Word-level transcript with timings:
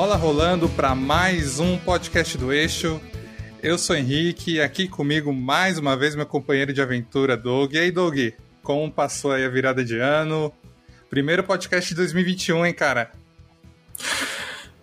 Bola 0.00 0.16
rolando 0.16 0.66
para 0.66 0.94
mais 0.94 1.60
um 1.60 1.76
podcast 1.76 2.38
do 2.38 2.50
Eixo. 2.50 2.98
Eu 3.62 3.76
sou 3.76 3.94
Henrique, 3.94 4.58
aqui 4.58 4.88
comigo 4.88 5.30
mais 5.30 5.76
uma 5.76 5.94
vez 5.94 6.16
meu 6.16 6.24
companheiro 6.24 6.72
de 6.72 6.80
aventura, 6.80 7.36
Doug. 7.36 7.74
E 7.74 7.78
aí, 7.78 7.90
Doug, 7.90 8.16
como 8.62 8.90
passou 8.90 9.30
aí 9.30 9.44
a 9.44 9.48
virada 9.50 9.84
de 9.84 9.98
ano? 9.98 10.50
Primeiro 11.10 11.44
podcast 11.44 11.90
de 11.90 11.96
2021, 11.96 12.64
hein, 12.64 12.72
cara? 12.72 13.12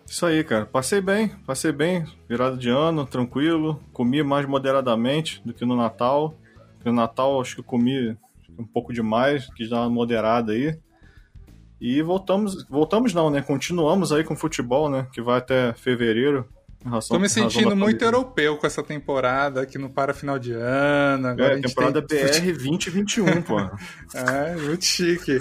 Isso 0.05 0.23
aí, 0.23 0.43
cara. 0.43 0.67
Passei 0.67 1.01
bem, 1.01 1.29
passei 1.47 1.71
bem. 1.71 2.05
Virada 2.29 2.55
de 2.55 2.69
ano, 2.69 3.03
tranquilo. 3.03 3.81
Comi 3.91 4.21
mais 4.21 4.45
moderadamente 4.45 5.41
do 5.43 5.51
que 5.51 5.65
no 5.65 5.75
Natal. 5.75 6.37
No 6.85 6.93
Natal 6.93 7.41
acho 7.41 7.55
que 7.55 7.63
comi 7.63 8.15
um 8.55 8.65
pouco 8.65 8.93
demais, 8.93 9.51
quis 9.55 9.67
dar 9.67 9.79
uma 9.79 9.89
moderada 9.89 10.51
aí. 10.51 10.77
E 11.79 12.01
voltamos, 12.01 12.65
voltamos 12.69 13.13
não, 13.13 13.29
né? 13.29 13.41
Continuamos 13.41 14.11
aí 14.11 14.23
com 14.23 14.33
o 14.33 14.37
futebol, 14.37 14.89
né? 14.89 15.07
Que 15.13 15.21
vai 15.21 15.37
até 15.37 15.73
fevereiro. 15.73 16.47
Tô 17.07 17.19
me 17.19 17.27
sentindo 17.27 17.75
muito 17.75 18.03
europeu 18.03 18.57
com 18.57 18.65
essa 18.65 18.81
temporada, 18.81 19.65
que 19.65 19.77
não 19.77 19.89
para 19.89 20.13
final 20.13 20.39
de 20.39 20.53
ano. 20.53 21.27
Agora 21.27 21.57
é, 21.57 21.61
temporada 21.61 22.01
tem... 22.01 22.23
BR 22.23 22.53
2021, 22.53 23.41
pô. 23.41 23.59
é, 24.13 24.55
muito 24.55 24.85
chique. 24.85 25.39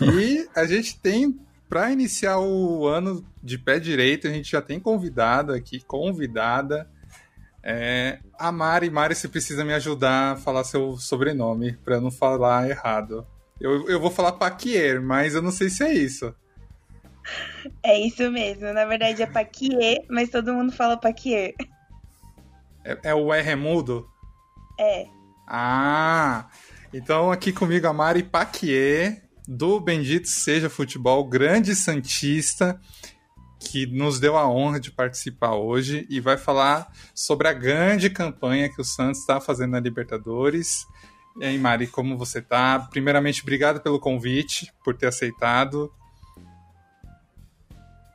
E 0.00 0.48
a 0.54 0.64
gente 0.66 0.98
tem, 0.98 1.38
para 1.68 1.92
iniciar 1.92 2.38
o 2.38 2.86
ano 2.86 3.24
de 3.42 3.58
pé 3.58 3.78
direito, 3.78 4.26
a 4.26 4.30
gente 4.30 4.50
já 4.50 4.60
tem 4.60 4.80
convidado 4.80 5.52
aqui, 5.52 5.80
convidada, 5.80 6.88
é, 7.62 8.18
a 8.38 8.50
Mari. 8.50 8.90
Mari, 8.90 9.14
você 9.14 9.28
precisa 9.28 9.64
me 9.64 9.72
ajudar 9.74 10.32
a 10.32 10.36
falar 10.36 10.64
seu 10.64 10.96
sobrenome, 10.96 11.72
para 11.84 12.00
não 12.00 12.10
falar 12.10 12.68
errado. 12.68 13.26
Eu, 13.60 13.88
eu 13.88 14.00
vou 14.00 14.10
falar 14.10 14.32
Paquier, 14.32 15.00
mas 15.00 15.34
eu 15.34 15.42
não 15.42 15.52
sei 15.52 15.70
se 15.70 15.84
é 15.84 15.94
isso. 15.94 16.34
É 17.82 17.98
isso 17.98 18.30
mesmo. 18.30 18.72
Na 18.72 18.84
verdade 18.84 19.22
é 19.22 19.26
Paquier, 19.26 20.04
mas 20.08 20.30
todo 20.30 20.52
mundo 20.52 20.72
fala 20.72 20.96
Paquier. 20.96 21.54
É, 22.84 22.98
é 23.04 23.14
o 23.14 23.32
R 23.32 23.50
é 23.50 23.56
mudo? 23.56 24.08
É. 24.78 25.06
Ah, 25.46 26.48
então 26.92 27.30
aqui 27.30 27.52
comigo 27.52 27.86
a 27.86 27.92
Mari 27.92 28.22
Paquier, 28.22 29.22
do 29.46 29.78
Bendito 29.80 30.28
Seja 30.28 30.70
Futebol, 30.70 31.24
grande 31.28 31.74
Santista, 31.74 32.80
que 33.60 33.86
nos 33.86 34.18
deu 34.18 34.36
a 34.36 34.48
honra 34.48 34.80
de 34.80 34.90
participar 34.90 35.54
hoje 35.54 36.06
e 36.10 36.20
vai 36.20 36.36
falar 36.36 36.90
sobre 37.14 37.48
a 37.48 37.52
grande 37.52 38.10
campanha 38.10 38.68
que 38.68 38.80
o 38.80 38.84
Santos 38.84 39.20
está 39.20 39.40
fazendo 39.40 39.72
na 39.72 39.80
Libertadores 39.80 40.86
e 41.40 41.44
aí, 41.44 41.58
Mari, 41.58 41.86
como 41.86 42.16
você 42.16 42.42
tá? 42.42 42.78
Primeiramente, 42.90 43.42
obrigado 43.42 43.80
pelo 43.80 43.98
convite, 43.98 44.72
por 44.84 44.96
ter 44.96 45.06
aceitado. 45.06 45.92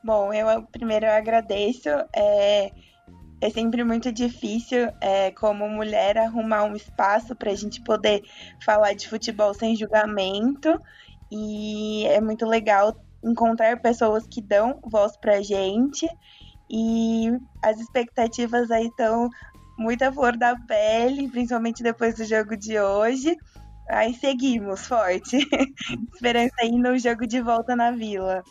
Bom, 0.03 0.33
eu 0.33 0.63
primeiro 0.63 1.05
eu 1.05 1.11
agradeço. 1.11 1.89
É, 2.15 2.71
é 3.41 3.49
sempre 3.49 3.83
muito 3.83 4.11
difícil, 4.11 4.89
é, 5.01 5.31
como 5.31 5.67
mulher, 5.67 6.17
arrumar 6.17 6.63
um 6.63 6.75
espaço 6.75 7.35
para 7.35 7.51
a 7.51 7.55
gente 7.55 7.81
poder 7.81 8.23
falar 8.63 8.93
de 8.93 9.07
futebol 9.09 9.53
sem 9.53 9.75
julgamento. 9.75 10.79
E 11.31 12.05
é 12.05 12.21
muito 12.21 12.45
legal 12.45 12.95
encontrar 13.23 13.81
pessoas 13.81 14.25
que 14.27 14.41
dão 14.41 14.79
voz 14.85 15.17
pra 15.17 15.41
gente. 15.41 16.07
E 16.69 17.31
as 17.61 17.79
expectativas 17.79 18.71
aí 18.71 18.87
estão 18.87 19.29
muita 19.77 20.11
flor 20.11 20.35
da 20.35 20.55
pele, 20.55 21.29
principalmente 21.29 21.83
depois 21.83 22.15
do 22.15 22.25
jogo 22.25 22.57
de 22.57 22.79
hoje. 22.79 23.35
Aí 23.89 24.13
seguimos 24.13 24.85
forte. 24.85 25.37
Esperança 26.13 26.55
aí 26.59 26.71
no 26.71 26.97
jogo 26.97 27.25
de 27.25 27.41
volta 27.41 27.75
na 27.75 27.91
Vila. 27.91 28.43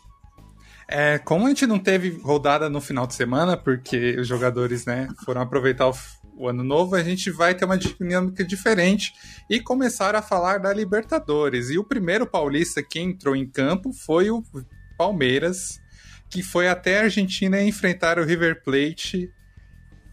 É, 0.89 1.19
como 1.19 1.47
a 1.47 1.49
gente 1.49 1.67
não 1.67 1.79
teve 1.79 2.11
rodada 2.23 2.71
no 2.71 2.81
final 2.81 3.07
de 3.07 3.15
semana, 3.15 3.57
porque 3.57 4.17
os 4.19 4.27
jogadores 4.27 4.87
né, 4.87 5.09
foram 5.25 5.41
aproveitar 5.41 5.89
o, 5.89 5.95
o 6.37 6.49
ano 6.49 6.63
novo, 6.63 6.95
a 6.95 7.03
gente 7.03 7.31
vai 7.31 7.55
ter 7.55 7.65
uma 7.65 7.77
dinâmica 7.77 8.45
diferente 8.45 9.13
e 9.51 9.61
começar 9.61 10.15
a 10.15 10.23
falar 10.23 10.59
da 10.59 10.73
Libertadores. 10.73 11.71
E 11.71 11.79
o 11.79 11.85
primeiro 11.85 12.27
paulista 12.27 12.83
que 12.83 13.01
entrou 13.01 13.35
em 13.35 13.47
campo 13.47 13.93
foi 13.93 14.31
o 14.31 14.45
Palmeiras, 14.97 15.81
que 16.31 16.43
foi 16.43 16.69
até 16.69 17.01
a 17.01 17.03
Argentina 17.05 17.61
enfrentar 17.61 18.19
o 18.19 18.25
River 18.25 18.63
Plate 18.63 19.31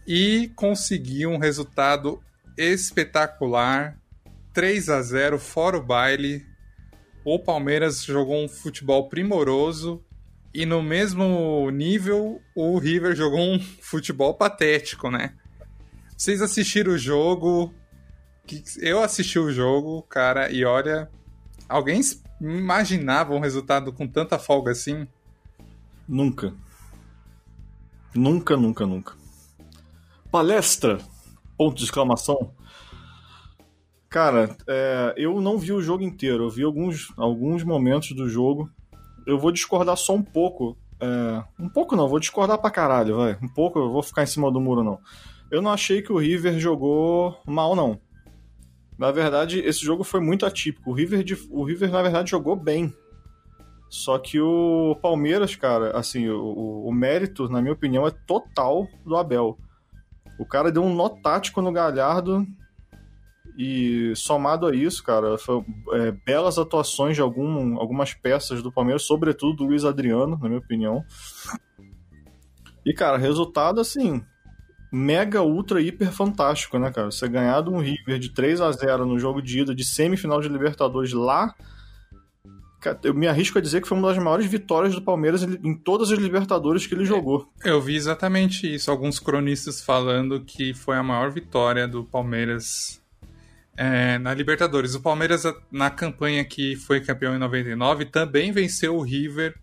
e 0.06 0.52
conseguiu 0.54 1.30
um 1.30 1.38
resultado 1.38 2.22
espetacular. 2.56 3.98
3 4.52 4.88
a 4.88 5.02
0 5.02 5.38
fora 5.38 5.76
o 5.76 5.82
baile. 5.82 6.46
O 7.24 7.38
Palmeiras 7.38 8.04
jogou 8.04 8.44
um 8.44 8.48
futebol 8.48 9.08
primoroso 9.08 10.04
e 10.54 10.64
no 10.64 10.82
mesmo 10.82 11.68
nível 11.70 12.40
o 12.54 12.78
River 12.78 13.16
jogou 13.16 13.40
um 13.40 13.58
futebol 13.58 14.34
patético, 14.34 15.10
né? 15.10 15.34
Vocês 16.16 16.40
assistiram 16.40 16.92
o 16.92 16.98
jogo? 16.98 17.74
Eu 18.78 19.02
assisti 19.02 19.38
o 19.38 19.50
jogo, 19.50 20.02
cara, 20.02 20.50
e 20.52 20.64
olha, 20.64 21.10
alguém 21.68 22.00
imaginava 22.40 23.34
um 23.34 23.40
resultado 23.40 23.92
com 23.92 24.06
tanta 24.06 24.38
folga 24.38 24.70
assim? 24.70 25.08
Nunca. 26.06 26.54
Nunca, 28.14 28.56
nunca, 28.56 28.86
nunca. 28.86 29.23
Palestra! 30.34 30.98
Ponto 31.56 31.76
de 31.76 31.84
exclamação. 31.84 32.50
Cara, 34.10 34.56
é, 34.66 35.14
eu 35.16 35.40
não 35.40 35.56
vi 35.56 35.72
o 35.72 35.80
jogo 35.80 36.02
inteiro, 36.02 36.42
eu 36.42 36.50
vi 36.50 36.64
alguns, 36.64 37.12
alguns 37.16 37.62
momentos 37.62 38.10
do 38.16 38.28
jogo. 38.28 38.68
Eu 39.28 39.38
vou 39.38 39.52
discordar 39.52 39.96
só 39.96 40.12
um 40.12 40.24
pouco. 40.24 40.76
É, 40.98 41.44
um 41.56 41.68
pouco 41.68 41.94
não, 41.94 42.08
vou 42.08 42.18
discordar 42.18 42.58
pra 42.58 42.68
caralho, 42.68 43.18
vai. 43.18 43.38
Um 43.40 43.46
pouco, 43.46 43.78
eu 43.78 43.92
vou 43.92 44.02
ficar 44.02 44.24
em 44.24 44.26
cima 44.26 44.50
do 44.50 44.60
muro, 44.60 44.82
não. 44.82 44.98
Eu 45.52 45.62
não 45.62 45.70
achei 45.70 46.02
que 46.02 46.12
o 46.12 46.18
River 46.18 46.58
jogou 46.58 47.40
mal, 47.46 47.76
não. 47.76 48.00
Na 48.98 49.12
verdade, 49.12 49.60
esse 49.60 49.84
jogo 49.84 50.02
foi 50.02 50.18
muito 50.18 50.44
atípico. 50.44 50.90
O 50.90 50.94
River, 50.94 51.24
o 51.48 51.62
River 51.62 51.92
na 51.92 52.02
verdade, 52.02 52.32
jogou 52.32 52.56
bem. 52.56 52.92
Só 53.88 54.18
que 54.18 54.40
o 54.40 54.98
Palmeiras, 55.00 55.54
cara, 55.54 55.96
assim, 55.96 56.28
o, 56.28 56.86
o 56.88 56.92
mérito, 56.92 57.48
na 57.48 57.62
minha 57.62 57.72
opinião, 57.72 58.04
é 58.04 58.10
total 58.10 58.88
do 59.06 59.16
Abel. 59.16 59.56
O 60.38 60.44
cara 60.44 60.70
deu 60.70 60.82
um 60.82 60.94
nó 60.94 61.08
tático 61.08 61.62
no 61.62 61.72
Galhardo 61.72 62.46
e 63.56 64.12
somado 64.16 64.66
a 64.66 64.74
isso, 64.74 65.02
cara, 65.02 65.38
foi, 65.38 65.64
é, 65.92 66.10
belas 66.10 66.58
atuações 66.58 67.14
de 67.14 67.22
algum, 67.22 67.78
algumas 67.78 68.12
peças 68.12 68.62
do 68.62 68.72
Palmeiras, 68.72 69.04
sobretudo 69.04 69.58
do 69.58 69.64
Luiz 69.64 69.84
Adriano, 69.84 70.36
na 70.36 70.48
minha 70.48 70.58
opinião. 70.58 71.04
E, 72.84 72.92
cara, 72.92 73.16
resultado 73.16 73.80
assim, 73.80 74.24
mega, 74.92 75.42
ultra, 75.42 75.80
hiper 75.80 76.10
fantástico, 76.12 76.78
né, 76.78 76.90
cara? 76.90 77.10
Você 77.10 77.28
ganhar 77.28 77.62
de 77.62 77.70
um 77.70 77.78
River 77.78 78.18
de 78.18 78.30
3 78.30 78.60
a 78.60 78.72
0 78.72 79.06
no 79.06 79.18
jogo 79.18 79.40
de 79.40 79.60
ida 79.60 79.74
de 79.74 79.84
semifinal 79.84 80.40
de 80.40 80.48
Libertadores 80.48 81.12
lá 81.12 81.54
eu 83.02 83.14
me 83.14 83.26
arrisco 83.26 83.58
a 83.58 83.60
dizer 83.60 83.80
que 83.80 83.88
foi 83.88 83.96
uma 83.96 84.08
das 84.08 84.18
maiores 84.18 84.46
vitórias 84.46 84.94
do 84.94 85.02
Palmeiras 85.02 85.42
em 85.42 85.74
todas 85.74 86.10
as 86.10 86.18
Libertadores 86.18 86.86
que 86.86 86.94
ele 86.94 87.04
jogou. 87.04 87.48
Eu 87.64 87.80
vi 87.80 87.96
exatamente 87.96 88.72
isso. 88.72 88.90
Alguns 88.90 89.18
cronistas 89.18 89.80
falando 89.80 90.40
que 90.40 90.74
foi 90.74 90.96
a 90.96 91.02
maior 91.02 91.30
vitória 91.30 91.86
do 91.86 92.04
Palmeiras 92.04 93.02
é, 93.76 94.18
na 94.18 94.34
Libertadores. 94.34 94.94
O 94.94 95.00
Palmeiras, 95.00 95.44
na 95.70 95.90
campanha 95.90 96.44
que 96.44 96.76
foi 96.76 97.00
campeão 97.00 97.34
em 97.34 97.38
99, 97.38 98.06
também 98.06 98.52
venceu 98.52 98.96
o 98.96 99.02
River 99.02 99.54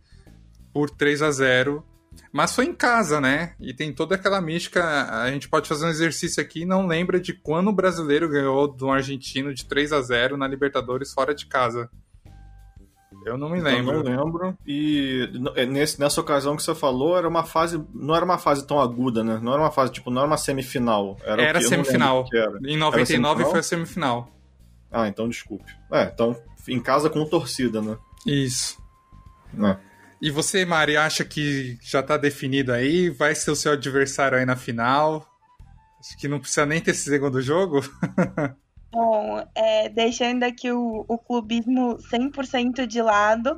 por 0.74 0.90
3 0.90 1.22
a 1.22 1.32
0 1.32 1.86
mas 2.32 2.56
foi 2.56 2.66
em 2.66 2.74
casa, 2.74 3.20
né? 3.20 3.54
E 3.60 3.74
tem 3.74 3.94
toda 3.94 4.16
aquela 4.16 4.42
mística. 4.42 4.84
A 5.22 5.30
gente 5.32 5.50
pode 5.50 5.68
fazer 5.68 5.86
um 5.86 5.90
exercício 5.90 6.42
aqui 6.42 6.62
e 6.62 6.66
não 6.66 6.88
lembra 6.88 7.20
de 7.20 7.34
quando 7.34 7.70
o 7.70 7.74
brasileiro 7.74 8.30
ganhou 8.30 8.68
do 8.68 8.90
argentino 8.90 9.54
de 9.54 9.66
3 9.66 9.94
a 9.94 10.02
0 10.02 10.38
na 10.38 10.48
Libertadores 10.48 11.14
fora 11.14 11.34
de 11.36 11.46
casa. 11.46 11.90
Eu 13.26 13.38
não 13.38 13.50
me 13.50 13.62
lembro. 13.62 13.98
Eu 13.98 14.04
não 14.04 14.24
lembro. 14.24 14.58
E 14.66 15.30
é, 15.56 15.66
nesse, 15.66 16.00
nessa 16.00 16.20
ocasião 16.20 16.56
que 16.56 16.64
você 16.64 16.74
falou, 16.74 17.18
era 17.18 17.28
uma 17.28 17.44
fase. 17.44 17.84
Não 17.94 18.16
era 18.16 18.26
uma 18.26 18.38
fase 18.38 18.66
tão 18.66 18.80
aguda, 18.80 19.24
né? 19.24 19.40
Não 19.42 19.54
era 19.54 19.62
uma 19.62 19.72
fase, 19.72 19.92
tipo, 19.92 20.10
não 20.10 20.22
era 20.22 20.28
uma 20.28 20.38
semifinal. 20.38 21.18
Era, 21.24 21.44
era 21.44 21.62
semifinal. 21.62 22.28
Era. 22.34 22.60
Em 22.66 22.78
99 22.78 23.06
semifinal? 23.06 23.52
foi 23.52 23.60
a 23.60 23.64
semifinal. 23.64 24.32
Ah, 24.92 25.08
então 25.08 25.30
desculpe. 25.30 25.72
É, 25.92 26.04
então 26.04 26.36
em 26.68 26.80
casa 26.80 27.10
com 27.10 27.26
torcida, 27.26 27.82
né? 27.82 27.98
Isso. 28.26 28.78
É. 29.64 29.78
E 30.22 30.30
você, 30.30 30.64
Mari, 30.66 30.98
acha 30.98 31.26
que 31.26 31.78
já 31.82 32.04
tá 32.04 32.16
definido 32.16 32.72
aí? 32.72 33.10
Vai 33.10 33.34
ser 33.34 33.52
o 33.52 33.56
seu 33.56 33.72
adversário 33.72 34.38
aí 34.38 34.46
na 34.46 34.56
final? 34.56 35.28
Acho 36.00 36.18
que 36.18 36.28
não 36.28 36.40
precisa 36.40 36.66
nem 36.66 36.80
ter 36.80 36.92
esse 36.92 37.10
segundo 37.10 37.42
jogo? 37.42 37.82
Bom, 38.92 39.44
é, 39.56 39.90
deixando 39.90 40.44
aqui 40.44 40.72
o, 40.72 41.06
o 41.08 41.18
clubismo 41.18 41.98
100% 42.12 42.86
de 42.86 43.02
lado, 43.02 43.58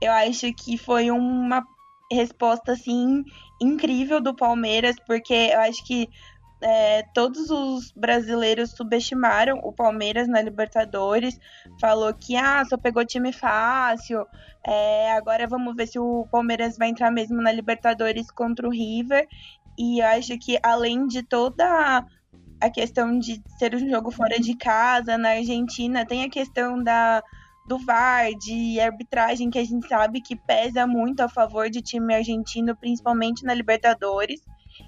eu 0.00 0.12
acho 0.12 0.52
que 0.54 0.78
foi 0.78 1.10
uma 1.10 1.66
resposta, 2.10 2.72
assim, 2.72 3.24
incrível 3.60 4.20
do 4.20 4.34
Palmeiras, 4.34 4.96
porque 5.06 5.34
eu 5.52 5.60
acho 5.60 5.84
que 5.84 6.08
é, 6.60 7.02
todos 7.14 7.50
os 7.50 7.92
brasileiros 7.92 8.70
subestimaram 8.70 9.58
o 9.62 9.72
Palmeiras 9.72 10.28
na 10.28 10.40
Libertadores, 10.40 11.38
falou 11.80 12.12
que 12.14 12.36
ah, 12.36 12.64
só 12.64 12.76
pegou 12.76 13.04
time 13.04 13.32
fácil, 13.32 14.26
é, 14.66 15.12
agora 15.12 15.46
vamos 15.46 15.74
ver 15.74 15.86
se 15.86 15.98
o 15.98 16.26
Palmeiras 16.30 16.76
vai 16.76 16.88
entrar 16.88 17.10
mesmo 17.10 17.40
na 17.40 17.52
Libertadores 17.52 18.30
contra 18.30 18.66
o 18.66 18.70
River. 18.70 19.26
E 19.78 20.00
eu 20.00 20.06
acho 20.06 20.36
que 20.38 20.58
além 20.62 21.06
de 21.06 21.22
toda 21.22 22.04
a 22.60 22.70
questão 22.70 23.18
de 23.18 23.42
ser 23.58 23.74
um 23.74 23.88
jogo 23.88 24.10
fora 24.10 24.38
de 24.38 24.56
casa, 24.56 25.16
na 25.16 25.30
Argentina, 25.30 26.04
tem 26.04 26.24
a 26.24 26.30
questão 26.30 26.82
da 26.82 27.22
do 27.68 27.78
VAR, 27.78 28.30
de 28.34 28.80
arbitragem 28.80 29.50
que 29.50 29.58
a 29.58 29.64
gente 29.64 29.86
sabe 29.86 30.22
que 30.22 30.34
pesa 30.34 30.86
muito 30.86 31.20
a 31.20 31.28
favor 31.28 31.68
de 31.68 31.82
time 31.82 32.14
argentino, 32.14 32.74
principalmente 32.74 33.44
na 33.44 33.52
Libertadores. 33.52 34.40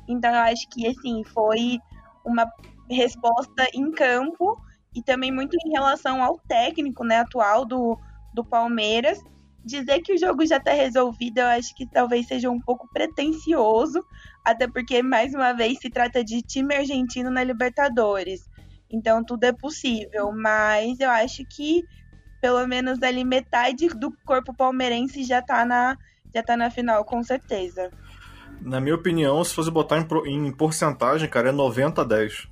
Então 0.09 0.31
eu 0.31 0.41
acho 0.41 0.67
que 0.71 0.87
assim 0.87 1.23
foi 1.23 1.79
uma 2.25 2.51
resposta 2.91 3.69
em 3.75 3.91
campo 3.93 4.59
e 4.95 5.03
também 5.03 5.31
muito 5.31 5.57
em 5.63 5.71
relação 5.71 6.23
ao 6.23 6.39
técnico, 6.39 7.05
né, 7.05 7.19
atual 7.19 7.67
do, 7.67 7.99
do 8.33 8.43
Palmeiras. 8.43 9.23
Dizer 9.65 10.01
que 10.01 10.15
o 10.15 10.19
jogo 10.19 10.47
já 10.47 10.57
está 10.57 10.73
resolvido, 10.73 11.39
eu 11.39 11.47
acho 11.47 11.75
que 11.75 11.87
talvez 11.87 12.27
seja 12.27 12.51
um 12.51 12.61
pouco 12.61 12.89
pretencioso, 12.93 14.03
até 14.45 14.67
porque 14.67 15.03
mais 15.03 15.35
uma 15.35 15.53
vez 15.53 15.79
se 15.79 15.91
trata 15.91 16.25
de 16.25 16.41
time 16.43 16.75
argentino 16.75 17.31
na 17.31 17.45
Libertadores. 17.45 18.49
Então 18.91 19.23
tudo 19.23 19.45
é 19.45 19.53
possível, 19.53 20.33
mas 20.33 20.99
eu 20.99 21.11
acho 21.11 21.45
que 21.45 21.85
pelo 22.41 22.67
menos 22.67 23.03
ali 23.03 23.23
metade 23.23 23.89
do 23.89 24.11
corpo 24.25 24.55
palmeirense 24.55 25.25
já 25.25 25.41
está 25.41 25.65
na 25.65 25.97
já 26.35 26.43
tá 26.43 26.57
na 26.57 26.71
final 26.71 27.05
com 27.05 27.23
certeza. 27.23 27.91
Na 28.63 28.81
minha 28.81 28.95
opinião, 28.95 29.43
se 29.43 29.55
fosse 29.55 29.71
botar 29.71 29.99
em, 29.99 30.47
em 30.47 30.53
porcentagem, 30.53 31.29
cara, 31.29 31.49
é 31.49 31.53
90 31.53 32.03
a 32.03 32.05
10. 32.05 32.49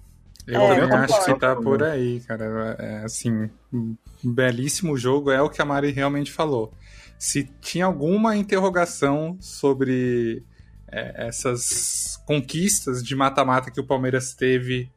Eu 0.47 0.63
é, 0.63 0.81
também 0.81 0.99
acho 0.99 1.25
que 1.25 1.39
tá 1.39 1.55
por 1.55 1.83
aí, 1.83 2.21
cara. 2.21 2.77
É, 2.79 3.05
assim, 3.05 3.51
um 3.73 3.95
belíssimo 4.25 4.97
jogo, 4.97 5.31
é 5.31 5.43
o 5.43 5.51
que 5.51 5.61
a 5.61 5.65
Mari 5.65 5.91
realmente 5.91 6.33
falou. 6.33 6.73
Se 7.19 7.45
tinha 7.61 7.85
alguma 7.85 8.37
interrogação 8.37 9.37
sobre 9.41 10.45
é, 10.87 11.27
essas 11.27 12.23
conquistas 12.27 13.03
de 13.03 13.17
mata-mata 13.17 13.71
que 13.71 13.81
o 13.81 13.87
Palmeiras 13.87 14.35
teve 14.35 14.91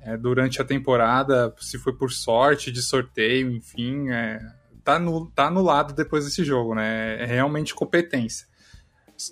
é, 0.00 0.16
durante 0.16 0.60
a 0.60 0.64
temporada, 0.64 1.54
se 1.58 1.78
foi 1.78 1.92
por 1.92 2.10
sorte, 2.10 2.72
de 2.72 2.82
sorteio, 2.82 3.50
enfim, 3.50 4.10
é, 4.10 4.40
tá, 4.82 4.98
no, 4.98 5.26
tá 5.26 5.46
anulado 5.46 5.92
depois 5.94 6.24
desse 6.24 6.42
jogo, 6.42 6.74
né? 6.74 7.22
É 7.22 7.26
realmente 7.26 7.74
competência 7.74 8.46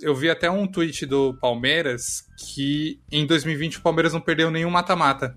eu 0.00 0.14
vi 0.14 0.30
até 0.30 0.50
um 0.50 0.66
tweet 0.66 1.06
do 1.06 1.34
Palmeiras 1.34 2.26
que 2.36 3.00
em 3.10 3.26
2020 3.26 3.78
o 3.78 3.82
Palmeiras 3.82 4.12
não 4.12 4.20
perdeu 4.20 4.50
nenhum 4.50 4.70
mata-mata. 4.70 5.36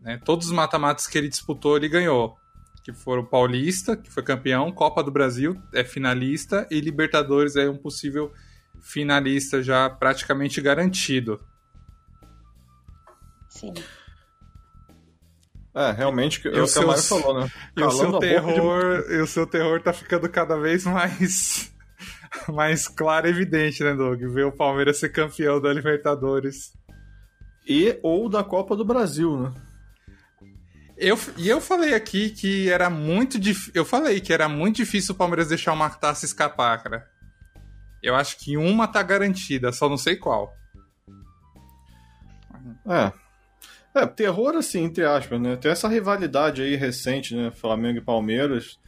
Né? 0.00 0.18
Todos 0.24 0.46
os 0.46 0.52
mata-matas 0.52 1.06
que 1.06 1.16
ele 1.16 1.28
disputou, 1.28 1.76
ele 1.76 1.88
ganhou. 1.88 2.36
Que 2.82 2.92
foram 2.92 3.24
Paulista, 3.24 3.96
que 3.96 4.10
foi 4.10 4.22
campeão, 4.22 4.72
Copa 4.72 5.02
do 5.02 5.10
Brasil 5.10 5.60
é 5.74 5.84
finalista 5.84 6.66
e 6.70 6.80
Libertadores 6.80 7.56
é 7.56 7.68
um 7.68 7.76
possível 7.76 8.32
finalista 8.80 9.62
já 9.62 9.88
praticamente 9.90 10.60
garantido. 10.60 11.40
Sim. 13.48 13.74
É, 15.74 15.92
realmente, 15.92 16.46
é 16.48 16.62
o 16.62 16.66
que 16.66 16.78
a 16.78 16.86
Mário 16.86 17.02
falou, 17.02 17.40
né? 17.40 17.50
E 17.76 17.82
o, 17.82 17.90
seu 17.90 18.18
terror, 18.18 19.04
de... 19.06 19.14
e 19.14 19.20
o 19.20 19.26
seu 19.26 19.46
terror 19.46 19.80
tá 19.80 19.92
ficando 19.92 20.28
cada 20.28 20.56
vez 20.56 20.84
mais 20.84 21.72
mais 22.48 22.88
claro 22.88 23.26
e 23.26 23.30
evidente, 23.30 23.82
né, 23.84 23.94
Doug? 23.94 24.20
Ver 24.20 24.46
o 24.46 24.52
Palmeiras 24.52 24.98
ser 24.98 25.10
campeão 25.10 25.60
da 25.60 25.72
Libertadores. 25.72 26.72
E 27.68 27.98
ou 28.02 28.28
da 28.28 28.42
Copa 28.42 28.74
do 28.74 28.84
Brasil, 28.84 29.38
né? 29.38 29.52
Eu, 31.00 31.18
e 31.38 31.48
eu 31.48 31.62
falei 31.62 31.94
aqui 31.94 32.28
que 32.28 32.68
era 32.68 32.90
muito 32.90 33.38
difícil. 33.38 33.72
Eu 33.74 33.86
falei 33.86 34.20
que 34.20 34.34
era 34.34 34.50
muito 34.50 34.76
difícil 34.76 35.14
o 35.14 35.18
Palmeiras 35.18 35.48
deixar 35.48 35.72
uma 35.72 35.88
taça 35.88 36.26
escapar, 36.26 36.82
cara. 36.82 37.08
Eu 38.02 38.14
acho 38.14 38.38
que 38.38 38.58
uma 38.58 38.86
tá 38.86 39.02
garantida, 39.02 39.72
só 39.72 39.88
não 39.88 39.96
sei 39.96 40.16
qual. 40.16 40.54
É. 42.86 43.12
É, 43.94 44.06
terror 44.06 44.54
assim, 44.56 44.84
entre 44.84 45.02
aspas, 45.02 45.40
né? 45.40 45.56
Tem 45.56 45.70
essa 45.70 45.88
rivalidade 45.88 46.60
aí 46.60 46.76
recente, 46.76 47.34
né? 47.34 47.50
Flamengo 47.50 47.98
e 47.98 48.02
Palmeiras. 48.02 48.78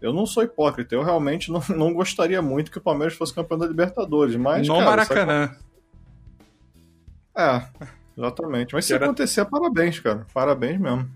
Eu 0.00 0.12
não 0.12 0.26
sou 0.26 0.42
hipócrita, 0.42 0.94
eu 0.94 1.02
realmente 1.02 1.50
não, 1.50 1.62
não 1.74 1.94
gostaria 1.94 2.42
muito 2.42 2.70
que 2.70 2.78
o 2.78 2.82
Palmeiras 2.82 3.16
fosse 3.16 3.34
campeão 3.34 3.56
da 3.56 3.66
Libertadores, 3.66 4.36
mas. 4.36 4.68
No 4.68 4.74
cara, 4.74 4.86
Maracanã. 4.86 5.56
É, 7.34 7.66
exatamente. 8.16 8.74
Mas 8.74 8.84
se 8.84 8.92
era... 8.92 9.06
acontecer, 9.06 9.42
parabéns, 9.46 9.98
cara. 10.00 10.26
Parabéns 10.34 10.78
mesmo. 10.78 11.15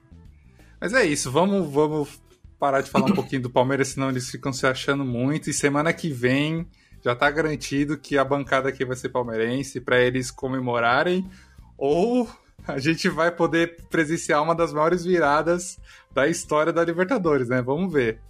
Mas 0.81 0.93
é 0.95 1.05
isso, 1.05 1.31
vamos, 1.31 1.71
vamos 1.71 2.21
parar 2.59 2.81
de 2.81 2.91
falar 2.91 3.07
um 3.07 3.15
pouquinho 3.15 3.43
do 3.43 3.51
Palmeiras, 3.51 3.89
senão 3.89 4.11
eles 4.11 4.31
ficam 4.31 4.53
se 4.53 4.67
achando 4.67 5.05
muito. 5.05 5.51
E 5.51 5.53
semana 5.53 5.93
que 5.93 6.11
vem 6.11 6.67
já 7.03 7.15
tá 7.15 7.31
garantido 7.31 7.99
que 7.99 8.19
a 8.19 8.25
bancada 8.25 8.69
aqui 8.69 8.85
vai 8.85 8.97
ser 8.97 9.09
palmeirense 9.09 9.81
para 9.81 10.01
eles 10.01 10.31
comemorarem. 10.31 11.29
Ou 11.77 12.29
a 12.67 12.79
gente 12.79 13.09
vai 13.09 13.31
poder 13.31 13.77
presenciar 13.89 14.43
uma 14.43 14.55
das 14.55 14.73
maiores 14.73 15.05
viradas 15.05 15.79
da 16.15 16.29
história 16.29 16.73
da 16.73 16.85
Libertadores, 16.85 17.49
né? 17.49 17.63
Vamos 17.63 17.93
ver. 17.93 18.21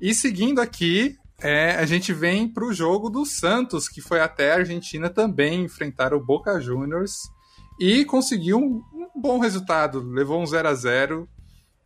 E 0.00 0.14
seguindo 0.14 0.60
aqui, 0.60 1.16
é, 1.40 1.72
a 1.72 1.86
gente 1.86 2.12
vem 2.12 2.48
para 2.48 2.64
o 2.64 2.72
jogo 2.72 3.08
do 3.08 3.24
Santos, 3.24 3.88
que 3.88 4.00
foi 4.00 4.20
até 4.20 4.52
a 4.52 4.56
Argentina 4.56 5.08
também 5.08 5.64
enfrentar 5.64 6.12
o 6.12 6.24
Boca 6.24 6.60
Juniors 6.60 7.12
e 7.78 8.04
conseguiu 8.04 8.58
um, 8.58 8.82
um 8.92 9.20
bom 9.20 9.38
resultado. 9.38 10.00
Levou 10.10 10.40
um 10.40 10.46
0 10.46 10.68
a 10.68 10.74
0 10.74 11.28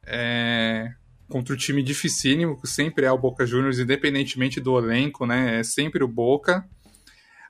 é, 0.07 0.93
contra 1.29 1.55
o 1.55 1.57
time 1.57 1.83
dificílimo, 1.83 2.61
que 2.61 2.67
sempre 2.67 3.07
é 3.07 3.13
o 3.13 3.19
Boca 3.19 3.47
Juniors, 3.47 3.79
independentemente 3.79 4.61
do 4.61 4.79
elenco, 4.79 5.27
né? 5.27 5.61
É 5.61 5.65
sempre 5.65 6.03
o 6.05 6.09
Boca. 6.09 6.69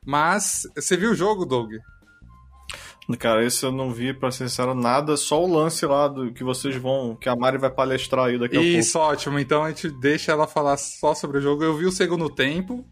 Mas 0.04 0.68
você 0.76 0.96
viu 0.96 1.12
o 1.12 1.14
jogo, 1.14 1.44
Doug? 1.44 1.72
Cara, 3.18 3.44
esse 3.44 3.64
eu 3.64 3.70
não 3.70 3.90
vi, 3.90 4.14
pra 4.14 4.30
ser 4.30 4.48
sincero, 4.48 4.74
nada, 4.74 5.16
só 5.16 5.42
o 5.42 5.52
lance 5.52 5.84
lá 5.84 6.08
do 6.08 6.32
que 6.32 6.42
vocês 6.42 6.74
vão. 6.76 7.14
que 7.14 7.28
a 7.28 7.36
Mari 7.36 7.58
vai 7.58 7.70
palestrar 7.70 8.26
aí 8.26 8.38
daqui 8.38 8.56
a 8.56 8.60
pouco. 8.60 8.78
Isso, 8.78 8.98
ótimo. 8.98 9.38
Então 9.38 9.62
a 9.62 9.68
gente 9.68 9.90
deixa 9.90 10.32
ela 10.32 10.46
falar 10.46 10.78
só 10.78 11.14
sobre 11.14 11.38
o 11.38 11.40
jogo. 11.40 11.62
Eu 11.62 11.76
vi 11.76 11.84
o 11.84 11.92
segundo 11.92 12.30
tempo, 12.30 12.84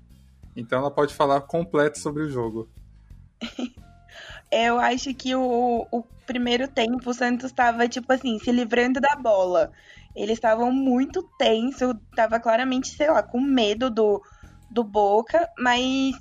então 0.55 0.79
ela 0.79 0.91
pode 0.91 1.15
falar 1.15 1.41
completo 1.43 1.99
sobre 1.99 2.25
o 2.25 2.31
jogo. 2.31 2.69
eu 4.53 4.79
acho 4.79 5.15
que 5.15 5.35
o, 5.35 5.87
o 5.91 6.03
primeiro 6.27 6.69
tempo 6.69 7.09
o 7.09 7.15
Santos 7.15 7.47
estava, 7.47 7.89
tipo 7.89 8.13
assim, 8.13 8.39
se 8.39 8.53
livrando 8.53 9.01
da 9.01 9.17
bola. 9.17 9.73
Eles 10.15 10.35
estavam 10.35 10.71
muito 10.71 11.23
tenso, 11.39 11.95
tava 12.15 12.39
claramente, 12.39 12.89
sei 12.89 13.11
lá, 13.11 13.23
com 13.23 13.41
medo 13.41 13.89
do, 13.89 14.23
do 14.71 14.85
Boca, 14.85 15.49
mas 15.59 16.13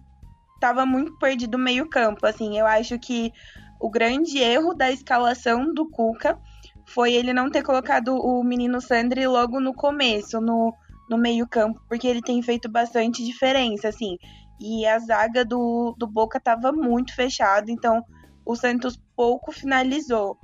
tava 0.61 0.85
muito 0.85 1.17
perdido 1.17 1.57
meio 1.57 1.89
campo, 1.89 2.25
assim. 2.25 2.57
Eu 2.57 2.65
acho 2.65 2.97
que 2.97 3.33
o 3.81 3.89
grande 3.89 4.37
erro 4.37 4.73
da 4.73 4.89
escalação 4.89 5.73
do 5.73 5.89
Cuca 5.89 6.39
foi 6.85 7.13
ele 7.13 7.33
não 7.33 7.49
ter 7.49 7.63
colocado 7.63 8.15
o 8.15 8.41
menino 8.45 8.79
Sandri 8.79 9.27
logo 9.27 9.59
no 9.59 9.73
começo, 9.73 10.39
no, 10.39 10.73
no 11.09 11.17
meio-campo, 11.17 11.81
porque 11.89 12.07
ele 12.07 12.21
tem 12.21 12.41
feito 12.41 12.69
bastante 12.69 13.25
diferença, 13.25 13.89
assim. 13.89 14.17
E 14.57 14.85
a 14.85 14.97
zaga 14.99 15.43
do, 15.43 15.93
do 15.97 16.07
Boca 16.07 16.37
estava 16.37 16.71
muito 16.71 17.13
fechada, 17.13 17.69
então 17.69 18.05
o 18.45 18.55
Santos 18.55 18.99
pouco 19.15 19.51
finalizou. 19.51 20.37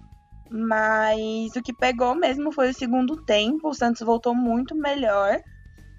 Mas 0.50 1.56
o 1.56 1.62
que 1.62 1.74
pegou 1.74 2.16
mesmo 2.16 2.52
foi 2.52 2.70
o 2.70 2.74
segundo 2.74 3.24
tempo. 3.26 3.70
O 3.70 3.74
Santos 3.74 4.02
voltou 4.02 4.34
muito 4.34 4.76
melhor. 4.76 5.40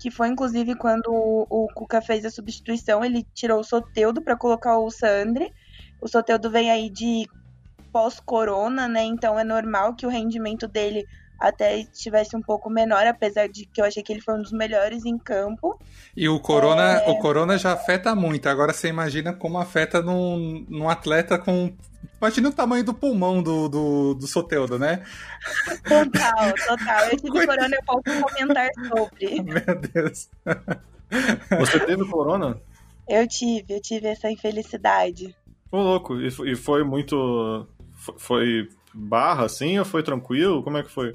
Que 0.00 0.10
foi 0.10 0.28
inclusive 0.28 0.76
quando 0.76 1.08
o, 1.08 1.46
o 1.48 1.66
Cuca 1.74 2.00
fez 2.00 2.24
a 2.24 2.30
substituição. 2.30 3.04
Ele 3.04 3.26
tirou 3.34 3.60
o 3.60 3.64
Soteudo 3.64 4.22
para 4.22 4.36
colocar 4.36 4.78
o 4.78 4.90
Sandri. 4.90 5.52
O 6.00 6.08
Soteldo 6.08 6.50
vem 6.50 6.70
aí 6.70 6.88
de 6.88 7.28
pós-corona, 7.92 8.86
né? 8.86 9.02
Então 9.02 9.38
é 9.38 9.44
normal 9.44 9.94
que 9.94 10.06
o 10.06 10.10
rendimento 10.10 10.68
dele 10.68 11.04
até 11.38 11.78
estivesse 11.78 12.36
um 12.36 12.42
pouco 12.42 12.68
menor, 12.68 13.06
apesar 13.06 13.48
de 13.48 13.64
que 13.64 13.80
eu 13.80 13.84
achei 13.84 14.02
que 14.02 14.12
ele 14.12 14.20
foi 14.20 14.34
um 14.34 14.42
dos 14.42 14.52
melhores 14.52 15.04
em 15.04 15.16
campo. 15.16 15.78
E 16.16 16.28
o 16.28 16.40
corona, 16.40 16.94
é... 16.94 17.10
o 17.10 17.18
corona 17.18 17.56
já 17.56 17.72
afeta 17.72 18.14
muito. 18.14 18.48
Agora 18.48 18.72
você 18.72 18.88
imagina 18.88 19.32
como 19.32 19.58
afeta 19.58 20.02
num, 20.02 20.66
num 20.68 20.88
atleta 20.88 21.38
com. 21.38 21.72
Imagina 22.20 22.48
o 22.48 22.52
tamanho 22.52 22.82
do 22.82 22.92
pulmão 22.92 23.40
do, 23.40 23.68
do, 23.68 24.14
do 24.14 24.26
Soteudo, 24.26 24.78
né? 24.78 25.04
Total, 25.84 26.52
total. 26.66 27.04
Eu 27.04 27.16
tive 27.16 27.30
Coisa... 27.30 27.46
corona, 27.46 27.76
eu 27.76 27.84
posso 27.84 28.22
comentar 28.22 28.68
sobre. 28.88 29.42
Meu 29.42 29.80
Deus. 29.92 30.28
Você 31.58 31.80
teve 31.80 32.04
corona? 32.06 32.60
Eu 33.08 33.26
tive, 33.28 33.64
eu 33.72 33.80
tive 33.80 34.08
essa 34.08 34.30
infelicidade. 34.30 35.34
Ô, 35.70 35.78
louco, 35.78 36.20
e 36.20 36.56
foi 36.56 36.82
muito. 36.82 37.66
Foi 38.16 38.68
barra 38.92 39.44
assim 39.44 39.78
ou 39.78 39.84
foi 39.84 40.02
tranquilo? 40.02 40.62
Como 40.62 40.76
é 40.76 40.82
que 40.82 40.90
foi? 40.90 41.14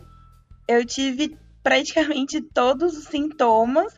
Eu 0.67 0.85
tive 0.85 1.37
praticamente 1.61 2.41
todos 2.41 2.97
os 2.97 3.05
sintomas 3.05 3.97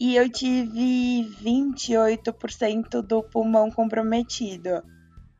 e 0.00 0.16
eu 0.16 0.28
tive 0.28 1.30
28% 1.42 3.02
do 3.02 3.22
pulmão 3.22 3.70
comprometido. 3.70 4.82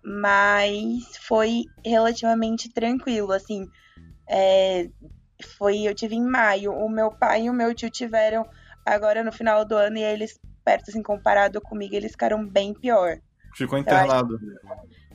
mas 0.05 1.17
foi 1.27 1.65
relativamente 1.85 2.69
tranquilo, 2.69 3.33
assim. 3.33 3.69
É, 4.29 4.89
foi, 5.59 5.83
eu 5.83 5.95
tive 5.95 6.17
em 6.17 6.25
maio. 6.25 6.73
O 6.73 6.89
meu 6.89 7.11
pai 7.11 7.45
e 7.45 7.51
o 7.51 7.53
meu 7.53 7.75
tio 7.75 7.91
tiveram 7.91 8.45
agora 8.85 9.23
no 9.23 9.33
final 9.33 9.65
do 9.65 9.77
ano 9.77 9.99
e 9.99 10.03
eles, 10.03 10.39
perto 10.65 10.91
assim, 10.91 11.03
comparado 11.03 11.61
comigo, 11.61 11.95
eles 11.95 12.13
ficaram 12.13 12.45
bem 12.45 12.75
pior. 12.75 13.19
Ficou 13.55 13.79
internado. 13.79 14.41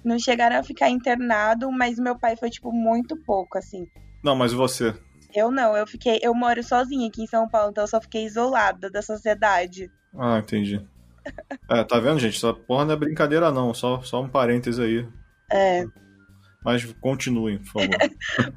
Não 0.03 0.17
chegaram 0.17 0.57
a 0.57 0.63
ficar 0.63 0.89
internado, 0.89 1.69
mas 1.71 1.99
meu 1.99 2.17
pai 2.17 2.37
foi, 2.37 2.49
tipo, 2.49 2.71
muito 2.71 3.17
pouco, 3.25 3.57
assim. 3.57 3.85
Não, 4.23 4.35
mas 4.35 4.53
você? 4.53 4.93
Eu 5.33 5.51
não, 5.51 5.75
eu 5.75 5.85
fiquei. 5.85 6.19
Eu 6.21 6.33
moro 6.33 6.63
sozinha 6.63 7.07
aqui 7.07 7.23
em 7.23 7.27
São 7.27 7.47
Paulo, 7.47 7.71
então 7.71 7.83
eu 7.83 7.87
só 7.87 8.01
fiquei 8.01 8.25
isolada 8.25 8.89
da 8.89 9.01
sociedade. 9.01 9.91
Ah, 10.17 10.39
entendi. 10.39 10.85
É, 11.69 11.83
tá 11.83 11.99
vendo, 11.99 12.19
gente? 12.19 12.37
Essa 12.37 12.53
porra 12.53 12.85
não 12.85 12.93
é 12.93 12.97
brincadeira, 12.97 13.51
não. 13.51 13.73
Só, 13.73 14.01
só 14.01 14.21
um 14.21 14.29
parêntese 14.29 14.81
aí. 14.81 15.07
É. 15.51 15.85
Mas 16.63 16.85
continuem, 17.01 17.59
por 17.59 17.87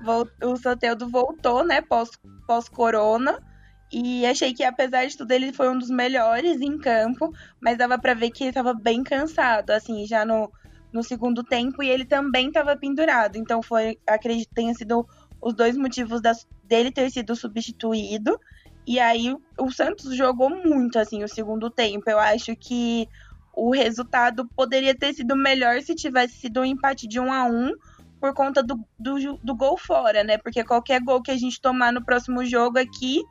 favor. 0.04 0.30
o 0.44 0.56
Soteudo 0.56 1.08
voltou, 1.08 1.64
né, 1.64 1.80
pós-corona. 1.82 3.32
Pós 3.32 3.50
e 3.92 4.24
achei 4.24 4.54
que, 4.54 4.62
apesar 4.62 5.04
de 5.06 5.16
tudo, 5.16 5.32
ele 5.32 5.52
foi 5.52 5.68
um 5.68 5.76
dos 5.76 5.90
melhores 5.90 6.60
em 6.60 6.78
campo, 6.78 7.32
mas 7.60 7.76
dava 7.76 7.98
para 7.98 8.14
ver 8.14 8.30
que 8.30 8.44
ele 8.44 8.52
tava 8.52 8.72
bem 8.72 9.02
cansado, 9.02 9.70
assim, 9.70 10.06
já 10.06 10.24
no, 10.24 10.50
no 10.92 11.02
segundo 11.02 11.42
tempo, 11.42 11.82
e 11.82 11.88
ele 11.88 12.04
também 12.04 12.48
estava 12.48 12.76
pendurado. 12.76 13.36
Então, 13.36 13.60
foi, 13.60 13.98
acredito 14.06 14.48
que 14.48 14.54
tenha 14.54 14.72
sido 14.74 15.04
os 15.40 15.54
dois 15.54 15.76
motivos 15.76 16.20
dele 16.64 16.90
ter 16.90 17.10
sido 17.10 17.34
substituído. 17.34 18.38
E 18.86 18.98
aí, 18.98 19.36
o 19.58 19.70
Santos 19.70 20.14
jogou 20.16 20.50
muito, 20.50 20.98
assim, 20.98 21.22
o 21.22 21.28
segundo 21.28 21.70
tempo. 21.70 22.08
Eu 22.08 22.18
acho 22.18 22.56
que 22.56 23.08
o 23.54 23.70
resultado 23.70 24.48
poderia 24.56 24.96
ter 24.96 25.12
sido 25.12 25.36
melhor 25.36 25.80
se 25.82 25.94
tivesse 25.94 26.34
sido 26.34 26.60
um 26.60 26.64
empate 26.64 27.06
de 27.06 27.20
um 27.20 27.32
a 27.32 27.44
um 27.44 27.72
por 28.20 28.34
conta 28.34 28.62
do, 28.62 28.78
do, 28.98 29.38
do 29.42 29.54
gol 29.54 29.76
fora, 29.78 30.22
né? 30.22 30.36
Porque 30.36 30.62
qualquer 30.62 31.00
gol 31.00 31.22
que 31.22 31.30
a 31.30 31.36
gente 31.36 31.60
tomar 31.60 31.92
no 31.92 32.04
próximo 32.04 32.44
jogo 32.44 32.78
aqui, 32.78 33.22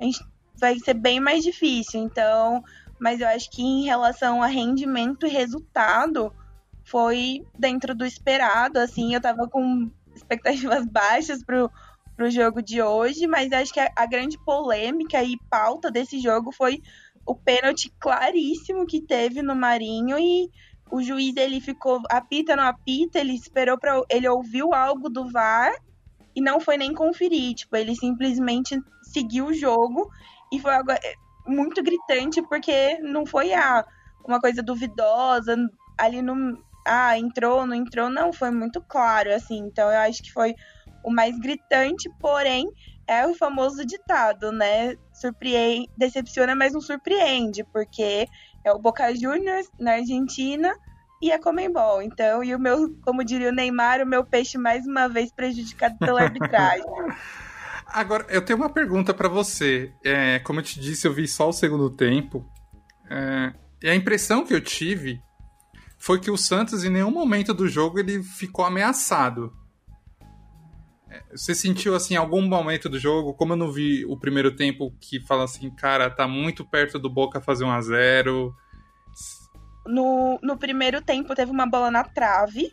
a 0.00 0.04
gente 0.04 0.20
vai 0.56 0.78
ser 0.78 0.94
bem 0.94 1.20
mais 1.20 1.44
difícil. 1.44 2.00
Então, 2.00 2.62
mas 2.98 3.20
eu 3.20 3.28
acho 3.28 3.50
que 3.50 3.62
em 3.62 3.84
relação 3.84 4.42
a 4.42 4.46
rendimento 4.46 5.26
e 5.26 5.30
resultado, 5.30 6.32
foi 6.84 7.44
dentro 7.58 7.94
do 7.94 8.04
esperado, 8.04 8.78
assim, 8.78 9.14
eu 9.14 9.20
tava 9.20 9.48
com 9.48 9.90
expectativas 10.14 10.86
baixas 10.86 11.42
pro, 11.42 11.70
pro 12.16 12.30
jogo 12.30 12.62
de 12.62 12.82
hoje, 12.82 13.26
mas 13.26 13.52
acho 13.52 13.72
que 13.72 13.80
a, 13.80 13.90
a 13.96 14.06
grande 14.06 14.38
polêmica 14.44 15.22
e 15.22 15.36
pauta 15.50 15.90
desse 15.90 16.20
jogo 16.20 16.52
foi 16.52 16.82
o 17.24 17.34
pênalti 17.34 17.92
claríssimo 18.00 18.86
que 18.86 19.00
teve 19.00 19.42
no 19.42 19.54
Marinho 19.54 20.18
e 20.18 20.50
o 20.90 21.02
juiz 21.02 21.36
ele 21.36 21.60
ficou 21.60 22.00
apita 22.10 22.56
não 22.56 22.64
apita, 22.64 23.18
ele 23.18 23.34
esperou 23.34 23.78
para 23.78 24.02
ele 24.10 24.28
ouviu 24.28 24.74
algo 24.74 25.08
do 25.08 25.30
VAR 25.30 25.72
e 26.34 26.40
não 26.40 26.60
foi 26.60 26.76
nem 26.76 26.94
conferir, 26.94 27.54
tipo, 27.54 27.76
ele 27.76 27.94
simplesmente 27.94 28.78
seguiu 29.02 29.46
o 29.46 29.54
jogo 29.54 30.10
e 30.52 30.58
foi 30.58 30.74
algo 30.74 30.90
é, 30.90 31.14
muito 31.46 31.82
gritante 31.82 32.42
porque 32.42 32.98
não 33.00 33.24
foi 33.26 33.52
a 33.52 33.84
uma 34.24 34.40
coisa 34.40 34.62
duvidosa 34.62 35.56
ali 35.98 36.22
no 36.22 36.58
ah, 36.86 37.18
entrou, 37.18 37.66
não 37.66 37.74
entrou, 37.74 38.10
não, 38.10 38.32
foi 38.32 38.50
muito 38.50 38.80
claro 38.80 39.32
assim. 39.32 39.58
Então 39.58 39.90
eu 39.90 39.98
acho 40.00 40.22
que 40.22 40.32
foi 40.32 40.54
o 41.04 41.10
mais 41.10 41.38
gritante, 41.38 42.10
porém 42.20 42.70
é 43.06 43.26
o 43.26 43.34
famoso 43.34 43.84
ditado, 43.84 44.52
né? 44.52 44.96
Surpreende, 45.12 45.90
decepciona, 45.96 46.54
mas 46.54 46.72
não 46.72 46.80
surpreende, 46.80 47.64
porque 47.64 48.26
é 48.64 48.72
o 48.72 48.78
Boca 48.78 49.14
Juniors 49.14 49.68
na 49.78 49.94
Argentina 49.94 50.72
e 51.20 51.30
a 51.32 51.40
Comembol. 51.40 52.02
Então, 52.02 52.42
e 52.42 52.54
o 52.54 52.58
meu, 52.58 52.94
como 53.02 53.24
diria 53.24 53.50
o 53.50 53.54
Neymar, 53.54 54.00
o 54.00 54.06
meu 54.06 54.24
peixe 54.24 54.58
mais 54.58 54.86
uma 54.86 55.08
vez 55.08 55.32
prejudicado 55.32 55.96
pela 55.98 56.22
arbitragem. 56.22 56.84
Agora, 57.86 58.26
eu 58.30 58.42
tenho 58.42 58.58
uma 58.58 58.70
pergunta 58.70 59.12
para 59.12 59.28
você. 59.28 59.92
É, 60.02 60.38
como 60.38 60.60
eu 60.60 60.64
te 60.64 60.80
disse, 60.80 61.06
eu 61.06 61.12
vi 61.12 61.28
só 61.28 61.48
o 61.48 61.52
segundo 61.52 61.90
tempo. 61.90 62.44
É, 63.10 63.52
e 63.82 63.90
a 63.90 63.94
impressão 63.94 64.44
que 64.44 64.54
eu 64.54 64.60
tive 64.60 65.20
foi 66.02 66.18
que 66.18 66.32
o 66.32 66.36
Santos, 66.36 66.82
em 66.82 66.90
nenhum 66.90 67.12
momento 67.12 67.54
do 67.54 67.68
jogo, 67.68 68.00
ele 68.00 68.24
ficou 68.24 68.64
ameaçado. 68.64 69.56
É, 71.08 71.22
você 71.30 71.54
sentiu, 71.54 71.94
assim, 71.94 72.16
algum 72.16 72.42
momento 72.42 72.88
do 72.88 72.98
jogo, 72.98 73.34
como 73.34 73.52
eu 73.52 73.56
não 73.56 73.70
vi 73.70 74.04
o 74.06 74.18
primeiro 74.18 74.56
tempo, 74.56 74.92
que 75.00 75.20
fala 75.20 75.44
assim, 75.44 75.70
cara, 75.70 76.10
tá 76.10 76.26
muito 76.26 76.64
perto 76.64 76.98
do 76.98 77.08
Boca 77.08 77.40
fazer 77.40 77.64
um 77.64 77.70
a 77.70 77.80
0 77.80 78.52
no, 79.86 80.40
no 80.42 80.56
primeiro 80.56 81.00
tempo 81.00 81.34
teve 81.34 81.52
uma 81.52 81.66
bola 81.66 81.88
na 81.88 82.02
trave. 82.02 82.72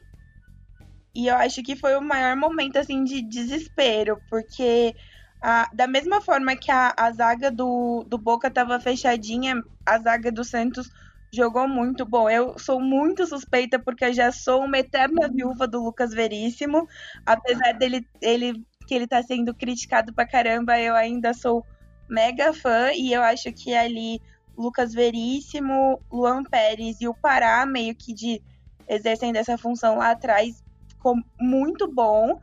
E 1.14 1.28
eu 1.28 1.36
acho 1.36 1.62
que 1.62 1.76
foi 1.76 1.96
o 1.96 2.02
maior 2.02 2.36
momento, 2.36 2.78
assim, 2.78 3.04
de 3.04 3.22
desespero, 3.22 4.20
porque 4.28 4.96
a, 5.40 5.70
da 5.72 5.86
mesma 5.86 6.20
forma 6.20 6.56
que 6.56 6.72
a, 6.72 6.96
a 6.98 7.12
zaga 7.12 7.52
do, 7.52 8.04
do 8.08 8.18
Boca 8.18 8.50
tava 8.50 8.80
fechadinha, 8.80 9.62
a 9.86 10.00
zaga 10.00 10.32
do 10.32 10.44
Santos 10.44 10.90
jogou 11.32 11.68
muito 11.68 12.06
bom. 12.06 12.30
Eu 12.30 12.58
sou 12.58 12.82
muito 12.82 13.26
suspeita 13.26 13.80
porque 13.80 14.06
eu 14.06 14.14
já 14.14 14.32
sou 14.32 14.64
uma 14.64 14.80
eterna 14.80 15.28
viúva 15.28 15.68
do 15.68 15.84
Lucas 15.84 16.12
Veríssimo. 16.12 16.88
Apesar 17.26 17.74
dele 17.74 18.06
ele, 18.22 18.64
que 18.88 18.94
ele 18.94 19.08
tá 19.08 19.22
sendo 19.22 19.54
criticado 19.54 20.14
pra 20.14 20.28
caramba, 20.28 20.80
eu 20.80 20.96
ainda 20.96 21.34
sou 21.34 21.66
mega 22.10 22.54
fã 22.54 22.92
e 22.94 23.14
eu 23.14 23.22
acho 23.22 23.52
que 23.54 23.74
ali 23.74 24.20
Lucas 24.58 24.94
Veríssimo, 24.94 26.02
Luan 26.12 26.44
Pérez 26.44 27.00
e 27.00 27.08
o 27.08 27.14
Pará 27.14 27.66
meio 27.66 27.96
que 27.96 28.14
de 28.14 28.42
exercendo 28.88 29.36
essa 29.36 29.58
função 29.58 29.98
lá 29.98 30.12
atrás 30.12 30.64
ficou 30.88 31.16
muito 31.40 31.88
bom. 31.88 32.42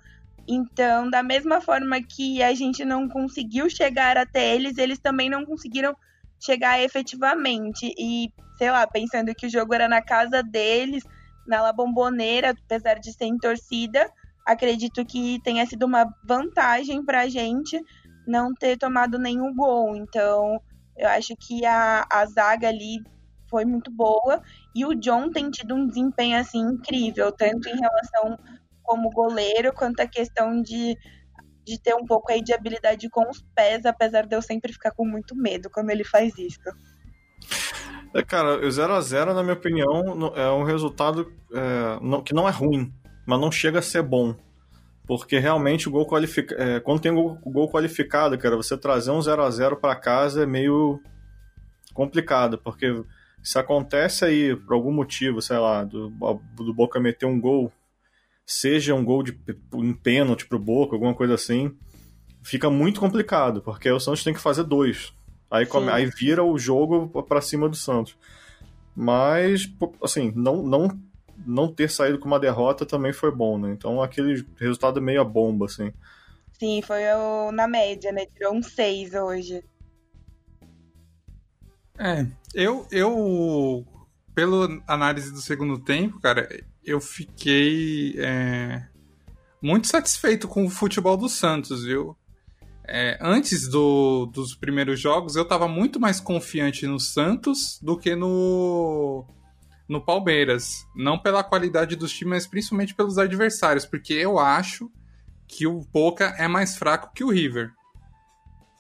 Então, 0.49 1.11
da 1.11 1.23
mesma 1.23 1.61
forma 1.61 2.01
que 2.01 2.41
a 2.41 2.55
gente 2.55 2.85
não 2.85 3.09
conseguiu 3.09 3.69
chegar 3.69 4.17
até 4.17 4.55
eles, 4.55 4.79
eles 4.79 5.01
também 5.01 5.29
não 5.29 5.45
conseguiram 5.45 5.97
chegar 6.39 6.81
efetivamente. 6.81 7.93
E 7.99 8.33
sei 8.57 8.71
lá, 8.71 8.87
pensando 8.87 9.35
que 9.35 9.47
o 9.47 9.51
jogo 9.51 9.75
era 9.75 9.89
na 9.89 10.03
casa 10.03 10.43
deles, 10.43 11.05
na 11.47 11.63
La 11.63 11.73
Bomboneira, 11.73 12.51
apesar 12.51 12.99
de 12.99 13.13
ser 13.13 13.27
em 13.27 13.39
torcida, 13.39 14.11
acredito 14.45 15.05
que 15.05 15.41
tenha 15.43 15.65
sido 15.67 15.87
uma 15.87 16.13
vantagem 16.25 17.05
para 17.05 17.23
a 17.23 17.29
gente 17.29 17.81
não 18.27 18.53
ter 18.55 18.77
tomado 18.77 19.19
nenhum 19.19 19.55
gol. 19.55 19.97
Então, 19.97 20.61
eu 20.97 21.09
acho 21.09 21.35
que 21.37 21.65
a, 21.65 22.07
a 22.11 22.27
zaga 22.27 22.69
ali 22.69 22.99
foi 23.49 23.65
muito 23.65 23.91
boa 23.91 24.43
e 24.75 24.85
o 24.85 24.95
John 24.95 25.31
tem 25.31 25.51
tido 25.51 25.75
um 25.75 25.87
desempenho 25.87 26.39
assim 26.39 26.61
incrível, 26.61 27.31
tanto 27.31 27.69
em 27.69 27.79
relação 27.79 28.39
como 28.83 29.11
goleiro 29.11 29.73
quanto 29.73 30.01
a 30.01 30.07
questão 30.07 30.61
de, 30.63 30.97
de 31.65 31.81
ter 31.81 31.95
um 31.95 32.05
pouco 32.05 32.31
aí 32.33 32.43
de 32.43 32.53
habilidade 32.53 33.09
com 33.09 33.29
os 33.29 33.43
pés, 33.55 33.85
apesar 33.85 34.27
de 34.27 34.35
eu 34.35 34.43
sempre 34.43 34.73
ficar 34.73 34.93
com 34.93 35.05
muito 35.05 35.35
medo 35.37 35.69
quando 35.71 35.91
ele 35.91 36.05
faz 36.05 36.37
isso. 36.39 36.61
É, 38.17 38.23
cara, 38.23 38.57
o 38.57 38.69
0x0, 38.69 39.35
na 39.35 39.43
minha 39.43 39.53
opinião, 39.53 40.33
é 40.35 40.51
um 40.51 40.63
resultado 40.63 41.31
é, 41.53 41.99
não, 42.01 42.23
que 42.23 42.33
não 42.33 42.49
é 42.49 42.51
ruim, 42.51 42.91
mas 43.27 43.39
não 43.39 43.53
chega 43.53 43.81
a 43.81 43.83
ser 43.83 44.03
bom. 44.03 44.35
Porque 45.07 45.39
realmente 45.39 45.87
o 45.87 45.91
gol 45.91 46.07
qualificado. 46.07 46.63
É, 46.63 46.81
quando 46.81 47.01
tem 47.01 47.15
gol, 47.15 47.39
gol 47.45 47.71
qualificado, 47.71 48.39
cara, 48.39 48.57
você 48.57 48.75
trazer 48.75 49.11
um 49.11 49.21
0 49.21 49.43
a 49.43 49.51
0 49.51 49.77
para 49.77 49.95
casa 49.95 50.45
é 50.45 50.47
meio 50.47 50.99
complicado, 51.93 52.57
porque 52.57 53.05
se 53.43 53.59
acontece 53.59 54.25
aí 54.25 54.57
por 54.57 54.73
algum 54.73 54.93
motivo, 54.93 55.43
sei 55.43 55.59
lá, 55.59 55.85
do, 55.85 56.09
do 56.57 56.73
Boca 56.73 56.99
meter 56.99 57.27
um 57.27 57.39
gol, 57.39 57.71
seja 58.47 58.95
um 58.95 59.05
gol 59.05 59.23
de 59.23 59.39
um 59.75 59.93
pênalti 59.93 60.47
pro 60.49 60.59
Boca, 60.59 60.97
alguma 60.97 61.15
coisa 61.15 61.35
assim, 61.35 61.77
fica 62.43 62.71
muito 62.71 62.99
complicado, 62.99 63.61
porque 63.61 63.91
o 63.91 64.01
Santos 64.01 64.25
tem 64.25 64.33
que 64.33 64.41
fazer 64.41 64.65
dois. 64.65 65.13
Aí, 65.51 65.65
come, 65.65 65.91
aí 65.91 66.07
vira 66.07 66.43
o 66.45 66.59
jogo 66.59 67.09
para 67.23 67.41
cima 67.41 67.69
do 67.69 67.77
Santos. 67.77 68.17
Mas, 68.95 69.71
assim, 70.03 70.33
não, 70.35 70.63
não, 70.63 71.01
não 71.47 71.73
ter 71.73 71.91
saído 71.91 72.19
com 72.19 72.27
uma 72.27 72.41
derrota 72.41 72.87
também 72.87 73.13
foi 73.13 73.31
bom, 73.31 73.59
né? 73.59 73.71
Então 73.73 74.03
aquele 74.03 74.45
resultado 74.59 74.99
é 74.99 75.03
meio 75.03 75.21
a 75.21 75.25
bomba, 75.25 75.67
assim. 75.67 75.93
Sim, 76.59 76.81
foi 76.83 77.03
o, 77.13 77.53
na 77.53 77.69
média, 77.69 78.11
né? 78.11 78.27
Tirou 78.27 78.55
um 78.55 78.63
6 78.63 79.15
hoje. 79.15 79.63
É, 81.99 82.27
eu, 82.55 82.87
eu, 82.91 83.87
pela 84.35 84.83
análise 84.87 85.33
do 85.33 85.41
segundo 85.41 85.79
tempo, 85.79 86.21
cara, 86.21 86.49
eu 86.85 87.01
fiquei 87.01 88.15
é, 88.19 88.87
muito 89.63 89.87
satisfeito 89.87 90.49
com 90.49 90.65
o 90.65 90.71
futebol 90.71 91.17
do 91.17 91.29
Santos, 91.29 91.85
viu? 91.85 92.17
É, 92.89 93.19
antes 93.21 93.69
do, 93.69 94.27
dos 94.27 94.55
primeiros 94.55 95.01
jogos, 95.01 95.35
eu 95.35 95.43
estava 95.43 95.67
muito 95.67 95.99
mais 95.99 96.21
confiante 96.21 96.87
no 96.87 97.01
Santos 97.01 97.81
do 97.83 97.99
que 97.99 98.15
no, 98.15 99.27
no 99.89 100.01
Palmeiras. 100.01 100.87
Não 100.95 101.19
pela 101.19 101.43
qualidade 101.43 101.97
dos 101.97 102.13
times, 102.13 102.31
mas 102.31 102.47
principalmente 102.47 102.95
pelos 102.95 103.19
adversários, 103.19 103.85
porque 103.85 104.13
eu 104.13 104.39
acho 104.39 104.91
que 105.49 105.67
o 105.67 105.81
Boca 105.93 106.35
é 106.39 106.47
mais 106.47 106.77
fraco 106.77 107.13
que 107.15 107.25
o 107.25 107.31
River. 107.31 107.73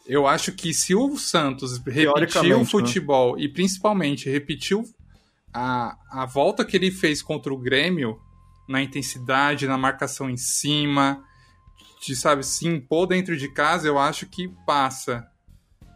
Eu 0.07 0.27
acho 0.27 0.53
que 0.53 0.73
se 0.73 0.95
o 0.95 1.17
Santos 1.17 1.79
repetiu 1.79 2.57
o 2.57 2.61
né? 2.61 2.65
futebol 2.65 3.37
né? 3.37 3.43
e 3.43 3.49
principalmente 3.49 4.31
repetiu 4.31 4.85
a, 5.53 5.97
a 6.11 6.27
volta 6.27 6.65
que 6.65 6.77
ele 6.77 6.93
fez 6.93 7.21
contra 7.23 7.53
o 7.53 7.59
Grêmio, 7.59 8.21
na 8.69 8.83
intensidade, 8.83 9.67
na 9.67 9.77
marcação 9.77 10.31
em 10.31 10.37
cima, 10.37 11.25
de, 12.07 12.17
sabe, 12.17 12.45
se 12.45 12.67
impor 12.67 13.07
dentro 13.07 13.37
de 13.37 13.49
casa, 13.49 13.89
eu 13.89 13.99
acho 13.99 14.27
que 14.27 14.49
passa. 14.65 15.27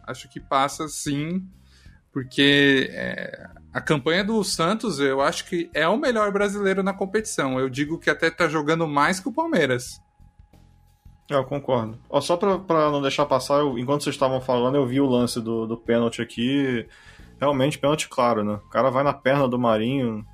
Acho 0.05 0.29
que 0.29 0.39
passa 0.39 0.87
sim, 0.87 1.47
porque 2.11 2.89
é, 2.91 3.49
a 3.73 3.79
campanha 3.79 4.23
do 4.23 4.43
Santos, 4.43 4.99
eu 4.99 5.21
acho 5.21 5.45
que 5.45 5.69
é 5.73 5.87
o 5.87 5.97
melhor 5.97 6.31
brasileiro 6.31 6.83
na 6.83 6.93
competição. 6.93 7.59
Eu 7.59 7.69
digo 7.69 7.97
que 7.97 8.09
até 8.09 8.29
tá 8.29 8.47
jogando 8.47 8.87
mais 8.87 9.19
que 9.19 9.29
o 9.29 9.33
Palmeiras. 9.33 10.01
É, 11.29 11.35
eu 11.35 11.45
concordo. 11.45 11.97
Ó, 12.09 12.19
só 12.19 12.35
pra 12.35 12.91
não 12.91 13.01
deixar 13.01 13.25
passar, 13.25 13.59
eu, 13.59 13.79
enquanto 13.79 14.03
vocês 14.03 14.15
estavam 14.15 14.41
falando, 14.41 14.75
eu 14.75 14.85
vi 14.85 14.99
o 14.99 15.05
lance 15.05 15.39
do, 15.39 15.65
do 15.65 15.77
pênalti 15.77 16.21
aqui. 16.21 16.85
Realmente, 17.39 17.79
pênalti 17.79 18.09
claro, 18.09 18.43
né? 18.43 18.55
O 18.55 18.69
cara 18.69 18.89
vai 18.89 19.03
na 19.03 19.13
perna 19.13 19.47
do 19.47 19.57
Marinho. 19.57 20.25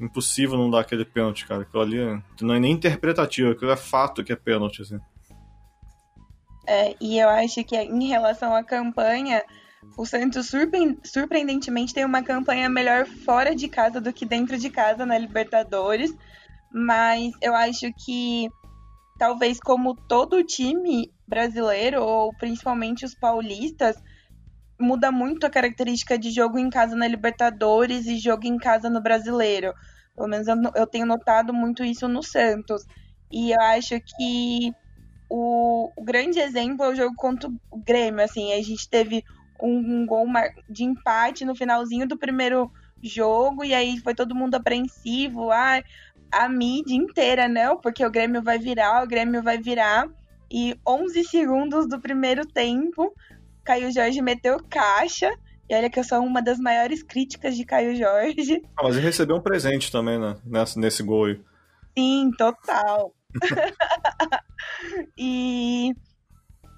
Impossível 0.00 0.56
não 0.56 0.70
dar 0.70 0.80
aquele 0.80 1.04
pênalti, 1.04 1.46
cara. 1.46 1.62
Aquilo 1.62 1.82
ali 1.82 2.22
não 2.40 2.54
é 2.54 2.60
nem 2.60 2.72
interpretativo, 2.72 3.50
aquilo 3.50 3.70
é 3.70 3.76
fato 3.76 4.22
que 4.22 4.32
é 4.32 4.36
pênalti, 4.36 4.82
assim. 4.82 4.98
É, 6.66 6.94
e 7.00 7.18
eu 7.18 7.28
acho 7.28 7.64
que 7.64 7.76
em 7.76 8.06
relação 8.08 8.54
à 8.54 8.62
campanha, 8.62 9.42
o 9.96 10.04
Santos 10.04 10.50
surpreendentemente 11.04 11.94
tem 11.94 12.04
uma 12.04 12.22
campanha 12.22 12.68
melhor 12.68 13.06
fora 13.06 13.54
de 13.56 13.68
casa 13.68 14.00
do 14.00 14.12
que 14.12 14.26
dentro 14.26 14.58
de 14.58 14.68
casa 14.68 15.06
na 15.06 15.16
Libertadores. 15.16 16.14
Mas 16.70 17.32
eu 17.40 17.54
acho 17.54 17.90
que 18.04 18.48
talvez 19.18 19.58
como 19.58 19.94
todo 19.94 20.44
time 20.44 21.10
brasileiro, 21.26 22.02
ou 22.02 22.32
principalmente 22.34 23.04
os 23.04 23.14
paulistas, 23.14 23.96
muda 24.78 25.10
muito 25.10 25.44
a 25.44 25.50
característica 25.50 26.18
de 26.18 26.30
jogo 26.30 26.58
em 26.58 26.70
casa 26.70 26.94
na 26.94 27.08
Libertadores 27.08 28.06
e 28.06 28.16
jogo 28.16 28.46
em 28.46 28.56
casa 28.56 28.88
no 28.88 29.00
Brasileiro. 29.00 29.74
Pelo 30.14 30.28
menos 30.28 30.48
eu, 30.48 30.56
eu 30.74 30.86
tenho 30.86 31.06
notado 31.06 31.52
muito 31.52 31.84
isso 31.84 32.08
no 32.08 32.22
Santos. 32.22 32.86
E 33.30 33.52
eu 33.52 33.60
acho 33.60 34.00
que 34.00 34.72
o, 35.28 35.90
o, 35.96 36.02
grande 36.02 36.40
exemplo 36.40 36.84
é 36.84 36.88
o 36.88 36.94
jogo 36.94 37.14
contra 37.16 37.50
o 37.70 37.78
Grêmio. 37.78 38.24
Assim, 38.24 38.52
a 38.52 38.62
gente 38.62 38.88
teve 38.88 39.24
um, 39.60 39.76
um 39.76 40.06
gol 40.06 40.26
de 40.68 40.84
empate 40.84 41.44
no 41.44 41.54
finalzinho 41.54 42.06
do 42.06 42.16
primeiro 42.16 42.70
jogo, 43.02 43.64
e 43.64 43.74
aí 43.74 43.98
foi 43.98 44.14
todo 44.14 44.34
mundo 44.34 44.54
apreensivo. 44.54 45.50
Ah, 45.50 45.82
a 46.32 46.48
mídia 46.48 46.94
inteira, 46.94 47.48
não, 47.48 47.76
porque 47.76 48.04
o 48.04 48.10
Grêmio 48.10 48.42
vai 48.42 48.58
virar, 48.58 49.02
o 49.02 49.06
Grêmio 49.06 49.42
vai 49.42 49.58
virar. 49.58 50.08
E 50.50 50.78
11 50.86 51.24
segundos 51.24 51.86
do 51.86 52.00
primeiro 52.00 52.46
tempo, 52.46 53.14
Caio 53.68 53.92
Jorge 53.92 54.22
meteu 54.22 54.58
caixa. 54.70 55.30
E 55.68 55.74
olha 55.74 55.90
que 55.90 56.00
eu 56.00 56.04
sou 56.04 56.20
uma 56.20 56.40
das 56.40 56.58
maiores 56.58 57.02
críticas 57.02 57.54
de 57.54 57.66
Caio 57.66 57.94
Jorge. 57.94 58.62
Ah, 58.74 58.84
mas 58.84 58.96
ele 58.96 59.04
recebeu 59.04 59.36
um 59.36 59.42
presente 59.42 59.92
também, 59.92 60.18
né? 60.18 60.38
Nesse, 60.42 60.78
nesse 60.78 61.02
gol 61.02 61.26
aí. 61.26 61.40
Sim, 61.96 62.30
total. 62.38 63.12
e 65.18 65.92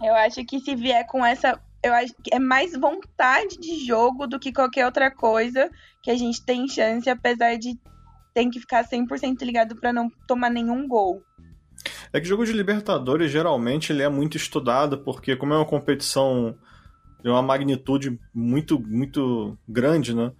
eu 0.02 0.12
acho 0.16 0.44
que 0.44 0.58
se 0.58 0.74
vier 0.74 1.06
com 1.06 1.24
essa. 1.24 1.60
Eu 1.80 1.94
acho 1.94 2.12
que 2.24 2.34
é 2.34 2.40
mais 2.40 2.72
vontade 2.72 3.56
de 3.56 3.86
jogo 3.86 4.26
do 4.26 4.40
que 4.40 4.52
qualquer 4.52 4.84
outra 4.84 5.12
coisa 5.12 5.70
que 6.02 6.10
a 6.10 6.16
gente 6.16 6.44
tem 6.44 6.66
chance, 6.66 7.08
apesar 7.08 7.56
de 7.56 7.78
tem 8.34 8.50
que 8.50 8.58
ficar 8.58 8.84
100% 8.84 9.42
ligado 9.42 9.76
para 9.76 9.92
não 9.92 10.10
tomar 10.26 10.50
nenhum 10.50 10.88
gol. 10.88 11.22
É 12.12 12.20
que 12.20 12.26
jogo 12.26 12.44
de 12.44 12.52
Libertadores 12.52 13.30
geralmente 13.30 13.92
ele 13.92 14.02
é 14.02 14.08
muito 14.08 14.36
estudado 14.36 14.98
porque 14.98 15.36
como 15.36 15.54
é 15.54 15.56
uma 15.56 15.64
competição 15.64 16.58
de 17.22 17.28
uma 17.28 17.42
magnitude 17.42 18.18
muito 18.34 18.78
muito 18.80 19.58
grande, 19.68 20.14
né? 20.14 20.32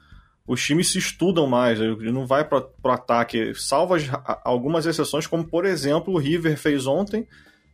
Os 0.47 0.63
times 0.65 0.91
se 0.91 0.99
estudam 0.99 1.47
mais, 1.47 1.81
ele 1.81 2.11
não 2.11 2.27
vai 2.27 2.45
para 2.45 2.67
o 2.83 2.89
ataque, 2.89 3.55
salvo 3.55 3.95
as, 3.95 4.03
algumas 4.45 4.85
exceções, 4.85 5.27
como 5.27 5.45
por 5.45 5.65
exemplo 5.65 6.15
o 6.15 6.19
River 6.19 6.59
fez 6.59 6.87
ontem, 6.87 7.27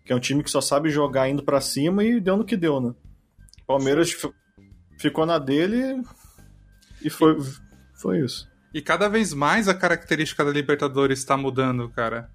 que 0.05 0.12
é 0.12 0.16
um 0.16 0.21
time 0.21 0.42
que 0.42 0.51
só 0.51 0.61
sabe 0.61 0.90
jogar 0.90 1.29
indo 1.29 1.42
para 1.42 1.61
cima 1.61 2.05
e 2.05 2.21
deu 2.21 2.37
no 2.37 2.45
que 2.45 2.57
deu, 2.57 2.81
né? 2.81 2.95
Palmeiras 3.66 4.14
ficou 4.99 5.25
na 5.25 5.38
dele 5.38 6.03
e 7.03 7.09
foi, 7.09 7.38
foi 7.95 8.21
isso. 8.21 8.49
E 8.75 8.83
cada 8.83 9.09
vez 9.09 9.33
mais 9.33 9.69
a 9.69 9.75
característica 9.75 10.45
da 10.45 10.51
Libertadores 10.51 11.19
está 11.19 11.37
mudando, 11.37 11.88
cara. 11.88 12.31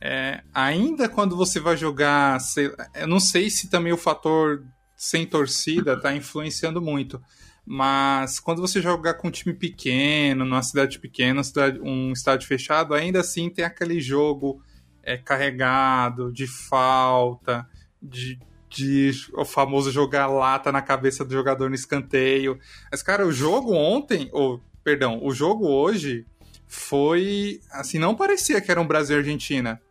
É, 0.00 0.42
ainda 0.54 1.08
quando 1.08 1.36
você 1.36 1.60
vai 1.60 1.76
jogar, 1.76 2.40
sei, 2.40 2.72
eu 2.94 3.06
não 3.06 3.20
sei 3.20 3.50
se 3.50 3.68
também 3.68 3.92
o 3.92 3.96
fator 3.96 4.62
sem 5.02 5.26
torcida 5.26 5.94
está 5.94 6.14
influenciando 6.14 6.80
muito, 6.80 7.20
mas 7.66 8.38
quando 8.38 8.62
você 8.62 8.80
jogar 8.80 9.14
com 9.14 9.26
um 9.26 9.32
time 9.32 9.52
pequeno, 9.52 10.44
numa 10.44 10.62
cidade 10.62 11.00
pequena, 11.00 11.42
cidade, 11.42 11.80
um 11.80 12.12
estádio 12.12 12.46
fechado, 12.46 12.94
ainda 12.94 13.18
assim 13.18 13.50
tem 13.50 13.64
aquele 13.64 14.00
jogo 14.00 14.62
é, 15.02 15.16
carregado 15.16 16.32
de 16.32 16.46
falta, 16.46 17.68
de, 18.00 18.38
de 18.70 19.10
o 19.34 19.44
famoso 19.44 19.90
jogar 19.90 20.28
lata 20.28 20.70
na 20.70 20.80
cabeça 20.80 21.24
do 21.24 21.32
jogador 21.32 21.68
no 21.68 21.74
escanteio. 21.74 22.56
Mas, 22.88 23.02
cara, 23.02 23.26
o 23.26 23.32
jogo 23.32 23.74
ontem, 23.74 24.30
ou 24.32 24.62
perdão, 24.84 25.18
o 25.20 25.34
jogo 25.34 25.66
hoje 25.66 26.24
foi. 26.68 27.60
Assim, 27.72 27.98
não 27.98 28.14
parecia 28.14 28.60
que 28.60 28.70
era 28.70 28.80
um 28.80 28.86
Brasil 28.86 29.16
e 29.16 29.18
Argentina. 29.18 29.82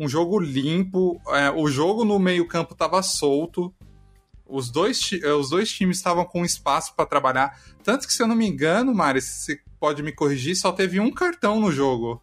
Um 0.00 0.08
jogo 0.08 0.40
limpo, 0.40 1.20
é, 1.28 1.48
o 1.48 1.68
jogo 1.68 2.04
no 2.04 2.18
meio-campo 2.18 2.72
estava 2.72 3.00
solto. 3.04 3.72
Os 4.46 4.70
dois, 4.70 5.00
é, 5.22 5.32
os 5.32 5.50
dois 5.50 5.70
times 5.72 5.96
estavam 5.96 6.24
com 6.24 6.44
espaço 6.44 6.94
para 6.94 7.06
trabalhar. 7.06 7.58
Tanto 7.82 8.06
que, 8.06 8.12
se 8.12 8.22
eu 8.22 8.26
não 8.26 8.36
me 8.36 8.46
engano, 8.46 8.94
Mari, 8.94 9.20
você 9.20 9.60
pode 9.80 10.02
me 10.02 10.12
corrigir, 10.12 10.56
só 10.56 10.72
teve 10.72 11.00
um 11.00 11.10
cartão 11.10 11.60
no 11.60 11.72
jogo. 11.72 12.22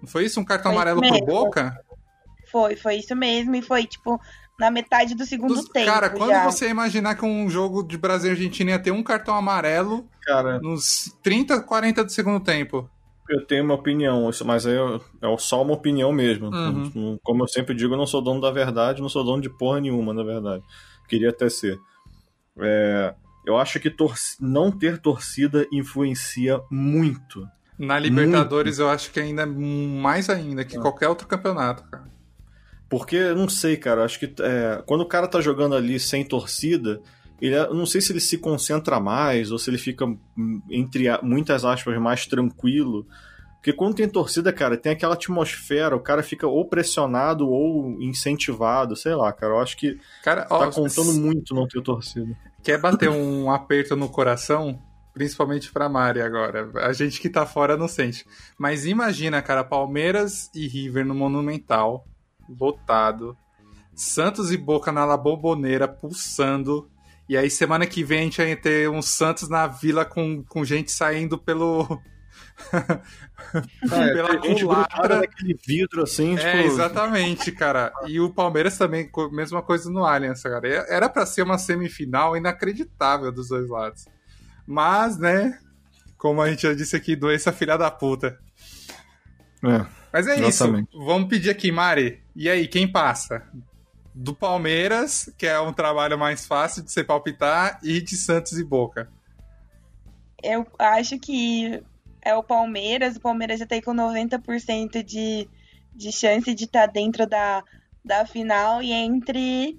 Não 0.00 0.08
foi 0.08 0.24
isso? 0.24 0.40
Um 0.40 0.44
cartão 0.44 0.72
foi 0.72 0.80
amarelo 0.80 1.00
pro 1.00 1.26
Boca? 1.26 1.78
Foi, 2.50 2.76
foi 2.76 2.96
isso 2.96 3.14
mesmo. 3.16 3.54
E 3.54 3.62
foi, 3.62 3.86
tipo, 3.86 4.20
na 4.58 4.70
metade 4.70 5.14
do 5.14 5.24
segundo 5.24 5.54
Dos, 5.54 5.64
tempo. 5.66 5.86
Cara, 5.86 6.10
quando 6.10 6.30
já. 6.30 6.44
você 6.44 6.68
imaginar 6.68 7.16
que 7.16 7.24
um 7.24 7.48
jogo 7.48 7.82
de 7.82 7.98
Brasil 7.98 8.30
e 8.30 8.32
Argentina 8.32 8.70
ia 8.72 8.78
ter 8.78 8.90
um 8.90 9.02
cartão 9.02 9.34
amarelo 9.34 10.08
cara, 10.22 10.60
nos 10.60 11.16
30, 11.22 11.60
40 11.62 12.04
do 12.04 12.12
segundo 12.12 12.40
tempo? 12.40 12.88
Eu 13.28 13.44
tenho 13.46 13.64
uma 13.64 13.74
opinião, 13.74 14.30
mas 14.44 14.66
é, 14.66 14.76
é 14.76 15.36
só 15.38 15.62
uma 15.62 15.72
opinião 15.72 16.12
mesmo. 16.12 16.48
Uhum. 16.48 17.18
Como 17.22 17.42
eu 17.42 17.48
sempre 17.48 17.74
digo, 17.74 17.94
eu 17.94 17.98
não 17.98 18.06
sou 18.06 18.20
dono 18.20 18.40
da 18.40 18.50
verdade, 18.50 19.00
não 19.00 19.08
sou 19.08 19.24
dono 19.24 19.40
de 19.40 19.48
porra 19.48 19.80
nenhuma, 19.80 20.12
na 20.12 20.22
verdade. 20.22 20.62
Queria 21.08 21.30
até 21.30 21.48
ser. 21.48 21.78
É, 22.58 23.14
eu 23.46 23.56
acho 23.56 23.78
que 23.78 23.94
não 24.40 24.70
ter 24.70 24.98
torcida 24.98 25.66
influencia 25.72 26.60
muito. 26.70 27.46
Na 27.78 27.98
Libertadores, 27.98 28.78
muito. 28.78 28.88
eu 28.88 28.94
acho 28.94 29.10
que 29.10 29.20
ainda 29.20 29.44
mais 29.44 30.30
ainda 30.30 30.64
que 30.64 30.76
ah. 30.76 30.80
qualquer 30.80 31.08
outro 31.08 31.26
campeonato, 31.26 31.84
cara. 31.84 32.04
Porque, 32.88 33.32
não 33.34 33.48
sei, 33.48 33.76
cara, 33.76 34.04
acho 34.04 34.20
que 34.20 34.32
é, 34.40 34.82
quando 34.86 35.00
o 35.00 35.08
cara 35.08 35.26
tá 35.26 35.40
jogando 35.40 35.74
ali 35.74 35.98
sem 35.98 36.24
torcida, 36.24 37.00
ele, 37.40 37.56
eu 37.56 37.74
não 37.74 37.86
sei 37.86 38.00
se 38.00 38.12
ele 38.12 38.20
se 38.20 38.38
concentra 38.38 39.00
mais 39.00 39.50
ou 39.50 39.58
se 39.58 39.68
ele 39.68 39.78
fica, 39.78 40.06
hum, 40.06 40.62
entre 40.70 41.06
muitas 41.22 41.64
aspas, 41.64 41.98
mais 41.98 42.26
tranquilo. 42.26 43.06
Porque 43.64 43.72
quando 43.72 43.94
tem 43.94 44.06
torcida, 44.06 44.52
cara, 44.52 44.76
tem 44.76 44.92
aquela 44.92 45.14
atmosfera, 45.14 45.96
o 45.96 46.00
cara 46.00 46.22
fica 46.22 46.46
ou 46.46 46.68
pressionado 46.68 47.48
ou 47.48 47.98
incentivado, 47.98 48.94
sei 48.94 49.14
lá, 49.14 49.32
cara. 49.32 49.54
Eu 49.54 49.58
acho 49.58 49.78
que 49.78 49.98
cara, 50.22 50.42
tá 50.42 50.54
ó, 50.54 50.70
contando 50.70 51.14
muito 51.14 51.54
não 51.54 51.66
ter 51.66 51.80
torcida. 51.80 52.36
Quer 52.62 52.76
bater 52.76 53.08
um 53.08 53.50
aperto 53.50 53.96
no 53.96 54.06
coração? 54.06 54.78
Principalmente 55.14 55.72
pra 55.72 55.88
Mari 55.88 56.20
agora. 56.20 56.70
A 56.86 56.92
gente 56.92 57.18
que 57.18 57.30
tá 57.30 57.46
fora 57.46 57.74
não 57.74 57.88
sente. 57.88 58.26
Mas 58.58 58.84
imagina, 58.84 59.40
cara, 59.40 59.64
Palmeiras 59.64 60.50
e 60.54 60.68
River 60.68 61.06
no 61.06 61.14
Monumental 61.14 62.06
lotado. 62.46 63.34
Santos 63.94 64.52
e 64.52 64.58
Boca 64.58 64.92
na 64.92 65.06
La 65.06 65.16
Bombonera 65.16 65.88
pulsando. 65.88 66.90
E 67.26 67.34
aí 67.34 67.48
semana 67.48 67.86
que 67.86 68.04
vem 68.04 68.18
a 68.18 68.22
gente 68.24 68.36
vai 68.42 68.56
ter 68.56 68.90
um 68.90 69.00
Santos 69.00 69.48
na 69.48 69.66
vila 69.66 70.04
com, 70.04 70.44
com 70.44 70.66
gente 70.66 70.92
saindo 70.92 71.38
pelo. 71.38 71.98
É, 73.92 74.12
pela 74.12 74.38
culatra. 74.38 75.20
naquele 75.20 75.58
vidro 75.66 76.02
assim. 76.02 76.36
É, 76.38 76.62
tipo... 76.62 76.72
exatamente, 76.72 77.52
cara. 77.52 77.92
E 78.06 78.20
o 78.20 78.30
Palmeiras 78.30 78.76
também, 78.76 79.10
mesma 79.32 79.62
coisa 79.62 79.90
no 79.90 80.04
Allianz, 80.04 80.42
cara. 80.42 80.68
Era 80.88 81.08
para 81.08 81.26
ser 81.26 81.42
uma 81.42 81.58
semifinal 81.58 82.36
inacreditável 82.36 83.30
dos 83.30 83.48
dois 83.48 83.68
lados. 83.68 84.06
Mas, 84.66 85.18
né, 85.18 85.58
como 86.16 86.40
a 86.40 86.48
gente 86.48 86.62
já 86.62 86.74
disse 86.74 86.96
aqui, 86.96 87.14
doença 87.14 87.52
filha 87.52 87.76
da 87.76 87.90
puta. 87.90 88.38
É. 89.62 89.86
Mas 90.12 90.26
é 90.26 90.38
Exatamente. 90.38 90.88
isso. 90.90 91.04
Vamos 91.04 91.28
pedir 91.28 91.50
aqui, 91.50 91.70
Mari. 91.72 92.22
E 92.34 92.48
aí, 92.48 92.66
quem 92.68 92.90
passa? 92.90 93.42
Do 94.14 94.34
Palmeiras, 94.34 95.28
que 95.36 95.46
é 95.46 95.58
um 95.58 95.72
trabalho 95.72 96.18
mais 96.18 96.46
fácil 96.46 96.82
de 96.82 96.92
você 96.92 97.02
palpitar, 97.02 97.78
e 97.82 98.00
de 98.00 98.16
Santos 98.16 98.58
e 98.58 98.64
Boca. 98.64 99.08
Eu 100.42 100.66
acho 100.78 101.18
que 101.18 101.82
é 102.24 102.34
o 102.34 102.42
Palmeiras. 102.42 103.16
O 103.16 103.20
Palmeiras 103.20 103.60
já 103.60 103.66
tem 103.66 103.80
com 103.80 103.92
90% 103.92 105.02
de, 105.02 105.48
de 105.94 106.12
chance 106.12 106.54
de 106.54 106.64
estar 106.64 106.86
tá 106.86 106.92
dentro 106.92 107.26
da, 107.26 107.62
da 108.04 108.26
final. 108.26 108.82
E 108.82 108.92
entre 108.92 109.78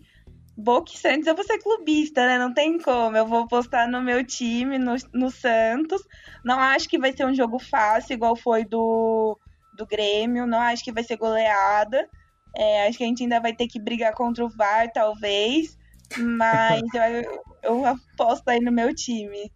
Boca 0.57 0.91
e 0.93 0.97
Santos, 0.97 1.27
eu 1.27 1.35
vou 1.35 1.43
ser 1.43 1.59
clubista, 1.59 2.25
né? 2.25 2.37
Não 2.37 2.53
tem 2.53 2.79
como. 2.79 3.17
Eu 3.17 3.25
vou 3.25 3.47
postar 3.47 3.87
no 3.87 4.01
meu 4.01 4.23
time, 4.23 4.77
no, 4.77 4.95
no 5.13 5.29
Santos. 5.31 6.01
Não 6.43 6.59
acho 6.59 6.87
que 6.87 6.99
vai 6.99 7.11
ser 7.11 7.25
um 7.25 7.33
jogo 7.33 7.59
fácil, 7.59 8.13
igual 8.13 8.35
foi 8.35 8.63
do 8.63 9.37
do 9.75 9.85
Grêmio. 9.85 10.47
Não 10.47 10.59
acho 10.59 10.83
que 10.83 10.91
vai 10.91 11.03
ser 11.03 11.17
goleada. 11.17 12.07
É, 12.55 12.87
acho 12.87 12.97
que 12.97 13.03
a 13.03 13.07
gente 13.07 13.23
ainda 13.23 13.41
vai 13.41 13.53
ter 13.53 13.67
que 13.67 13.79
brigar 13.79 14.13
contra 14.13 14.45
o 14.45 14.49
VAR, 14.49 14.89
talvez. 14.93 15.77
Mas 16.17 16.81
eu, 16.93 17.43
eu 17.63 17.85
aposto 17.85 18.47
aí 18.47 18.61
no 18.61 18.71
meu 18.71 18.95
time. 18.95 19.51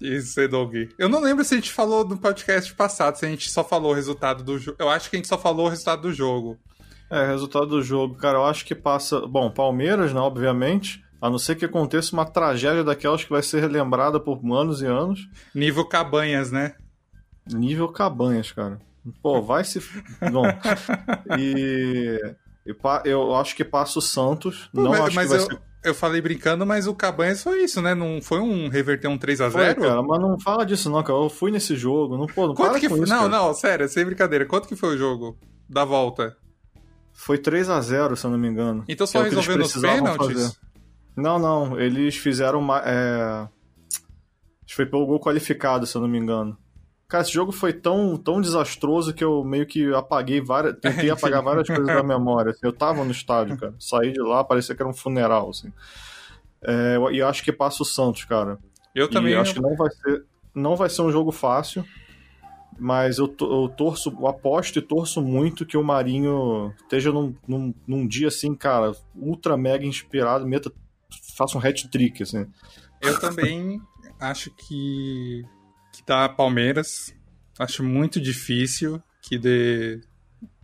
Isso, 0.00 0.46
Doug. 0.48 0.74
Eu 0.98 1.08
não 1.08 1.20
lembro 1.20 1.44
se 1.44 1.54
a 1.54 1.56
gente 1.56 1.70
falou 1.70 2.06
no 2.06 2.18
podcast 2.18 2.72
passado, 2.74 3.16
se 3.16 3.24
a 3.24 3.28
gente 3.28 3.50
só 3.50 3.62
falou 3.62 3.92
o 3.92 3.94
resultado 3.94 4.42
do 4.42 4.58
jogo. 4.58 4.76
Eu 4.80 4.88
acho 4.88 5.08
que 5.08 5.16
a 5.16 5.18
gente 5.18 5.28
só 5.28 5.38
falou 5.38 5.66
o 5.66 5.68
resultado 5.68 6.02
do 6.02 6.12
jogo. 6.12 6.58
É, 7.10 7.26
resultado 7.26 7.66
do 7.66 7.82
jogo, 7.82 8.16
cara, 8.16 8.38
eu 8.38 8.44
acho 8.44 8.64
que 8.64 8.74
passa. 8.74 9.20
Bom, 9.20 9.50
Palmeiras, 9.50 10.12
né, 10.12 10.20
obviamente. 10.20 11.04
A 11.20 11.30
não 11.30 11.38
ser 11.38 11.56
que 11.56 11.64
aconteça 11.64 12.12
uma 12.12 12.26
tragédia 12.26 12.84
daquelas 12.84 13.24
que 13.24 13.30
vai 13.30 13.42
ser 13.42 13.60
relembrada 13.60 14.20
por 14.20 14.40
anos 14.52 14.82
e 14.82 14.86
anos. 14.86 15.26
Nível 15.54 15.86
Cabanhas, 15.86 16.50
né? 16.50 16.74
Nível 17.46 17.88
Cabanhas, 17.88 18.52
cara. 18.52 18.78
Pô, 19.22 19.40
vai 19.40 19.64
se. 19.64 19.80
Bom. 20.30 20.44
e. 21.38 22.20
Eu 23.04 23.34
acho 23.36 23.54
que 23.54 23.64
passa 23.64 23.98
o 23.98 24.02
Santos. 24.02 24.68
Não 24.72 24.90
mas, 24.90 25.00
acho 25.00 25.14
mas 25.14 25.30
que 25.30 25.36
vai 25.36 25.38
eu, 25.38 25.46
ser... 25.46 25.62
eu 25.84 25.94
falei 25.94 26.20
brincando, 26.20 26.64
mas 26.64 26.86
o 26.86 26.94
Cabanhas 26.94 27.42
foi 27.42 27.62
isso, 27.64 27.80
né? 27.82 27.94
Não 27.94 28.20
foi 28.22 28.40
um 28.40 28.68
reverter 28.68 29.06
um 29.08 29.18
3x0? 29.18 29.50
Foi, 29.50 29.74
cara, 29.74 30.02
mas 30.02 30.20
não 30.20 30.40
fala 30.40 30.64
disso, 30.64 30.90
não, 30.90 31.02
cara. 31.02 31.18
Eu 31.18 31.28
fui 31.28 31.50
nesse 31.50 31.76
jogo. 31.76 32.16
Não, 32.16 32.26
pô, 32.26 32.46
não 32.48 32.54
Quanto 32.54 32.80
que 32.80 32.88
foi? 32.88 33.00
Isso, 33.00 33.12
não, 33.12 33.28
cara. 33.28 33.28
não, 33.28 33.54
sério, 33.54 33.88
sem 33.88 34.04
brincadeira. 34.04 34.46
Quanto 34.46 34.66
que 34.66 34.74
foi 34.74 34.94
o 34.94 34.98
jogo 34.98 35.38
da 35.68 35.84
volta? 35.84 36.36
Foi 37.12 37.38
3 37.38 37.70
a 37.70 37.80
0 37.80 38.16
se 38.16 38.26
eu 38.26 38.30
não 38.30 38.38
me 38.38 38.48
engano. 38.48 38.84
Então 38.88 39.06
só 39.06 39.20
é 39.20 39.24
resolveu 39.24 39.58
nos 39.58 39.76
pênaltis? 39.76 40.26
Fazer. 40.26 40.56
Não, 41.16 41.38
não. 41.38 41.78
Eles 41.78 42.16
fizeram 42.16 42.58
uma. 42.58 42.82
É... 42.84 43.46
Acho 44.64 44.66
que 44.66 44.74
foi 44.74 44.86
pelo 44.86 45.06
gol 45.06 45.20
qualificado, 45.20 45.86
se 45.86 45.94
eu 45.96 46.00
não 46.00 46.08
me 46.08 46.18
engano. 46.18 46.58
Cara, 47.08 47.22
esse 47.22 47.32
jogo 47.32 47.52
foi 47.52 47.72
tão, 47.72 48.16
tão 48.16 48.40
desastroso 48.40 49.12
que 49.12 49.22
eu 49.22 49.44
meio 49.44 49.66
que 49.66 49.92
apaguei 49.94 50.40
várias. 50.40 50.76
Tentei 50.80 51.10
apagar 51.10 51.42
várias 51.42 51.66
coisas 51.66 51.86
da 51.86 52.02
memória. 52.04 52.50
Assim. 52.50 52.60
Eu 52.62 52.72
tava 52.72 53.04
no 53.04 53.10
estádio, 53.10 53.56
cara. 53.56 53.74
Saí 53.78 54.12
de 54.12 54.20
lá, 54.20 54.42
parecia 54.42 54.74
que 54.74 54.82
era 54.82 54.90
um 54.90 54.94
funeral, 54.94 55.50
assim. 55.50 55.72
É, 56.62 56.96
e 57.12 57.22
acho 57.22 57.44
que 57.44 57.52
passa 57.52 57.82
o 57.82 57.86
Santos, 57.86 58.24
cara. 58.24 58.58
Eu 58.94 59.08
também. 59.08 59.32
E 59.32 59.36
acho 59.36 59.54
que 59.54 59.60
não 59.60 59.76
vai 59.76 59.90
ser, 59.90 60.24
não 60.54 60.76
vai 60.76 60.88
ser 60.88 61.02
um 61.02 61.12
jogo 61.12 61.30
fácil. 61.30 61.84
Mas 62.78 63.18
eu, 63.18 63.32
eu 63.40 63.68
torço, 63.68 64.10
eu 64.18 64.26
aposto 64.26 64.78
e 64.78 64.82
torço 64.82 65.22
muito 65.22 65.64
que 65.64 65.76
o 65.76 65.84
Marinho 65.84 66.74
esteja 66.82 67.12
num, 67.12 67.32
num, 67.46 67.72
num 67.86 68.06
dia 68.06 68.28
assim, 68.28 68.52
cara, 68.52 68.92
ultra 69.14 69.56
mega 69.56 69.86
inspirado, 69.86 70.44
meta 70.44 70.72
faça 71.36 71.56
um 71.56 71.60
hat-trick, 71.60 72.22
assim. 72.22 72.46
Eu 73.00 73.18
também 73.20 73.80
acho 74.18 74.50
que, 74.50 75.44
que 75.94 76.02
dá 76.04 76.28
Palmeiras. 76.28 77.14
Acho 77.58 77.84
muito 77.84 78.20
difícil 78.20 79.00
que 79.22 79.38
dê 79.38 80.00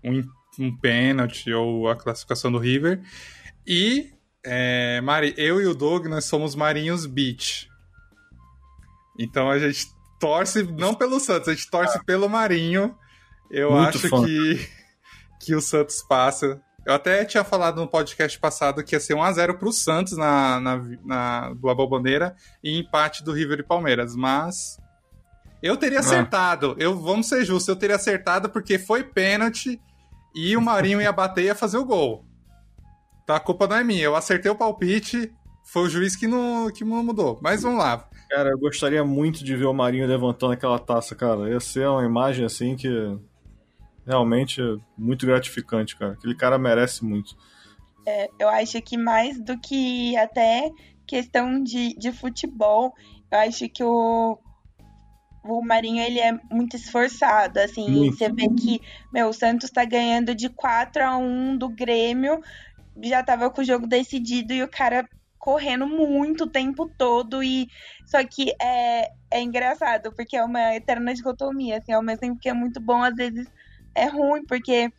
um, 0.04 0.22
um 0.58 0.76
pênalti 0.76 1.52
ou 1.52 1.88
a 1.88 1.96
classificação 1.96 2.50
do 2.50 2.58
River. 2.58 3.00
E 3.64 4.12
é, 4.44 5.00
Mari, 5.00 5.32
eu 5.36 5.60
e 5.60 5.66
o 5.66 5.74
Doug, 5.74 6.06
nós 6.06 6.24
somos 6.24 6.56
Marinhos 6.56 7.06
Beach. 7.06 7.68
Então 9.18 9.48
a 9.48 9.58
gente 9.58 9.86
torce 10.18 10.64
não 10.64 10.94
pelo 10.94 11.20
Santos, 11.20 11.48
a 11.48 11.54
gente 11.54 11.70
torce 11.70 12.04
pelo 12.04 12.28
Marinho. 12.28 12.96
Eu 13.50 13.70
muito 13.72 13.98
acho 13.98 14.24
que, 14.24 14.68
que 15.40 15.54
o 15.54 15.60
Santos 15.60 16.02
passa. 16.08 16.60
Eu 16.84 16.94
até 16.94 17.24
tinha 17.24 17.44
falado 17.44 17.80
no 17.80 17.86
podcast 17.86 18.36
passado 18.38 18.82
que 18.82 18.96
ia 18.96 19.00
ser 19.00 19.14
1x0 19.14 19.58
pro 19.58 19.72
Santos 19.72 20.16
na, 20.16 20.58
na, 20.58 20.76
na, 21.04 21.54
do 21.54 21.68
Abel 21.68 21.88
Bandeira 21.88 22.34
e 22.64 22.78
empate 22.78 23.22
do 23.22 23.32
River 23.32 23.60
e 23.60 23.62
Palmeiras, 23.62 24.16
mas 24.16 24.78
eu 25.62 25.76
teria 25.76 25.98
ah. 25.98 26.00
acertado. 26.00 26.74
Eu, 26.78 26.98
vamos 26.98 27.28
ser 27.28 27.44
justos, 27.44 27.68
eu 27.68 27.76
teria 27.76 27.96
acertado 27.96 28.48
porque 28.48 28.78
foi 28.78 29.04
pênalti 29.04 29.80
e 30.34 30.56
o 30.56 30.60
Marinho 30.60 31.00
ia 31.00 31.12
bater 31.12 31.42
e 31.42 31.46
ia 31.46 31.54
fazer 31.54 31.78
o 31.78 31.84
gol. 31.84 32.24
Então 33.22 33.36
a 33.36 33.40
culpa 33.40 33.66
não 33.66 33.76
é 33.76 33.84
minha. 33.84 34.02
Eu 34.02 34.16
acertei 34.16 34.50
o 34.50 34.56
palpite, 34.56 35.32
foi 35.64 35.82
o 35.82 35.88
juiz 35.88 36.16
que 36.16 36.26
não, 36.26 36.70
que 36.70 36.84
não 36.84 37.02
mudou. 37.04 37.38
Mas 37.42 37.62
vamos 37.62 37.78
lá. 37.78 38.08
Cara, 38.28 38.50
eu 38.50 38.58
gostaria 38.58 39.04
muito 39.04 39.44
de 39.44 39.56
ver 39.56 39.66
o 39.66 39.74
Marinho 39.74 40.06
levantando 40.06 40.52
aquela 40.52 40.78
taça, 40.78 41.14
cara. 41.14 41.50
Ia 41.50 41.60
ser 41.60 41.88
uma 41.88 42.04
imagem 42.04 42.44
assim 42.44 42.76
que 42.76 42.88
realmente 44.06 44.60
é 44.60 44.76
muito 44.96 45.26
gratificante, 45.26 45.96
cara. 45.96 46.12
Aquele 46.12 46.34
cara 46.34 46.58
merece 46.58 47.04
muito. 47.04 47.36
É, 48.06 48.28
eu 48.38 48.48
acho 48.48 48.80
que 48.82 48.96
mais 48.96 49.40
do 49.40 49.58
que 49.60 50.16
até 50.16 50.70
questão 51.06 51.62
de, 51.62 51.94
de 51.96 52.12
futebol, 52.12 52.94
eu 53.30 53.38
acho 53.38 53.68
que 53.68 53.82
o, 53.82 54.38
o 55.42 55.62
Marinho 55.62 56.02
ele 56.02 56.20
é 56.20 56.38
muito 56.50 56.76
esforçado, 56.76 57.58
assim, 57.58 57.88
muito. 57.88 58.16
você 58.16 58.28
vê 58.30 58.48
que, 58.48 58.80
meu, 59.12 59.28
o 59.28 59.32
Santos 59.32 59.70
tá 59.70 59.84
ganhando 59.84 60.34
de 60.34 60.48
4 60.48 61.02
a 61.02 61.16
1 61.16 61.56
do 61.56 61.68
Grêmio, 61.68 62.40
já 63.02 63.22
tava 63.22 63.50
com 63.50 63.60
o 63.60 63.64
jogo 63.64 63.86
decidido 63.86 64.52
e 64.52 64.62
o 64.62 64.68
cara 64.68 65.08
correndo 65.38 65.86
muito 65.86 66.44
o 66.44 66.50
tempo 66.50 66.86
todo 66.98 67.42
e 67.42 67.66
só 68.04 68.22
que 68.24 68.52
é, 68.60 69.10
é 69.30 69.40
engraçado, 69.40 70.12
porque 70.12 70.36
é 70.36 70.44
uma 70.44 70.74
eterna 70.74 71.14
dicotomia, 71.14 71.78
assim, 71.78 71.92
ao 71.92 72.02
mesmo 72.02 72.20
tempo 72.20 72.40
que 72.40 72.48
é 72.48 72.52
muito 72.52 72.78
bom, 72.78 73.02
às 73.02 73.14
vezes 73.14 73.48
é 73.94 74.06
ruim, 74.06 74.44
porque 74.44 74.92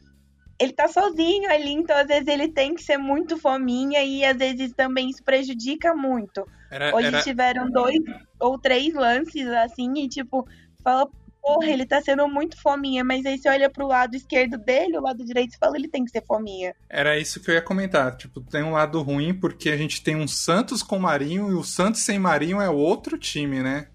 ele 0.61 0.73
tá 0.73 0.87
sozinho 0.87 1.49
ali, 1.49 1.71
então 1.71 1.97
às 1.97 2.07
vezes 2.07 2.27
ele 2.27 2.47
tem 2.47 2.75
que 2.75 2.83
ser 2.83 2.97
muito 2.97 3.35
fominha 3.35 4.03
e 4.03 4.23
às 4.23 4.37
vezes 4.37 4.71
também 4.73 5.09
isso 5.09 5.23
prejudica 5.23 5.95
muito. 5.95 6.47
Era, 6.69 6.95
Hoje 6.95 7.07
era... 7.07 7.21
tiveram 7.23 7.69
dois 7.69 7.99
ou 8.39 8.59
três 8.59 8.93
lances 8.93 9.47
assim 9.47 9.91
e 9.97 10.07
tipo, 10.07 10.47
fala, 10.83 11.09
porra, 11.41 11.67
ele 11.67 11.83
tá 11.83 11.99
sendo 11.99 12.27
muito 12.27 12.61
fominha, 12.61 13.03
mas 13.03 13.25
aí 13.25 13.39
você 13.39 13.49
olha 13.49 13.71
pro 13.71 13.87
lado 13.87 14.15
esquerdo 14.15 14.55
dele, 14.57 14.97
o 14.97 15.01
lado 15.01 15.25
direito, 15.25 15.55
e 15.55 15.57
fala, 15.57 15.75
ele 15.75 15.87
tem 15.87 16.05
que 16.05 16.11
ser 16.11 16.23
fominha. 16.23 16.75
Era 16.87 17.17
isso 17.17 17.41
que 17.41 17.49
eu 17.49 17.55
ia 17.55 17.61
comentar, 17.61 18.15
tipo, 18.15 18.39
tem 18.41 18.61
um 18.61 18.73
lado 18.73 19.01
ruim 19.01 19.33
porque 19.33 19.71
a 19.71 19.77
gente 19.77 20.03
tem 20.03 20.15
um 20.15 20.27
Santos 20.27 20.83
com 20.83 20.99
Marinho 20.99 21.49
e 21.49 21.55
o 21.55 21.63
Santos 21.63 22.01
sem 22.01 22.19
Marinho 22.19 22.61
é 22.61 22.69
outro 22.69 23.17
time, 23.17 23.61
né? 23.63 23.87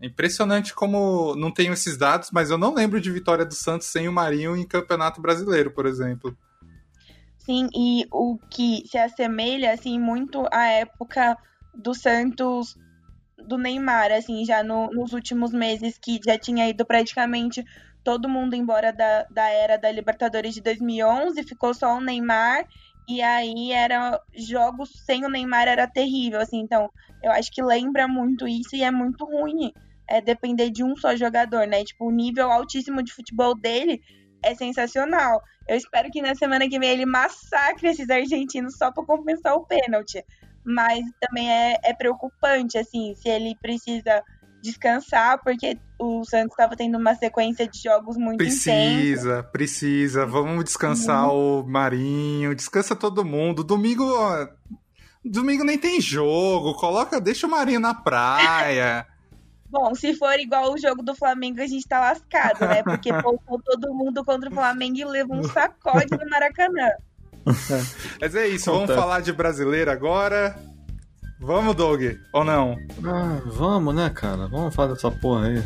É 0.00 0.06
impressionante 0.06 0.74
como 0.74 1.34
não 1.36 1.52
tenho 1.52 1.74
esses 1.74 1.96
dados, 1.96 2.30
mas 2.32 2.50
eu 2.50 2.56
não 2.56 2.72
lembro 2.72 3.00
de 3.00 3.10
vitória 3.10 3.44
do 3.44 3.54
Santos 3.54 3.86
sem 3.88 4.08
o 4.08 4.12
Marinho 4.12 4.56
em 4.56 4.66
Campeonato 4.66 5.20
Brasileiro, 5.20 5.70
por 5.70 5.84
exemplo. 5.84 6.36
Sim, 7.38 7.68
e 7.74 8.06
o 8.10 8.38
que 8.50 8.82
se 8.86 8.96
assemelha 8.96 9.72
assim 9.72 9.98
muito 9.98 10.46
à 10.50 10.66
época 10.66 11.36
do 11.74 11.92
Santos 11.94 12.76
do 13.46 13.58
Neymar, 13.58 14.12
assim, 14.12 14.44
já 14.44 14.62
no, 14.62 14.90
nos 14.90 15.12
últimos 15.12 15.52
meses 15.52 15.98
que 15.98 16.20
já 16.24 16.38
tinha 16.38 16.68
ido 16.68 16.84
praticamente 16.84 17.64
todo 18.02 18.28
mundo 18.28 18.54
embora 18.54 18.92
da, 18.92 19.24
da 19.30 19.48
era 19.50 19.76
da 19.76 19.90
Libertadores 19.90 20.54
de 20.54 20.62
2011, 20.62 21.42
ficou 21.42 21.74
só 21.74 21.96
o 21.96 22.00
Neymar 22.00 22.66
e 23.08 23.20
aí 23.20 23.72
era 23.72 24.18
jogos 24.34 24.90
sem 25.04 25.24
o 25.26 25.28
Neymar 25.28 25.68
era 25.68 25.86
terrível, 25.86 26.40
assim, 26.40 26.60
então 26.60 26.90
eu 27.22 27.30
acho 27.32 27.50
que 27.50 27.62
lembra 27.62 28.08
muito 28.08 28.48
isso 28.48 28.74
e 28.74 28.82
é 28.82 28.90
muito 28.90 29.24
ruim 29.24 29.72
é, 30.10 30.20
depender 30.20 30.70
de 30.70 30.82
um 30.82 30.96
só 30.96 31.14
jogador, 31.14 31.66
né? 31.66 31.84
Tipo, 31.84 32.08
o 32.08 32.10
nível 32.10 32.50
altíssimo 32.50 33.02
de 33.02 33.12
futebol 33.12 33.54
dele 33.54 34.02
é 34.42 34.54
sensacional. 34.54 35.40
Eu 35.68 35.76
espero 35.76 36.10
que 36.10 36.20
na 36.20 36.34
semana 36.34 36.68
que 36.68 36.78
vem 36.78 36.90
ele 36.90 37.06
massacre 37.06 37.88
esses 37.88 38.10
argentinos 38.10 38.76
só 38.76 38.90
para 38.90 39.04
compensar 39.04 39.54
o 39.54 39.64
pênalti. 39.64 40.24
Mas 40.64 41.00
também 41.20 41.50
é, 41.50 41.78
é 41.84 41.94
preocupante, 41.94 42.76
assim, 42.76 43.14
se 43.14 43.28
ele 43.28 43.56
precisa 43.62 44.22
descansar, 44.60 45.42
porque 45.42 45.78
o 45.98 46.22
Santos 46.24 46.52
estava 46.52 46.76
tendo 46.76 46.98
uma 46.98 47.14
sequência 47.14 47.66
de 47.66 47.82
jogos 47.82 48.16
muito 48.16 48.38
Precisa, 48.38 48.72
intensa. 48.72 49.42
precisa. 49.44 50.26
Vamos 50.26 50.64
descansar 50.64 51.28
uhum. 51.28 51.60
o 51.60 51.66
Marinho, 51.66 52.54
descansa 52.54 52.94
todo 52.94 53.24
mundo. 53.24 53.64
Domingo, 53.64 54.04
ó, 54.04 54.48
domingo 55.24 55.64
nem 55.64 55.78
tem 55.78 56.00
jogo. 56.00 56.74
Coloca, 56.74 57.20
deixa 57.20 57.46
o 57.46 57.50
Marinho 57.50 57.80
na 57.80 57.94
praia. 57.94 59.06
Bom, 59.70 59.94
se 59.94 60.14
for 60.14 60.38
igual 60.38 60.72
o 60.72 60.78
jogo 60.78 61.02
do 61.02 61.14
Flamengo, 61.14 61.60
a 61.60 61.66
gente 61.66 61.86
tá 61.86 62.00
lascado, 62.00 62.66
né? 62.66 62.82
Porque 62.82 63.12
poupou 63.22 63.60
todo 63.62 63.94
mundo 63.94 64.24
contra 64.24 64.50
o 64.50 64.52
Flamengo 64.52 64.98
e 64.98 65.04
levou 65.04 65.36
um 65.36 65.44
sacode 65.44 66.10
no 66.10 66.28
Maracanã. 66.28 66.90
Mas 68.20 68.34
é 68.34 68.48
isso, 68.48 68.70
vamos 68.70 68.94
falar 68.94 69.20
de 69.20 69.32
brasileiro 69.32 69.90
agora. 69.90 70.56
Vamos, 71.38 71.74
Doug, 71.74 72.02
ou 72.32 72.44
não? 72.44 72.76
Ah, 73.04 73.40
vamos, 73.46 73.94
né, 73.94 74.10
cara? 74.10 74.46
Vamos 74.48 74.74
falar 74.74 74.92
dessa 74.92 75.10
porra 75.10 75.46
aí. 75.46 75.62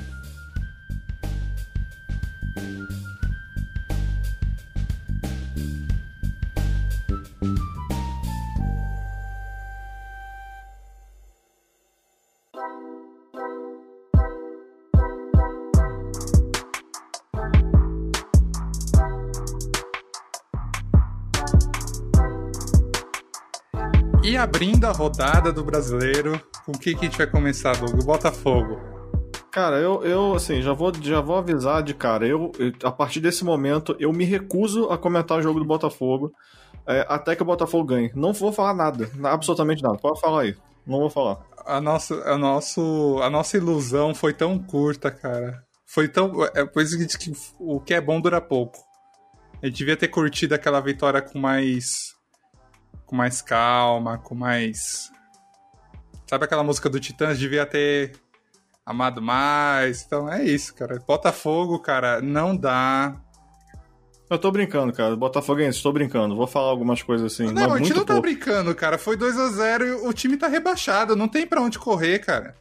Abrindo 24.44 24.85
a 24.85 24.92
rodada 24.92 25.50
do 25.50 25.64
brasileiro, 25.64 26.38
com 26.66 26.72
o 26.72 26.78
que, 26.78 26.94
que 26.94 27.07
a 27.07 27.09
gente 27.09 27.16
vai 27.16 27.26
começar, 27.26 27.74
Doug? 27.76 28.04
Botafogo. 28.04 28.78
Cara, 29.50 29.76
eu, 29.76 30.04
eu 30.04 30.35
assim, 30.35 30.61
já 30.61 30.74
vou, 30.74 30.92
já 31.00 31.20
vou 31.20 31.37
avisar 31.37 31.83
de 31.83 31.94
cara. 31.94 32.26
Eu, 32.26 32.52
eu, 32.59 32.72
a 32.83 32.92
partir 32.92 33.20
desse 33.20 33.42
momento, 33.42 33.96
eu 33.98 34.12
me 34.12 34.24
recuso 34.24 34.90
a 34.90 34.98
comentar 34.98 35.38
o 35.38 35.42
jogo 35.42 35.59
do 35.59 35.64
Botafogo 35.64 36.30
é, 36.87 37.07
até 37.09 37.35
que 37.35 37.42
o 37.42 37.46
Botafogo 37.46 37.85
ganhe. 37.85 38.12
Não 38.14 38.35
vou 38.35 38.52
falar 38.52 38.74
nada, 38.74 39.11
absolutamente 39.24 39.83
nada. 39.83 39.96
Pode 39.96 40.20
falar 40.20 40.42
aí. 40.42 40.57
Não 40.87 40.98
vou 40.98 41.11
falar. 41.11 41.38
A 41.64 41.80
nossa, 41.80 42.14
a 42.28 42.37
nosso, 42.37 43.18
a 43.22 43.30
nossa 43.30 43.57
ilusão 43.57 44.14
foi 44.14 44.35
tão 44.35 44.59
curta, 44.59 45.11
cara. 45.11 45.64
Foi 45.87 46.07
tão. 46.07 46.44
É 46.54 46.66
por 46.66 46.83
isso 46.83 46.98
que 47.18 47.33
o 47.59 47.80
que 47.80 47.94
é 47.94 48.00
bom 48.00 48.20
dura 48.20 48.42
pouco. 48.42 48.78
A 49.62 49.66
gente 49.66 49.78
devia 49.78 49.96
ter 49.96 50.09
curtido 50.09 50.54
aquela 50.54 50.80
vitória 50.80 51.22
com 51.22 51.38
mais. 51.38 52.13
Com 53.07 53.17
mais 53.17 53.43
calma, 53.43 54.19
com 54.19 54.35
mais. 54.35 55.11
Sabe 56.29 56.45
aquela 56.45 56.64
música 56.64 56.88
do 56.88 57.01
Titãs? 57.01 57.38
Devia 57.38 57.67
ter 57.67 58.12
amado 58.85 59.23
mais. 59.23 60.03
Então 60.03 60.31
é 60.31 60.43
isso, 60.45 60.75
cara. 60.75 61.03
Botafogo, 61.07 61.79
cara, 61.79 62.21
não 62.21 62.57
dá. 62.57 63.17
Eu 64.31 64.38
tô 64.38 64.51
brincando, 64.51 64.93
cara. 64.93 65.14
Botafoguense, 65.14 65.77
estou 65.77 65.93
brincando. 65.93 66.35
Vou 66.35 66.47
falar 66.47 66.69
algumas 66.71 67.03
coisas 67.03 67.33
assim. 67.33 67.53
Não, 67.53 67.73
a 67.73 67.79
gente 67.79 67.90
não 67.90 68.05
pouco. 68.05 68.14
tá 68.14 68.21
brincando, 68.21 68.75
cara. 68.75 68.99
Foi 68.99 69.17
2 69.17 69.38
a 69.38 69.49
0 69.49 69.87
e 69.87 69.93
o 70.09 70.12
time 70.12 70.37
tá 70.37 70.49
rebaixado. 70.49 71.14
Não 71.14 71.29
tem 71.29 71.47
para 71.47 71.61
onde 71.61 71.79
correr, 71.79 72.19
cara. 72.21 72.55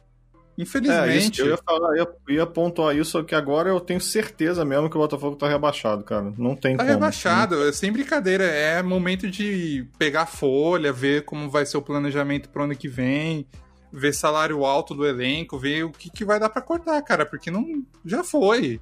Infelizmente. 0.56 1.40
É, 1.40 1.44
eu 1.44 1.50
ia, 1.50 1.56
falar, 1.56 1.96
ia, 1.96 2.08
ia 2.28 2.46
pontuar 2.46 2.96
isso, 2.96 3.22
que 3.24 3.34
agora 3.34 3.70
eu 3.70 3.80
tenho 3.80 4.00
certeza 4.00 4.64
mesmo 4.64 4.88
que 4.88 4.96
o 4.96 5.00
Botafogo 5.00 5.36
tá 5.36 5.48
rebaixado, 5.48 6.04
cara. 6.04 6.32
Não 6.38 6.54
tem 6.54 6.76
tá 6.76 6.84
como. 6.84 6.94
rebaixado, 6.94 7.64
né? 7.64 7.72
sem 7.72 7.92
brincadeira. 7.92 8.44
É 8.44 8.82
momento 8.82 9.28
de 9.28 9.86
pegar 9.98 10.26
folha, 10.26 10.92
ver 10.92 11.24
como 11.24 11.50
vai 11.50 11.66
ser 11.66 11.76
o 11.76 11.82
planejamento 11.82 12.48
pro 12.48 12.64
ano 12.64 12.76
que 12.76 12.88
vem, 12.88 13.46
ver 13.92 14.14
salário 14.14 14.64
alto 14.64 14.94
do 14.94 15.04
elenco, 15.04 15.58
ver 15.58 15.84
o 15.84 15.90
que, 15.90 16.08
que 16.08 16.24
vai 16.24 16.38
dar 16.38 16.48
para 16.48 16.62
cortar, 16.62 17.02
cara, 17.02 17.26
porque 17.26 17.50
não 17.50 17.84
já 18.04 18.22
foi. 18.22 18.80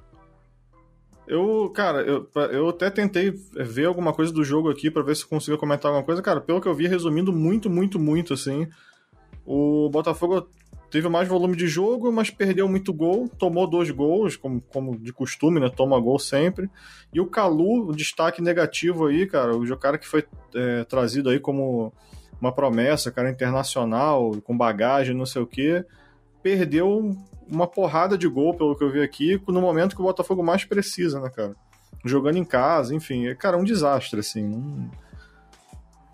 Eu, 1.25 1.71
cara, 1.73 2.01
eu, 2.01 2.29
eu 2.51 2.69
até 2.69 2.89
tentei 2.89 3.31
ver 3.55 3.85
alguma 3.85 4.13
coisa 4.13 4.31
do 4.31 4.43
jogo 4.43 4.69
aqui 4.69 4.91
para 4.91 5.01
ver 5.01 5.15
se 5.15 5.25
consigo 5.25 5.57
comentar 5.57 5.89
alguma 5.89 6.05
coisa. 6.05 6.21
Cara, 6.21 6.41
pelo 6.41 6.59
que 6.59 6.67
eu 6.67 6.75
vi, 6.75 6.85
resumindo 6.85 7.31
muito, 7.31 7.69
muito, 7.69 7.97
muito, 7.97 8.33
assim, 8.33 8.67
o 9.45 9.89
Botafogo 9.89 10.49
teve 10.93 11.09
mais 11.09 11.27
volume 11.27 11.57
de 11.57 11.67
jogo, 11.67 12.11
mas 12.11 12.29
perdeu 12.29 12.69
muito 12.69 12.93
gol, 12.93 13.27
tomou 13.27 13.67
dois 13.67 13.89
gols, 13.89 14.35
como, 14.35 14.61
como 14.61 14.95
de 14.95 15.11
costume, 15.11 15.59
né? 15.59 15.67
Toma 15.67 15.99
gol 15.99 16.19
sempre. 16.19 16.69
E 17.11 17.19
o 17.19 17.25
Calu, 17.25 17.89
o 17.89 17.95
destaque 17.95 18.43
negativo 18.43 19.07
aí, 19.07 19.25
cara, 19.25 19.57
o 19.57 19.77
cara 19.77 19.97
que 19.97 20.07
foi 20.07 20.23
é, 20.53 20.83
trazido 20.83 21.31
aí 21.31 21.39
como 21.39 21.91
uma 22.39 22.51
promessa, 22.51 23.11
cara 23.11 23.31
internacional, 23.31 24.39
com 24.43 24.55
bagagem, 24.55 25.15
não 25.15 25.25
sei 25.25 25.41
o 25.41 25.47
quê, 25.47 25.83
perdeu 26.43 27.17
uma 27.49 27.65
porrada 27.65 28.15
de 28.15 28.27
gol, 28.27 28.53
pelo 28.53 28.77
que 28.77 28.83
eu 28.83 28.91
vi 28.91 29.01
aqui, 29.01 29.41
no 29.47 29.61
momento 29.61 29.95
que 29.95 30.01
o 30.01 30.05
Botafogo 30.05 30.43
mais 30.43 30.63
precisa, 30.63 31.19
né, 31.19 31.31
cara? 31.31 31.55
Jogando 32.05 32.37
em 32.37 32.45
casa, 32.45 32.93
enfim, 32.93 33.25
é, 33.25 33.33
cara, 33.33 33.57
um 33.57 33.63
desastre, 33.63 34.19
assim. 34.19 34.45
Um... 34.45 34.91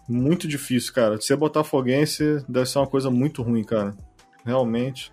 Muito 0.07 0.47
difícil, 0.47 0.93
cara. 0.93 1.19
Ser 1.19 1.35
botafoguense 1.35 2.43
deve 2.47 2.65
ser 2.65 2.79
uma 2.79 2.87
coisa 2.87 3.11
muito 3.11 3.43
ruim, 3.43 3.63
cara. 3.63 3.93
Realmente. 4.45 5.11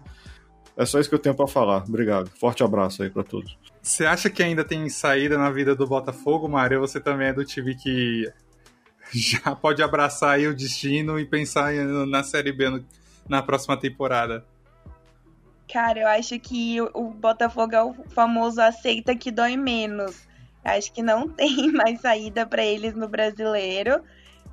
É 0.76 0.84
só 0.84 1.00
isso 1.00 1.08
que 1.08 1.14
eu 1.14 1.20
tenho 1.20 1.34
para 1.34 1.46
falar. 1.46 1.84
Obrigado. 1.88 2.28
Forte 2.28 2.62
abraço 2.62 3.02
aí 3.02 3.08
para 3.08 3.24
todos. 3.24 3.58
Você 3.82 4.04
acha 4.04 4.28
que 4.28 4.42
ainda 4.42 4.64
tem 4.64 4.88
saída 4.88 5.38
na 5.38 5.50
vida 5.50 5.74
do 5.74 5.86
Botafogo, 5.86 6.48
Mário? 6.48 6.80
Você 6.80 7.00
também 7.00 7.28
é 7.28 7.32
do 7.32 7.44
time 7.44 7.74
que 7.74 8.30
já 9.12 9.54
pode 9.56 9.82
abraçar 9.82 10.34
aí 10.34 10.46
o 10.46 10.54
destino 10.54 11.18
e 11.18 11.24
pensar 11.24 11.72
na 11.72 12.22
Série 12.22 12.52
B 12.52 12.68
no, 12.68 12.84
na 13.28 13.42
próxima 13.42 13.76
temporada? 13.76 14.44
Cara, 15.72 16.00
eu 16.00 16.08
acho 16.08 16.38
que 16.38 16.80
o 16.80 17.10
Botafogo 17.10 17.74
é 17.74 17.82
o 17.82 17.94
famoso 18.10 18.60
aceita 18.60 19.16
que 19.16 19.30
dói 19.30 19.56
menos. 19.56 20.26
Acho 20.62 20.92
que 20.92 21.02
não 21.02 21.28
tem 21.30 21.72
mais 21.72 22.00
saída 22.00 22.44
para 22.44 22.64
eles 22.64 22.94
no 22.94 23.08
brasileiro. 23.08 24.02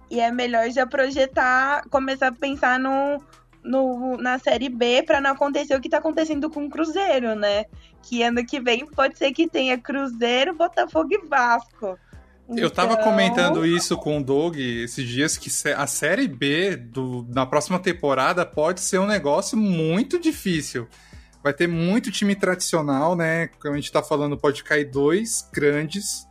E 0.09 0.19
é 0.19 0.31
melhor 0.31 0.69
já 0.69 0.85
projetar, 0.85 1.87
começar 1.89 2.27
a 2.27 2.31
pensar 2.31 2.79
no, 2.79 3.23
no, 3.63 4.17
na 4.17 4.37
Série 4.39 4.69
B 4.69 5.03
para 5.03 5.21
não 5.21 5.31
acontecer 5.31 5.75
o 5.75 5.81
que 5.81 5.87
está 5.87 5.97
acontecendo 5.97 6.49
com 6.49 6.65
o 6.65 6.69
Cruzeiro, 6.69 7.35
né? 7.35 7.65
Que 8.01 8.21
ano 8.23 8.45
que 8.45 8.59
vem 8.59 8.85
pode 8.85 9.17
ser 9.17 9.31
que 9.31 9.47
tenha 9.47 9.77
Cruzeiro, 9.77 10.53
Botafogo 10.53 11.09
e 11.11 11.27
Vasco. 11.27 11.97
Eu 12.49 12.69
tava 12.69 12.93
então... 12.93 13.05
comentando 13.05 13.65
isso 13.65 13.97
com 13.97 14.19
o 14.19 14.23
Doug 14.23 14.57
esses 14.57 15.07
dias 15.07 15.37
que 15.37 15.49
a 15.71 15.87
Série 15.87 16.27
B 16.27 16.75
do, 16.75 17.25
na 17.29 17.45
próxima 17.45 17.79
temporada 17.79 18.45
pode 18.45 18.81
ser 18.81 18.99
um 18.99 19.07
negócio 19.07 19.57
muito 19.57 20.19
difícil. 20.19 20.87
Vai 21.41 21.53
ter 21.53 21.67
muito 21.67 22.11
time 22.11 22.35
tradicional, 22.35 23.15
né? 23.15 23.47
Como 23.59 23.73
a 23.73 23.77
gente 23.77 23.91
tá 23.91 24.03
falando, 24.03 24.37
pode 24.37 24.63
cair 24.63 24.85
dois 24.85 25.47
grandes. 25.53 26.27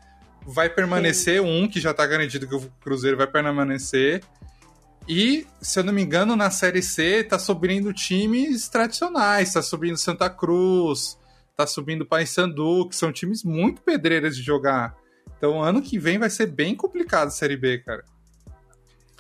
Vai 0.46 0.68
permanecer 0.68 1.40
Sim. 1.40 1.46
um, 1.64 1.68
que 1.68 1.80
já 1.80 1.94
tá 1.94 2.06
garantido 2.06 2.46
que 2.46 2.54
o 2.54 2.72
Cruzeiro 2.82 3.16
vai 3.16 3.26
permanecer. 3.26 4.22
E, 5.08 5.46
se 5.60 5.78
eu 5.78 5.84
não 5.84 5.92
me 5.92 6.02
engano, 6.02 6.36
na 6.36 6.50
Série 6.50 6.82
C 6.82 7.24
tá 7.24 7.38
subindo 7.38 7.92
times 7.92 8.68
tradicionais. 8.68 9.52
Tá 9.52 9.62
subindo 9.62 9.96
Santa 9.96 10.30
Cruz, 10.30 11.18
tá 11.56 11.66
subindo 11.66 12.06
Paysandu, 12.06 12.88
que 12.88 12.96
são 12.96 13.12
times 13.12 13.42
muito 13.42 13.82
pedreiras 13.82 14.36
de 14.36 14.42
jogar. 14.42 14.96
Então, 15.36 15.62
ano 15.62 15.82
que 15.82 15.98
vem 15.98 16.18
vai 16.18 16.30
ser 16.30 16.46
bem 16.46 16.74
complicado 16.74 17.28
a 17.28 17.32
Série 17.32 17.56
B, 17.56 17.78
cara. 17.78 18.04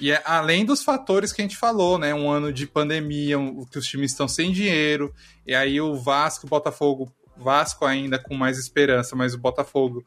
E 0.00 0.10
é, 0.10 0.22
além 0.24 0.64
dos 0.64 0.82
fatores 0.82 1.32
que 1.32 1.40
a 1.40 1.44
gente 1.44 1.56
falou, 1.56 1.98
né? 1.98 2.14
Um 2.14 2.30
ano 2.30 2.52
de 2.52 2.66
pandemia, 2.66 3.38
um, 3.38 3.64
que 3.64 3.78
os 3.78 3.86
times 3.86 4.12
estão 4.12 4.26
sem 4.26 4.52
dinheiro, 4.52 5.14
e 5.46 5.54
aí 5.54 5.80
o 5.80 5.94
Vasco, 5.94 6.46
o 6.46 6.50
Botafogo, 6.50 7.12
Vasco 7.36 7.84
ainda 7.84 8.18
com 8.18 8.34
mais 8.34 8.58
esperança, 8.58 9.14
mas 9.14 9.34
o 9.34 9.38
Botafogo, 9.38 10.04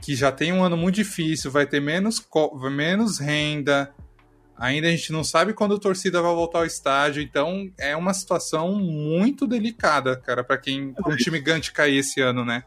que 0.00 0.14
já 0.14 0.30
tem 0.30 0.52
um 0.52 0.62
ano 0.62 0.76
muito 0.76 0.96
difícil, 0.96 1.50
vai 1.50 1.66
ter 1.66 1.80
menos, 1.80 2.24
menos 2.70 3.18
renda. 3.18 3.92
Ainda 4.56 4.86
a 4.86 4.90
gente 4.90 5.12
não 5.12 5.24
sabe 5.24 5.52
quando 5.52 5.74
a 5.74 5.78
torcida 5.78 6.22
vai 6.22 6.32
voltar 6.32 6.60
ao 6.60 6.66
estádio, 6.66 7.22
então 7.22 7.70
é 7.78 7.96
uma 7.96 8.14
situação 8.14 8.74
muito 8.76 9.46
delicada, 9.46 10.16
cara, 10.16 10.44
para 10.44 10.56
quem 10.56 10.94
um 11.06 11.16
time 11.16 11.38
gigante 11.38 11.72
cair 11.72 11.98
esse 11.98 12.20
ano, 12.20 12.44
né? 12.44 12.62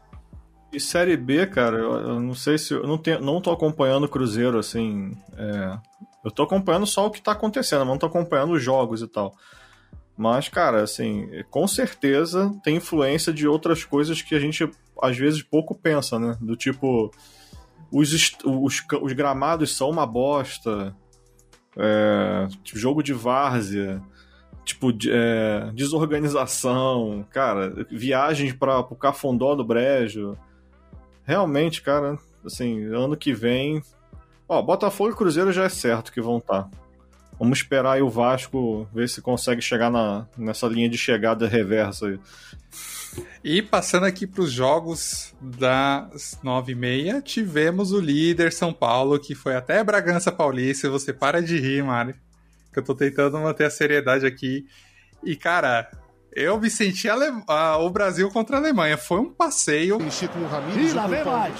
E 0.70 0.78
Série 0.78 1.16
B, 1.16 1.46
cara, 1.46 1.78
eu, 1.78 1.92
eu, 1.94 2.20
não 2.20 2.34
sei 2.34 2.58
se. 2.58 2.74
Eu 2.74 2.86
não, 2.86 2.98
tenho, 2.98 3.20
não 3.20 3.40
tô 3.40 3.50
acompanhando 3.50 4.04
o 4.04 4.08
Cruzeiro, 4.08 4.58
assim. 4.58 5.16
É, 5.34 5.78
eu 6.22 6.30
tô 6.30 6.42
acompanhando 6.42 6.86
só 6.86 7.06
o 7.06 7.10
que 7.10 7.22
tá 7.22 7.32
acontecendo, 7.32 7.86
não 7.86 7.96
tô 7.96 8.04
acompanhando 8.04 8.52
os 8.52 8.62
jogos 8.62 9.00
e 9.00 9.08
tal. 9.08 9.34
Mas, 10.14 10.48
cara, 10.48 10.82
assim, 10.82 11.26
com 11.48 11.66
certeza 11.66 12.52
tem 12.62 12.76
influência 12.76 13.32
de 13.32 13.48
outras 13.48 13.82
coisas 13.82 14.20
que 14.20 14.34
a 14.34 14.40
gente 14.40 14.68
às 15.00 15.16
vezes 15.16 15.42
pouco 15.42 15.74
pensa, 15.74 16.18
né? 16.18 16.36
Do 16.40 16.54
tipo, 16.54 17.10
os, 17.90 18.12
os, 18.44 18.84
os 19.00 19.12
gramados 19.14 19.74
são 19.74 19.88
uma 19.88 20.04
bosta, 20.04 20.94
é, 21.78 22.48
tipo, 22.64 22.78
jogo 22.78 23.02
de 23.02 23.12
várzea, 23.12 24.02
tipo, 24.64 24.90
é, 25.08 25.70
desorganização, 25.72 27.24
cara, 27.30 27.86
viagens 27.90 28.52
para 28.52 28.80
o 28.80 28.96
Cafundó 28.96 29.54
do 29.54 29.64
Brejo 29.64 30.36
realmente, 31.24 31.82
cara, 31.82 32.18
assim, 32.44 32.84
ano 32.86 33.16
que 33.16 33.34
vem. 33.34 33.82
Ó, 34.48 34.62
Botafogo 34.62 35.10
e 35.10 35.14
Cruzeiro 35.14 35.52
já 35.52 35.64
é 35.64 35.68
certo 35.68 36.10
que 36.10 36.22
vão 36.22 36.38
estar. 36.38 36.64
Tá. 36.64 36.70
Vamos 37.38 37.58
esperar 37.58 37.92
aí 37.92 38.02
o 38.02 38.08
Vasco 38.08 38.88
ver 38.92 39.08
se 39.08 39.22
consegue 39.22 39.62
chegar 39.62 39.90
na, 39.90 40.26
nessa 40.36 40.66
linha 40.66 40.88
de 40.88 40.98
chegada 40.98 41.46
reversa 41.46 42.06
aí. 42.06 42.18
E 43.42 43.62
passando 43.62 44.06
aqui 44.06 44.26
para 44.26 44.42
os 44.42 44.52
jogos 44.52 45.34
das 45.40 46.38
9h30, 46.44 47.22
tivemos 47.22 47.92
o 47.92 48.00
líder 48.00 48.52
São 48.52 48.72
Paulo, 48.72 49.18
que 49.18 49.34
foi 49.34 49.56
até 49.56 49.82
Bragança 49.82 50.32
Paulista. 50.32 50.90
Você 50.90 51.12
para 51.12 51.42
de 51.42 51.58
rir, 51.58 51.82
Mário. 51.82 52.14
Que 52.72 52.78
eu 52.78 52.84
tô 52.84 52.94
tentando 52.94 53.38
manter 53.38 53.64
a 53.64 53.70
seriedade 53.70 54.26
aqui. 54.26 54.66
E, 55.24 55.34
cara, 55.36 55.90
eu 56.32 56.60
me 56.60 56.70
senti 56.70 57.08
ale... 57.08 57.42
ah, 57.48 57.78
o 57.78 57.90
Brasil 57.90 58.28
contra 58.30 58.56
a 58.56 58.60
Alemanha. 58.60 58.96
Foi 58.96 59.18
um 59.20 59.32
passeio. 59.32 59.98
Com 59.98 60.04
o 60.40 60.46
Ramires, 60.46 60.92
e 60.92 60.94
lá 60.94 61.06
vem 61.06 61.24
mais! 61.24 61.54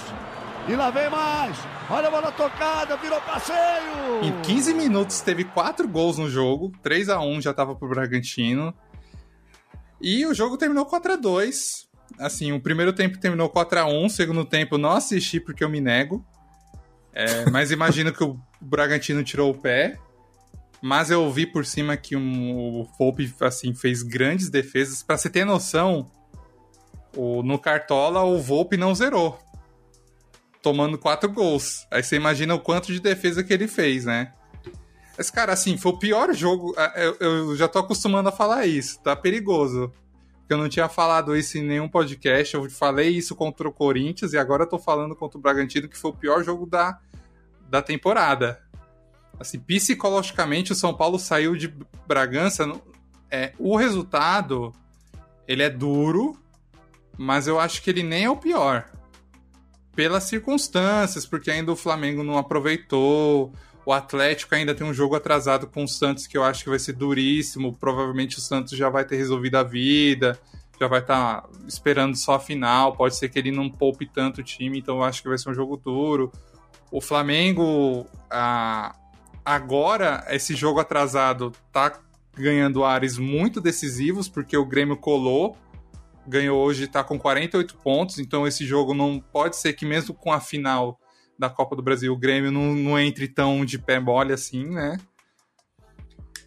E 0.67 0.75
lá 0.75 0.91
vem 0.91 1.09
mais! 1.09 1.57
Olha 1.89 2.07
a 2.07 2.11
bola 2.11 2.31
tocada, 2.31 2.95
virou 2.97 3.19
passeio! 3.21 4.21
Em 4.21 4.41
15 4.41 4.73
minutos 4.73 5.21
teve 5.21 5.43
4 5.43 5.87
gols 5.87 6.17
no 6.17 6.29
jogo. 6.29 6.71
3 6.83 7.09
a 7.09 7.19
1 7.19 7.41
já 7.41 7.53
tava 7.53 7.75
pro 7.75 7.89
Bragantino. 7.89 8.73
E 10.01 10.25
o 10.25 10.33
jogo 10.33 10.57
terminou 10.57 10.85
4 10.85 11.13
a 11.13 11.15
2 11.15 11.89
Assim, 12.17 12.51
o 12.51 12.59
primeiro 12.59 12.91
tempo 12.91 13.19
terminou 13.19 13.49
4 13.49 13.79
a 13.79 13.85
1 13.85 14.05
o 14.05 14.09
segundo 14.09 14.45
tempo 14.45 14.77
não 14.77 14.91
assisti 14.91 15.39
porque 15.39 15.63
eu 15.63 15.69
me 15.69 15.79
nego. 15.79 16.25
É, 17.13 17.47
mas 17.51 17.71
imagino 17.71 18.11
que 18.11 18.23
o 18.23 18.39
Bragantino 18.59 19.23
tirou 19.23 19.51
o 19.51 19.57
pé. 19.57 19.97
Mas 20.81 21.11
eu 21.11 21.29
vi 21.29 21.45
por 21.45 21.65
cima 21.65 21.97
que 21.97 22.15
um, 22.15 22.81
o 22.81 22.87
Pope 22.97 23.33
assim, 23.41 23.73
fez 23.73 24.01
grandes 24.01 24.49
defesas. 24.49 25.03
Para 25.03 25.17
você 25.17 25.29
ter 25.29 25.45
noção, 25.45 26.09
o, 27.15 27.43
no 27.43 27.59
Cartola 27.59 28.23
o 28.23 28.39
Volpe 28.39 28.77
não 28.77 28.95
zerou. 28.95 29.37
Tomando 30.61 30.97
quatro 30.97 31.31
gols. 31.31 31.85
Aí 31.91 32.01
você 32.01 32.15
imagina 32.15 32.55
o 32.55 32.59
quanto 32.59 32.91
de 32.91 32.99
defesa 32.99 33.43
que 33.43 33.53
ele 33.53 33.67
fez, 33.67 34.05
né? 34.05 34.33
Mas, 35.19 35.29
cara, 35.29 35.51
assim, 35.51 35.75
foi 35.75 35.91
o 35.91 35.99
pior 35.99 36.33
jogo. 36.33 36.73
Eu, 36.95 37.17
eu 37.19 37.55
já 37.57 37.67
tô 37.67 37.79
acostumando 37.79 38.29
a 38.29 38.31
falar 38.31 38.65
isso, 38.65 39.01
tá 39.01 39.13
perigoso. 39.17 39.91
eu 40.47 40.57
não 40.57 40.69
tinha 40.69 40.87
falado 40.87 41.35
isso 41.35 41.57
em 41.57 41.61
nenhum 41.61 41.89
podcast. 41.89 42.55
Eu 42.55 42.69
falei 42.69 43.09
isso 43.09 43.35
contra 43.35 43.67
o 43.67 43.73
Corinthians 43.73 44.31
e 44.31 44.37
agora 44.37 44.63
eu 44.63 44.69
tô 44.69 44.79
falando 44.79 45.13
contra 45.13 45.37
o 45.37 45.41
Bragantino, 45.41 45.89
que 45.89 45.97
foi 45.97 46.11
o 46.11 46.13
pior 46.15 46.41
jogo 46.41 46.65
da, 46.65 47.01
da 47.69 47.81
temporada. 47.81 48.63
Assim, 49.37 49.59
psicologicamente, 49.59 50.71
o 50.71 50.75
São 50.75 50.93
Paulo 50.93 51.19
saiu 51.19 51.53
de 51.53 51.67
Bragança. 52.07 52.71
É, 53.29 53.51
o 53.59 53.75
resultado, 53.75 54.73
ele 55.45 55.63
é 55.63 55.69
duro, 55.69 56.39
mas 57.17 57.45
eu 57.45 57.59
acho 57.59 57.81
que 57.81 57.89
ele 57.89 58.03
nem 58.03 58.23
é 58.23 58.29
o 58.29 58.37
pior. 58.37 58.89
Pelas 59.93 60.23
circunstâncias, 60.23 61.25
porque 61.25 61.51
ainda 61.51 61.73
o 61.73 61.75
Flamengo 61.75 62.23
não 62.23 62.37
aproveitou. 62.37 63.53
O 63.89 63.91
Atlético 63.91 64.53
ainda 64.53 64.75
tem 64.75 64.85
um 64.85 64.93
jogo 64.93 65.15
atrasado 65.15 65.65
com 65.65 65.83
o 65.83 65.87
Santos 65.87 66.27
que 66.27 66.37
eu 66.37 66.43
acho 66.43 66.63
que 66.63 66.69
vai 66.69 66.77
ser 66.77 66.93
duríssimo. 66.93 67.75
Provavelmente 67.75 68.37
o 68.37 68.39
Santos 68.39 68.77
já 68.77 68.87
vai 68.87 69.03
ter 69.03 69.15
resolvido 69.15 69.55
a 69.55 69.63
vida, 69.63 70.39
já 70.79 70.87
vai 70.87 70.99
estar 70.99 71.41
tá 71.41 71.49
esperando 71.67 72.15
só 72.15 72.35
a 72.35 72.39
final. 72.39 72.95
Pode 72.95 73.15
ser 73.15 73.29
que 73.29 73.39
ele 73.39 73.49
não 73.49 73.67
poupe 73.67 74.05
tanto 74.05 74.41
o 74.41 74.43
time, 74.43 74.77
então 74.77 74.97
eu 74.97 75.03
acho 75.03 75.23
que 75.23 75.27
vai 75.27 75.39
ser 75.39 75.49
um 75.49 75.55
jogo 75.55 75.75
duro. 75.75 76.31
O 76.91 77.01
Flamengo, 77.01 78.05
agora, 79.43 80.23
esse 80.29 80.53
jogo 80.53 80.79
atrasado 80.79 81.51
tá 81.73 81.99
ganhando 82.35 82.85
ares 82.85 83.17
muito 83.17 83.59
decisivos, 83.59 84.29
porque 84.29 84.55
o 84.55 84.65
Grêmio 84.67 84.97
colou, 84.97 85.57
ganhou 86.27 86.63
hoje, 86.63 86.85
tá 86.85 87.03
com 87.03 87.17
48 87.17 87.75
pontos, 87.77 88.19
então 88.19 88.45
esse 88.45 88.67
jogo 88.67 88.93
não 88.93 89.19
pode 89.19 89.55
ser 89.55 89.73
que 89.73 89.83
mesmo 89.83 90.13
com 90.13 90.31
a 90.31 90.39
final 90.39 90.99
da 91.39 91.49
Copa 91.49 91.75
do 91.75 91.81
Brasil, 91.81 92.11
o 92.11 92.17
Grêmio 92.17 92.51
não, 92.51 92.75
não 92.75 92.99
entre 92.99 93.27
tão 93.27 93.63
de 93.63 93.79
pé 93.79 93.99
mole 93.99 94.33
assim, 94.33 94.65
né? 94.65 94.97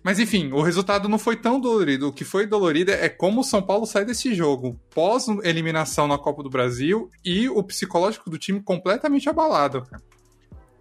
Mas 0.03 0.19
enfim, 0.19 0.53
o 0.53 0.61
resultado 0.61 1.09
não 1.09 1.19
foi 1.19 1.37
tão 1.37 1.61
dolorido. 1.61 2.09
O 2.09 2.13
que 2.13 2.25
foi 2.25 2.45
dolorido 2.45 2.91
é 2.91 3.09
como 3.09 3.41
o 3.41 3.45
São 3.45 3.63
Paulo 3.63 3.87
sai 3.87 4.05
desse 4.05 4.35
jogo 4.35 4.79
pós 4.93 5.29
eliminação 5.45 6.09
na 6.09 6.19
Copa 6.19 6.43
do 6.43 6.51
Brasil 6.51 7.09
e 7.25 7.49
o 7.49 7.63
psicológico 7.63 8.29
do 8.29 8.37
time 8.37 8.61
completamente 8.61 9.29
abalado. 9.29 9.87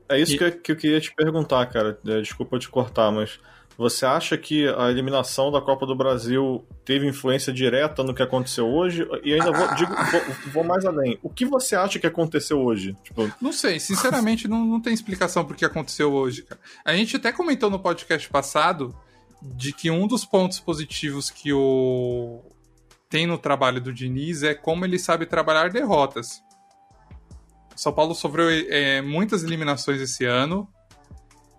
É 0.10 0.20
isso 0.20 0.34
e... 0.36 0.38
que, 0.38 0.52
que 0.52 0.72
eu 0.72 0.76
queria 0.76 1.00
te 1.00 1.14
perguntar, 1.14 1.66
cara. 1.68 2.00
É, 2.06 2.20
desculpa 2.20 2.58
te 2.58 2.68
cortar, 2.68 3.12
mas 3.12 3.40
você 3.82 4.06
acha 4.06 4.38
que 4.38 4.68
a 4.68 4.92
eliminação 4.92 5.52
da 5.52 5.60
Copa 5.60 5.88
do 5.88 5.96
Brasil 5.96 6.64
teve 6.86 7.08
influência 7.08 7.52
direta 7.52 8.04
no 8.04 8.14
que 8.14 8.22
aconteceu 8.22 8.68
hoje? 8.68 9.08
E 9.24 9.34
ainda 9.34 9.52
vou, 9.52 9.68
digo, 9.74 9.92
vou, 9.92 10.52
vou, 10.54 10.64
mais 10.64 10.86
além. 10.86 11.18
O 11.24 11.30
que 11.32 11.46
você 11.46 11.76
acha 11.76 11.98
que 11.98 12.06
aconteceu 12.06 12.62
hoje? 12.62 12.96
Tipo... 13.04 13.32
Não 13.42 13.52
sei, 13.52 13.80
sinceramente 13.80 14.48
não, 14.48 14.64
não 14.64 14.80
tem 14.80 14.94
explicação 14.94 15.44
pro 15.44 15.58
que 15.58 15.66
aconteceu 15.66 16.14
hoje, 16.14 16.44
cara. 16.44 16.62
A 16.86 16.94
gente 16.94 17.16
até 17.16 17.32
comentou 17.32 17.72
no 17.72 17.80
podcast 17.80 18.30
passado 18.30 18.96
de 19.42 19.74
que 19.74 19.90
um 19.90 20.06
dos 20.06 20.24
pontos 20.26 20.60
positivos 20.60 21.32
que 21.32 21.52
o 21.52 22.40
tem 23.10 23.26
no 23.26 23.40
trabalho 23.40 23.82
do 23.82 23.92
Diniz 23.92 24.44
é 24.44 24.54
como 24.54 24.86
ele 24.86 25.00
sabe 25.00 25.26
trabalhar 25.26 25.72
derrotas. 25.72 26.40
São 27.76 27.92
Paulo 27.92 28.14
sofreu 28.14 28.48
é, 28.48 29.02
muitas 29.02 29.44
eliminações 29.44 30.00
esse 30.00 30.24
ano 30.24 30.68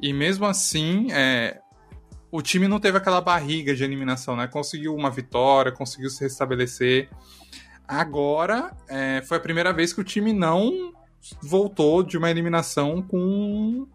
e 0.01 0.13
mesmo 0.13 0.47
assim 0.47 1.11
é, 1.11 1.61
o 2.33 2.41
time 2.41 2.67
não 2.67 2.81
teve 2.81 2.97
aquela 2.97 3.21
barriga 3.21 3.75
de 3.75 3.85
eliminação, 3.85 4.35
né? 4.35 4.49
Conseguiu 4.49 4.95
uma 4.97 5.11
vitória, 5.11 5.71
conseguiu 5.71 6.09
se 6.09 6.25
restabelecer. 6.25 7.11
Agora, 7.87 8.73
é, 8.89 9.23
foi 9.27 9.37
a 9.37 9.41
primeira 9.41 9.71
vez 9.71 9.93
que 9.93 10.01
o 10.01 10.05
time 10.05 10.33
não 10.33 10.95
voltou 11.43 12.03
de 12.03 12.17
uma 12.17 12.31
eliminação 12.31 13.03
com, 13.03 13.87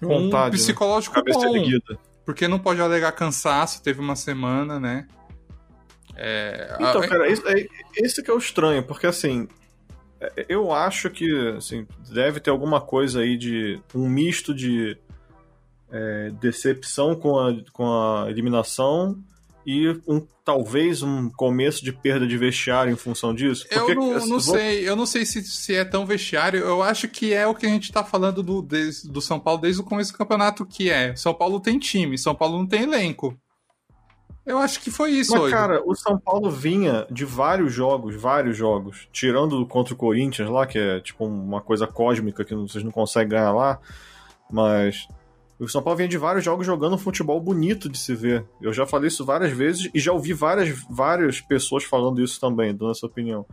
com 0.00 0.08
Vontade, 0.08 0.48
um 0.48 0.50
né? 0.50 0.50
psicológico 0.50 1.16
né? 1.16 1.32
bom. 1.32 1.56
Erguida. 1.56 1.98
Porque 2.26 2.48
não 2.48 2.58
pode 2.58 2.80
alegar 2.80 3.12
cansaço, 3.12 3.80
teve 3.80 4.00
uma 4.00 4.16
semana, 4.16 4.80
né? 4.80 5.06
É, 6.16 6.74
então, 6.80 7.00
a... 7.00 7.08
cara, 7.08 7.28
isso, 7.30 7.48
é, 7.48 7.64
esse 7.96 8.20
que 8.24 8.30
é 8.30 8.34
o 8.34 8.38
estranho, 8.38 8.82
porque 8.82 9.06
assim, 9.06 9.46
é, 10.20 10.46
eu 10.48 10.72
acho 10.72 11.08
que 11.10 11.48
assim, 11.56 11.86
deve 12.12 12.40
ter 12.40 12.50
alguma 12.50 12.80
coisa 12.80 13.20
aí 13.20 13.38
de 13.38 13.80
um 13.94 14.08
misto 14.08 14.52
de 14.52 14.98
é, 15.92 16.30
decepção 16.40 17.14
com 17.14 17.38
a, 17.38 17.54
com 17.72 17.84
a 17.84 18.26
eliminação 18.30 19.18
e 19.66 19.88
um, 20.08 20.26
talvez 20.44 21.02
um 21.02 21.28
começo 21.30 21.84
de 21.84 21.92
perda 21.92 22.26
de 22.26 22.36
vestiário 22.36 22.92
em 22.92 22.96
função 22.96 23.34
disso? 23.34 23.66
Porque, 23.68 23.92
eu 23.92 23.94
não, 23.94 24.12
não 24.12 24.28
vou... 24.28 24.40
sei, 24.40 24.88
eu 24.88 24.96
não 24.96 25.06
sei 25.06 25.24
se, 25.26 25.42
se 25.44 25.74
é 25.74 25.84
tão 25.84 26.06
vestiário, 26.06 26.60
eu 26.60 26.82
acho 26.82 27.08
que 27.08 27.32
é 27.32 27.46
o 27.46 27.54
que 27.54 27.66
a 27.66 27.68
gente 27.68 27.92
tá 27.92 28.02
falando 28.02 28.42
do, 28.42 28.62
do 28.62 29.20
São 29.20 29.38
Paulo 29.38 29.60
desde 29.60 29.80
o 29.80 29.84
começo 29.84 30.12
do 30.12 30.18
campeonato, 30.18 30.64
que 30.64 30.90
é, 30.90 31.14
São 31.14 31.34
Paulo 31.34 31.60
tem 31.60 31.78
time, 31.78 32.16
São 32.16 32.34
Paulo 32.34 32.58
não 32.58 32.66
tem 32.66 32.82
elenco. 32.82 33.38
Eu 34.46 34.58
acho 34.58 34.80
que 34.80 34.90
foi 34.90 35.12
isso 35.12 35.32
Mas, 35.32 35.42
hoje. 35.42 35.54
cara, 35.54 35.82
o 35.84 35.94
São 35.94 36.18
Paulo 36.18 36.50
vinha 36.50 37.06
de 37.10 37.24
vários 37.24 37.72
jogos, 37.72 38.16
vários 38.16 38.56
jogos, 38.56 39.06
tirando 39.12 39.64
contra 39.66 39.92
o 39.94 39.96
Corinthians 39.96 40.48
lá, 40.48 40.66
que 40.66 40.78
é 40.78 41.00
tipo 41.00 41.24
uma 41.26 41.60
coisa 41.60 41.86
cósmica 41.86 42.44
que 42.44 42.54
vocês 42.54 42.82
não 42.82 42.90
conseguem 42.90 43.28
ganhar 43.28 43.52
lá, 43.52 43.78
mas 44.50 45.06
o 45.64 45.68
São 45.68 45.82
Paulo 45.82 45.98
vem 45.98 46.08
de 46.08 46.16
vários 46.16 46.42
jogos 46.42 46.64
jogando 46.64 46.94
um 46.94 46.98
futebol 46.98 47.38
bonito 47.38 47.88
de 47.88 47.98
se 47.98 48.14
ver. 48.14 48.46
Eu 48.62 48.72
já 48.72 48.86
falei 48.86 49.08
isso 49.08 49.26
várias 49.26 49.52
vezes 49.52 49.90
e 49.92 50.00
já 50.00 50.10
ouvi 50.10 50.32
várias, 50.32 50.70
várias 50.88 51.40
pessoas 51.40 51.84
falando 51.84 52.22
isso 52.22 52.40
também, 52.40 52.74
dando 52.74 52.92
essa 52.92 53.04
opinião. 53.04 53.44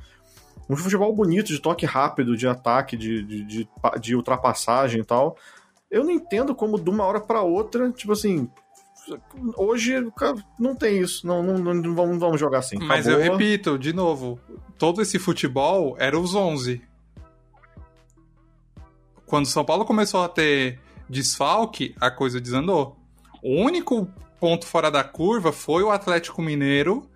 Um 0.70 0.76
futebol 0.78 1.14
bonito, 1.14 1.48
de 1.48 1.60
toque 1.60 1.86
rápido, 1.86 2.38
de 2.38 2.48
ataque, 2.48 2.96
de, 2.96 3.24
de, 3.24 3.44
de, 3.44 3.70
de 4.00 4.16
ultrapassagem 4.16 5.02
e 5.02 5.04
tal. 5.04 5.38
Eu 5.92 6.04
não 6.06 6.12
entendo 6.12 6.56
como 6.56 6.80
de 6.80 6.90
uma 6.90 7.04
hora 7.04 7.20
para 7.20 7.42
outra, 7.42 7.92
tipo 7.92 8.14
assim, 8.14 8.50
hoje 9.58 9.94
não 10.58 10.76
tem 10.76 11.00
isso, 11.00 11.26
não, 11.26 11.42
não, 11.44 11.74
não, 11.74 11.96
vamos, 11.96 12.18
vamos 12.18 12.40
jogar 12.40 12.60
assim. 12.60 12.78
Mas 12.78 13.06
Acabou. 13.08 13.26
eu 13.26 13.32
repito, 13.32 13.78
de 13.78 13.92
novo, 13.94 14.40
todo 14.78 15.02
esse 15.02 15.20
futebol 15.20 15.96
era 16.00 16.18
os 16.18 16.36
11. 16.36 16.82
Quando 19.26 19.44
o 19.44 19.50
São 19.50 19.66
Paulo 19.66 19.84
começou 19.84 20.24
a 20.24 20.30
ter 20.30 20.80
desfalque, 21.10 21.96
a 22.00 22.12
coisa 22.12 22.40
desandou. 22.40 22.98
O 23.42 23.56
único 23.62 24.08
ponto 24.40 24.66
fora 24.66 24.92
da 24.92 25.04
curva 25.04 25.52
foi 25.52 25.84
o 25.84 25.92
Atlético 25.92 26.42
Mineiro, 26.42 27.10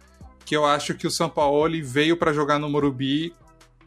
que 0.45 0.56
eu 0.56 0.65
acho 0.65 0.93
que 0.93 1.08
o 1.08 1.12
São 1.12 1.30
Paulo 1.30 1.71
veio 1.84 2.17
para 2.17 2.34
jogar 2.34 2.60
no 2.60 2.69
Morumbi 2.69 3.34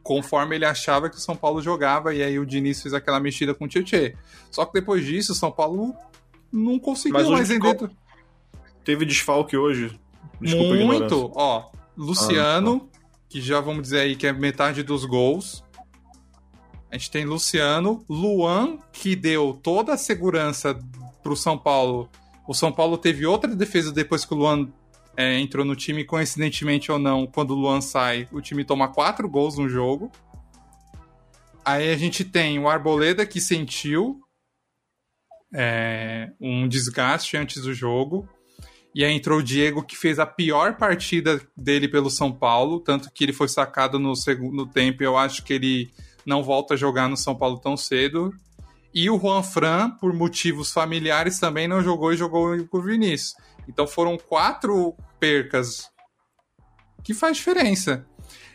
conforme 0.04 0.54
ele 0.54 0.66
achava 0.66 1.08
que 1.08 1.16
o 1.16 1.20
São 1.20 1.34
Paulo 1.34 1.62
jogava, 1.62 2.14
e 2.14 2.22
aí 2.22 2.38
o 2.38 2.44
Diniz 2.44 2.82
fez 2.82 2.92
aquela 2.92 3.18
mexida 3.18 3.54
com 3.54 3.64
o 3.64 3.68
Tietchan. 3.68 4.12
Só 4.50 4.66
que 4.66 4.74
depois 4.74 5.04
disso, 5.04 5.32
o 5.32 5.34
São 5.34 5.50
Paulo 5.50 5.94
não 6.52 6.78
conseguiu 6.78 7.30
mais 7.30 7.48
vender. 7.48 7.90
Teve 8.84 9.06
desfalque 9.06 9.56
hoje. 9.56 9.98
Desculpa 10.38 10.74
Muito. 10.74 11.32
Ó, 11.34 11.70
Luciano, 11.96 12.82
ah, 12.84 12.94
tá. 12.94 13.00
que 13.30 13.40
já 13.40 13.60
vamos 13.60 13.82
dizer 13.82 14.00
aí 14.00 14.14
que 14.14 14.26
é 14.26 14.32
metade 14.32 14.82
dos 14.82 15.06
gols. 15.06 15.63
A 16.94 16.96
gente 16.96 17.10
tem 17.10 17.24
Luciano, 17.24 18.04
Luan, 18.08 18.78
que 18.92 19.16
deu 19.16 19.58
toda 19.60 19.94
a 19.94 19.98
segurança 19.98 20.78
pro 21.24 21.34
São 21.34 21.58
Paulo. 21.58 22.08
O 22.46 22.54
São 22.54 22.70
Paulo 22.70 22.96
teve 22.96 23.26
outra 23.26 23.52
defesa 23.52 23.90
depois 23.90 24.24
que 24.24 24.32
o 24.32 24.36
Luan 24.36 24.72
é, 25.16 25.40
entrou 25.40 25.64
no 25.64 25.74
time, 25.74 26.04
coincidentemente 26.04 26.92
ou 26.92 26.98
não, 27.00 27.26
quando 27.26 27.50
o 27.50 27.56
Luan 27.56 27.80
sai, 27.80 28.28
o 28.30 28.40
time 28.40 28.64
toma 28.64 28.86
quatro 28.86 29.28
gols 29.28 29.58
no 29.58 29.68
jogo. 29.68 30.08
Aí 31.64 31.92
a 31.92 31.96
gente 31.96 32.24
tem 32.24 32.60
o 32.60 32.68
Arboleda 32.68 33.26
que 33.26 33.40
sentiu 33.40 34.20
é, 35.52 36.30
um 36.40 36.68
desgaste 36.68 37.36
antes 37.36 37.60
do 37.60 37.74
jogo. 37.74 38.28
E 38.94 39.04
aí 39.04 39.12
entrou 39.12 39.40
o 39.40 39.42
Diego, 39.42 39.82
que 39.82 39.96
fez 39.96 40.20
a 40.20 40.26
pior 40.26 40.76
partida 40.76 41.44
dele 41.56 41.88
pelo 41.88 42.08
São 42.08 42.30
Paulo, 42.30 42.78
tanto 42.78 43.10
que 43.12 43.24
ele 43.24 43.32
foi 43.32 43.48
sacado 43.48 43.98
no 43.98 44.14
segundo 44.14 44.64
tempo. 44.64 45.02
Eu 45.02 45.18
acho 45.18 45.42
que 45.42 45.54
ele 45.54 45.92
não 46.26 46.42
volta 46.42 46.74
a 46.74 46.76
jogar 46.76 47.08
no 47.08 47.16
São 47.16 47.34
Paulo 47.34 47.58
tão 47.58 47.76
cedo. 47.76 48.32
E 48.92 49.10
o 49.10 49.18
Juan 49.18 49.42
Fran, 49.42 49.90
por 49.90 50.12
motivos 50.12 50.72
familiares, 50.72 51.40
também 51.40 51.66
não 51.66 51.82
jogou 51.82 52.12
e 52.12 52.16
jogou 52.16 52.64
com 52.66 52.78
o 52.78 52.82
Vinícius. 52.82 53.34
Então 53.68 53.86
foram 53.86 54.16
quatro 54.16 54.94
percas 55.18 55.90
que 57.02 57.12
faz 57.12 57.36
diferença. 57.36 58.06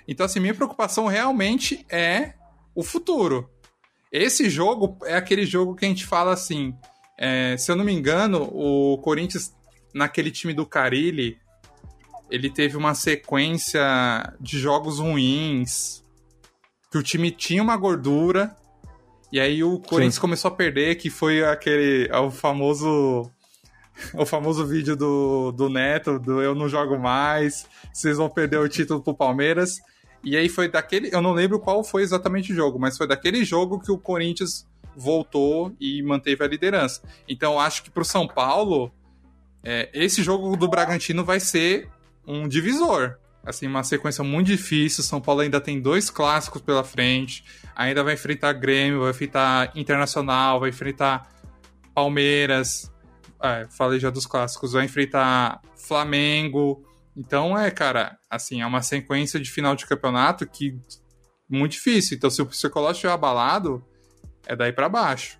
Então, 0.08 0.26
assim, 0.26 0.40
minha 0.40 0.56
preocupação 0.56 1.08
realmente 1.08 1.86
é 1.90 2.34
o 2.74 2.84
futuro. 2.84 3.50
Esse 4.12 4.50
jogo 4.50 4.98
é 5.06 5.16
aquele 5.16 5.46
jogo 5.46 5.76
que 5.76 5.86
a 5.86 5.88
gente 5.88 6.06
fala 6.06 6.34
assim. 6.34 6.74
É, 7.18 7.56
se 7.58 7.72
eu 7.72 7.76
não 7.76 7.86
me 7.86 7.94
engano, 7.94 8.50
o 8.52 8.98
Corinthians, 9.00 9.54
naquele 9.94 10.32
time 10.32 10.54
do 10.54 10.66
Carilli, 10.66 11.38
ele 12.30 12.50
teve 12.50 12.78
uma 12.78 12.96
sequência 12.96 13.82
de 14.40 14.58
jogos 14.58 15.00
ruins, 15.00 16.04
que 16.90 16.98
o 16.98 17.04
time 17.04 17.32
tinha 17.32 17.62
uma 17.62 17.78
gordura, 17.78 18.56
e 19.32 19.40
aí 19.40 19.64
o 19.64 19.80
Corinthians 19.80 20.16
Sim. 20.16 20.22
começou 20.22 20.50
a 20.50 20.56
perder, 20.56 20.96
que 20.96 21.10
foi 21.10 21.44
aquele 21.44 22.10
o 22.12 22.32
famoso 22.32 23.30
o 24.14 24.26
famoso 24.26 24.66
vídeo 24.66 24.96
do, 24.96 25.52
do 25.52 25.70
Neto, 25.70 26.20
do 26.20 26.42
eu 26.42 26.56
não 26.56 26.68
jogo 26.68 26.98
mais, 26.98 27.68
vocês 27.94 28.18
vão 28.18 28.30
perder 28.30 28.58
o 28.58 28.70
título 28.70 29.02
pro 29.02 29.14
Palmeiras. 29.14 29.78
E 30.24 30.36
aí 30.36 30.50
foi 30.50 30.68
daquele, 30.68 31.10
eu 31.14 31.22
não 31.22 31.32
lembro 31.32 31.60
qual 31.60 31.84
foi 31.84 32.02
exatamente 32.02 32.52
o 32.52 32.56
jogo, 32.56 32.78
mas 32.78 32.98
foi 32.98 33.08
daquele 33.08 33.46
jogo 33.46 33.80
que 33.80 33.92
o 33.92 33.98
Corinthians 33.98 34.68
voltou 34.96 35.74
e 35.80 36.02
manteve 36.04 36.44
a 36.44 36.48
liderança. 36.48 37.02
Então 37.28 37.60
acho 37.60 37.84
que 37.84 37.90
pro 37.90 38.04
São 38.04 38.28
Paulo, 38.28 38.92
é, 39.64 39.90
esse 39.94 40.22
jogo 40.22 40.58
do 40.58 40.68
Bragantino 40.68 41.24
vai 41.24 41.40
ser 41.40 41.90
um 42.28 42.48
divisor. 42.48 43.18
Assim, 43.44 43.68
uma 43.68 43.84
sequência 43.84 44.24
muito 44.24 44.48
difícil. 44.48 45.04
São 45.04 45.22
Paulo 45.22 45.42
ainda 45.42 45.62
tem 45.62 45.82
dois 45.82 46.10
clássicos 46.10 46.62
pela 46.62 46.84
frente. 46.84 47.44
Ainda 47.76 48.04
vai 48.04 48.14
enfrentar 48.14 48.54
Grêmio, 48.54 49.02
vai 49.02 49.12
enfrentar 49.12 49.72
Internacional, 49.76 50.60
vai 50.60 50.70
enfrentar 50.70 51.30
Palmeiras. 51.94 52.92
É, 53.42 53.68
falei 53.70 54.00
já 54.00 54.10
dos 54.10 54.26
clássicos. 54.26 54.74
Vai 54.74 54.86
enfrentar 54.86 55.62
Flamengo. 55.76 56.86
Então 57.16 57.58
é, 57.58 57.72
cara, 57.72 58.18
assim, 58.30 58.62
é 58.62 58.66
uma 58.66 58.82
sequência 58.82 59.40
de 59.40 59.50
final 59.50 59.76
de 59.76 59.86
campeonato 59.86 60.46
que 60.46 60.78
muito 61.50 61.72
difícil. 61.74 62.16
Então, 62.16 62.30
se 62.30 62.42
o 62.42 62.46
psicológico 62.46 62.98
estiver 62.98 63.14
abalado, 63.14 63.84
é 64.46 64.56
daí 64.56 64.72
para 64.72 64.88
baixo. 64.88 65.40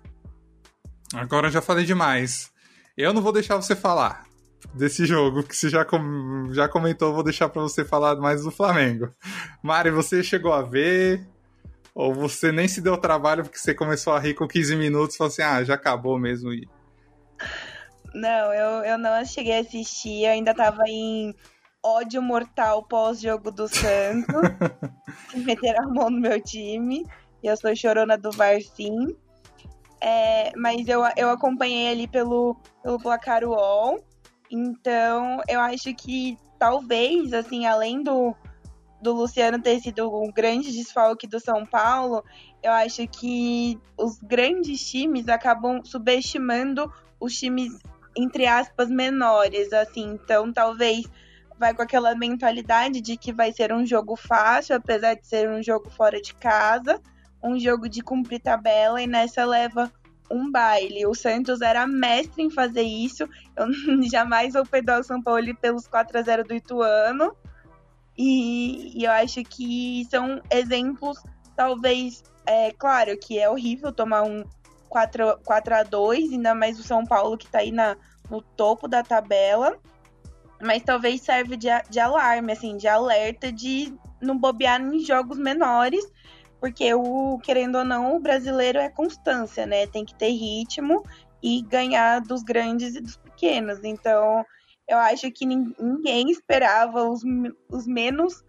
Agora 1.14 1.48
eu 1.48 1.52
já 1.52 1.62
falei 1.62 1.84
demais. 1.84 2.50
Eu 2.96 3.12
não 3.12 3.22
vou 3.22 3.32
deixar 3.32 3.56
você 3.56 3.76
falar 3.76 4.29
desse 4.74 5.04
jogo, 5.06 5.42
que 5.42 5.56
você 5.56 5.68
já, 5.68 5.84
com... 5.84 6.48
já 6.52 6.68
comentou, 6.68 7.14
vou 7.14 7.22
deixar 7.22 7.48
para 7.48 7.62
você 7.62 7.84
falar 7.84 8.16
mais 8.16 8.42
do 8.42 8.50
Flamengo. 8.50 9.12
Mari, 9.62 9.90
você 9.90 10.22
chegou 10.22 10.52
a 10.52 10.62
ver? 10.62 11.26
Ou 11.94 12.14
você 12.14 12.52
nem 12.52 12.68
se 12.68 12.80
deu 12.80 12.96
trabalho 12.96 13.42
porque 13.42 13.58
você 13.58 13.74
começou 13.74 14.12
a 14.12 14.18
rir 14.18 14.34
com 14.34 14.46
15 14.46 14.76
minutos 14.76 15.14
e 15.14 15.18
falou 15.18 15.30
assim, 15.30 15.42
ah, 15.42 15.64
já 15.64 15.74
acabou 15.74 16.18
mesmo. 16.18 16.52
E... 16.52 16.68
Não, 18.14 18.52
eu, 18.52 18.84
eu 18.84 18.98
não 18.98 19.24
cheguei 19.24 19.58
a 19.58 19.60
assistir, 19.60 20.24
eu 20.24 20.30
ainda 20.30 20.54
tava 20.54 20.82
em 20.86 21.34
ódio 21.82 22.22
mortal 22.22 22.82
pós-jogo 22.84 23.50
do 23.50 23.68
Santos. 23.68 24.42
meteram 25.34 25.84
a 25.84 25.88
mão 25.88 26.10
no 26.10 26.20
meu 26.20 26.40
time. 26.40 27.04
E 27.42 27.46
eu 27.46 27.56
sou 27.56 27.74
chorona 27.74 28.18
do 28.18 28.30
VAR, 28.30 28.60
sim. 28.60 29.16
É, 30.00 30.52
mas 30.56 30.86
eu, 30.88 31.02
eu 31.16 31.30
acompanhei 31.30 31.90
ali 31.90 32.06
pelo, 32.06 32.56
pelo 32.82 32.98
placar 32.98 33.44
UOL. 33.44 33.98
Então, 34.50 35.40
eu 35.48 35.60
acho 35.60 35.94
que 35.94 36.36
talvez, 36.58 37.32
assim, 37.32 37.66
além 37.66 38.02
do, 38.02 38.34
do 39.00 39.12
Luciano 39.14 39.62
ter 39.62 39.80
sido 39.80 40.12
um 40.12 40.30
grande 40.30 40.72
desfalque 40.72 41.26
do 41.26 41.38
São 41.38 41.64
Paulo, 41.64 42.24
eu 42.62 42.72
acho 42.72 43.06
que 43.06 43.78
os 43.96 44.18
grandes 44.18 44.84
times 44.90 45.28
acabam 45.28 45.82
subestimando 45.84 46.92
os 47.20 47.38
times, 47.38 47.78
entre 48.16 48.46
aspas, 48.46 48.90
menores, 48.90 49.72
assim. 49.72 50.18
Então, 50.22 50.52
talvez 50.52 51.06
vai 51.56 51.74
com 51.74 51.82
aquela 51.82 52.14
mentalidade 52.14 53.00
de 53.00 53.16
que 53.16 53.32
vai 53.32 53.52
ser 53.52 53.72
um 53.72 53.86
jogo 53.86 54.16
fácil, 54.16 54.74
apesar 54.74 55.14
de 55.14 55.26
ser 55.26 55.48
um 55.48 55.62
jogo 55.62 55.90
fora 55.90 56.20
de 56.20 56.34
casa, 56.34 57.00
um 57.42 57.58
jogo 57.58 57.88
de 57.88 58.02
cumprir 58.02 58.40
tabela, 58.40 59.00
e 59.00 59.06
nessa 59.06 59.44
leva 59.44 59.92
um 60.30 60.50
baile. 60.50 61.06
O 61.06 61.14
Santos 61.14 61.60
era 61.60 61.86
mestre 61.86 62.42
em 62.42 62.50
fazer 62.50 62.82
isso. 62.82 63.28
Eu 63.56 63.66
jamais 64.10 64.52
vou 64.52 64.64
perdoar 64.64 65.00
o 65.00 65.04
São 65.04 65.22
Paulo 65.22 65.54
pelos 65.56 65.86
4 65.86 66.18
a 66.18 66.22
0 66.22 66.44
do 66.44 66.54
Ituano. 66.54 67.36
E, 68.16 68.98
e 68.98 69.04
eu 69.04 69.10
acho 69.12 69.42
que 69.44 70.06
são 70.10 70.40
exemplos, 70.50 71.18
talvez, 71.56 72.22
é 72.46 72.70
claro 72.72 73.16
que 73.18 73.38
é 73.38 73.48
horrível 73.48 73.92
tomar 73.92 74.22
um 74.22 74.44
4, 74.88 75.40
4 75.44 75.74
a 75.74 75.82
2 75.82 76.32
ainda 76.32 76.54
mais 76.54 76.78
o 76.78 76.82
São 76.82 77.06
Paulo 77.06 77.38
que 77.38 77.46
tá 77.46 77.60
aí 77.60 77.72
na, 77.72 77.96
no 78.28 78.42
topo 78.42 78.86
da 78.86 79.02
tabela 79.02 79.78
mas 80.60 80.82
talvez 80.82 81.22
serve 81.22 81.56
de, 81.56 81.68
de 81.88 81.98
alarme, 81.98 82.52
assim, 82.52 82.76
de 82.76 82.86
alerta 82.86 83.50
de 83.50 83.92
não 84.20 84.36
bobear 84.36 84.80
em 84.80 85.00
jogos 85.00 85.38
menores, 85.38 86.04
porque 86.60 86.92
o, 86.94 87.38
querendo 87.42 87.78
ou 87.78 87.84
não, 87.84 88.16
o 88.16 88.20
brasileiro 88.20 88.78
é 88.78 88.88
constância, 88.88 89.66
né? 89.66 89.86
Tem 89.86 90.04
que 90.04 90.14
ter 90.14 90.30
ritmo 90.30 91.02
e 91.42 91.62
ganhar 91.62 92.20
dos 92.20 92.42
grandes 92.42 92.94
e 92.94 93.00
dos 93.00 93.16
pequenos. 93.16 93.82
Então, 93.82 94.44
eu 94.86 94.98
acho 94.98 95.30
que 95.30 95.46
ninguém 95.46 96.30
esperava 96.30 97.04
os, 97.08 97.22
os 97.70 97.86
menos 97.86 98.44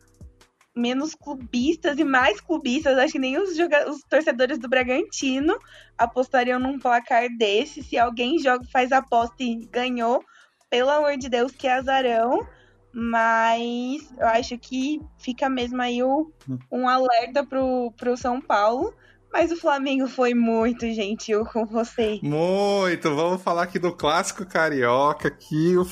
menos 0.73 1.13
clubistas 1.13 1.99
e 1.99 2.03
mais 2.03 2.39
clubistas, 2.39 2.97
acho 2.97 3.11
que 3.11 3.19
nem 3.19 3.37
os, 3.37 3.49
os 3.49 4.03
torcedores 4.09 4.57
do 4.57 4.69
Bragantino 4.69 5.53
apostariam 5.97 6.59
num 6.59 6.79
placar 6.79 7.27
desse. 7.37 7.83
Se 7.83 7.97
alguém 7.97 8.39
joga, 8.39 8.65
faz 8.71 8.91
aposta 8.91 9.35
e 9.43 9.65
ganhou, 9.65 10.23
pelo 10.69 10.89
amor 10.89 11.17
de 11.17 11.27
Deus, 11.27 11.51
que 11.51 11.67
azarão. 11.67 12.47
Mas 12.93 14.11
eu 14.17 14.27
acho 14.27 14.57
que 14.57 15.01
fica 15.17 15.49
mesmo 15.49 15.81
aí 15.81 16.03
o, 16.03 16.31
um 16.71 16.87
alerta 16.87 17.45
pro, 17.45 17.91
pro 17.97 18.17
São 18.17 18.41
Paulo. 18.41 18.93
Mas 19.31 19.49
o 19.49 19.55
Flamengo 19.55 20.07
foi 20.07 20.33
muito 20.33 20.85
gentil 20.91 21.45
com 21.45 21.65
você. 21.65 22.19
Muito! 22.21 23.15
Vamos 23.15 23.41
falar 23.41 23.63
aqui 23.63 23.79
do 23.79 23.93
clássico 23.93 24.45
carioca, 24.45 25.31
que 25.31 25.77
o 25.77 25.85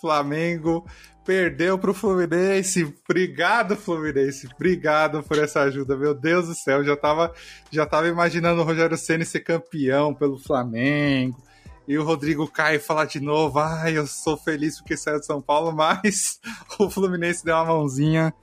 Flamengo 0.00 0.86
perdeu 1.22 1.78
pro 1.78 1.92
Fluminense. 1.92 2.94
Obrigado, 3.04 3.76
Fluminense. 3.76 4.48
Obrigado 4.54 5.22
por 5.22 5.38
essa 5.38 5.62
ajuda. 5.62 5.94
Meu 5.94 6.14
Deus 6.14 6.46
do 6.46 6.54
céu, 6.54 6.82
já 6.82 6.96
tava, 6.96 7.34
já 7.70 7.84
tava 7.84 8.08
imaginando 8.08 8.62
o 8.62 8.64
Rogério 8.64 8.96
Ceni 8.96 9.26
ser 9.26 9.40
campeão 9.40 10.14
pelo 10.14 10.38
Flamengo 10.38 11.45
e 11.86 11.96
o 11.96 12.04
Rodrigo 12.04 12.48
cai 12.48 12.76
e 12.76 12.80
fala 12.80 13.04
de 13.04 13.20
novo: 13.20 13.58
ai, 13.58 13.96
eu 13.96 14.06
sou 14.06 14.36
feliz 14.36 14.78
porque 14.78 14.96
saiu 14.96 15.20
de 15.20 15.26
São 15.26 15.40
Paulo, 15.40 15.72
mas 15.76 16.40
o 16.78 16.90
Fluminense 16.90 17.44
deu 17.44 17.54
uma 17.54 17.66
mãozinha 17.66 18.34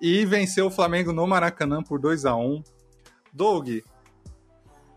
e 0.00 0.24
venceu 0.24 0.66
o 0.66 0.70
Flamengo 0.70 1.12
no 1.12 1.26
Maracanã 1.26 1.82
por 1.82 1.98
2 1.98 2.26
a 2.26 2.36
1 2.36 2.62
Doug, 3.32 3.68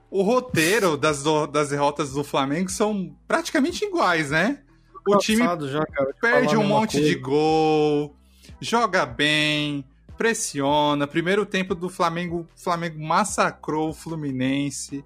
o 0.09 0.21
roteiro 0.21 0.95
das, 0.95 1.23
das 1.51 1.69
derrotas 1.69 2.13
do 2.13 2.23
Flamengo 2.23 2.69
são 2.69 3.15
praticamente 3.27 3.83
iguais, 3.83 4.31
né? 4.31 4.63
O 5.07 5.17
time 5.17 5.43
já, 5.67 5.85
cara, 5.85 6.15
perde 6.21 6.55
um 6.55 6.63
monte 6.63 6.93
coisa. 6.93 7.07
de 7.07 7.15
gol, 7.15 8.15
joga 8.61 9.05
bem, 9.05 9.83
pressiona. 10.17 11.07
Primeiro 11.07 11.45
tempo 11.45 11.75
do 11.75 11.89
Flamengo, 11.89 12.47
o 12.55 12.61
Flamengo 12.61 13.01
massacrou 13.01 13.89
o 13.89 13.93
Fluminense 13.93 15.03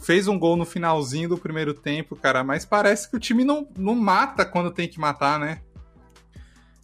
fez 0.00 0.28
um 0.28 0.38
gol 0.38 0.56
no 0.56 0.64
finalzinho 0.64 1.28
do 1.28 1.38
primeiro 1.38 1.74
tempo, 1.74 2.16
cara, 2.16 2.44
mas 2.44 2.64
parece 2.64 3.10
que 3.10 3.16
o 3.16 3.20
time 3.20 3.44
não, 3.44 3.68
não 3.76 3.94
mata 3.94 4.44
quando 4.44 4.70
tem 4.70 4.88
que 4.88 5.00
matar, 5.00 5.38
né? 5.38 5.60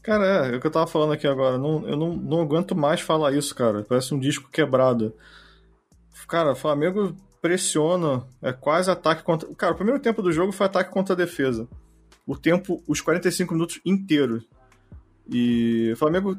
Cara, 0.03 0.49
é, 0.49 0.55
é 0.55 0.57
o 0.57 0.61
que 0.61 0.67
eu 0.67 0.71
tava 0.71 0.87
falando 0.87 1.13
aqui 1.13 1.27
agora. 1.27 1.57
Não, 1.57 1.89
eu 1.89 1.97
não, 1.97 2.17
não 2.17 2.41
aguento 2.41 2.75
mais 2.75 3.01
falar 3.01 3.33
isso, 3.33 3.55
cara. 3.55 3.85
Parece 3.89 4.13
um 4.13 4.19
disco 4.19 4.51
quebrado. 4.51 5.15
Cara, 6.27 6.55
Flamengo 6.55 7.15
pressiona, 7.41 8.25
é 8.41 8.53
quase 8.53 8.91
ataque 8.91 9.23
contra. 9.23 9.53
Cara, 9.55 9.73
o 9.73 9.77
primeiro 9.77 10.01
tempo 10.01 10.23
do 10.23 10.33
jogo 10.33 10.51
foi 10.51 10.67
ataque 10.67 10.91
contra 10.91 11.15
a 11.15 11.17
defesa. 11.17 11.69
O 12.27 12.37
tempo, 12.37 12.83
os 12.87 13.01
45 13.01 13.55
minutos 13.55 13.81
inteiros. 13.85 14.45
E 15.29 15.91
o 15.93 15.97
Flamengo 15.97 16.37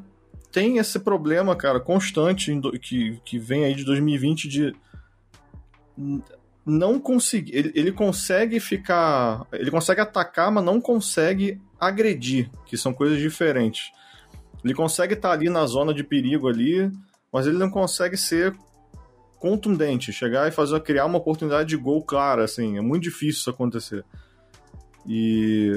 tem 0.52 0.78
esse 0.78 0.98
problema, 0.98 1.56
cara, 1.56 1.80
constante 1.80 2.52
que, 2.80 3.20
que 3.24 3.38
vem 3.38 3.64
aí 3.64 3.74
de 3.74 3.84
2020 3.84 4.48
de 4.48 4.74
não 6.66 6.98
conseguir. 6.98 7.54
Ele, 7.56 7.72
ele, 7.74 7.92
consegue 7.92 8.58
ficar. 8.58 9.46
Ele 9.52 9.70
consegue 9.70 10.00
atacar, 10.00 10.50
mas 10.50 10.64
não 10.64 10.80
consegue 10.80 11.60
agredir, 11.78 12.50
que 12.66 12.76
são 12.76 12.92
coisas 12.92 13.18
diferentes. 13.18 13.92
Ele 14.64 14.74
consegue 14.74 15.14
estar 15.14 15.32
ali 15.32 15.50
na 15.50 15.66
zona 15.66 15.92
de 15.92 16.02
perigo 16.02 16.48
ali, 16.48 16.90
mas 17.32 17.46
ele 17.46 17.58
não 17.58 17.68
consegue 17.68 18.16
ser 18.16 18.56
contundente, 19.38 20.10
chegar 20.10 20.48
e 20.48 20.52
fazer 20.52 20.80
criar 20.80 21.04
uma 21.04 21.18
oportunidade 21.18 21.68
de 21.68 21.76
gol 21.76 22.02
clara, 22.02 22.44
assim, 22.44 22.78
é 22.78 22.80
muito 22.80 23.02
difícil 23.02 23.40
isso 23.40 23.50
acontecer. 23.50 24.02
E 25.06 25.70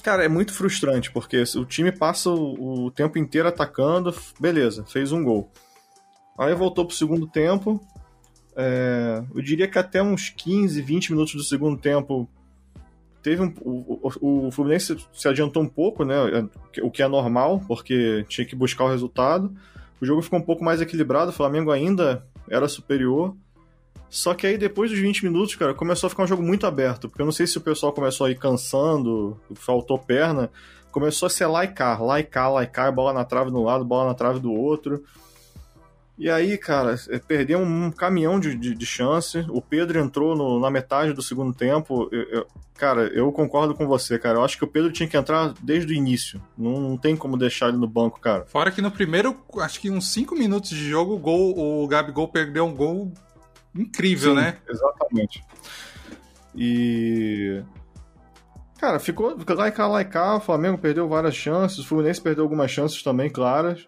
cara, 0.00 0.24
é 0.24 0.28
muito 0.28 0.52
frustrante 0.54 1.10
porque 1.10 1.42
o 1.56 1.64
time 1.64 1.90
passa 1.90 2.30
o, 2.30 2.84
o 2.84 2.90
tempo 2.92 3.18
inteiro 3.18 3.48
atacando, 3.48 4.14
beleza, 4.38 4.84
fez 4.84 5.10
um 5.10 5.24
gol. 5.24 5.50
Aí 6.38 6.54
voltou 6.54 6.86
pro 6.86 6.94
segundo 6.94 7.26
tempo, 7.26 7.80
é, 8.56 9.22
eu 9.34 9.42
diria 9.42 9.68
que 9.68 9.78
até 9.78 10.02
uns 10.02 10.30
15, 10.30 10.80
20 10.80 11.12
minutos 11.12 11.34
do 11.34 11.44
segundo 11.44 11.76
tempo 11.76 12.28
teve 13.22 13.42
um, 13.42 13.52
o, 13.60 14.10
o, 14.20 14.46
o, 14.46 14.50
Fluminense 14.50 14.96
se 15.12 15.28
adiantou 15.28 15.62
um 15.62 15.68
pouco, 15.68 16.04
né? 16.04 16.16
O 16.80 16.90
que 16.90 17.02
é 17.02 17.08
normal, 17.08 17.60
porque 17.68 18.24
tinha 18.28 18.46
que 18.46 18.56
buscar 18.56 18.84
o 18.84 18.88
resultado. 18.88 19.54
O 20.00 20.06
jogo 20.06 20.22
ficou 20.22 20.38
um 20.38 20.42
pouco 20.42 20.64
mais 20.64 20.80
equilibrado, 20.80 21.30
o 21.30 21.34
Flamengo 21.34 21.70
ainda 21.70 22.24
era 22.48 22.66
superior. 22.68 23.36
Só 24.08 24.32
que 24.32 24.46
aí 24.46 24.56
depois 24.56 24.90
dos 24.90 25.00
20 25.00 25.24
minutos, 25.24 25.54
cara, 25.56 25.74
começou 25.74 26.06
a 26.06 26.10
ficar 26.10 26.22
um 26.22 26.26
jogo 26.26 26.42
muito 26.42 26.66
aberto, 26.66 27.08
porque 27.08 27.20
eu 27.20 27.26
não 27.26 27.32
sei 27.32 27.46
se 27.46 27.58
o 27.58 27.60
pessoal 27.60 27.92
começou 27.92 28.26
a 28.26 28.30
ir 28.30 28.38
cansando, 28.38 29.38
faltou 29.56 29.98
perna, 29.98 30.48
começou 30.92 31.26
a 31.26 31.30
ser 31.30 31.46
lá 31.46 31.64
e 31.64 31.68
cá, 31.68 31.98
bola 32.92 33.12
na 33.12 33.24
trave 33.24 33.50
de 33.50 33.56
um 33.56 33.64
lado, 33.64 33.84
bola 33.84 34.06
na 34.06 34.14
trave 34.14 34.38
do 34.40 34.52
outro. 34.52 35.04
E 36.18 36.30
aí, 36.30 36.56
cara, 36.56 36.96
é, 37.10 37.18
perdeu 37.18 37.58
um 37.58 37.90
caminhão 37.90 38.40
de, 38.40 38.54
de, 38.54 38.74
de 38.74 38.86
chance. 38.86 39.44
O 39.50 39.60
Pedro 39.60 39.98
entrou 39.98 40.34
no, 40.34 40.58
na 40.58 40.70
metade 40.70 41.12
do 41.12 41.22
segundo 41.22 41.52
tempo. 41.52 42.08
Eu, 42.10 42.22
eu, 42.30 42.46
cara, 42.74 43.02
eu 43.08 43.30
concordo 43.30 43.74
com 43.74 43.86
você, 43.86 44.18
cara. 44.18 44.38
Eu 44.38 44.44
acho 44.44 44.56
que 44.56 44.64
o 44.64 44.68
Pedro 44.68 44.90
tinha 44.90 45.08
que 45.08 45.16
entrar 45.16 45.52
desde 45.62 45.92
o 45.92 45.96
início. 45.96 46.42
Não, 46.56 46.80
não 46.80 46.96
tem 46.96 47.14
como 47.14 47.36
deixar 47.36 47.68
ele 47.68 47.76
no 47.76 47.86
banco, 47.86 48.18
cara. 48.18 48.46
Fora 48.46 48.70
que 48.70 48.80
no 48.80 48.90
primeiro, 48.90 49.36
acho 49.58 49.78
que 49.78 49.90
uns 49.90 50.10
5 50.12 50.34
minutos 50.34 50.70
de 50.70 50.88
jogo, 50.88 51.14
o, 51.14 51.18
gol, 51.18 51.82
o 51.84 51.86
Gabigol 51.86 52.28
perdeu 52.28 52.64
um 52.64 52.74
gol 52.74 53.12
incrível, 53.74 54.34
Sim, 54.34 54.40
né? 54.40 54.56
Exatamente. 54.66 55.44
E. 56.54 57.62
Cara, 58.78 58.98
ficou 58.98 59.36
lá 59.48 59.68
e 59.68 59.72
cá, 59.72 59.86
lá 59.86 60.00
e 60.00 60.04
cá. 60.06 60.36
O 60.36 60.40
Flamengo 60.40 60.78
perdeu 60.78 61.06
várias 61.06 61.34
chances, 61.34 61.78
o 61.78 61.86
Fluminense 61.86 62.20
perdeu 62.20 62.44
algumas 62.44 62.70
chances 62.70 63.02
também, 63.02 63.28
claras. 63.28 63.86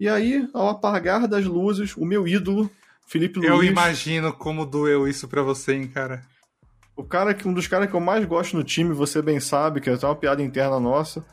E 0.00 0.08
aí, 0.08 0.48
ao 0.54 0.68
apagar 0.68 1.26
das 1.26 1.44
luzes, 1.44 1.96
o 1.96 2.04
meu 2.04 2.26
ídolo, 2.26 2.70
Felipe 3.06 3.38
Luiz. 3.38 3.50
Eu 3.50 3.64
imagino 3.64 4.32
como 4.32 4.64
doeu 4.64 5.08
isso 5.08 5.26
pra 5.26 5.42
você, 5.42 5.74
hein, 5.74 5.88
cara. 5.88 6.22
O 6.96 7.02
cara 7.02 7.34
que 7.34 7.48
um 7.48 7.54
dos 7.54 7.66
caras 7.66 7.88
que 7.88 7.94
eu 7.94 8.00
mais 8.00 8.24
gosto 8.24 8.56
no 8.56 8.62
time, 8.62 8.92
você 8.92 9.22
bem 9.22 9.40
sabe, 9.40 9.80
que 9.80 9.88
é 9.88 9.94
até 9.94 10.06
uma 10.06 10.16
piada 10.16 10.42
interna 10.42 10.78
nossa. 10.78 11.24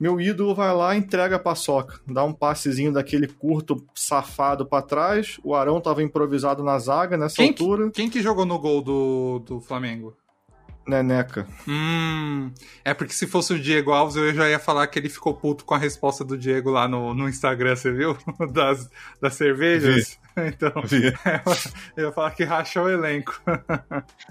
Meu 0.00 0.20
ídolo 0.20 0.54
vai 0.54 0.74
lá 0.74 0.94
e 0.94 0.98
entrega 0.98 1.36
a 1.36 1.38
paçoca. 1.38 2.00
Dá 2.06 2.24
um 2.24 2.32
passezinho 2.32 2.92
daquele 2.92 3.26
curto 3.26 3.84
safado 3.94 4.66
para 4.66 4.82
trás. 4.82 5.38
O 5.42 5.54
Arão 5.54 5.80
tava 5.80 6.02
improvisado 6.02 6.62
na 6.62 6.78
zaga 6.78 7.16
nessa 7.16 7.36
quem 7.36 7.48
altura. 7.48 7.86
Que, 7.86 7.92
quem 7.92 8.10
que 8.10 8.22
jogou 8.22 8.44
no 8.44 8.58
gol 8.58 8.82
do, 8.82 9.38
do 9.46 9.60
Flamengo? 9.60 10.14
Neneca. 10.86 11.46
Hum, 11.66 12.50
é 12.84 12.92
porque 12.92 13.12
se 13.12 13.26
fosse 13.26 13.54
o 13.54 13.58
Diego 13.58 13.92
Alves, 13.92 14.16
eu 14.16 14.34
já 14.34 14.48
ia 14.48 14.58
falar 14.58 14.86
que 14.86 14.98
ele 14.98 15.08
ficou 15.08 15.34
puto 15.34 15.64
com 15.64 15.74
a 15.74 15.78
resposta 15.78 16.24
do 16.24 16.36
Diego 16.36 16.70
lá 16.70 16.86
no, 16.86 17.14
no 17.14 17.28
Instagram, 17.28 17.74
você 17.74 17.92
viu? 17.92 18.16
Das, 18.52 18.90
das 19.20 19.34
cervejas. 19.34 19.94
Vi. 19.94 20.24
Então, 20.36 20.82
Vi. 20.84 21.14
eu 21.96 22.06
ia 22.06 22.12
falar 22.12 22.32
que 22.32 22.42
rachou 22.42 22.86
o 22.86 22.90
elenco. 22.90 23.40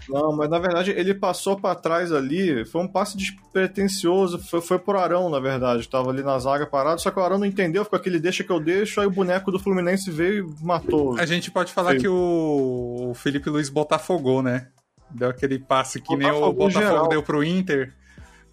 Não, 0.10 0.36
mas 0.36 0.49
na 0.49 0.60
verdade 0.60 0.91
ele 0.91 1.14
passou 1.14 1.58
para 1.58 1.76
trás 1.76 2.12
ali, 2.12 2.66
foi 2.66 2.82
um 2.82 2.88
passe 2.89 3.16
despretensioso, 3.16 4.38
foi, 4.38 4.60
foi 4.60 4.78
pro 4.78 4.99
Arão, 4.99 5.30
na 5.30 5.39
verdade, 5.39 5.88
tava 5.88 6.10
ali 6.10 6.22
na 6.22 6.38
zaga 6.39 6.66
parado, 6.68 6.99
só 6.99 7.10
que 7.10 7.18
o 7.18 7.24
Arão 7.24 7.38
não 7.38 7.45
entendeu, 7.45 7.86
ficou 7.86 7.97
aquele 7.97 8.20
deixa 8.20 8.43
que 8.43 8.51
eu 8.51 8.60
deixo, 8.60 8.99
aí 8.99 9.08
o 9.08 9.12
boneco 9.12 9.49
do 9.49 9.58
Fluminense 9.58 10.12
veio 10.12 10.45
e 10.45 10.66
matou. 10.66 11.18
A 11.18 11.26
gente 11.26 11.49
pode 11.49 11.72
falar 11.72 11.93
Sim. 11.93 11.99
que 11.99 12.08
o, 12.10 13.12
o 13.12 13.14
Felipe 13.14 13.49
Luiz 13.49 13.70
botafogou, 13.70 14.43
né? 14.43 14.68
Deu 15.10 15.30
aquele 15.30 15.60
passe 15.60 16.01
que 16.01 16.16
nem 16.16 16.30
o 16.30 16.51
Botafogo 16.54 16.70
geral. 16.72 17.08
deu 17.08 17.24
pro 17.24 17.43
Inter. 17.43 17.93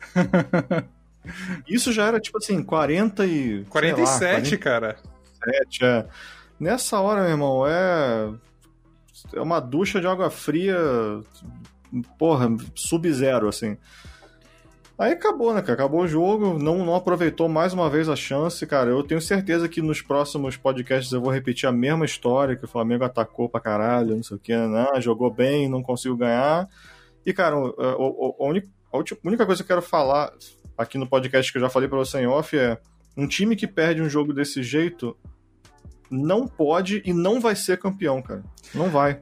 Isso 1.68 1.92
já 1.92 2.06
era 2.06 2.20
tipo 2.20 2.38
assim, 2.38 2.62
40 2.62 3.26
e... 3.26 3.64
47, 3.66 4.48
sei 4.48 4.56
lá, 4.58 4.64
cara. 4.64 4.96
47, 5.40 5.84
é. 5.84 6.06
Nessa 6.58 7.00
hora, 7.00 7.22
meu 7.22 7.30
irmão, 7.30 7.66
é... 7.66 8.32
É 9.34 9.40
uma 9.40 9.60
ducha 9.60 10.00
de 10.00 10.06
água 10.06 10.30
fria, 10.30 10.78
porra, 12.18 12.48
sub-zero, 12.74 13.48
assim. 13.48 13.76
Aí 15.00 15.12
acabou, 15.12 15.54
né, 15.54 15.62
cara? 15.62 15.72
Acabou 15.72 16.02
o 16.02 16.06
jogo, 16.06 16.58
não, 16.58 16.84
não 16.84 16.94
aproveitou 16.94 17.48
mais 17.48 17.72
uma 17.72 17.88
vez 17.88 18.06
a 18.06 18.14
chance, 18.14 18.66
cara. 18.66 18.90
Eu 18.90 19.02
tenho 19.02 19.18
certeza 19.18 19.66
que 19.66 19.80
nos 19.80 20.02
próximos 20.02 20.58
podcasts 20.58 21.10
eu 21.10 21.22
vou 21.22 21.32
repetir 21.32 21.66
a 21.66 21.72
mesma 21.72 22.04
história, 22.04 22.54
que 22.54 22.66
o 22.66 22.68
Flamengo 22.68 23.04
atacou 23.04 23.48
pra 23.48 23.62
caralho, 23.62 24.14
não 24.14 24.22
sei 24.22 24.36
o 24.36 24.40
que, 24.40 24.54
né? 24.54 24.86
jogou 25.00 25.32
bem, 25.32 25.70
não 25.70 25.82
conseguiu 25.82 26.18
ganhar. 26.18 26.68
E, 27.24 27.32
cara, 27.32 27.56
o- 27.56 28.36
a, 28.38 28.44
única, 28.44 29.46
coisa 29.46 29.64
que 29.64 29.72
eu 29.72 29.76
quero 29.76 29.80
falar 29.82 30.30
aqui 30.76 30.98
no 30.98 31.08
podcast 31.08 31.50
que 31.50 31.56
eu 31.56 31.62
já 31.62 31.70
falei 31.70 31.88
pra 31.88 31.96
você 31.96 32.20
em 32.20 32.26
off 32.26 32.54
é 32.58 32.78
um 33.16 33.26
time 33.26 33.56
que 33.56 33.66
perde 33.66 34.02
um 34.02 34.08
jogo 34.08 34.34
desse 34.34 34.62
jeito 34.62 35.16
não 36.10 36.46
pode 36.46 37.02
e 37.06 37.14
não 37.14 37.40
vai 37.40 37.56
ser 37.56 37.78
campeão, 37.78 38.20
cara. 38.20 38.42
Não 38.74 38.90
vai. 38.90 39.20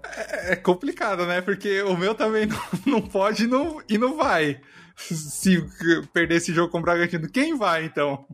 É 0.49 0.57
complicado, 0.57 1.25
né? 1.25 1.41
Porque 1.41 1.83
o 1.83 1.97
meu 1.97 2.15
também 2.17 2.49
não, 2.87 3.01
pode 3.01 3.45
e 3.89 3.99
não 3.99 4.17
vai. 4.17 4.61
Se 4.99 5.65
perder 6.13 6.37
esse 6.37 6.53
jogo 6.53 6.71
com 6.73 6.79
o 6.79 6.83
Bragantino, 6.83 7.31
quem 7.31 7.57
vai 7.57 7.85
então? 7.85 8.27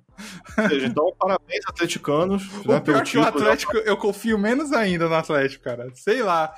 Ou 0.59 0.69
seja, 0.69 0.87
então, 0.87 1.15
parabéns, 1.19 1.63
atleticanos. 1.67 2.49
O 2.65 2.73
né, 2.73 2.81
pior 2.81 3.05
que 3.05 3.19
o. 3.19 3.23
Atlético, 3.23 3.77
eu 3.79 3.97
confio 3.97 4.39
menos 4.39 4.73
ainda 4.73 5.09
no 5.09 5.15
Atlético, 5.15 5.65
cara. 5.65 5.91
Sei 5.95 6.23
lá. 6.23 6.55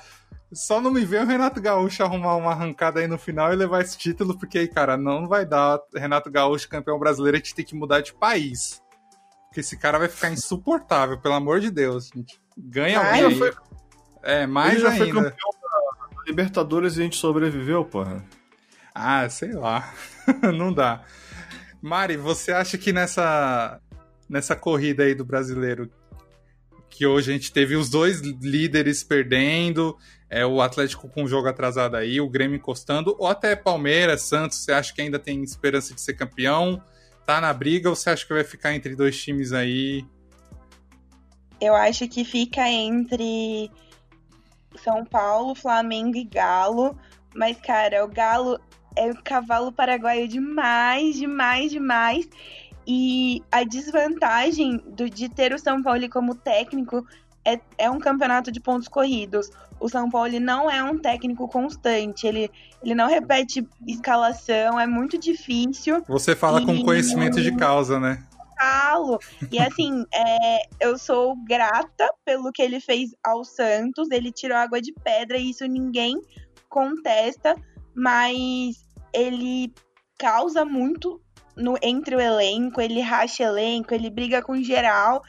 Só 0.53 0.79
não 0.79 0.89
me 0.89 1.03
vê 1.03 1.17
o 1.17 1.25
Renato 1.25 1.59
Gaúcho 1.61 2.01
arrumar 2.03 2.37
uma 2.37 2.51
arrancada 2.51 3.01
aí 3.01 3.07
no 3.07 3.17
final 3.17 3.51
e 3.51 3.55
levar 3.57 3.81
esse 3.81 3.97
título, 3.97 4.37
porque 4.39 4.59
aí, 4.59 4.67
cara, 4.69 4.95
não 4.95 5.27
vai 5.27 5.45
dar. 5.45 5.77
Renato 5.93 6.31
Gaúcho, 6.31 6.69
campeão 6.69 6.97
brasileiro, 6.97 7.35
a 7.35 7.39
gente 7.39 7.53
tem 7.53 7.65
que 7.65 7.75
mudar 7.75 7.99
de 7.99 8.13
país. 8.13 8.81
Porque 9.47 9.59
esse 9.59 9.77
cara 9.77 9.99
vai 9.99 10.07
ficar 10.07 10.31
insuportável, 10.31 11.17
pelo 11.19 11.33
amor 11.33 11.59
de 11.59 11.69
Deus, 11.69 12.09
gente. 12.15 12.39
Ganha 12.57 12.97
alguém. 12.99 13.37
foi- 13.37 13.53
É, 14.23 14.47
mais 14.47 14.73
Ele 14.75 14.81
já 14.83 14.91
foi 14.91 15.07
ainda. 15.07 15.31
campeão 15.31 15.49
da 15.61 16.21
Libertadores 16.25 16.95
e 16.95 17.01
a 17.01 17.03
gente 17.03 17.17
sobreviveu, 17.17 17.83
porra. 17.83 18.23
Ah, 18.99 19.29
sei 19.29 19.53
lá. 19.53 19.93
não 20.57 20.73
dá. 20.73 21.03
Mari, 21.79 22.17
você 22.17 22.51
acha 22.51 22.79
que 22.79 22.91
nessa, 22.91 23.79
nessa 24.27 24.55
corrida 24.55 25.03
aí 25.03 25.13
do 25.13 25.23
brasileiro, 25.23 25.91
que 26.89 27.05
hoje 27.05 27.29
a 27.29 27.33
gente 27.35 27.53
teve 27.53 27.75
os 27.75 27.91
dois 27.91 28.21
líderes 28.21 29.03
perdendo, 29.03 29.95
é 30.27 30.43
o 30.43 30.63
Atlético 30.63 31.07
com 31.07 31.23
o 31.23 31.27
jogo 31.27 31.47
atrasado 31.47 31.95
aí, 31.95 32.19
o 32.19 32.27
Grêmio 32.27 32.57
encostando, 32.57 33.15
ou 33.19 33.27
até 33.27 33.55
Palmeiras, 33.55 34.23
Santos, 34.23 34.63
você 34.63 34.71
acha 34.71 34.91
que 34.91 35.01
ainda 35.01 35.19
tem 35.19 35.43
esperança 35.43 35.93
de 35.93 36.01
ser 36.01 36.15
campeão? 36.15 36.81
Tá 37.23 37.39
na 37.39 37.53
briga 37.53 37.89
ou 37.89 37.95
você 37.95 38.09
acha 38.09 38.25
que 38.25 38.33
vai 38.33 38.43
ficar 38.43 38.73
entre 38.73 38.95
dois 38.95 39.21
times 39.21 39.53
aí? 39.53 40.03
Eu 41.61 41.75
acho 41.75 42.07
que 42.07 42.25
fica 42.25 42.67
entre 42.67 43.69
São 44.83 45.05
Paulo, 45.05 45.53
Flamengo 45.53 46.17
e 46.17 46.23
Galo. 46.23 46.97
Mas, 47.35 47.59
cara, 47.61 48.03
o 48.03 48.07
Galo 48.07 48.59
é 48.97 49.11
um 49.11 49.21
cavalo 49.23 49.71
paraguaio 49.71 50.27
demais, 50.27 51.15
demais, 51.15 51.71
demais. 51.71 52.27
E 52.85 53.43
a 53.51 53.63
desvantagem 53.63 54.77
do, 54.87 55.09
de 55.09 55.27
ter 55.29 55.53
o 55.53 55.59
São 55.59 55.83
Paulo 55.83 56.09
como 56.09 56.33
técnico 56.35 57.05
é, 57.43 57.59
é 57.77 57.89
um 57.89 57.99
campeonato 57.99 58.51
de 58.51 58.59
pontos 58.59 58.87
corridos. 58.87 59.49
O 59.79 59.87
São 59.89 60.09
Paulo 60.09 60.39
não 60.39 60.69
é 60.69 60.83
um 60.83 60.97
técnico 60.97 61.47
constante, 61.47 62.25
ele, 62.25 62.49
ele 62.83 62.95
não 62.95 63.07
repete 63.07 63.67
escalação, 63.85 64.79
é 64.79 64.87
muito 64.87 65.17
difícil. 65.17 66.03
Você 66.07 66.35
fala 66.35 66.65
com 66.65 66.73
E- 66.73 66.83
conhecimento 66.83 67.41
de 67.41 67.55
causa, 67.55 67.99
né? 67.99 68.23
falo. 68.59 69.19
E 69.51 69.59
assim, 69.59 70.03
é, 70.11 70.57
eu 70.79 70.97
sou 70.97 71.35
grata 71.45 72.11
pelo 72.25 72.51
que 72.51 72.61
ele 72.61 72.79
fez 72.79 73.11
ao 73.23 73.43
Santos. 73.43 74.09
Ele 74.09 74.31
tirou 74.31 74.57
água 74.57 74.81
de 74.81 74.91
pedra 74.93 75.37
e 75.37 75.51
isso 75.51 75.63
ninguém 75.67 76.19
contesta, 76.67 77.55
mas 77.95 78.83
ele 79.13 79.73
causa 80.17 80.65
muito 80.65 81.21
no, 81.55 81.75
entre 81.81 82.15
o 82.15 82.19
elenco, 82.19 82.81
ele 82.81 83.01
racha 83.01 83.43
elenco, 83.43 83.93
ele 83.93 84.09
briga 84.09 84.41
com 84.41 84.61
geral. 84.61 85.21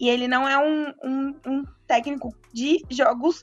E 0.00 0.08
ele 0.08 0.26
não 0.26 0.48
é 0.48 0.58
um, 0.58 0.92
um, 1.04 1.34
um 1.46 1.64
técnico 1.86 2.34
de 2.52 2.82
jogos 2.90 3.42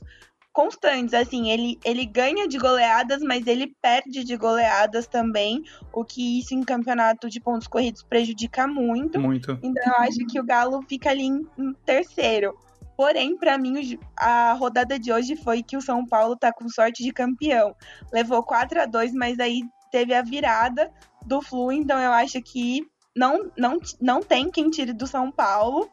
constantes, 0.52 1.14
assim, 1.14 1.50
ele, 1.50 1.78
ele 1.82 2.04
ganha 2.04 2.46
de 2.46 2.58
goleadas, 2.58 3.22
mas 3.22 3.46
ele 3.46 3.74
perde 3.80 4.22
de 4.22 4.36
goleadas 4.36 5.06
também, 5.06 5.62
o 5.92 6.04
que 6.04 6.40
isso 6.40 6.54
em 6.54 6.62
campeonato 6.62 7.28
de 7.30 7.40
pontos 7.40 7.66
corridos 7.66 8.02
prejudica 8.02 8.66
muito. 8.66 9.18
Muito. 9.18 9.58
Então 9.62 9.82
eu 9.86 10.04
acho 10.04 10.18
que 10.26 10.38
o 10.38 10.44
Galo 10.44 10.82
fica 10.82 11.10
ali 11.10 11.24
em, 11.24 11.46
em 11.58 11.72
terceiro. 11.86 12.54
Porém, 12.96 13.36
pra 13.36 13.56
mim, 13.56 13.98
a 14.16 14.52
rodada 14.52 14.98
de 14.98 15.10
hoje 15.10 15.34
foi 15.36 15.62
que 15.62 15.76
o 15.76 15.80
São 15.80 16.06
Paulo 16.06 16.36
tá 16.36 16.52
com 16.52 16.68
sorte 16.68 17.02
de 17.02 17.10
campeão. 17.12 17.74
Levou 18.12 18.42
4 18.42 18.82
a 18.82 18.86
2 18.86 19.14
mas 19.14 19.40
aí 19.40 19.62
teve 19.92 20.14
a 20.14 20.22
virada 20.22 20.90
do 21.24 21.40
Flu, 21.40 21.70
então 21.70 22.00
eu 22.00 22.10
acho 22.12 22.40
que 22.42 22.84
não, 23.14 23.52
não, 23.56 23.78
não 24.00 24.22
tem 24.22 24.50
quem 24.50 24.70
tire 24.70 24.92
do 24.92 25.06
São 25.06 25.30
Paulo. 25.30 25.88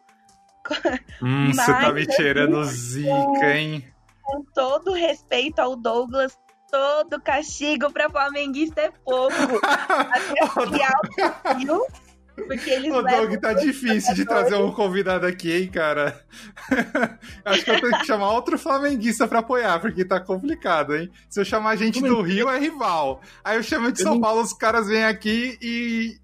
Hum, 1.22 1.52
você 1.52 1.66
tá 1.66 1.92
me 1.92 2.06
tirando 2.06 2.64
zica, 2.64 3.58
hein? 3.58 3.92
Com 4.22 4.44
todo 4.54 4.94
respeito 4.94 5.60
ao 5.60 5.76
Douglas, 5.76 6.38
todo 6.70 7.20
castigo 7.20 7.92
pra 7.92 8.10
flamenguista 8.10 8.82
é 8.82 8.92
pouco. 8.92 9.34
Até 9.68 10.46
o 10.46 10.68
porque 12.48 12.70
eles 12.70 12.92
Ô, 12.92 13.02
levam 13.02 13.28
Doug, 13.28 13.40
tá 13.40 13.54
difícil 13.54 14.14
de 14.16 14.26
trazer 14.26 14.56
um 14.56 14.72
convidado 14.72 15.26
aqui, 15.26 15.52
hein, 15.52 15.68
cara? 15.70 16.24
Acho 17.46 17.64
que 17.66 17.72
eu 17.72 17.80
tenho 17.82 17.98
que 18.00 18.06
chamar 18.06 18.32
outro 18.32 18.58
flamenguista 18.58 19.28
pra 19.28 19.40
apoiar, 19.40 19.80
porque 19.80 20.04
tá 20.06 20.20
complicado, 20.20 20.96
hein? 20.96 21.10
Se 21.30 21.40
eu 21.40 21.46
chamar 21.46 21.76
gente 21.76 22.02
do 22.02 22.22
Rio, 22.22 22.50
é 22.50 22.60
rival. 22.60 23.22
Aí 23.44 23.58
eu 23.58 23.64
chamo 23.64 23.92
de 23.92 24.00
Eu 24.02 24.04
São 24.06 24.14
não- 24.16 24.22
Paulo, 24.22 24.42
os 24.42 24.54
caras 24.54 24.88
vêm 24.88 25.06
aqui 25.06 25.58
e. 25.62 26.18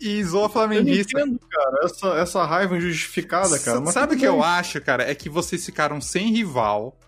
E 0.00 0.22
zoa 0.24 0.40
Eu 0.40 0.42
não 0.42 0.50
flamenguista. 0.50 1.20
entendo, 1.20 1.38
cara, 1.48 1.80
essa, 1.84 2.06
essa 2.18 2.44
raiva 2.44 2.76
injustificada, 2.76 3.56
cara. 3.60 3.80
mas 3.80 3.94
Sabe 3.94 4.16
o 4.16 4.18
que 4.18 4.26
eu 4.26 4.42
acho, 4.42 4.80
cara? 4.80 5.08
É 5.08 5.14
que 5.14 5.28
vocês 5.28 5.64
ficaram 5.64 6.00
sem 6.00 6.32
rival. 6.32 6.98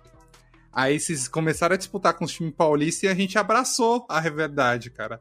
Aí 0.73 0.99
vocês 1.01 1.27
começaram 1.29 1.75
a 1.75 1.77
disputar 1.77 2.15
com 2.15 2.25
os 2.25 2.33
times 2.33 2.55
paulistas 2.55 3.03
e 3.05 3.09
a 3.09 3.15
gente 3.15 3.37
abraçou 3.39 4.07
a 4.09 4.21
verdade, 4.21 4.91
cara. 4.91 5.21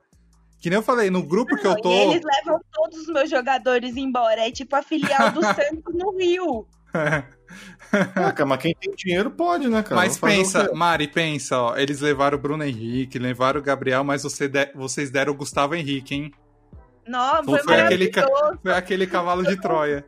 Que 0.64 0.70
nem 0.70 0.78
eu 0.78 0.84
falei, 0.84 1.09
no 1.09 1.22
grupo 1.22 1.57
que 1.57 1.68
eu 1.68 1.72
Não, 1.72 1.82
tô. 1.82 1.89
E 1.91 1.93
eles 2.14 2.22
levam 2.24 2.57
todos 2.72 2.99
os 2.99 3.07
meus 3.07 3.30
jogadores 3.30 3.97
embora. 3.97 4.47
É 4.47 4.49
tipo 4.49 4.74
a 4.78 4.82
filial 4.82 5.30
do 5.34 5.41
Santos 5.43 5.93
no 5.93 6.18
Rio. 6.18 6.66
Ah, 6.93 8.32
cara, 8.32 8.45
mas 8.45 8.61
quem 8.61 8.74
tem 8.74 8.95
dinheiro 8.95 9.30
pode, 9.30 9.68
né, 9.68 9.84
cara? 9.84 9.95
Mas 9.97 10.18
pensa? 10.18 10.72
Mari, 10.74 11.09
pensa, 11.09 11.59
ó. 11.59 11.76
Eles 11.76 11.99
levaram 11.99 12.38
o 12.38 12.41
Bruno 12.41 12.64
Henrique, 12.64 13.20
levaram 13.20 13.59
o 13.59 13.64
Gabriel, 13.64 14.05
mas 14.05 14.24
você 14.24 14.47
de- 14.47 14.72
vocês 14.74 15.11
deram 15.11 15.34
o 15.34 15.36
Gustavo 15.36 15.76
Henrique, 15.76 16.16
hein? 16.16 16.32
Nossa, 17.05 17.43
Foi 17.43 17.59
foi 17.59 17.82
aquele 17.82 18.07
ca-. 18.07 18.28
Foi 18.61 18.74
aquele 18.74 19.05
cavalo 19.05 19.43
de 19.43 19.59
Troia. 19.59 20.05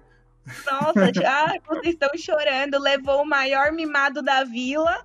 Nossa, 0.71 1.11
já 1.13 1.53
vocês 1.67 1.95
estão 1.95 2.09
chorando. 2.17 2.79
Levou 2.79 3.23
o 3.23 3.27
maior 3.27 3.73
mimado 3.73 4.21
da 4.23 4.45
vila 4.45 5.03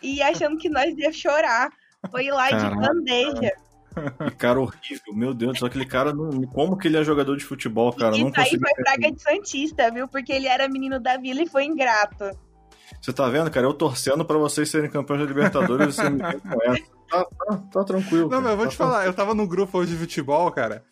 e 0.00 0.22
achando 0.22 0.56
que 0.58 0.68
nós 0.68 0.96
ia 0.96 1.12
chorar. 1.12 1.70
Foi 2.08 2.28
lá 2.30 2.50
de 2.52 2.56
Caraca. 2.56 2.76
bandeja. 2.76 3.52
Que 4.30 4.36
cara 4.36 4.60
horrível, 4.60 5.14
meu 5.14 5.34
Deus, 5.34 5.58
só 5.58 5.66
aquele 5.66 5.86
cara, 5.86 6.12
não, 6.12 6.42
como 6.46 6.76
que 6.76 6.88
ele 6.88 6.96
é 6.96 7.04
jogador 7.04 7.36
de 7.36 7.44
futebol, 7.44 7.92
cara? 7.92 8.16
Isso 8.16 8.24
não 8.24 8.32
aí 8.36 8.50
foi 8.50 8.84
praga 8.84 9.12
de 9.12 9.22
Santista, 9.22 9.90
viu? 9.90 10.08
Porque 10.08 10.32
ele 10.32 10.46
era 10.46 10.68
menino 10.68 10.98
da 11.00 11.16
vila 11.16 11.42
e 11.42 11.48
foi 11.48 11.64
ingrato. 11.64 12.30
Você 13.00 13.12
tá 13.12 13.28
vendo, 13.28 13.50
cara? 13.50 13.66
Eu 13.66 13.74
torcendo 13.74 14.24
pra 14.24 14.38
vocês 14.38 14.70
serem 14.70 14.90
campeões 14.90 15.20
da 15.20 15.26
Libertadores 15.26 15.88
e 15.88 15.92
você 15.92 16.10
me 16.10 16.18
com 16.20 16.62
essa. 16.62 16.82
Tá, 17.10 17.24
tá, 17.24 17.56
tá, 17.72 17.84
tranquilo. 17.84 18.28
Não, 18.28 18.40
mas 18.40 18.52
eu 18.52 18.56
vou 18.56 18.66
tá 18.66 18.70
te 18.70 18.76
falar, 18.76 19.06
eu 19.06 19.12
tava 19.12 19.34
no 19.34 19.46
grupo 19.46 19.78
hoje 19.78 19.92
de 19.92 19.98
futebol, 19.98 20.50
cara. 20.50 20.84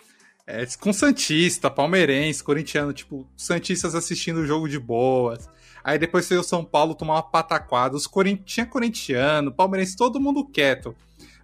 É, 0.47 0.67
com 0.79 0.93
Santista, 0.93 1.71
palmeirense, 1.71 2.43
corintiano, 2.43 2.93
tipo, 2.93 3.27
Santistas 3.37 3.95
assistindo 3.95 4.39
o 4.39 4.47
jogo 4.47 4.69
de 4.69 4.79
boas. 4.79 5.49
Aí 5.83 5.99
depois 5.99 6.29
veio 6.29 6.41
o 6.41 6.45
São 6.45 6.65
Paulo 6.65 6.95
tomar 6.95 7.15
uma 7.15 7.23
pataquada. 7.23 7.97
Os 7.97 8.07
corin... 8.07 8.37
Tinha 8.37 8.67
corintiano, 8.67 9.53
palmeirense, 9.53 9.97
todo 9.97 10.21
mundo 10.21 10.45
quieto. 10.45 10.95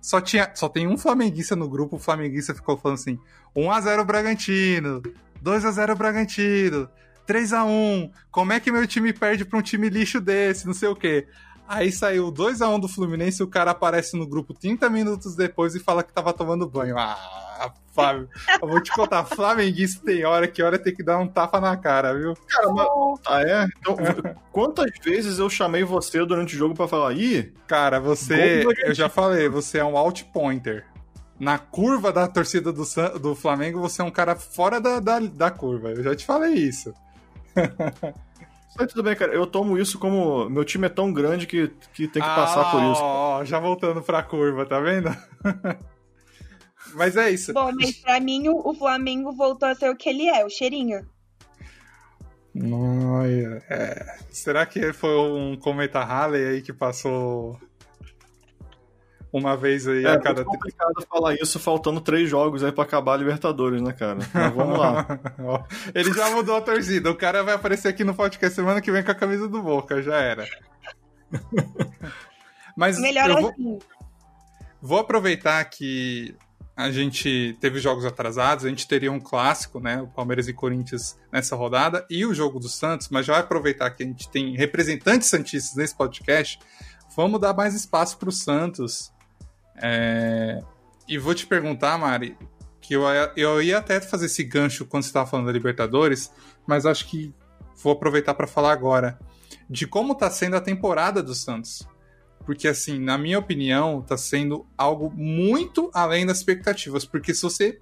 Só, 0.07 0.21
tinha, 0.21 0.49
só 0.55 0.69
tem 0.69 0.87
um 0.87 0.97
flamenguista 0.97 1.57
no 1.57 1.69
grupo, 1.69 1.97
o 1.97 1.99
flamenguista 1.99 2.55
ficou 2.55 2.77
falando 2.77 2.95
assim: 2.95 3.19
1x0 3.57 4.05
Bragantino, 4.05 5.03
2x0 5.43 5.97
Bragantino, 5.97 6.89
3x1. 7.27 8.13
Como 8.31 8.53
é 8.53 8.61
que 8.61 8.71
meu 8.71 8.87
time 8.87 9.13
perde 9.13 9.45
pra 9.45 9.59
um 9.59 9.63
time 9.63 9.89
lixo 9.89 10.21
desse? 10.21 10.65
Não 10.65 10.75
sei 10.75 10.89
o 10.91 10.95
quê. 10.95 11.27
Aí 11.69 11.91
saiu 11.91 12.31
2x1 12.33 12.81
do 12.81 12.89
Fluminense 12.89 13.43
e 13.43 13.45
o 13.45 13.49
cara 13.49 13.73
aparece 13.73 14.17
no 14.17 14.27
grupo 14.27 14.55
30 14.55 14.89
minutos 14.89 15.35
depois 15.35 15.75
e 15.75 15.81
fala 15.81 16.03
que 16.03 16.13
tava 16.13 16.33
tomando 16.33 16.69
banho. 16.69 16.97
Ah, 16.99 17.73
Flávio, 17.93 18.29
eu 18.61 18.69
vou 18.69 18.81
te 18.83 18.93
contar, 18.93 19.25
flamenguista 19.25 20.05
tem 20.05 20.23
hora 20.25 20.47
que 20.47 20.63
hora 20.63 20.79
tem 20.79 20.95
que 20.95 21.03
dar 21.03 21.19
um 21.19 21.27
tapa 21.27 21.59
na 21.59 21.75
cara, 21.79 22.13
viu? 22.13 22.37
Cara, 22.47 22.69
mas... 22.69 22.87
Ah, 23.27 23.43
é? 23.43 23.67
Então, 23.79 23.97
quantas 24.53 24.91
vezes 25.03 25.39
eu 25.39 25.49
chamei 25.49 25.83
você 25.83 26.25
durante 26.27 26.55
o 26.55 26.59
jogo 26.59 26.75
para 26.75 26.87
falar, 26.87 27.15
ih... 27.15 27.55
Cara, 27.67 27.99
você, 27.99 28.65
eu 28.85 28.95
já 28.95 29.09
falei, 29.09 29.49
você 29.49 29.79
é 29.79 29.85
um 29.85 29.97
out 29.97 30.25
pointer. 30.27 30.85
Na 31.41 31.59
curva 31.59 32.13
da 32.13 32.29
torcida 32.29 32.71
do, 32.71 32.85
do 33.19 33.35
Flamengo, 33.35 33.81
você 33.81 34.03
é 34.03 34.05
um 34.05 34.11
cara 34.11 34.37
fora 34.37 34.79
da, 34.79 35.01
da, 35.01 35.19
da 35.19 35.51
curva. 35.51 35.91
Eu 35.91 36.03
já 36.03 36.15
te 36.15 36.27
falei 36.27 36.53
isso. 36.53 36.93
Mas 38.79 38.89
tudo 38.89 39.03
bem, 39.03 39.17
cara. 39.17 39.33
Eu 39.33 39.47
tomo 39.47 39.79
isso 39.79 39.99
como. 39.99 40.49
Meu 40.51 40.65
time 40.65 40.87
é 40.87 40.91
tão 40.91 41.13
grande 41.13 41.47
que, 41.47 41.69
que 41.95 42.07
tem 42.07 42.23
que 42.23 42.29
ah, 42.29 42.35
passar 42.35 42.71
por 42.71 42.83
isso. 42.83 43.01
Ó, 43.03 43.45
já 43.45 43.59
voltando 43.59 44.03
pra 44.03 44.23
curva, 44.23 44.67
tá 44.67 44.79
vendo? 44.81 45.11
mas 46.95 47.17
é 47.17 47.31
isso. 47.31 47.53
Bom, 47.53 47.73
mas 47.75 47.97
pra 47.97 48.21
mim 48.21 48.49
o, 48.49 48.75
Flamengo 48.75 49.33
voltou 49.33 49.69
a 49.69 49.75
ser 49.75 49.91
o 49.91 49.97
que 49.97 50.09
ele 50.09 50.29
é, 50.29 50.45
o 50.45 50.51
cheirinho. 50.51 51.07
Noia, 52.55 53.63
é. 53.69 54.19
Será 54.31 54.65
que 54.65 54.93
foi 54.93 55.15
um 55.17 55.57
cometa 55.57 56.03
Halley 56.03 56.47
aí 56.47 56.63
que 56.63 56.73
passou 56.73 57.59
uma 59.37 59.57
vez 59.57 59.87
aí 59.87 60.05
é, 60.05 60.13
a 60.13 60.19
cada. 60.19 60.43
É 60.43 60.45
complicado 60.45 61.07
falar 61.09 61.35
isso 61.35 61.59
faltando 61.59 62.01
três 62.01 62.29
jogos 62.29 62.65
aí 62.65 62.73
pra 62.73 62.85
acabar 62.85 63.15
a 63.15 63.17
Libertadores, 63.17 63.83
né, 63.83 63.93
cara? 63.93 64.19
Mas 64.33 64.53
vamos 64.55 64.79
lá. 64.79 65.07
Ele 65.95 66.13
já 66.13 66.31
mudou 66.31 66.57
a 66.57 66.61
torcida. 66.61 67.11
O 67.11 67.17
cara 67.17 67.43
vai 67.43 67.55
aparecer 67.55 67.89
aqui 67.89 68.05
no 68.05 68.15
podcast 68.15 68.55
semana 68.55 68.81
que 68.81 68.91
vem 68.91 69.03
com 69.03 69.11
a 69.11 69.15
camisa 69.15 69.49
do 69.49 69.63
Boca, 69.63 70.03
já 70.03 70.17
era. 70.17 70.47
Mas 72.77 72.99
Melhor 72.99 73.31
eu 73.31 73.41
vou, 73.41 73.51
assim. 73.51 73.79
vou 74.81 74.99
aproveitar 74.99 75.65
que 75.65 76.35
a 76.77 76.91
gente 76.91 77.57
teve 77.59 77.79
jogos 77.79 78.05
atrasados, 78.05 78.67
a 78.67 78.69
gente 78.69 78.87
teria 78.87 79.11
um 79.11 79.19
clássico, 79.19 79.81
né? 79.81 80.03
O 80.03 80.09
Palmeiras 80.09 80.47
e 80.47 80.53
Corinthians 80.53 81.19
nessa 81.33 81.57
rodada, 81.57 82.07
e 82.11 82.27
o 82.27 82.35
jogo 82.35 82.61
do 82.61 82.69
Santos, 82.69 83.09
mas 83.09 83.25
já 83.25 83.33
vai 83.33 83.43
aproveitar 83.43 83.91
que 83.91 84.03
a 84.03 84.07
gente 84.07 84.29
tem 84.29 84.55
representantes 84.55 85.29
santistas 85.29 85.75
nesse 85.75 85.97
podcast. 85.97 86.59
Vamos 87.17 87.41
dar 87.41 87.55
mais 87.55 87.75
espaço 87.75 88.19
para 88.19 88.29
o 88.29 88.33
Santos 88.33 89.11
é... 89.83 90.63
E 91.09 91.19
vou 91.19 91.35
te 91.35 91.47
perguntar, 91.47 91.97
Mari, 91.99 92.37
que 92.81 92.95
eu, 92.95 93.03
eu 93.37 93.63
ia 93.63 93.79
até 93.79 94.01
fazer 94.01 94.27
esse 94.27 94.43
gancho 94.43 94.85
quando 94.85 95.05
você 95.05 95.09
estava 95.09 95.29
falando 95.29 95.47
da 95.47 95.53
Libertadores, 95.53 96.33
mas 96.67 96.85
acho 96.85 97.07
que 97.07 97.33
vou 97.83 97.93
aproveitar 97.93 98.35
para 98.35 98.47
falar 98.47 98.73
agora 98.73 99.19
de 99.69 99.87
como 99.87 100.13
está 100.13 100.31
sendo 100.31 100.57
a 100.57 100.61
temporada 100.61 101.23
do 101.23 101.35
Santos. 101.35 101.87
Porque, 102.45 102.69
assim, 102.69 103.01
na 103.01 103.19
minha 103.19 103.39
opinião, 103.39 104.01
está 104.01 104.17
sendo 104.17 104.65
algo 104.79 105.11
muito 105.11 105.91
além 105.93 106.25
das 106.25 106.39
expectativas. 106.39 107.05
Porque 107.05 107.35
se 107.35 107.43
você 107.43 107.79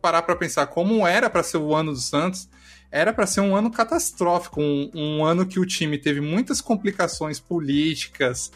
parar 0.00 0.22
para 0.22 0.36
pensar 0.36 0.68
como 0.68 1.04
era 1.06 1.28
para 1.28 1.42
ser 1.42 1.56
o 1.58 1.74
ano 1.74 1.92
do 1.92 1.98
Santos, 1.98 2.48
era 2.90 3.12
para 3.12 3.26
ser 3.26 3.40
um 3.40 3.56
ano 3.56 3.70
catastrófico, 3.70 4.60
um, 4.60 4.90
um, 4.94 5.24
ano 5.24 5.44
que 5.44 5.58
o 5.58 5.66
time 5.66 5.98
teve 5.98 6.20
muitas 6.20 6.60
complicações 6.60 7.40
políticas, 7.40 8.52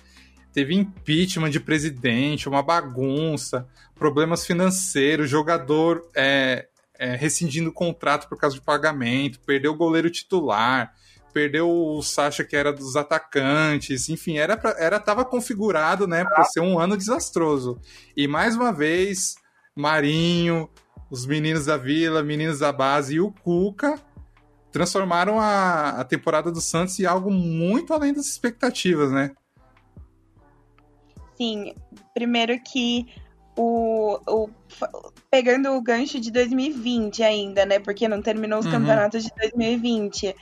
teve 0.53 0.74
impeachment 0.74 1.50
de 1.50 1.61
presidente, 1.61 2.48
uma 2.48 2.62
bagunça, 2.62 3.66
problemas 3.94 4.44
financeiros, 4.46 5.30
jogador 5.30 6.07
é, 6.14 6.68
é, 6.98 7.16
rescindindo 7.16 7.70
o 7.70 7.72
contrato 7.72 8.28
por 8.28 8.38
causa 8.38 8.55
de 8.55 8.62
pagamento, 8.62 9.40
perdeu 9.40 9.72
o 9.72 9.76
goleiro 9.76 10.11
titular, 10.11 10.92
perdeu 11.32 11.70
o 11.70 12.03
Sacha 12.03 12.44
que 12.44 12.55
era 12.55 12.72
dos 12.72 12.94
atacantes, 12.94 14.09
enfim, 14.09 14.38
era 14.38 14.57
pra, 14.57 14.76
era 14.78 15.00
tava 15.00 15.24
configurado, 15.24 16.07
né, 16.07 16.24
para 16.24 16.44
ser 16.44 16.61
um 16.61 16.78
ano 16.78 16.96
desastroso. 16.96 17.80
E 18.16 18.28
mais 18.28 18.55
uma 18.55 18.72
vez, 18.72 19.36
Marinho, 19.74 20.68
os 21.11 21.26
meninos 21.26 21.66
da 21.66 21.76
Vila, 21.76 22.22
meninos 22.22 22.59
da 22.59 22.72
base 22.72 23.14
e 23.14 23.20
o 23.20 23.32
Cuca 23.32 23.98
transformaram 24.70 25.38
a, 25.38 26.00
a 26.00 26.05
temporada 26.05 26.50
do 26.50 26.61
Santos 26.61 26.98
em 26.98 27.05
algo 27.05 27.30
muito 27.30 27.92
além 27.92 28.12
das 28.12 28.26
expectativas, 28.26 29.12
né? 29.12 29.32
Assim, 31.35 31.74
primeiro 32.14 32.59
que 32.61 33.07
o, 33.57 34.18
o, 34.26 34.51
pegando 35.30 35.70
o 35.72 35.83
gancho 35.83 36.18
de 36.20 36.30
2020 36.30 37.22
ainda, 37.22 37.66
né? 37.66 37.78
Porque 37.78 38.09
não 38.09 38.22
terminou 38.22 38.61
os 38.61 38.66
uhum. 38.66 38.72
campeonatos 38.72 39.24
de 39.24 39.30
2020. 39.41 40.35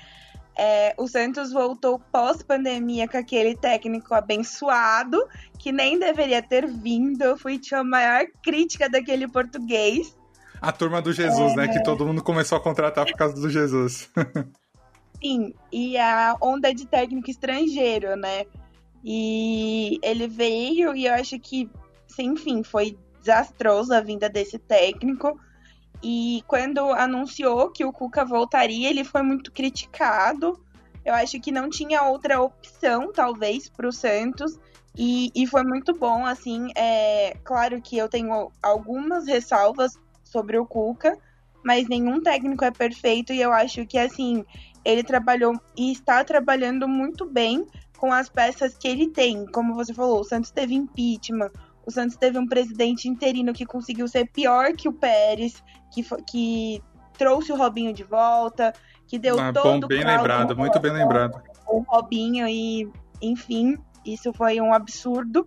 É, 0.57 0.95
o 0.99 1.09
Santos 1.09 1.53
voltou 1.53 1.99
pós-pandemia 2.13 3.09
com 3.09 3.17
aquele 3.17 3.57
técnico 3.57 4.15
abençoado, 4.15 5.19
que 5.59 5.73
nem 5.73 5.99
deveria 5.99 6.43
ter 6.43 6.67
vindo. 6.67 7.23
Eu 7.23 7.37
fui 7.37 7.61
a 7.73 7.83
maior 7.83 8.27
crítica 8.43 8.89
daquele 8.89 9.27
português. 9.27 10.17
A 10.61 10.71
turma 10.71 11.01
do 11.01 11.13
Jesus, 11.13 11.53
é... 11.53 11.57
né? 11.57 11.69
Que 11.69 11.83
todo 11.83 12.07
mundo 12.07 12.23
começou 12.23 12.59
a 12.59 12.61
contratar 12.61 13.07
por 13.07 13.17
causa 13.17 13.35
do 13.35 13.49
Jesus. 13.49 14.11
Sim, 15.23 15.53
e 15.71 15.99
a 15.99 16.37
onda 16.41 16.73
de 16.73 16.87
técnico 16.87 17.31
estrangeiro, 17.31 18.17
né? 18.17 18.45
E 19.05 19.99
ele 20.03 20.27
veio 20.27 20.95
e 20.95 21.07
eu 21.07 21.15
acho 21.15 21.39
que, 21.39 21.71
enfim, 22.19 22.63
foi 22.63 22.99
desastroso 23.21 23.95
a 23.95 24.01
vinda 24.01 24.29
desse 24.29 24.59
técnico. 24.59 25.39
E 26.03 26.43
quando 26.47 26.81
anunciou 26.93 27.71
que 27.71 27.85
o 27.85 27.93
Cuca 27.93 28.25
voltaria, 28.25 28.89
ele 28.89 29.05
foi 29.05 29.23
muito 29.23 29.53
criticado. 29.53 30.59
Eu 31.05 31.15
acho 31.15 31.41
que 31.41 31.53
não 31.53 31.69
tinha 31.69 32.03
outra 32.03 32.41
opção, 32.41 33.13
talvez, 33.13 33.69
para 33.69 33.89
o 33.89 33.93
Santos. 33.93 34.59
E, 34.97 35.31
e 35.35 35.47
foi 35.47 35.63
muito 35.63 35.95
bom, 35.95 36.25
assim. 36.25 36.71
É, 36.77 37.37
claro 37.45 37.81
que 37.81 37.97
eu 37.97 38.09
tenho 38.09 38.51
algumas 38.63 39.27
ressalvas 39.27 39.99
sobre 40.25 40.59
o 40.59 40.67
Cuca, 40.67 41.17
mas 41.65 41.89
nenhum 41.89 42.23
técnico 42.23 42.65
é 42.65 42.71
perfeito. 42.71 43.33
E 43.33 43.41
eu 43.41 43.53
acho 43.53 43.87
que, 43.87 43.99
assim, 43.99 44.45
ele 44.85 45.03
trabalhou 45.03 45.59
e 45.77 45.93
está 45.93 46.25
trabalhando 46.25 46.89
muito 46.89 47.27
bem 47.27 47.67
com 48.01 48.11
as 48.11 48.31
peças 48.31 48.79
que 48.79 48.89
ele 48.89 49.09
tem. 49.09 49.45
Como 49.45 49.75
você 49.75 49.93
falou, 49.93 50.21
o 50.21 50.25
Santos 50.25 50.51
teve 50.51 50.75
impeachment, 50.75 51.51
o 51.87 51.91
Santos 51.91 52.17
teve 52.17 52.39
um 52.39 52.47
presidente 52.47 53.07
interino 53.07 53.53
que 53.53 53.67
conseguiu 53.67 54.09
ser 54.09 54.27
pior 54.31 54.73
que 54.73 54.89
o 54.89 54.93
Pérez, 54.93 55.63
que, 55.93 56.03
que 56.27 56.83
trouxe 57.19 57.53
o 57.53 57.57
Robinho 57.57 57.93
de 57.93 58.03
volta, 58.03 58.73
que 59.07 59.19
deu 59.19 59.39
ah, 59.39 59.53
todo 59.53 59.83
bom, 59.83 59.87
bem 59.87 60.03
lembrado, 60.03 60.57
muito 60.57 60.81
bem 60.81 60.93
lembrado. 60.93 61.43
O 61.67 61.81
Robinho 61.81 62.49
e, 62.49 62.91
enfim, 63.21 63.77
isso 64.05 64.33
foi 64.33 64.63
um 64.63 64.73
absurdo. 64.73 65.47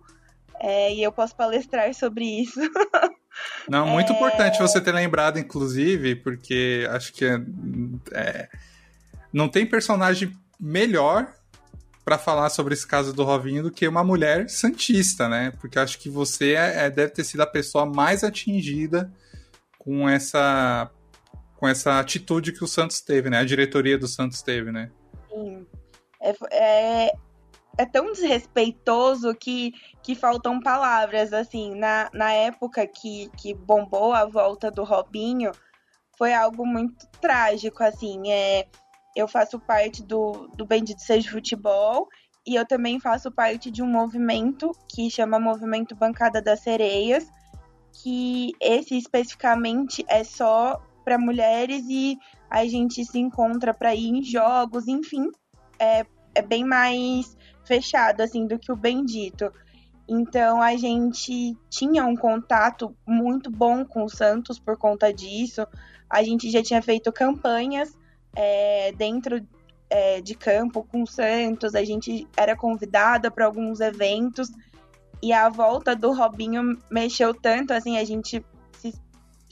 É, 0.60 0.94
e 0.94 1.02
eu 1.02 1.10
posso 1.10 1.34
palestrar 1.34 1.92
sobre 1.92 2.24
isso. 2.24 2.60
Não, 3.68 3.84
muito 3.84 4.12
é... 4.12 4.14
importante 4.16 4.60
você 4.60 4.80
ter 4.80 4.92
lembrado, 4.92 5.40
inclusive, 5.40 6.14
porque 6.14 6.86
acho 6.92 7.12
que 7.12 7.24
é, 7.24 7.40
é, 8.12 8.48
não 9.32 9.48
tem 9.48 9.66
personagem 9.66 10.32
melhor 10.60 11.34
para 12.04 12.18
falar 12.18 12.50
sobre 12.50 12.74
esse 12.74 12.86
caso 12.86 13.12
do 13.12 13.24
Rovinho 13.24 13.62
do 13.62 13.70
que 13.70 13.88
uma 13.88 14.04
mulher 14.04 14.48
santista, 14.50 15.28
né? 15.28 15.52
Porque 15.60 15.78
acho 15.78 15.98
que 15.98 16.10
você 16.10 16.54
é, 16.54 16.86
é, 16.86 16.90
deve 16.90 17.12
ter 17.12 17.24
sido 17.24 17.40
a 17.40 17.46
pessoa 17.46 17.86
mais 17.86 18.22
atingida 18.22 19.10
com 19.78 20.08
essa 20.08 20.90
com 21.56 21.68
essa 21.68 21.98
atitude 21.98 22.52
que 22.52 22.62
o 22.62 22.66
Santos 22.66 23.00
teve, 23.00 23.30
né? 23.30 23.38
A 23.38 23.44
diretoria 23.44 23.96
do 23.96 24.06
Santos 24.06 24.42
teve, 24.42 24.70
né? 24.70 24.90
Sim. 25.30 25.66
É, 26.20 26.34
é, 26.50 27.12
é 27.78 27.86
tão 27.86 28.12
desrespeitoso 28.12 29.34
que, 29.34 29.72
que 30.02 30.14
faltam 30.14 30.60
palavras, 30.60 31.32
assim. 31.32 31.74
Na, 31.74 32.10
na 32.12 32.32
época 32.32 32.86
que, 32.86 33.30
que 33.38 33.54
bombou 33.54 34.12
a 34.12 34.26
volta 34.26 34.70
do 34.70 34.84
Robinho, 34.84 35.52
foi 36.18 36.34
algo 36.34 36.66
muito 36.66 37.06
trágico, 37.20 37.82
assim. 37.82 38.30
É, 38.30 38.66
eu 39.14 39.28
faço 39.28 39.58
parte 39.60 40.02
do, 40.02 40.48
do 40.56 40.66
Bendito 40.66 41.00
Seja 41.00 41.30
Futebol 41.30 42.08
e 42.46 42.56
eu 42.56 42.66
também 42.66 43.00
faço 43.00 43.30
parte 43.30 43.70
de 43.70 43.82
um 43.82 43.86
movimento 43.86 44.72
que 44.88 45.10
chama 45.10 45.38
Movimento 45.38 45.94
Bancada 45.94 46.42
das 46.42 46.60
Sereias. 46.60 47.26
que 48.02 48.52
esse 48.60 48.98
especificamente 48.98 50.04
é 50.08 50.24
só 50.24 50.82
para 51.04 51.16
mulheres 51.16 51.84
e 51.88 52.18
a 52.50 52.66
gente 52.66 53.04
se 53.04 53.18
encontra 53.18 53.72
para 53.72 53.94
ir 53.94 54.08
em 54.08 54.22
jogos, 54.22 54.88
enfim, 54.88 55.30
é, 55.78 56.04
é 56.34 56.42
bem 56.42 56.64
mais 56.64 57.36
fechado 57.64 58.20
assim 58.20 58.46
do 58.46 58.58
que 58.58 58.72
o 58.72 58.76
Bendito. 58.76 59.52
Então 60.08 60.60
a 60.60 60.76
gente 60.76 61.56
tinha 61.70 62.04
um 62.04 62.16
contato 62.16 62.96
muito 63.06 63.50
bom 63.50 63.84
com 63.84 64.04
o 64.04 64.08
Santos 64.08 64.58
por 64.58 64.76
conta 64.76 65.12
disso. 65.12 65.66
A 66.10 66.22
gente 66.22 66.50
já 66.50 66.62
tinha 66.62 66.82
feito 66.82 67.12
campanhas 67.12 67.96
é, 68.34 68.92
dentro 68.92 69.46
é, 69.90 70.20
de 70.20 70.34
campo 70.34 70.86
com 70.90 71.02
o 71.02 71.06
Santos, 71.06 71.74
a 71.74 71.84
gente 71.84 72.26
era 72.36 72.56
convidada 72.56 73.30
para 73.30 73.46
alguns 73.46 73.80
eventos 73.80 74.50
e 75.22 75.32
a 75.32 75.48
volta 75.48 75.96
do 75.96 76.12
Robinho 76.12 76.78
mexeu 76.90 77.32
tanto, 77.32 77.72
assim, 77.72 77.96
a 77.96 78.04
gente 78.04 78.44
se, 78.72 78.92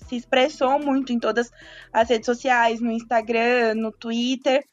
se 0.07 0.17
expressou 0.17 0.79
muito 0.79 1.13
em 1.13 1.19
todas 1.19 1.51
as 1.93 2.09
redes 2.09 2.27
sociais, 2.27 2.81
no 2.81 2.91
Instagram, 2.91 3.75
no 3.77 3.91
Twitter. 3.91 4.65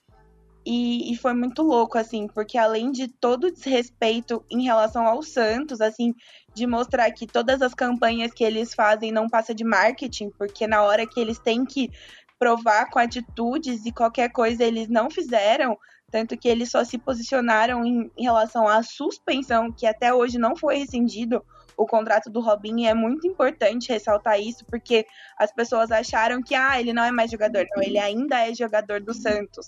E, 0.66 1.12
e, 1.12 1.16
foi 1.16 1.34
muito 1.34 1.64
louco, 1.64 1.97
assim, 1.97 2.28
porque 2.28 2.57
além 2.57 2.91
de 2.91 3.07
todo 3.07 3.45
o 3.45 3.51
desrespeito 3.51 4.43
em 4.51 4.64
relação 4.64 5.07
ao 5.07 5.24
Santos, 5.24 5.80
assim, 5.80 6.14
de 6.53 6.68
mostrar 6.68 7.10
que 7.12 7.26
todas 7.26 7.62
as 7.62 7.74
campanhas 7.74 8.34
que 8.34 8.43
eles 8.43 8.74
fazem 8.74 9.10
não 9.10 9.30
passa 9.30 9.55
de 9.55 9.64
marketing, 9.64 10.30
porque 10.32 10.68
na 10.68 10.84
hora 10.84 11.07
que 11.07 11.20
eles 11.20 11.39
têm 11.39 11.64
que 11.64 11.89
provar 12.40 12.90
com 12.90 12.98
atitudes 12.98 13.86
e 13.86 13.92
qualquer 13.92 14.32
coisa 14.32 14.64
eles 14.64 14.88
não 14.88 15.12
fizeram, 15.12 15.78
tanto 16.10 16.38
que 16.38 16.48
eles 16.48 16.72
só 16.72 16.84
se 16.84 16.98
posicionaram 16.98 17.86
em, 17.86 18.10
relação 18.18 18.68
à 18.68 18.82
suspensão, 18.82 19.72
que 19.72 19.86
até 19.86 20.14
hoje 20.14 20.40
não 20.40 20.56
foi 20.56 20.78
rescindido 20.78 21.44
o 21.78 21.86
contrato 21.86 22.30
do 22.30 22.42
Robinho, 22.42 22.80
e 22.80 22.88
é 22.88 22.94
muito 22.94 23.28
importante 23.28 23.92
ressaltar 23.92 24.40
isso, 24.40 24.66
porque 24.66 25.06
as 25.38 25.52
pessoas 25.52 25.92
acharam 25.92 26.42
que, 26.42 26.56
ah, 26.56 26.80
ele 26.80 26.92
não 26.92 27.04
é 27.04 27.12
mais 27.12 27.32
jogador. 27.32 27.66
Não, 27.74 27.82
ele 27.82 27.98
ainda 27.98 28.48
é 28.48 28.54
jogador 28.54 29.00
do 29.00 29.14
Santos. 29.14 29.68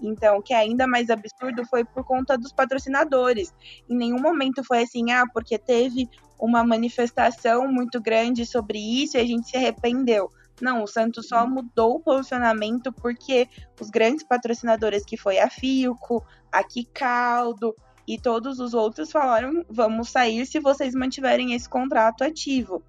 Então, 0.00 0.36
o 0.36 0.42
que 0.42 0.52
é 0.52 0.58
ainda 0.58 0.86
mais 0.86 1.08
absurdo 1.08 1.64
foi 1.64 1.84
por 1.84 2.04
conta 2.04 2.36
dos 2.36 2.52
patrocinadores. 2.52 3.52
Em 3.88 3.96
nenhum 3.96 4.20
momento 4.20 4.62
foi 4.62 4.82
assim, 4.82 5.10
ah, 5.10 5.24
porque 5.32 5.58
teve 5.58 6.08
uma 6.38 6.62
manifestação 6.62 7.66
muito 7.66 8.00
grande 8.00 8.46
sobre 8.46 8.78
isso 8.78 9.16
e 9.16 9.20
a 9.20 9.26
gente 9.26 9.48
se 9.48 9.56
arrependeu. 9.56 10.30
Não, 10.60 10.82
o 10.82 10.86
Santos 10.86 11.28
só 11.28 11.46
mudou 11.46 11.96
o 11.96 12.00
posicionamento 12.00 12.92
porque 12.92 13.48
os 13.80 13.90
grandes 13.90 14.24
patrocinadores 14.24 15.04
que 15.04 15.16
foi 15.16 15.38
a 15.38 15.48
Filco, 15.48 16.24
a 16.50 16.64
Kicaldo 16.64 17.74
e 18.06 18.18
todos 18.18 18.58
os 18.58 18.74
outros 18.74 19.12
falaram: 19.12 19.64
vamos 19.68 20.08
sair 20.08 20.46
se 20.46 20.58
vocês 20.58 20.94
mantiverem 20.94 21.54
esse 21.54 21.68
contrato 21.68 22.24
ativo. 22.24 22.82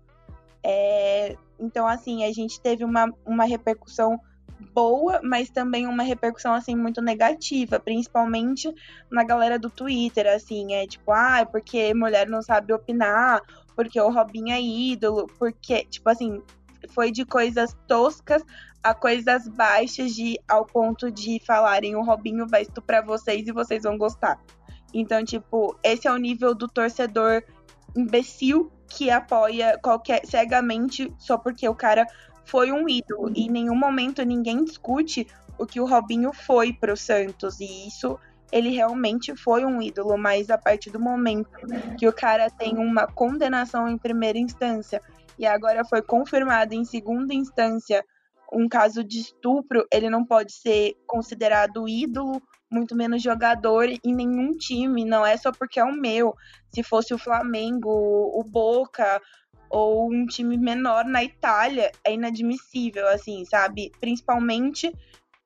É, 0.63 1.36
então, 1.59 1.88
assim, 1.88 2.24
a 2.24 2.32
gente 2.32 2.59
teve 2.59 2.84
uma, 2.84 3.13
uma 3.26 3.45
repercussão 3.45 4.20
boa, 4.74 5.22
mas 5.24 5.49
também 5.49 5.88
uma 5.88 6.03
repercussão 6.03 6.53
assim 6.53 6.76
muito 6.76 7.01
negativa, 7.01 7.80
principalmente 7.80 8.74
na 9.09 9.24
galera 9.24 9.57
do 9.57 9.70
Twitter, 9.70 10.28
assim, 10.28 10.74
é 10.74 10.86
tipo, 10.86 11.11
ah, 11.11 11.39
é 11.39 11.45
porque 11.45 11.93
mulher 11.93 12.28
não 12.28 12.41
sabe 12.41 12.74
opinar, 12.74 13.41
porque 13.76 13.99
o 13.99 14.09
Robinho 14.09 14.51
é 14.51 14.61
ídolo, 14.61 15.28
porque, 15.39 15.86
tipo 15.86 16.09
assim, 16.09 16.41
foi 16.89 17.11
de 17.11 17.25
coisas 17.25 17.75
toscas 17.87 18.43
a 18.83 18.93
coisas 18.93 19.47
baixas 19.47 20.13
de 20.13 20.39
ao 20.47 20.65
ponto 20.65 21.11
de 21.11 21.41
falarem 21.45 21.95
o 21.95 22.03
Robinho 22.03 22.47
vai 22.47 22.61
estuprar 22.61 23.05
vocês 23.05 23.47
e 23.47 23.51
vocês 23.51 23.83
vão 23.83 23.97
gostar. 23.97 24.39
Então, 24.93 25.23
tipo, 25.23 25.77
esse 25.83 26.07
é 26.07 26.11
o 26.11 26.17
nível 26.17 26.55
do 26.55 26.67
torcedor 26.67 27.43
imbecil 27.95 28.71
que 28.87 29.09
apoia 29.09 29.77
qualquer 29.81 30.25
cegamente 30.25 31.13
só 31.17 31.37
porque 31.37 31.67
o 31.67 31.75
cara 31.75 32.07
foi 32.45 32.71
um 32.71 32.87
ídolo. 32.89 33.31
E 33.35 33.45
em 33.45 33.49
nenhum 33.49 33.75
momento 33.75 34.23
ninguém 34.23 34.63
discute 34.63 35.27
o 35.57 35.65
que 35.65 35.79
o 35.79 35.85
Robinho 35.85 36.33
foi 36.33 36.73
pro 36.73 36.97
Santos. 36.97 37.59
E 37.59 37.87
isso 37.87 38.17
ele 38.51 38.69
realmente 38.69 39.35
foi 39.35 39.63
um 39.63 39.79
ídolo, 39.81 40.17
mas 40.17 40.49
a 40.49 40.57
partir 40.57 40.89
do 40.89 40.99
momento 40.99 41.49
que 41.97 42.07
o 42.07 42.13
cara 42.13 42.49
tem 42.49 42.77
uma 42.77 43.05
condenação 43.05 43.87
em 43.87 43.97
primeira 43.97 44.39
instância 44.39 45.01
e 45.39 45.45
agora 45.45 45.85
foi 45.85 46.01
confirmado 46.01 46.75
em 46.75 46.83
segunda 46.83 47.33
instância 47.33 48.05
um 48.51 48.67
caso 48.67 49.03
de 49.03 49.19
estupro, 49.19 49.85
ele 49.93 50.09
não 50.09 50.25
pode 50.25 50.51
ser 50.51 50.95
considerado 51.05 51.87
ídolo, 51.87 52.41
muito 52.69 52.95
menos 52.95 53.21
jogador 53.21 53.87
em 53.87 54.13
nenhum 54.13 54.51
time, 54.57 55.05
não 55.05 55.25
é 55.25 55.37
só 55.37 55.51
porque 55.51 55.79
é 55.79 55.83
o 55.83 55.93
meu. 55.93 56.35
Se 56.73 56.83
fosse 56.83 57.13
o 57.13 57.17
Flamengo, 57.17 57.89
o 57.89 58.43
Boca 58.43 59.21
ou 59.69 60.11
um 60.11 60.25
time 60.25 60.57
menor 60.57 61.05
na 61.05 61.23
Itália, 61.23 61.91
é 62.03 62.13
inadmissível, 62.13 63.07
assim, 63.07 63.45
sabe? 63.45 63.91
Principalmente 63.99 64.91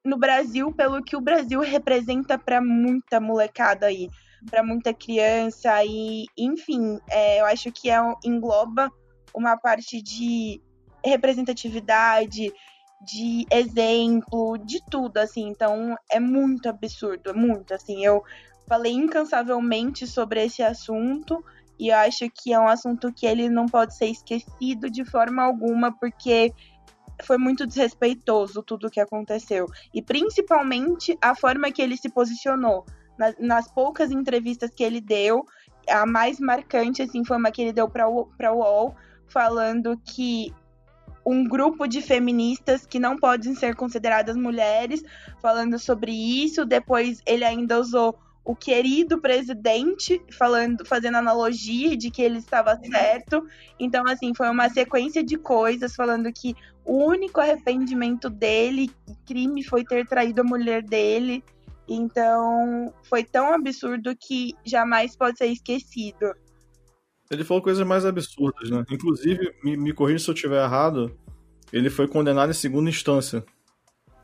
no 0.04 0.18
Brasil, 0.18 0.72
pelo 0.72 1.04
que 1.04 1.16
o 1.16 1.22
Brasil 1.22 1.60
representa 1.60 2.38
para 2.38 2.62
muita 2.62 3.20
molecada 3.20 3.88
aí, 3.88 4.10
para 4.50 4.64
muita 4.64 4.94
criança 4.94 5.84
e, 5.86 6.26
enfim, 6.38 7.00
é, 7.10 7.42
eu 7.42 7.46
acho 7.46 7.72
que 7.72 7.90
é, 7.90 7.98
engloba 8.24 8.90
uma 9.34 9.58
parte 9.58 10.02
de 10.02 10.62
representatividade, 11.04 12.52
de 13.02 13.46
exemplo, 13.52 14.58
de 14.58 14.80
tudo, 14.90 15.18
assim. 15.18 15.48
Então, 15.50 15.96
é 16.10 16.20
muito 16.20 16.70
absurdo, 16.70 17.32
é 17.32 17.34
muito, 17.34 17.74
assim. 17.74 18.04
Eu 18.06 18.24
falei 18.68 18.94
incansavelmente 18.94 20.08
sobre 20.08 20.44
esse 20.44 20.64
assunto 20.64 21.44
e 21.78 21.90
eu 21.90 21.98
acho 21.98 22.30
que 22.30 22.54
é 22.54 22.60
um 22.60 22.68
assunto 22.68 23.12
que 23.12 23.26
ele 23.26 23.50
não 23.50 23.66
pode 23.66 23.96
ser 23.96 24.08
esquecido 24.08 24.90
de 24.90 25.04
forma 25.04 25.44
alguma, 25.44 25.92
porque 25.92 26.54
foi 27.24 27.38
muito 27.38 27.68
desrespeitoso 27.68 28.64
tudo 28.64 28.88
o 28.88 28.90
que 28.90 29.00
aconteceu. 29.00 29.68
E 29.94 30.02
principalmente 30.02 31.18
a 31.22 31.36
forma 31.36 31.72
que 31.72 31.82
ele 31.82 31.98
se 31.98 32.10
posicionou. 32.10 32.86
Nas, 33.18 33.36
nas 33.38 33.72
poucas 33.72 34.12
entrevistas 34.12 34.72
que 34.72 34.84
ele 34.84 35.00
deu, 35.00 35.46
a 35.88 36.06
mais 36.06 36.40
marcante 36.40 37.02
assim, 37.02 37.24
foi 37.24 37.38
uma 37.38 37.52
que 37.52 37.62
ele 37.62 37.74
deu 37.74 37.88
para 37.88 38.08
o 38.08 38.30
UOL, 38.40 38.96
falando 39.34 40.00
que 40.06 40.54
um 41.26 41.44
grupo 41.44 41.88
de 41.88 42.02
feministas 42.02 42.86
que 42.86 43.00
não 43.00 43.18
podem 43.18 43.56
ser 43.56 43.76
consideradas 43.76 44.36
mulheres, 44.36 45.04
falando 45.42 45.80
sobre 45.80 46.12
isso. 46.12 46.66
Depois 46.66 47.22
ele 47.26 47.44
ainda 47.44 47.80
usou 47.80 48.18
o 48.46 48.56
querido 48.56 49.22
presidente 49.22 50.22
falando, 50.38 50.86
fazendo 50.86 51.16
analogia 51.16 51.96
de 51.96 52.12
que 52.12 52.22
ele 52.22 52.40
estava 52.40 52.78
certo. 52.84 53.48
Então, 53.80 54.04
assim, 54.06 54.34
foi 54.36 54.50
uma 54.50 54.70
sequência 54.70 55.24
de 55.24 55.38
coisas 55.38 55.96
falando 55.96 56.32
que 56.32 56.54
o 56.84 57.06
único 57.06 57.40
arrependimento 57.40 58.30
dele, 58.30 58.92
crime, 59.26 59.64
foi 59.64 59.86
ter 59.86 60.06
traído 60.06 60.42
a 60.42 60.44
mulher 60.44 60.84
dele. 60.84 61.44
Então, 61.88 62.94
foi 63.04 63.24
tão 63.24 63.54
absurdo 63.54 64.16
que 64.16 64.54
jamais 64.66 65.16
pode 65.16 65.38
ser 65.38 65.48
esquecido. 65.48 66.34
Ele 67.34 67.44
falou 67.44 67.62
coisas 67.62 67.86
mais 67.86 68.06
absurdas, 68.06 68.70
né? 68.70 68.86
Inclusive, 68.90 69.54
me, 69.64 69.76
me 69.76 69.94
corrija 69.94 70.20
se 70.20 70.30
eu 70.30 70.34
estiver 70.34 70.64
errado, 70.64 71.18
ele 71.72 71.90
foi 71.90 72.08
condenado 72.08 72.50
em 72.50 72.54
segunda 72.54 72.90
instância. 72.90 73.44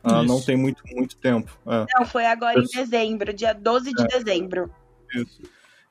Ah, 0.02 0.22
não 0.22 0.40
tem 0.40 0.56
muito, 0.56 0.82
muito 0.86 1.16
tempo. 1.16 1.50
É. 1.66 1.86
Não, 1.94 2.06
foi 2.06 2.24
agora 2.24 2.58
em 2.58 2.66
dezembro, 2.66 3.32
dia 3.32 3.52
12 3.52 3.92
de 3.92 4.02
é. 4.02 4.06
dezembro. 4.06 4.70
Isso. 5.14 5.42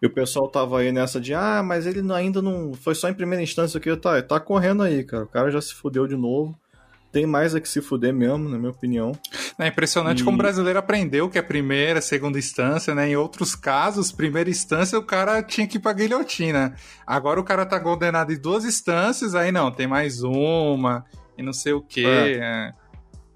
E 0.02 0.08
o 0.08 0.10
pessoal 0.10 0.48
tava 0.48 0.80
aí 0.80 0.92
nessa 0.92 1.20
de, 1.20 1.34
ah, 1.34 1.62
mas 1.62 1.86
ele 1.86 2.02
ainda 2.14 2.42
não. 2.42 2.74
Foi 2.74 2.96
só 2.96 3.10
em 3.10 3.14
primeira 3.14 3.44
instância 3.44 3.80
que 3.80 3.96
tá, 3.98 4.22
tá 4.22 4.40
correndo 4.40 4.82
aí, 4.82 5.04
cara. 5.04 5.26
O 5.26 5.28
cara 5.28 5.52
já 5.52 5.62
se 5.62 5.74
fudeu 5.74 6.08
de 6.08 6.16
novo. 6.16 6.58
Tem 7.12 7.26
mais 7.26 7.56
a 7.56 7.60
que 7.60 7.68
se 7.68 7.82
fuder 7.82 8.14
mesmo, 8.14 8.48
na 8.48 8.58
minha 8.58 8.70
opinião. 8.70 9.12
É 9.58 9.68
impressionante 9.68 10.22
e... 10.22 10.24
como 10.24 10.36
o 10.36 10.38
brasileiro 10.38 10.78
aprendeu 10.78 11.30
que 11.30 11.40
é 11.40 11.42
primeira, 11.42 12.02
segunda 12.02 12.38
instância, 12.38 12.94
né? 12.94 13.10
Em 13.10 13.16
outros 13.16 13.56
casos, 13.56 14.12
primeira 14.12 14.50
instância, 14.50 14.98
o 14.98 15.04
cara 15.04 15.42
tinha 15.42 15.68
que 15.68 15.78
ir 15.78 15.80
pra 15.82 15.94
guilhotina. 15.94 16.76
Agora 17.06 17.40
o 17.40 17.44
cara 17.44 17.66
tá 17.66 17.80
condenado 17.80 18.32
em 18.32 18.40
duas 18.40 18.64
instâncias, 18.64 19.34
aí 19.34 19.52
não, 19.52 19.72
tem 19.72 19.88
mais 19.88 20.22
uma, 20.22 21.04
e 21.38 21.42
não 21.42 21.54
sei 21.54 21.74
o 21.74 21.82
quê. 21.82 22.06
É. 22.06 22.38
É. 22.40 22.74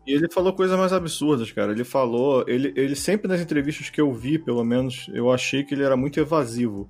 E 0.06 0.14
ele 0.14 0.30
falou 0.30 0.54
coisas 0.54 0.78
mais 0.78 0.92
absurdas, 0.92 1.52
cara. 1.52 1.72
Ele 1.72 1.84
falou. 1.84 2.44
Ele, 2.48 2.74
ele 2.76 2.96
sempre 2.96 3.28
nas 3.28 3.40
entrevistas 3.40 3.90
que 3.90 4.02
eu 4.02 4.12
vi, 4.14 4.38
pelo 4.38 4.64
menos, 4.64 5.10
eu 5.14 5.32
achei 5.32 5.64
que 5.64 5.74
ele 5.74 5.84
era 5.84 5.96
muito 5.96 6.20
evasivo. 6.20 6.90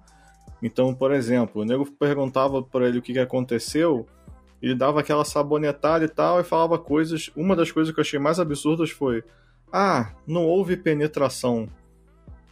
Então, 0.61 0.93
por 0.93 1.11
exemplo, 1.11 1.61
o 1.61 1.65
nego 1.65 1.85
perguntava 1.85 2.63
para 2.63 2.87
ele 2.87 2.97
o 2.97 3.01
que, 3.01 3.13
que 3.13 3.19
aconteceu 3.19 4.07
ele 4.63 4.75
dava 4.75 5.01
aquela 5.01 5.25
sabonetada 5.25 6.05
e 6.05 6.07
tal 6.07 6.39
e 6.39 6.43
falava 6.45 6.79
coisas. 6.79 7.29
Uma 7.35 7.53
das 7.53 7.69
coisas 7.69 7.93
que 7.93 7.99
eu 7.99 8.01
achei 8.01 8.17
mais 8.17 8.39
absurdas 8.39 8.89
foi: 8.89 9.21
Ah, 9.69 10.13
não 10.25 10.45
houve 10.45 10.77
penetração. 10.77 11.67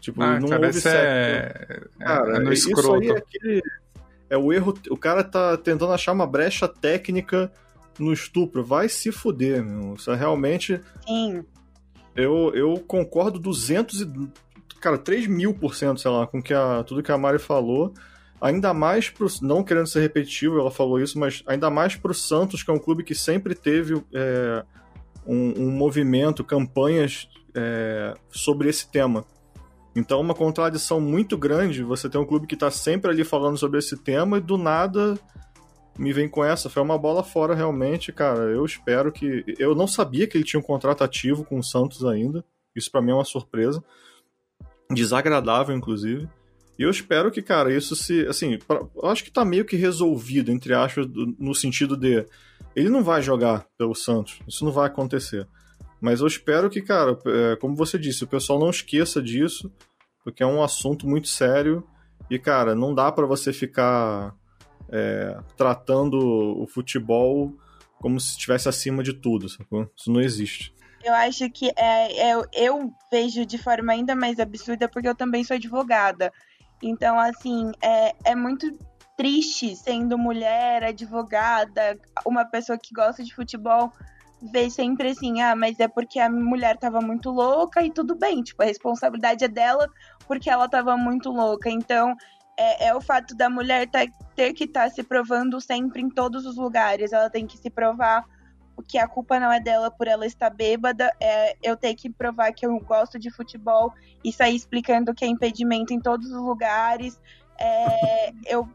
Tipo, 0.01 0.22
ah, 0.22 0.38
não 0.38 0.49
cara, 0.49 0.68
houve 0.68 0.82
sexo. 0.82 0.97
É... 0.97 1.82
Cara, 1.99 2.49
é 2.49 2.53
isso 2.53 2.93
aí 2.93 3.07
é 3.07 3.18
aquele. 3.18 3.62
É 4.30 4.38
o 4.38 4.51
erro. 4.51 4.74
O 4.89 4.97
cara 4.97 5.24
tá 5.24 5.55
tentando 5.55 5.93
achar 5.93 6.12
uma 6.12 6.28
brecha 6.28 6.68
técnica 6.68 7.49
no 7.97 8.12
estupro. 8.12 8.62
Vai 8.62 8.89
se 8.89 9.09
fuder, 9.09 9.64
meu. 9.64 9.93
Isso 9.93 10.12
é 10.12 10.16
realmente. 10.16 10.82
Sim. 11.07 11.45
Eu, 12.14 12.51
eu 12.53 12.78
concordo 12.86 13.39
200 13.39 14.01
e. 14.01 14.07
Cara, 14.82 14.97
3 14.97 15.28
mil 15.28 15.53
por 15.53 15.76
cento, 15.76 16.01
sei 16.01 16.12
lá, 16.12 16.28
com 16.28 16.41
que 16.41 16.53
a, 16.53 16.84
tudo 16.84 17.03
que 17.03 17.12
a 17.12 17.18
Mari 17.18 17.39
falou. 17.39 17.93
Ainda 18.41 18.73
mais 18.73 19.09
pro, 19.09 19.27
não 19.41 19.63
querendo 19.63 19.87
ser 19.87 20.01
repetitivo, 20.01 20.59
ela 20.59 20.71
falou 20.71 20.99
isso, 20.99 21.19
mas 21.19 21.43
ainda 21.45 21.69
mais 21.69 21.95
pro 21.95 22.13
Santos, 22.13 22.63
que 22.63 22.71
é 22.71 22.73
um 22.73 22.79
clube 22.79 23.03
que 23.03 23.13
sempre 23.13 23.53
teve 23.53 24.01
é, 24.11 24.65
um, 25.25 25.67
um, 25.67 25.71
movimento, 25.71 26.43
campanhas 26.43 27.29
é, 27.53 28.15
sobre 28.31 28.67
esse 28.67 28.89
tema. 28.89 29.23
Então 29.95 30.17
é 30.17 30.21
uma 30.21 30.33
contradição 30.33 30.99
muito 30.99 31.37
grande 31.37 31.83
você 31.83 32.09
ter 32.09 32.17
um 32.17 32.25
clube 32.25 32.47
que 32.47 32.55
está 32.55 32.71
sempre 32.71 33.11
ali 33.11 33.23
falando 33.23 33.57
sobre 33.57 33.77
esse 33.77 33.95
tema 33.97 34.37
e 34.37 34.41
do 34.41 34.57
nada 34.57 35.19
me 35.97 36.13
vem 36.13 36.27
com 36.27 36.43
essa. 36.43 36.69
Foi 36.69 36.81
uma 36.81 36.97
bola 36.97 37.23
fora 37.23 37.53
realmente, 37.53 38.11
cara. 38.11 38.43
Eu 38.43 38.65
espero 38.65 39.11
que. 39.11 39.43
Eu 39.59 39.75
não 39.75 39.87
sabia 39.87 40.25
que 40.25 40.37
ele 40.37 40.45
tinha 40.45 40.59
um 40.59 40.63
contrato 40.63 41.03
ativo 41.03 41.43
com 41.43 41.59
o 41.59 41.63
Santos 41.63 42.05
ainda. 42.05 42.43
Isso 42.73 42.89
para 42.89 43.01
mim 43.01 43.11
é 43.11 43.15
uma 43.15 43.25
surpresa. 43.25 43.83
Desagradável, 44.89 45.75
inclusive. 45.75 46.29
E 46.82 46.84
eu 46.84 46.89
espero 46.89 47.29
que, 47.29 47.43
cara, 47.43 47.71
isso 47.71 47.95
se. 47.95 48.25
Assim, 48.25 48.57
pra, 48.57 48.82
eu 48.95 49.07
acho 49.07 49.23
que 49.23 49.29
tá 49.29 49.45
meio 49.45 49.63
que 49.63 49.75
resolvido, 49.75 50.51
entre 50.51 50.73
aspas, 50.73 51.05
no 51.38 51.53
sentido 51.53 51.95
de. 51.95 52.25
Ele 52.75 52.89
não 52.89 53.03
vai 53.03 53.21
jogar 53.21 53.67
pelo 53.77 53.93
Santos. 53.93 54.39
Isso 54.47 54.65
não 54.65 54.71
vai 54.71 54.88
acontecer. 54.88 55.47
Mas 56.01 56.21
eu 56.21 56.27
espero 56.27 56.71
que, 56.71 56.82
cara, 56.82 57.15
é, 57.27 57.55
como 57.57 57.75
você 57.75 57.99
disse, 57.99 58.23
o 58.23 58.27
pessoal 58.27 58.57
não 58.57 58.71
esqueça 58.71 59.21
disso, 59.21 59.71
porque 60.23 60.41
é 60.41 60.45
um 60.47 60.63
assunto 60.63 61.07
muito 61.07 61.27
sério. 61.27 61.88
E, 62.32 62.39
cara, 62.39 62.73
não 62.73 62.95
dá 62.95 63.11
para 63.11 63.27
você 63.27 63.53
ficar 63.53 64.36
é, 64.89 65.38
tratando 65.55 66.17
o 66.17 66.65
futebol 66.65 67.55
como 67.99 68.19
se 68.19 68.32
estivesse 68.32 68.67
acima 68.67 69.03
de 69.03 69.13
tudo, 69.13 69.47
sacou? 69.47 69.88
Isso 69.95 70.11
não 70.11 70.19
existe. 70.19 70.73
Eu 71.03 71.13
acho 71.13 71.47
que 71.51 71.71
é, 71.77 72.32
é, 72.32 72.41
eu 72.53 72.91
vejo 73.11 73.45
de 73.45 73.59
forma 73.59 73.93
ainda 73.93 74.15
mais 74.15 74.39
absurda 74.39 74.89
porque 74.89 75.07
eu 75.07 75.15
também 75.15 75.43
sou 75.43 75.55
advogada. 75.55 76.34
Então, 76.82 77.19
assim, 77.19 77.71
é, 77.82 78.15
é 78.25 78.36
muito 78.36 78.77
triste 79.15 79.75
sendo 79.75 80.17
mulher, 80.17 80.84
advogada, 80.84 81.99
uma 82.25 82.45
pessoa 82.45 82.77
que 82.77 82.93
gosta 82.93 83.23
de 83.23 83.34
futebol, 83.34 83.91
ver 84.41 84.71
sempre 84.71 85.09
assim, 85.09 85.41
ah, 85.41 85.55
mas 85.55 85.79
é 85.79 85.88
porque 85.88 86.19
a 86.19 86.29
mulher 86.29 86.77
tava 86.77 86.99
muito 86.99 87.29
louca 87.29 87.84
e 87.84 87.91
tudo 87.91 88.15
bem, 88.15 88.41
tipo, 88.41 88.63
a 88.63 88.65
responsabilidade 88.65 89.45
é 89.45 89.47
dela 89.47 89.88
porque 90.27 90.49
ela 90.49 90.67
tava 90.67 90.97
muito 90.97 91.29
louca. 91.29 91.69
Então, 91.69 92.15
é, 92.57 92.88
é 92.88 92.95
o 92.95 93.01
fato 93.01 93.36
da 93.36 93.49
mulher 93.49 93.88
tá, 93.89 93.99
ter 94.36 94.53
que 94.53 94.63
estar 94.63 94.86
tá 94.86 94.89
se 94.89 95.03
provando 95.03 95.61
sempre 95.61 96.01
em 96.01 96.09
todos 96.09 96.45
os 96.45 96.57
lugares, 96.57 97.13
ela 97.13 97.29
tem 97.29 97.45
que 97.45 97.57
se 97.57 97.69
provar 97.69 98.25
que 98.82 98.97
a 98.97 99.07
culpa 99.07 99.39
não 99.39 99.51
é 99.51 99.59
dela 99.59 99.91
por 99.91 100.07
ela 100.07 100.25
estar 100.25 100.49
bêbada, 100.49 101.13
é 101.19 101.55
eu 101.61 101.75
ter 101.75 101.95
que 101.95 102.09
provar 102.09 102.51
que 102.51 102.65
eu 102.65 102.79
gosto 102.79 103.19
de 103.19 103.29
futebol 103.29 103.93
e 104.23 104.32
sair 104.32 104.55
explicando 104.55 105.13
que 105.13 105.25
é 105.25 105.27
impedimento 105.27 105.93
em 105.93 105.99
todos 105.99 106.32
os 106.32 106.41
lugares, 106.41 107.19
é, 107.59 108.34
eu 108.45 108.67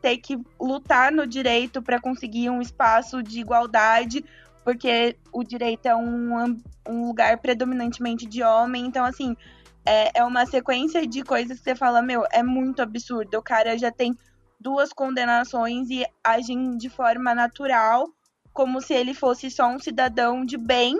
ter 0.00 0.18
que 0.18 0.38
lutar 0.60 1.10
no 1.10 1.26
direito 1.26 1.82
para 1.82 2.00
conseguir 2.00 2.50
um 2.50 2.60
espaço 2.60 3.22
de 3.22 3.40
igualdade, 3.40 4.24
porque 4.64 5.16
o 5.32 5.42
direito 5.42 5.86
é 5.86 5.96
um, 5.96 6.56
um 6.88 7.06
lugar 7.06 7.38
predominantemente 7.38 8.26
de 8.26 8.42
homem, 8.42 8.86
então 8.86 9.04
assim, 9.04 9.36
é, 9.84 10.20
é 10.20 10.24
uma 10.24 10.46
sequência 10.46 11.06
de 11.06 11.22
coisas 11.22 11.58
que 11.58 11.64
você 11.64 11.74
fala, 11.74 12.02
meu, 12.02 12.24
é 12.32 12.42
muito 12.42 12.82
absurdo, 12.82 13.38
o 13.38 13.42
cara 13.42 13.78
já 13.78 13.90
tem 13.90 14.16
duas 14.60 14.92
condenações 14.92 15.90
e 15.90 16.04
agem 16.24 16.76
de 16.76 16.88
forma 16.88 17.34
natural 17.34 18.08
como 18.56 18.80
se 18.80 18.94
ele 18.94 19.12
fosse 19.12 19.50
só 19.50 19.68
um 19.68 19.78
cidadão 19.78 20.42
de 20.42 20.56
bem 20.56 20.98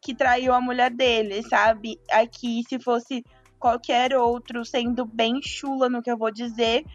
que 0.00 0.14
traiu 0.14 0.54
a 0.54 0.62
mulher 0.62 0.90
dele, 0.90 1.42
sabe? 1.42 2.00
Aqui, 2.10 2.62
se 2.66 2.78
fosse 2.78 3.22
qualquer 3.58 4.16
outro 4.16 4.64
sendo 4.64 5.04
bem 5.04 5.40
chula 5.42 5.90
no 5.90 6.02
que 6.02 6.10
eu 6.10 6.16
vou 6.16 6.30
dizer, 6.30 6.86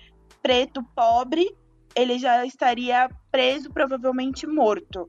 preto, 0.42 0.84
pobre, 0.96 1.56
ele 1.96 2.18
já 2.18 2.44
estaria 2.44 3.10
preso, 3.32 3.70
provavelmente 3.70 4.48
morto. 4.48 5.08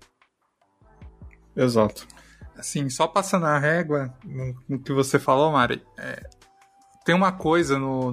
Exato. 1.57 2.07
Assim, 2.55 2.90
só 2.90 3.07
passando 3.09 3.47
a 3.47 3.59
régua 3.59 4.14
no, 4.22 4.55
no 4.68 4.78
que 4.78 4.93
você 4.93 5.18
falou, 5.18 5.53
Mari, 5.53 5.82
é, 5.97 6.28
tem 7.03 7.14
uma 7.14 7.32
coisa, 7.32 7.78
no, 7.78 8.12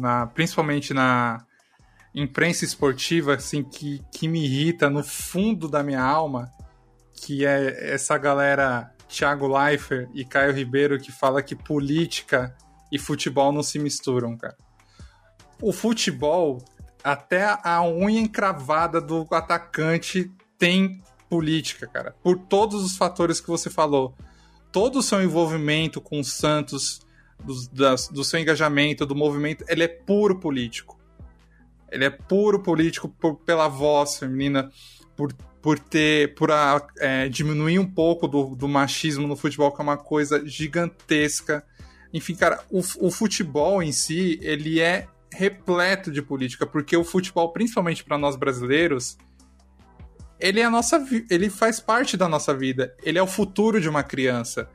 na, 0.00 0.28
principalmente 0.28 0.94
na, 0.94 1.44
imprensa 2.14 2.64
esportiva 2.64 3.34
assim 3.34 3.62
que, 3.62 4.02
que 4.12 4.26
me 4.26 4.44
irrita 4.44 4.90
no 4.90 5.02
fundo 5.02 5.68
da 5.68 5.82
minha 5.82 6.02
alma, 6.02 6.50
que 7.14 7.46
é 7.46 7.92
essa 7.92 8.16
galera 8.18 8.92
Thiago 9.08 9.46
Leifert 9.46 10.08
e 10.14 10.24
Caio 10.24 10.52
Ribeiro 10.52 10.98
que 10.98 11.12
fala 11.12 11.42
que 11.42 11.54
política 11.54 12.56
e 12.90 12.98
futebol 12.98 13.52
não 13.52 13.62
se 13.62 13.78
misturam, 13.78 14.36
cara. 14.36 14.56
O 15.60 15.72
futebol, 15.72 16.64
até 17.04 17.58
a 17.62 17.82
unha 17.82 18.20
encravada 18.20 19.00
do 19.00 19.26
atacante 19.30 20.32
tem 20.58 21.02
política, 21.28 21.86
cara. 21.86 22.14
Por 22.22 22.38
todos 22.38 22.84
os 22.84 22.96
fatores 22.96 23.40
que 23.40 23.48
você 23.48 23.70
falou. 23.70 24.14
Todo 24.72 25.00
o 25.00 25.02
seu 25.02 25.22
envolvimento 25.22 26.00
com 26.00 26.20
o 26.20 26.24
Santos, 26.24 27.00
do, 27.44 27.68
das, 27.72 28.08
do 28.08 28.24
seu 28.24 28.38
engajamento, 28.38 29.06
do 29.06 29.16
movimento, 29.16 29.64
ele 29.68 29.82
é 29.84 29.88
puro 29.88 30.38
político. 30.38 30.99
Ele 31.90 32.04
é 32.04 32.10
puro 32.10 32.62
político 32.62 33.08
por, 33.08 33.36
pela 33.36 33.68
voz 33.68 34.18
feminina, 34.18 34.70
por, 35.16 35.32
por 35.60 35.78
ter. 35.78 36.34
por 36.34 36.50
a, 36.50 36.86
é, 36.98 37.28
diminuir 37.28 37.78
um 37.78 37.90
pouco 37.90 38.28
do, 38.28 38.54
do 38.54 38.68
machismo 38.68 39.26
no 39.26 39.36
futebol, 39.36 39.72
que 39.72 39.80
é 39.80 39.84
uma 39.84 39.96
coisa 39.96 40.46
gigantesca. 40.46 41.64
Enfim, 42.12 42.34
cara, 42.34 42.60
o, 42.70 42.78
o 42.78 43.10
futebol 43.10 43.82
em 43.82 43.92
si, 43.92 44.38
ele 44.42 44.80
é 44.80 45.06
repleto 45.32 46.10
de 46.10 46.20
política, 46.20 46.66
porque 46.66 46.96
o 46.96 47.04
futebol, 47.04 47.52
principalmente 47.52 48.02
para 48.02 48.18
nós 48.18 48.34
brasileiros, 48.36 49.16
ele 50.40 50.60
é 50.60 50.64
a 50.64 50.70
nossa 50.70 51.04
ele 51.28 51.50
faz 51.50 51.78
parte 51.78 52.16
da 52.16 52.28
nossa 52.28 52.54
vida. 52.54 52.94
Ele 53.02 53.18
é 53.18 53.22
o 53.22 53.26
futuro 53.26 53.80
de 53.80 53.88
uma 53.88 54.02
criança. 54.02 54.68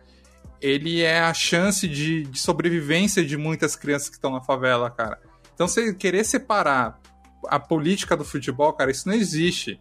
Ele 0.62 1.02
é 1.02 1.20
a 1.20 1.34
chance 1.34 1.88
de, 1.88 2.24
de 2.24 2.40
sobrevivência 2.40 3.26
de 3.26 3.36
muitas 3.36 3.76
crianças 3.76 4.10
que 4.10 4.16
estão 4.16 4.32
na 4.32 4.42
favela, 4.42 4.90
cara. 4.90 5.20
Então, 5.56 5.68
você 5.68 5.94
querer 5.94 6.24
separar 6.24 7.00
a 7.48 7.60
política 7.60 8.16
do 8.16 8.24
futebol, 8.24 8.72
cara, 8.74 8.92
isso 8.92 9.08
não 9.08 9.16
existe. 9.16 9.80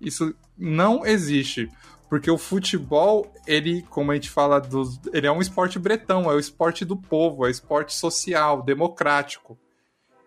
Isso 0.00 0.34
não 0.58 1.06
existe. 1.06 1.70
Porque 2.08 2.30
o 2.30 2.36
futebol, 2.36 3.32
ele, 3.46 3.82
como 3.88 4.12
a 4.12 4.14
gente 4.14 4.28
fala, 4.28 4.60
dos, 4.60 5.00
ele 5.12 5.26
é 5.26 5.32
um 5.32 5.40
esporte 5.40 5.78
bretão, 5.78 6.30
é 6.30 6.34
o 6.34 6.38
esporte 6.38 6.84
do 6.84 6.96
povo, 6.96 7.44
é 7.44 7.48
o 7.48 7.50
esporte 7.50 7.94
social, 7.94 8.62
democrático. 8.62 9.58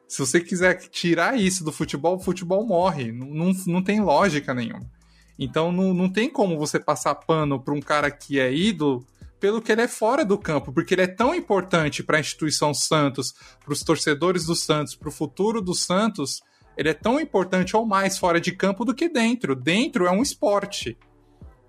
Se 0.08 0.20
você 0.20 0.40
quiser 0.40 0.76
tirar 0.90 1.38
isso 1.38 1.64
do 1.64 1.72
futebol, 1.72 2.16
o 2.16 2.20
futebol 2.20 2.66
morre. 2.66 3.12
Não, 3.12 3.28
não, 3.28 3.52
não 3.68 3.84
tem 3.84 4.02
lógica 4.02 4.54
nenhuma. 4.54 4.90
Então 5.38 5.72
não, 5.72 5.94
não 5.94 6.10
tem 6.10 6.30
como 6.30 6.58
você 6.58 6.80
passar 6.80 7.14
pano 7.14 7.60
para 7.60 7.74
um 7.74 7.82
cara 7.82 8.10
que 8.10 8.40
é 8.40 8.52
ídolo 8.52 9.06
pelo 9.40 9.62
que 9.62 9.72
ele 9.72 9.82
é 9.82 9.88
fora 9.88 10.26
do 10.26 10.38
campo, 10.38 10.72
porque 10.72 10.94
ele 10.94 11.04
é 11.04 11.08
tão 11.08 11.34
importante 11.34 12.04
para 12.04 12.18
a 12.18 12.20
instituição 12.20 12.74
Santos, 12.74 13.34
para 13.64 13.74
os 13.74 13.84
torcedores 13.84 14.46
do 14.46 14.56
Santos, 14.56 14.96
para 14.96 15.10
o 15.10 15.12
futuro 15.12 15.62
do 15.62 15.74
Santos, 15.74 16.42
ele 16.78 16.90
é 16.90 16.94
tão 16.94 17.20
importante 17.20 17.76
ou 17.76 17.86
mais 17.86 18.18
fora 18.18 18.40
de 18.40 18.52
campo 18.52 18.86
do 18.86 18.94
que 18.94 19.10
dentro. 19.10 19.56
Dentro 19.56 20.06
é 20.06 20.12
um 20.12 20.22
esporte. 20.22 20.98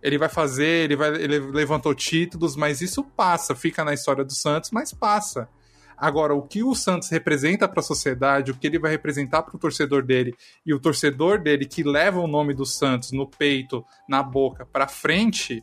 Ele 0.03 0.19
vai 0.19 0.29
fazer, 0.29 0.85
ele 0.85 0.97
vai, 0.97 1.15
ele 1.15 1.39
levantou 1.39 1.95
títulos, 1.95 2.55
mas 2.55 2.81
isso 2.81 3.03
passa, 3.03 3.55
fica 3.55 3.85
na 3.85 3.95
história 3.95 4.25
do 4.25 4.35
Santos, 4.35 4.71
mas 4.71 4.93
passa. 4.93 5.49
Agora, 5.97 6.33
o 6.33 6.43
que 6.43 6.63
o 6.63 6.75
Santos 6.77 7.09
representa 7.09 7.67
para 7.67 7.81
a 7.81 7.83
sociedade, 7.83 8.53
o 8.53 8.55
que 8.55 8.69
ele 8.69 8.79
vai 8.79 8.93
representar 8.93 9.43
para 9.43 9.57
o 9.57 9.59
torcedor 9.59 10.05
dele 10.05 10.33
e 10.65 10.73
o 10.73 10.79
torcedor 10.79 11.43
dele 11.43 11.67
que 11.67 11.83
leva 11.83 12.21
o 12.21 12.29
nome 12.29 12.55
do 12.55 12.65
Santos 12.65 13.11
no 13.11 13.27
peito, 13.27 13.85
na 14.09 14.23
boca, 14.23 14.65
para 14.65 14.87
frente, 14.87 15.61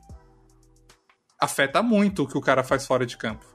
afeta 1.40 1.82
muito 1.82 2.24
o 2.24 2.28
que 2.28 2.38
o 2.38 2.42
cara 2.42 2.64
faz 2.64 2.86
fora 2.86 3.06
de 3.06 3.18
campo. 3.18 3.46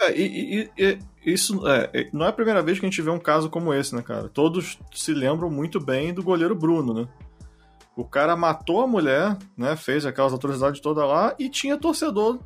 É, 0.00 0.16
e, 0.16 0.60
e, 0.60 0.70
e, 0.78 0.98
isso 1.24 1.66
é, 1.66 2.08
não 2.12 2.26
é 2.26 2.28
a 2.28 2.32
primeira 2.32 2.62
vez 2.62 2.78
que 2.78 2.86
a 2.86 2.88
gente 2.88 3.00
vê 3.00 3.10
um 3.10 3.18
caso 3.18 3.48
como 3.48 3.72
esse, 3.72 3.94
né, 3.94 4.02
cara? 4.02 4.28
Todos 4.28 4.78
se 4.94 5.14
lembram 5.14 5.50
muito 5.50 5.80
bem 5.80 6.12
do 6.12 6.22
goleiro 6.22 6.54
Bruno, 6.54 6.92
né? 6.92 7.08
O 7.96 8.04
cara 8.04 8.36
matou 8.36 8.82
a 8.82 8.86
mulher, 8.86 9.36
né? 9.56 9.74
Fez 9.74 10.04
aquelas 10.04 10.34
atrocidades 10.34 10.80
toda 10.80 11.04
lá 11.06 11.34
e 11.38 11.48
tinha 11.48 11.78
torcedor 11.78 12.38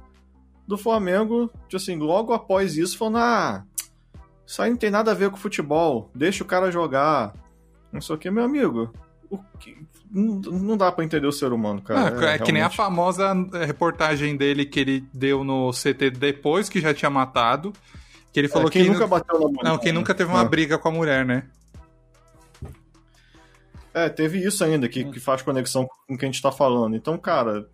do 0.66 0.78
Flamengo, 0.78 1.50
tipo 1.62 1.76
assim, 1.76 1.96
logo 1.96 2.32
após 2.32 2.76
isso, 2.76 2.96
falando: 2.96 3.18
ah, 3.18 3.64
isso 4.46 4.62
aí 4.62 4.70
não 4.70 4.76
tem 4.76 4.90
nada 4.90 5.10
a 5.10 5.14
ver 5.14 5.30
com 5.30 5.36
futebol, 5.36 6.08
deixa 6.14 6.44
o 6.44 6.46
cara 6.46 6.70
jogar. 6.70 7.34
Não 7.92 8.00
sei 8.00 8.14
o 8.14 8.18
que, 8.18 8.30
meu 8.30 8.44
amigo. 8.44 8.92
O 9.28 9.38
que, 9.58 9.76
não, 10.12 10.76
dá 10.76 10.90
para 10.90 11.04
entender 11.04 11.26
o 11.26 11.32
ser 11.32 11.52
humano, 11.52 11.80
cara. 11.80 12.00
Ah, 12.00 12.04
é, 12.04 12.06
é 12.06 12.18
realmente... 12.18 12.42
que 12.42 12.52
nem 12.52 12.62
a 12.62 12.70
famosa 12.70 13.32
reportagem 13.64 14.36
dele 14.36 14.66
que 14.66 14.80
ele 14.80 15.04
deu 15.12 15.44
no 15.44 15.70
CT 15.70 16.10
depois 16.10 16.68
que 16.68 16.80
já 16.80 16.92
tinha 16.92 17.10
matado. 17.10 17.72
Que 18.32 18.40
ele 18.40 18.48
falou 18.48 18.68
é, 18.68 18.70
quem 18.70 18.84
que. 18.84 18.90
nunca 18.90 19.06
bateu 19.06 19.38
na 19.38 19.46
mulher. 19.46 19.64
Não, 19.64 19.78
quem 19.78 19.92
nunca 19.92 20.14
teve 20.14 20.30
uma 20.30 20.42
é. 20.42 20.48
briga 20.48 20.78
com 20.78 20.88
a 20.88 20.92
mulher, 20.92 21.24
né? 21.24 21.44
É, 23.92 24.08
teve 24.08 24.38
isso 24.38 24.62
ainda, 24.64 24.88
que, 24.88 25.04
que 25.04 25.18
faz 25.18 25.42
conexão 25.42 25.86
com 25.86 26.14
o 26.14 26.18
que 26.18 26.24
a 26.24 26.28
gente 26.28 26.40
tá 26.40 26.52
falando. 26.52 26.94
Então, 26.94 27.18
cara, 27.18 27.68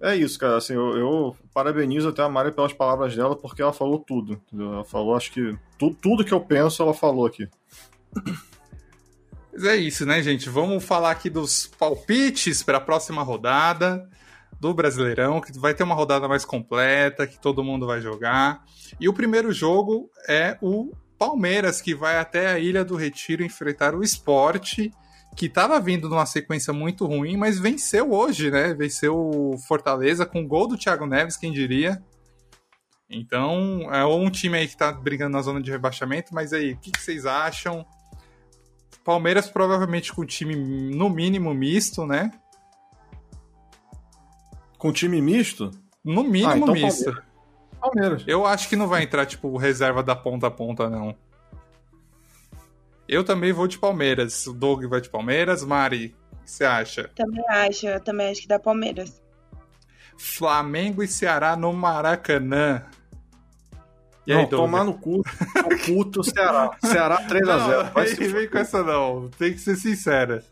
é 0.00 0.14
isso, 0.14 0.38
cara. 0.38 0.56
Assim, 0.56 0.74
eu, 0.74 0.96
eu, 0.96 1.36
parabenizo 1.54 2.08
até 2.08 2.22
a 2.22 2.28
Mari 2.28 2.52
pelas 2.52 2.72
palavras 2.72 3.16
dela, 3.16 3.34
porque 3.34 3.62
ela 3.62 3.72
falou 3.72 3.98
tudo. 3.98 4.34
Entendeu? 4.34 4.72
Ela 4.72 4.84
falou, 4.84 5.16
acho 5.16 5.32
que. 5.32 5.56
Tu, 5.78 5.94
tudo 6.02 6.24
que 6.24 6.32
eu 6.32 6.40
penso, 6.40 6.82
ela 6.82 6.94
falou 6.94 7.26
aqui. 7.26 7.48
Mas 9.58 9.66
é 9.66 9.76
isso, 9.76 10.06
né, 10.06 10.22
gente? 10.22 10.48
Vamos 10.48 10.84
falar 10.84 11.10
aqui 11.10 11.28
dos 11.28 11.66
palpites 11.66 12.62
para 12.62 12.78
a 12.78 12.80
próxima 12.80 13.24
rodada 13.24 14.08
do 14.60 14.72
Brasileirão, 14.72 15.40
que 15.40 15.50
vai 15.58 15.74
ter 15.74 15.82
uma 15.82 15.96
rodada 15.96 16.28
mais 16.28 16.44
completa, 16.44 17.26
que 17.26 17.40
todo 17.40 17.64
mundo 17.64 17.84
vai 17.84 18.00
jogar. 18.00 18.64
E 19.00 19.08
o 19.08 19.12
primeiro 19.12 19.50
jogo 19.50 20.08
é 20.28 20.56
o 20.62 20.92
Palmeiras, 21.18 21.80
que 21.80 21.92
vai 21.92 22.18
até 22.18 22.52
a 22.52 22.58
Ilha 22.60 22.84
do 22.84 22.94
Retiro 22.94 23.42
enfrentar 23.42 23.96
o 23.96 24.04
Esporte, 24.04 24.92
que 25.34 25.46
estava 25.46 25.80
vindo 25.80 26.08
numa 26.08 26.24
sequência 26.24 26.72
muito 26.72 27.04
ruim, 27.04 27.36
mas 27.36 27.58
venceu 27.58 28.12
hoje, 28.12 28.52
né? 28.52 28.72
Venceu 28.74 29.16
o 29.16 29.58
Fortaleza 29.66 30.24
com 30.24 30.46
gol 30.46 30.68
do 30.68 30.78
Thiago 30.78 31.04
Neves, 31.04 31.36
quem 31.36 31.52
diria. 31.52 32.00
Então, 33.10 33.92
é 33.92 34.06
um 34.06 34.30
time 34.30 34.56
aí 34.56 34.68
que 34.68 34.74
está 34.74 34.92
brigando 34.92 35.32
na 35.32 35.42
zona 35.42 35.60
de 35.60 35.68
rebaixamento, 35.68 36.32
mas 36.32 36.52
aí, 36.52 36.74
o 36.74 36.76
que, 36.78 36.92
que 36.92 37.00
vocês 37.00 37.26
acham? 37.26 37.84
Palmeiras 39.08 39.48
provavelmente 39.48 40.12
com 40.12 40.22
time 40.26 40.54
no 40.54 41.08
mínimo 41.08 41.54
misto, 41.54 42.04
né? 42.04 42.30
Com 44.76 44.92
time 44.92 45.18
misto? 45.22 45.70
No 46.04 46.22
mínimo 46.22 46.50
Ah, 46.50 46.58
então 46.58 46.74
misto. 46.74 47.04
Palmeiras. 47.04 47.24
Palmeiras. 47.80 48.24
Eu 48.26 48.44
acho 48.44 48.68
que 48.68 48.76
não 48.76 48.86
vai 48.86 49.04
entrar, 49.04 49.24
tipo, 49.24 49.56
reserva 49.56 50.02
da 50.02 50.14
ponta 50.14 50.48
a 50.48 50.50
ponta, 50.50 50.90
não. 50.90 51.16
Eu 53.08 53.24
também 53.24 53.50
vou 53.50 53.66
de 53.66 53.78
Palmeiras. 53.78 54.46
O 54.46 54.52
Doug 54.52 54.84
vai 54.84 55.00
de 55.00 55.08
Palmeiras. 55.08 55.64
Mari, 55.64 56.14
o 56.30 56.44
que 56.44 56.50
você 56.50 56.66
acha? 56.66 57.10
Também 57.16 57.42
acho, 57.48 57.86
eu 57.86 58.00
também 58.00 58.30
acho 58.30 58.42
que 58.42 58.48
dá 58.48 58.58
Palmeiras. 58.58 59.22
Flamengo 60.18 61.02
e 61.02 61.08
Ceará 61.08 61.56
no 61.56 61.72
Maracanã. 61.72 62.84
E 64.28 64.32
aí, 64.32 64.42
não, 64.42 64.46
tomar 64.46 64.84
no 64.84 64.92
cu. 64.92 65.20
O 65.20 65.86
puto 65.86 66.22
Ceará. 66.22 66.70
Ceará 66.84 67.26
3x0. 67.26 67.84
Não, 67.84 67.92
Vai 67.92 68.04
vem, 68.06 68.14
se 68.14 68.28
vem 68.28 68.48
com 68.48 68.58
essa 68.58 68.82
não. 68.82 69.30
Tem 69.38 69.52
que 69.54 69.58
ser 69.58 69.74
sincera. 69.76 70.44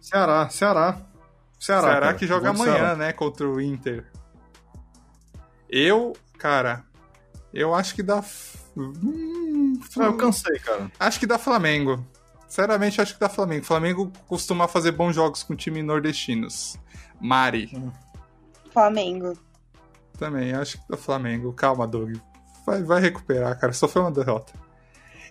Ceará, 0.00 0.48
Ceará. 0.48 0.96
Ceará, 1.58 1.82
Ceará 1.88 2.00
cara. 2.00 2.14
que 2.14 2.26
joga 2.26 2.50
amanhã, 2.50 2.72
Ceará. 2.72 2.94
né? 2.96 3.12
Contra 3.12 3.48
o 3.48 3.60
Inter. 3.60 4.06
Eu, 5.68 6.14
cara, 6.38 6.84
eu 7.52 7.74
acho 7.74 7.94
que 7.94 8.02
dá. 8.02 8.22
Hum, 8.76 9.80
Ah, 9.98 10.04
eu 10.04 10.16
cansei, 10.16 10.58
cara. 10.60 10.90
Acho 10.98 11.18
que 11.18 11.26
dá 11.26 11.36
Flamengo. 11.38 12.04
Sinceramente, 12.46 13.00
acho 13.00 13.14
que 13.14 13.20
dá 13.20 13.28
Flamengo. 13.28 13.64
Flamengo 13.64 14.12
costuma 14.26 14.66
fazer 14.68 14.92
bons 14.92 15.14
jogos 15.14 15.42
com 15.42 15.54
time 15.56 15.82
nordestinos. 15.82 16.76
Mari, 17.20 17.70
Flamengo. 18.72 19.36
também, 20.18 20.52
acho 20.54 20.78
que 20.78 20.84
dá 20.88 20.96
Flamengo. 20.96 21.52
Calma, 21.52 21.86
Doug. 21.86 22.16
Vai, 22.70 22.82
vai 22.84 23.00
recuperar, 23.00 23.58
cara. 23.58 23.72
Só 23.72 23.88
foi 23.88 24.00
uma 24.00 24.12
derrota. 24.12 24.52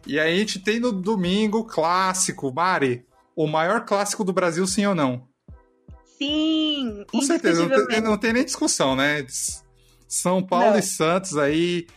E 0.06 0.20
aí 0.20 0.36
a 0.36 0.40
gente 0.40 0.60
tem 0.60 0.80
no 0.80 0.92
domingo 0.92 1.64
clássico. 1.64 2.54
Mari, 2.54 3.06
o 3.36 3.48
maior 3.48 3.86
clássico 3.86 4.24
do 4.26 4.34
Brasil, 4.34 4.68
sim 4.68 4.86
ou 4.86 4.94
não? 4.94 5.26
Sim! 6.18 7.06
Com 7.10 7.22
certeza, 7.22 7.66
não 7.66 7.88
tem, 7.88 8.02
não 8.02 8.18
tem 8.18 8.34
nem 8.34 8.44
discussão, 8.44 8.94
né? 8.94 9.26
São 10.06 10.44
Paulo 10.44 10.72
Não. 10.72 10.80
e 10.80 10.84
Santos 10.84 11.38
aí. 11.38 11.88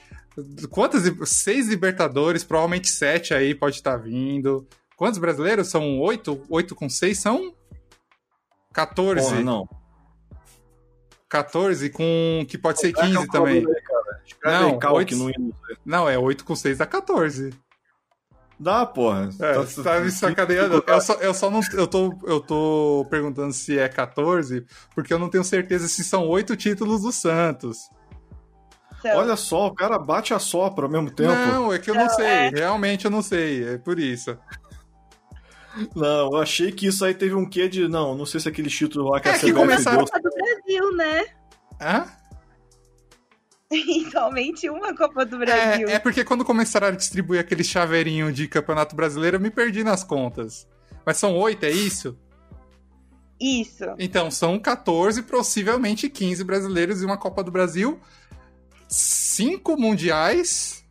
Quantas? 0.70 1.02
Seis 1.28 1.66
Libertadores, 1.66 2.44
provavelmente 2.44 2.88
sete 2.88 3.34
aí 3.34 3.54
pode 3.54 3.76
estar 3.76 3.96
vindo. 3.96 4.66
Quantos 4.96 5.18
brasileiros? 5.18 5.68
São 5.68 5.98
oito? 5.98 6.40
Oito 6.48 6.76
com 6.76 6.88
seis 6.88 7.18
são? 7.18 7.52
14. 8.72 9.28
Porra, 9.28 9.42
não. 9.42 9.68
14 11.28 11.90
com. 11.90 12.44
que 12.46 12.56
pode 12.56 12.78
ser 12.78 12.92
Qual 12.92 13.04
é 13.06 13.10
que 13.10 13.16
é 13.16 13.18
15 13.18 13.28
o 13.28 13.32
também. 13.32 13.66
Não, 14.44 14.68
aí, 14.70 14.78
Cal, 14.78 14.94
oito- 14.96 15.08
que 15.08 15.14
não 15.14 15.28
ia- 15.30 15.36
Não, 15.84 16.08
é 16.08 16.18
8 16.18 16.44
com 16.44 16.54
6 16.56 16.78
dá 16.78 16.86
14. 16.86 17.50
Dá, 18.58 18.86
porra. 18.86 19.28
É, 19.40 19.54
você 19.54 19.82
tá 19.82 19.98
me 20.00 20.10
sacaneando. 20.10 20.84
Eu 20.86 21.00
só, 21.00 21.14
eu 21.14 21.34
só 21.34 21.50
não. 21.50 21.60
Eu 21.72 21.86
tô, 21.88 22.16
eu 22.24 22.40
tô 22.40 23.06
perguntando 23.10 23.52
se 23.52 23.76
é 23.78 23.88
14, 23.88 24.64
porque 24.94 25.12
eu 25.12 25.18
não 25.18 25.28
tenho 25.28 25.42
certeza 25.42 25.88
se 25.88 26.04
são 26.04 26.28
oito 26.28 26.54
títulos 26.56 27.02
do 27.02 27.10
Santos. 27.10 27.78
Então, 29.00 29.16
Olha 29.18 29.34
só, 29.34 29.66
o 29.66 29.74
cara 29.74 29.98
bate 29.98 30.32
a 30.32 30.38
sopra 30.38 30.84
ao 30.86 30.90
mesmo 30.90 31.10
tempo. 31.10 31.32
Não, 31.32 31.72
é 31.72 31.78
que 31.80 31.90
eu 31.90 31.94
não 31.94 32.04
Não, 32.04 32.10
sei. 32.14 32.24
é. 32.24 32.48
Realmente 32.50 33.04
eu 33.04 33.10
não 33.10 33.20
sei. 33.20 33.64
É 33.74 33.78
por 33.78 33.98
isso. 33.98 34.38
Não, 35.96 36.30
eu 36.32 36.36
achei 36.36 36.70
que 36.70 36.86
isso 36.86 37.04
aí 37.04 37.14
teve 37.14 37.34
um 37.34 37.48
quê 37.48 37.68
de. 37.68 37.88
Não, 37.88 38.14
não 38.14 38.26
sei 38.26 38.38
se 38.38 38.48
aquele 38.48 38.68
título 38.68 39.10
lá 39.10 39.18
que 39.20 39.28
É 39.28 39.32
a 39.32 39.34
que 39.34 39.46
CBF 39.46 39.54
começaram- 39.54 40.04
deu. 40.04 40.06
Copa 40.06 40.20
do 40.20 40.30
Brasil, 40.30 40.96
né? 40.96 41.24
Hã? 41.80 42.06
E 43.72 44.08
somente 44.12 44.68
uma 44.68 44.94
Copa 44.94 45.24
do 45.24 45.38
Brasil. 45.38 45.88
É, 45.88 45.94
é 45.94 45.98
porque 45.98 46.22
quando 46.22 46.44
começaram 46.44 46.88
a 46.88 46.90
distribuir 46.90 47.40
aquele 47.40 47.64
chaveirinho 47.64 48.30
de 48.30 48.46
Campeonato 48.46 48.94
Brasileiro, 48.94 49.38
eu 49.38 49.40
me 49.40 49.50
perdi 49.50 49.82
nas 49.82 50.04
contas. 50.04 50.68
Mas 51.04 51.16
são 51.16 51.34
oito, 51.36 51.64
é 51.64 51.70
isso? 51.70 52.16
Isso. 53.40 53.84
Então, 53.98 54.30
são 54.30 54.58
14, 54.58 55.22
possivelmente 55.22 56.08
15 56.08 56.44
brasileiros 56.44 57.02
e 57.02 57.04
uma 57.04 57.16
Copa 57.16 57.42
do 57.42 57.50
Brasil. 57.50 57.98
Cinco 58.86 59.76
mundiais. 59.76 60.84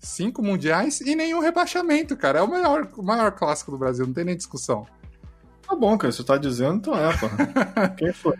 Cinco 0.00 0.42
mundiais 0.42 1.00
e 1.00 1.14
nenhum 1.14 1.40
rebaixamento, 1.40 2.16
cara. 2.16 2.40
É 2.40 2.42
o 2.42 2.48
maior, 2.48 2.88
o 2.96 3.02
maior 3.02 3.32
clássico 3.32 3.70
do 3.70 3.78
Brasil, 3.78 4.06
não 4.06 4.12
tem 4.12 4.24
nem 4.24 4.36
discussão. 4.36 4.86
Tá 5.66 5.76
bom, 5.76 5.96
cara. 5.96 6.12
Você 6.12 6.24
tá 6.24 6.36
dizendo, 6.36 6.76
então 6.76 6.96
é, 6.96 7.16
porra. 7.16 7.88
Quem 7.96 8.12
foi? 8.12 8.36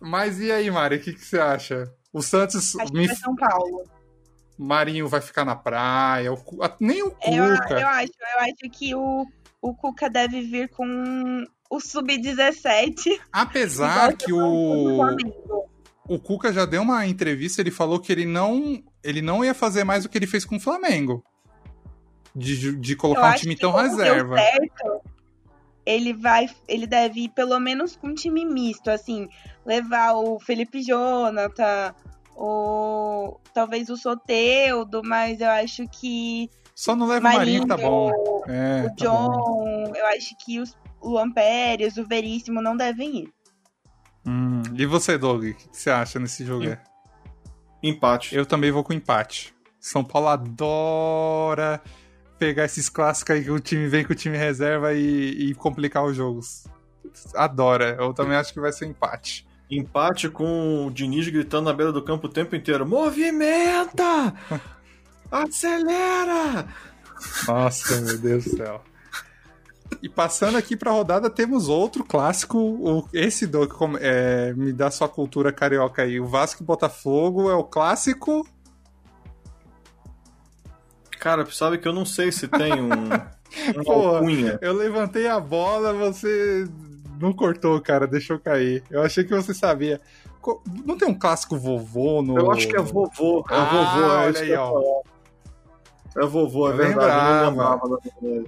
Mas 0.00 0.40
e 0.40 0.50
aí, 0.50 0.70
Mari, 0.70 0.96
o 0.96 1.00
que, 1.00 1.12
que 1.12 1.24
você 1.24 1.38
acha? 1.38 1.92
O 2.16 2.22
Santos, 2.22 2.74
Acho 2.76 2.92
me- 2.94 3.14
São 3.14 3.36
Paulo. 3.36 3.84
Marinho 4.58 5.06
vai 5.06 5.20
ficar 5.20 5.44
na 5.44 5.54
praia, 5.54 6.32
o 6.32 6.38
nem 6.80 7.02
o 7.02 7.08
Eu, 7.08 7.12
Cuca. 7.56 7.78
eu 7.78 7.86
acho, 7.88 8.12
eu 8.34 8.40
acho 8.40 8.70
que 8.72 8.94
o, 8.94 9.26
o 9.60 9.74
Cuca 9.74 10.08
deve 10.08 10.40
vir 10.40 10.70
com 10.70 11.44
o 11.68 11.78
Sub-17. 11.78 13.20
Apesar 13.30 14.14
que 14.16 14.32
o, 14.32 15.02
o 16.08 16.18
Cuca 16.18 16.54
já 16.54 16.64
deu 16.64 16.80
uma 16.80 17.06
entrevista, 17.06 17.60
ele 17.60 17.70
falou 17.70 18.00
que 18.00 18.10
ele 18.10 18.24
não, 18.24 18.82
ele 19.04 19.20
não 19.20 19.44
ia 19.44 19.52
fazer 19.52 19.84
mais 19.84 20.06
o 20.06 20.08
que 20.08 20.16
ele 20.16 20.26
fez 20.26 20.42
com 20.46 20.56
o 20.56 20.60
Flamengo. 20.60 21.22
De, 22.34 22.74
de 22.76 22.92
Eu 22.92 22.98
colocar 22.98 23.32
um 23.32 23.34
time 23.34 23.56
tão 23.56 23.72
reserva. 23.72 24.36
certo, 24.38 25.00
ele 25.84 26.14
vai, 26.14 26.48
ele 26.66 26.86
deve 26.86 27.20
ir 27.24 27.28
pelo 27.28 27.58
menos 27.60 27.94
com 27.94 28.08
um 28.08 28.14
time 28.14 28.42
misto, 28.44 28.90
assim, 28.90 29.28
levar 29.66 30.14
o 30.14 30.38
Felipe 30.38 30.80
Jonathan, 30.82 31.94
o 32.36 33.38
talvez 33.52 33.88
o 33.90 33.96
Soteudo, 33.96 35.02
mas 35.04 35.40
eu 35.40 35.50
acho 35.50 35.86
que 35.88 36.48
Só 36.74 36.94
não 36.94 37.06
leva 37.06 37.20
o 37.20 37.22
Marinho, 37.32 37.66
tá 37.66 37.76
Marinho, 37.76 37.90
bom. 37.90 38.42
É, 38.46 38.82
o 38.82 38.84
tá 38.84 38.88
bom. 38.88 38.94
John, 38.96 39.92
eu 39.94 40.06
acho 40.06 40.36
que 40.44 40.60
os, 40.60 40.76
o 41.00 41.10
Luan 41.10 41.30
Pérez, 41.32 41.96
o 41.96 42.06
Veríssimo 42.06 42.62
não 42.62 42.76
devem 42.76 43.22
ir. 43.24 43.32
Hum, 44.26 44.62
E 44.74 44.86
você, 44.86 45.16
Doug, 45.16 45.44
o 45.44 45.54
que 45.54 45.68
que 45.68 45.76
você 45.76 45.90
acha 45.90 46.18
nesse 46.18 46.44
jogo? 46.44 46.64
Empate. 47.82 48.34
Eu 48.34 48.44
também 48.44 48.70
vou 48.70 48.82
com 48.84 48.92
empate. 48.92 49.54
São 49.80 50.02
Paulo 50.02 50.28
adora 50.28 51.80
pegar 52.38 52.64
esses 52.64 52.88
clássicos 52.88 53.36
aí 53.36 53.44
que 53.44 53.50
o 53.50 53.60
time 53.60 53.86
vem 53.88 54.04
com 54.04 54.12
o 54.12 54.16
time 54.16 54.36
reserva 54.36 54.92
e, 54.94 55.50
e 55.50 55.54
complicar 55.54 56.04
os 56.04 56.16
jogos. 56.16 56.64
Adora. 57.34 57.96
Eu 58.00 58.12
também 58.12 58.36
acho 58.36 58.52
que 58.52 58.60
vai 58.60 58.72
ser 58.72 58.86
empate. 58.86 59.45
Empate 59.70 60.28
com 60.28 60.86
o 60.86 60.90
Diniz 60.90 61.28
gritando 61.28 61.64
na 61.64 61.72
beira 61.72 61.92
do 61.92 62.02
campo 62.02 62.26
o 62.26 62.30
tempo 62.30 62.54
inteiro: 62.54 62.86
Movimenta! 62.86 64.32
Acelera! 65.30 66.66
Nossa, 67.48 68.00
meu 68.00 68.18
Deus 68.18 68.44
do 68.44 68.56
céu. 68.56 68.82
E 70.02 70.08
passando 70.08 70.56
aqui 70.58 70.76
pra 70.76 70.90
rodada, 70.92 71.30
temos 71.30 71.68
outro 71.68 72.04
clássico. 72.04 72.58
O, 72.58 73.08
esse 73.12 73.46
do 73.46 73.66
como- 73.68 73.98
é, 74.00 74.52
me 74.54 74.72
dá 74.72 74.90
sua 74.90 75.08
cultura 75.08 75.52
carioca 75.52 76.02
aí. 76.02 76.20
O 76.20 76.26
Vasco 76.26 76.62
e 76.62 76.66
Botafogo 76.66 77.50
é 77.50 77.54
o 77.54 77.64
clássico. 77.64 78.46
Cara, 81.18 81.46
sabe 81.50 81.78
que 81.78 81.88
eu 81.88 81.92
não 81.92 82.04
sei 82.04 82.30
se 82.30 82.46
tem 82.46 82.74
um. 82.80 82.90
um 83.80 83.84
Pô, 83.84 84.08
alcunha. 84.16 84.58
Eu 84.60 84.74
levantei 84.74 85.26
a 85.26 85.40
bola, 85.40 85.92
você 85.92 86.68
não 87.20 87.32
cortou, 87.32 87.80
cara, 87.80 88.06
deixou 88.06 88.38
cair. 88.38 88.82
Eu 88.90 89.02
achei 89.02 89.24
que 89.24 89.34
você 89.34 89.52
sabia. 89.54 90.00
Não 90.84 90.96
tem 90.96 91.08
um 91.08 91.18
clássico 91.18 91.56
vovô 91.56 92.22
no. 92.22 92.36
Eu 92.38 92.50
acho 92.50 92.68
que 92.68 92.76
é 92.76 92.80
vovô. 92.80 93.44
É 93.50 93.54
Ah, 93.54 93.64
vovô, 93.64 94.04
é 94.04 94.26
olha 94.26 94.40
aí, 94.40 94.54
ó. 94.54 95.02
É 96.16 96.26
vovô, 96.26 96.68
é 96.68 96.72
Eu 96.72 96.76
verdade. 96.76 97.44
Eu 97.44 97.50
lembrava. 97.50 97.88
não. 97.88 98.44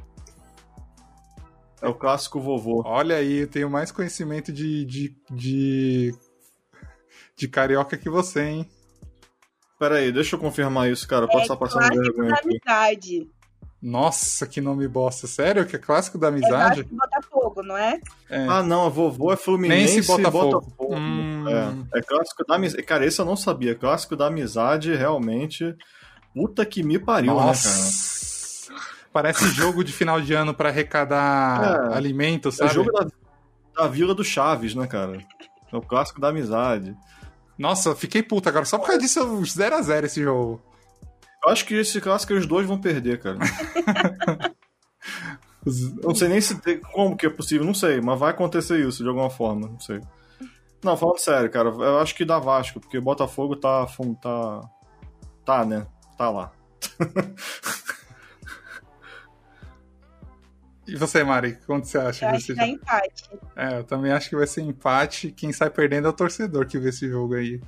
É 1.81 1.89
o 1.89 1.95
clássico 1.95 2.41
vovô. 2.41 2.83
Olha 2.85 3.17
aí, 3.17 3.39
eu 3.41 3.47
tenho 3.49 3.71
mais 3.71 3.93
conhecimento 3.93 4.53
de, 4.53 4.85
de, 4.85 5.17
de, 5.31 6.15
de 7.37 7.49
carioca 7.49 7.97
que 7.97 8.11
você, 8.11 8.43
hein? 8.43 8.71
Pera 9.79 9.97
aí, 9.97 10.11
deixa 10.11 10.35
eu 10.35 10.41
confirmar 10.41 10.91
isso, 10.91 11.07
cara. 11.07 11.25
Eu 11.27 11.29
posso 11.29 11.43
estar 11.43 11.57
passando 11.57 11.89
vergonha 11.89 12.35
aqui. 12.35 12.49
amizade. 12.67 13.31
Nossa, 13.81 14.47
que 14.47 14.61
nome 14.61 14.89
bosta. 14.89 15.27
Sério? 15.27 15.65
Que 15.65 15.77
é 15.77 15.79
clássico 15.79 16.19
da 16.19 16.27
É 16.27 16.31
amizade? 16.31 16.81
E 16.81 16.85
Botafogo, 16.85 17.63
não 17.63 17.77
é? 17.77 18.01
É. 18.29 18.47
Ah, 18.49 18.63
não, 18.63 18.87
a 18.87 18.89
vovô 18.89 19.33
é 19.33 19.37
Fluminense 19.37 19.97
Nense 19.97 20.13
e 20.13 20.17
Botafogo. 20.17 20.61
Botafogo. 20.61 20.95
Hum. 20.97 21.45
É, 21.93 21.99
é 21.99 22.03
clássico 22.03 22.45
da 22.47 22.57
amizade. 22.57 22.83
Cara, 22.83 23.07
esse 23.07 23.21
eu 23.21 23.25
não 23.25 23.37
sabia. 23.37 23.75
Clássico 23.77 24.17
da 24.17 24.27
amizade, 24.27 24.95
realmente. 24.95 25.77
Puta 26.35 26.67
que 26.67 26.83
me 26.83 26.99
pariu, 26.99 27.33
né, 27.33 27.39
cara? 27.39 27.47
Nossa. 27.49 28.73
Parece 29.13 29.47
jogo 29.49 29.83
de 29.83 29.93
final 29.93 30.21
de 30.21 30.35
ano 30.35 30.53
para 30.53 30.69
arrecadar 30.69 31.91
É, 31.93 31.97
alimentos, 31.97 32.57
É 32.61 32.67
sabe? 32.69 32.71
o 32.71 32.75
jogo 32.85 32.93
da, 32.93 33.07
da 33.77 33.89
Vila 33.89 34.15
do 34.15 34.25
Chaves, 34.25 34.75
né, 34.75 34.87
cara? 34.87 35.19
É 35.73 35.77
o 35.77 35.81
clássico 35.81 36.21
da 36.21 36.29
amizade. 36.29 36.97
Nossa, 37.57 37.95
fiquei 37.95 38.23
puta 38.23 38.51
agora. 38.51 38.65
Só 38.65 38.79
por 38.79 38.87
causa 38.87 39.01
disso, 39.01 39.21
0x0 39.43 40.05
esse 40.05 40.23
jogo. 40.23 40.63
Eu 41.49 41.53
acho 41.53 41.65
que 41.65 41.75
esse 41.75 41.99
clássico 41.99 42.35
os 42.35 42.47
dois 42.47 42.67
vão 42.67 42.79
perder, 42.79 43.21
cara. 43.21 43.39
Eu 45.65 45.73
não 46.05 46.15
sei 46.15 46.29
nem 46.29 46.43
se 46.43 46.61
tem, 46.61 46.79
como 46.79 47.17
que 47.17 47.25
é 47.25 47.31
possível, 47.31 47.67
não 47.67 47.73
sei, 47.73 48.03
mas 48.03 48.19
vai 48.21 48.33
acontecer 48.33 48.87
isso 48.87 49.03
de 49.03 49.09
alguma 49.09 49.31
forma, 49.31 49.67
não 49.67 49.81
sei. 49.81 50.03
Não, 50.85 50.95
falando 50.95 51.19
sério, 51.19 51.51
cara, 51.51 51.71
eu 51.71 51.99
acho 52.01 52.15
que 52.15 52.25
dá 52.27 52.39
Vasco, 52.39 52.81
porque 52.81 52.99
o 52.99 53.03
Botafogo 53.03 53.57
tá. 53.57 53.87
tá. 54.21 54.61
tá, 55.43 55.65
né? 55.65 55.87
Tá 56.19 56.29
lá. 56.31 56.53
E 60.87 60.97
você, 60.97 61.23
Mari, 61.23 61.59
quanto 61.67 61.87
você 61.87 61.99
acha 61.99 62.25
Eu 62.25 62.31
acho 62.31 62.39
desse 62.39 62.55
que 62.55 62.61
jogo? 62.61 62.73
empate. 62.73 63.31
É, 63.55 63.79
eu 63.81 63.85
também 63.85 64.11
acho 64.11 64.31
que 64.31 64.37
vai 64.37 64.47
ser 64.47 64.63
empate. 64.63 65.31
Quem 65.33 65.53
sai 65.53 65.69
perdendo 65.69 66.07
é 66.07 66.09
o 66.09 66.15
torcedor 66.15 66.67
que 66.67 66.79
vê 66.79 66.89
esse 66.89 67.07
jogo 67.07 67.35
aí. 67.35 67.61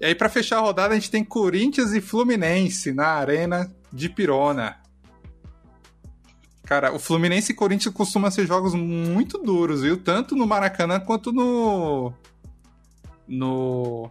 E 0.00 0.06
aí, 0.06 0.14
pra 0.14 0.30
fechar 0.30 0.56
a 0.56 0.60
rodada, 0.60 0.94
a 0.94 0.96
gente 0.96 1.10
tem 1.10 1.22
Corinthians 1.22 1.92
e 1.92 2.00
Fluminense 2.00 2.90
na 2.90 3.08
Arena 3.08 3.70
de 3.92 4.08
Pirona. 4.08 4.80
Cara, 6.64 6.94
o 6.94 6.98
Fluminense 6.98 7.52
e 7.52 7.54
Corinthians 7.54 7.92
costumam 7.92 8.30
ser 8.30 8.46
jogos 8.46 8.74
muito 8.74 9.36
duros, 9.36 9.82
viu? 9.82 9.96
Tanto 9.96 10.34
no 10.34 10.46
Maracanã 10.46 10.98
quanto 11.00 11.32
no. 11.32 12.12
No. 13.28 14.10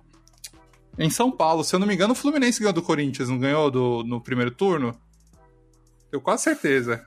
Em 0.98 1.10
São 1.10 1.32
Paulo. 1.32 1.64
Se 1.64 1.74
eu 1.74 1.80
não 1.80 1.88
me 1.88 1.96
engano, 1.96 2.12
o 2.12 2.16
Fluminense 2.16 2.60
ganhou 2.60 2.74
do 2.74 2.84
Corinthians, 2.84 3.30
não 3.30 3.40
ganhou 3.40 3.72
do, 3.72 4.04
no 4.04 4.22
primeiro 4.22 4.52
turno? 4.52 4.94
Tenho 6.12 6.22
quase 6.22 6.44
certeza. 6.44 7.04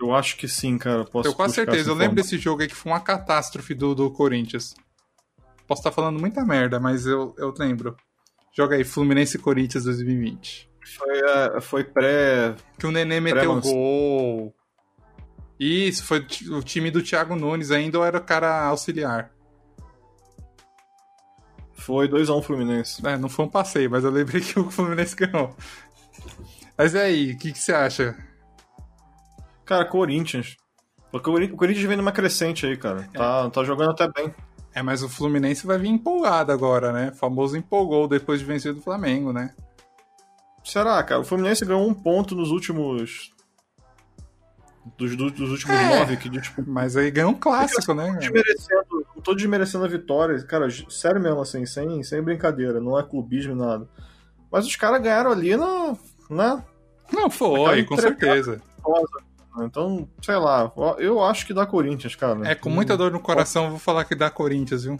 Eu 0.00 0.14
acho 0.14 0.36
que 0.36 0.48
sim, 0.48 0.78
cara. 0.78 1.04
Posso 1.04 1.24
Tenho 1.24 1.34
quase 1.34 1.54
certeza. 1.54 1.90
Eu 1.90 1.94
lembro 1.94 2.16
desse 2.16 2.38
jogo 2.38 2.62
aí 2.62 2.68
que 2.68 2.74
foi 2.74 2.90
uma 2.90 3.00
catástrofe 3.00 3.74
do, 3.74 3.94
do 3.94 4.10
Corinthians. 4.10 4.74
Posso 5.66 5.80
estar 5.80 5.92
falando 5.92 6.20
muita 6.20 6.44
merda, 6.44 6.78
mas 6.78 7.06
eu, 7.06 7.34
eu 7.38 7.52
lembro. 7.58 7.96
Joga 8.56 8.76
aí, 8.76 8.84
Fluminense 8.84 9.38
Corinthians 9.38 9.84
2020. 9.84 10.70
Foi, 10.98 11.18
é, 11.18 11.60
foi 11.60 11.82
pré. 11.84 12.54
Que 12.78 12.86
o 12.86 12.90
Nenê 12.92 13.18
meteu 13.20 13.40
Pré-lança. 13.40 13.70
gol. 13.70 14.54
Isso, 15.58 16.04
foi 16.04 16.18
o 16.18 16.26
ti- 16.26 16.50
o 16.50 16.62
time 16.62 16.90
do 16.90 17.02
Thiago 17.02 17.34
Nunes 17.36 17.70
ainda 17.70 17.98
ou 17.98 18.04
era 18.04 18.18
o 18.18 18.22
cara 18.24 18.64
auxiliar? 18.66 19.30
Foi 21.72 22.08
2x1 22.08 22.42
Fluminense. 22.42 23.06
É, 23.06 23.16
não 23.16 23.28
foi 23.28 23.44
um 23.44 23.48
passeio, 23.48 23.90
mas 23.90 24.04
eu 24.04 24.10
lembrei 24.10 24.40
que 24.40 24.58
o 24.58 24.70
Fluminense 24.70 25.14
ganhou. 25.16 25.54
Mas 26.76 26.94
e 26.94 26.98
aí, 26.98 27.32
o 27.32 27.38
que, 27.38 27.52
que 27.52 27.58
você 27.58 27.72
acha? 27.72 28.16
Cara, 29.64 29.84
Corinthians. 29.84 30.56
Porque 31.10 31.28
o 31.28 31.32
Corin- 31.32 31.52
o 31.52 31.56
Corinthians 31.56 31.86
vem 31.86 31.96
numa 31.96 32.12
crescente 32.12 32.66
aí, 32.66 32.76
cara. 32.76 33.08
Tá, 33.12 33.48
tá 33.50 33.64
jogando 33.64 33.90
até 33.92 34.08
bem. 34.10 34.34
É, 34.74 34.82
mas 34.82 35.02
o 35.02 35.08
Fluminense 35.08 35.66
vai 35.66 35.78
vir 35.78 35.88
empolgado 35.88 36.50
agora, 36.50 36.92
né? 36.92 37.10
O 37.10 37.16
famoso 37.16 37.56
empolgou 37.56 38.08
depois 38.08 38.40
de 38.40 38.44
vencer 38.44 38.74
do 38.74 38.82
Flamengo, 38.82 39.32
né? 39.32 39.54
Será, 40.64 41.02
cara? 41.02 41.20
O 41.20 41.24
Fluminense 41.24 41.64
ganhou 41.64 41.86
um 41.86 41.94
ponto 41.94 42.34
nos 42.34 42.50
últimos. 42.50 43.32
Dos, 44.98 45.16
dos, 45.16 45.50
últimos 45.50 45.76
É. 45.76 45.98
nove 46.00 46.16
que 46.16 46.28
disputou. 46.28 46.72
Mas 46.72 46.96
aí 46.96 47.10
ganhou 47.10 47.30
um 47.30 47.38
clássico, 47.38 47.94
né? 47.94 48.16
desmerecendo, 48.18 49.06
não 49.14 49.22
tô 49.22 49.34
desmerecendo 49.34 49.84
a 49.84 49.88
vitória, 49.88 50.42
cara, 50.44 50.68
sério 50.90 51.22
mesmo, 51.22 51.40
assim, 51.40 51.64
sem, 51.64 52.02
sem 52.02 52.20
brincadeira, 52.20 52.80
não 52.80 52.98
é 52.98 53.02
clubismo 53.02 53.54
nada. 53.54 53.88
Mas 54.52 54.66
os 54.66 54.76
caras 54.76 55.00
ganharam 55.00 55.30
ali 55.32 55.56
na, 55.56 55.96
né, 56.28 56.62
Não, 57.10 57.30
foi, 57.30 57.84
com 57.84 57.96
certeza. 57.96 58.60
rosa. 58.82 59.24
Então, 59.58 60.08
sei 60.20 60.36
lá, 60.36 60.72
eu 60.98 61.22
acho 61.22 61.46
que 61.46 61.54
dá 61.54 61.64
Corinthians, 61.64 62.16
cara. 62.16 62.48
É, 62.48 62.54
com 62.54 62.68
muita 62.68 62.96
dor 62.96 63.12
no 63.12 63.20
coração, 63.20 63.64
eu 63.64 63.70
vou 63.70 63.78
falar 63.78 64.04
que 64.04 64.14
dá 64.14 64.28
Corinthians, 64.28 64.84
viu? 64.84 64.98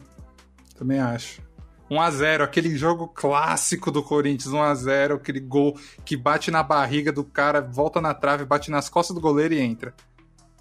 Também 0.77 1.01
acho. 1.01 1.43
1x0, 1.91 2.43
aquele 2.43 2.77
jogo 2.77 3.09
clássico 3.09 3.91
do 3.91 4.03
Corinthians, 4.03 4.55
1x0, 4.55 5.17
aquele 5.17 5.41
gol 5.41 5.79
que 6.05 6.17
bate 6.17 6.51
na 6.51 6.63
barriga 6.63 7.13
do 7.13 7.25
cara, 7.25 7.61
volta 7.61 8.01
na 8.01 8.15
trave, 8.15 8.45
bate 8.45 8.71
nas 8.71 8.89
costas 8.89 9.15
do 9.15 9.21
goleiro 9.21 9.55
e 9.55 9.61
entra. 9.61 9.93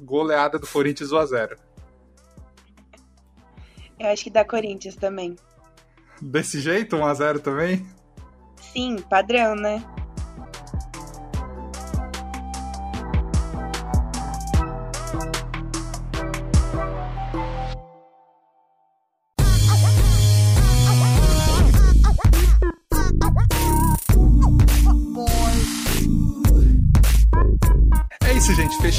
Goleada 0.01 0.57
do 0.59 0.67
Corinthians 0.67 1.11
1x0. 1.11 1.57
Eu 3.99 4.07
acho 4.09 4.23
que 4.23 4.29
dá 4.29 4.43
Corinthians 4.43 4.95
também. 4.95 5.35
Desse 6.21 6.59
jeito, 6.59 6.95
1x0 6.95 7.39
também? 7.39 7.85
Sim, 8.73 8.97
padrão, 8.97 9.55
né? 9.55 9.83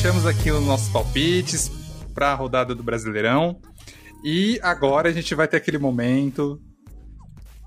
Fechamos 0.04 0.26
aqui 0.26 0.50
os 0.50 0.62
nossos 0.66 0.90
palpites 0.90 1.70
para 2.12 2.30
a 2.30 2.34
rodada 2.34 2.74
do 2.74 2.82
Brasileirão. 2.82 3.58
E 4.22 4.60
agora 4.62 5.08
a 5.08 5.12
gente 5.12 5.34
vai 5.34 5.48
ter 5.48 5.56
aquele 5.56 5.78
momento 5.78 6.60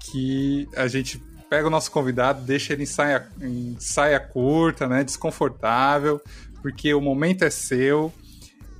que 0.05 0.69
a 0.75 0.87
gente 0.87 1.17
pega 1.49 1.65
o 1.65 1.71
nosso 1.71 1.89
convidado, 1.89 2.45
deixa 2.45 2.73
ele 2.73 2.83
em 2.83 2.85
saia, 2.85 3.27
em 3.41 3.75
saia 3.79 4.19
curta, 4.19 4.87
né, 4.87 5.03
desconfortável, 5.03 6.21
porque 6.61 6.93
o 6.93 7.01
momento 7.01 7.41
é 7.41 7.49
seu. 7.49 8.13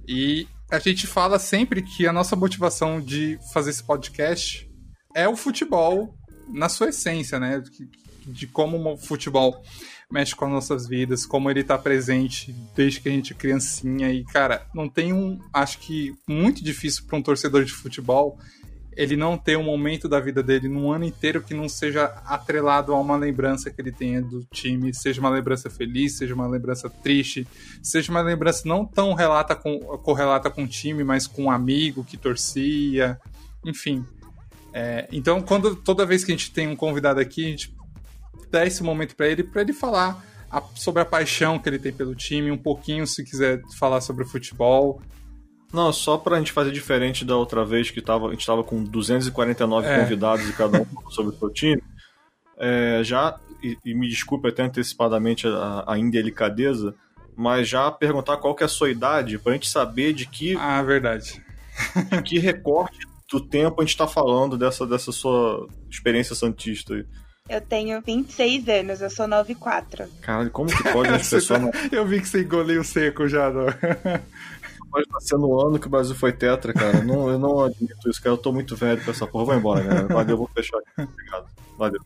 E 0.08 0.47
a 0.70 0.78
gente 0.78 1.08
fala 1.08 1.39
sempre 1.39 1.82
que 1.82 2.05
a 2.05 2.14
nossa 2.14 2.36
motivação 2.36 3.01
de 3.01 3.39
fazer 3.51 3.72
esse 3.72 3.84
podcast 3.84 4.70
é 5.16 5.28
o 5.28 5.36
futebol 5.36 6.16
na 6.47 6.70
sua 6.70 6.89
essência, 6.89 7.39
né? 7.39 7.64
De, 8.24 8.45
como 8.45 8.93
o 8.93 8.97
futebol 8.97 9.64
mexe 10.12 10.36
com 10.36 10.45
as 10.45 10.51
nossas 10.51 10.88
vidas, 10.88 11.26
como 11.26 11.49
ele 11.49 11.64
tá 11.64 11.78
presente 11.78 12.55
desde 12.76 13.01
que 13.01 13.10
a 13.10 13.12
gente 13.12 13.34
é 13.34 13.36
criancinha. 13.36 14.12
E, 14.12 14.24
cara, 14.24 14.66
não 14.74 14.88
tem 14.88 15.14
um. 15.14 15.39
Acho 15.53 15.80
que 15.80 16.16
muito 16.28 16.64
difícil 16.64 17.05
para 17.05 17.18
um 17.18 17.22
torcedor 17.22 17.64
de 17.64 17.74
futebol 17.74 18.38
ele 18.97 19.16
não 19.16 19.38
ter 19.38 19.55
um 19.55 19.63
momento 19.63 20.09
da 20.09 20.20
vida 20.20 20.42
dele 20.42 20.67
num 20.67 20.92
ano 20.92 21.05
inteiro 21.05 21.43
que 21.43 21.54
não 21.54 21.70
seja 21.70 22.05
atrelado 22.25 22.92
a 22.92 23.00
uma 23.00 23.16
lembrança 23.16 23.70
que 23.70 23.79
ele 23.79 23.92
tenha 23.92 24.24
do 24.24 24.43
time, 24.46 24.92
seja 24.92 25.21
uma 25.21 25.29
lembrança 25.29 25.70
feliz, 25.70 26.17
seja 26.17 26.34
uma 26.34 26.47
lembrança 26.47 26.89
triste, 26.89 27.47
seja 27.84 28.12
uma 28.12 28.21
lembrança 28.21 28.63
não 28.66 28.84
tão 28.84 29.13
relata 29.13 29.55
com, 29.55 29.79
correlata 30.00 30.50
com 30.50 30.63
o 30.63 30.67
time, 30.67 31.04
mas 31.04 31.28
com 31.28 31.43
um 31.43 31.51
amigo 31.51 32.04
que 32.04 32.17
torcia, 32.17 33.20
enfim. 33.63 34.04
É, 34.74 35.08
então, 35.12 35.43
quando 35.43 35.75
toda 35.75 36.05
vez 36.05 36.24
que 36.24 36.32
a 36.32 36.36
gente 36.36 36.51
tem 36.51 36.67
um 36.67 36.75
convidado 36.75 37.20
aqui, 37.20 37.46
a 37.46 37.50
gente 37.50 37.76
dá 38.51 38.65
esse 38.65 38.83
momento 38.83 39.15
para 39.15 39.28
ele, 39.28 39.43
para 39.43 39.61
ele 39.61 39.74
falar 39.74 40.24
a- 40.49 40.61
sobre 40.75 41.01
a 41.01 41.05
paixão 41.05 41.59
que 41.59 41.67
ele 41.69 41.79
tem 41.79 41.91
pelo 41.93 42.15
time, 42.15 42.49
um 42.51 42.57
pouquinho, 42.57 43.05
se 43.07 43.24
quiser 43.24 43.61
falar 43.78 44.01
sobre 44.01 44.24
o 44.24 44.28
futebol. 44.28 45.01
Não, 45.74 45.91
só 45.91 46.17
pra 46.17 46.37
gente 46.37 46.51
fazer 46.53 46.71
diferente 46.71 47.25
da 47.25 47.36
outra 47.36 47.65
vez 47.65 47.91
que 47.91 48.01
tava, 48.01 48.28
a 48.28 48.32
gente 48.32 48.45
tava 48.45 48.63
com 48.63 48.82
249 48.83 49.86
É. 49.87 49.99
convidados 49.99 50.47
e 50.49 50.53
cada 50.53 50.82
um 50.82 50.86
falou 50.86 51.11
sobre 51.11 51.36
o 51.36 51.37
seu 51.39 51.49
time. 51.49 51.83
É, 52.57 53.01
já, 53.03 53.37
e, 53.61 53.78
e 53.86 53.93
me 53.93 54.07
desculpe 54.07 54.47
até 54.47 54.63
antecipadamente 54.63 55.45
a, 55.47 55.83
a 55.86 55.99
indelicadeza, 55.99 56.95
mas 57.36 57.67
já 57.67 57.91
perguntar 57.91 58.37
qual 58.37 58.55
que 58.55 58.63
é 58.63 58.65
a 58.65 58.69
sua 58.69 58.89
idade, 58.89 59.37
pra 59.37 59.53
gente 59.53 59.69
saber 59.69 60.13
de 60.13 60.25
que, 60.25 60.55
Ah, 60.57 60.82
verdade. 60.82 61.43
de 62.11 62.21
que 62.24 62.39
recorte 62.39 62.97
do 63.32 63.39
tempo 63.41 63.82
a 63.82 63.86
gente 63.86 63.97
tá 63.97 64.07
falando 64.07 64.57
dessa, 64.57 64.87
dessa 64.87 65.11
sua 65.11 65.67
experiência 65.89 66.33
santista 66.33 66.93
aí. 66.95 67.05
Eu 67.49 67.61
tenho 67.61 68.01
26 68.01 68.67
anos, 68.67 69.01
eu 69.01 69.09
sou 69.09 69.28
94. 69.28 70.07
Caralho, 70.21 70.51
como 70.51 70.69
que 70.69 70.91
pode 70.91 71.09
as 71.09 71.28
pessoas 71.29 71.47
tá- 71.47 71.59
não 71.59 71.71
Eu 71.91 72.05
vi 72.05 72.19
que 72.21 72.28
você 72.28 72.41
engoliu 72.43 72.83
seco 72.83 73.28
já. 73.28 73.49
Não. 73.49 73.65
pode 74.91 75.05
estar 75.05 75.19
sendo 75.21 75.47
o 75.47 75.61
ano 75.67 75.79
que 75.79 75.87
o 75.87 75.89
Brasil 75.89 76.15
foi 76.15 76.32
tetra, 76.33 76.74
cara? 76.74 77.01
Não, 77.03 77.29
eu 77.29 77.37
não 77.39 77.61
admito 77.61 78.09
isso, 78.09 78.21
cara. 78.21 78.33
Eu 78.33 78.37
tô 78.37 78.51
muito 78.51 78.75
velho 78.75 79.01
pra 79.01 79.11
essa 79.11 79.28
porra. 79.28 79.45
Vou 79.45 79.55
embora, 79.55 79.83
galera. 79.83 80.07
Valeu, 80.07 80.37
vou 80.37 80.49
fechar 80.55 80.78
aqui. 80.78 81.09
Obrigado. 81.11 81.45
Valeu. 81.78 82.01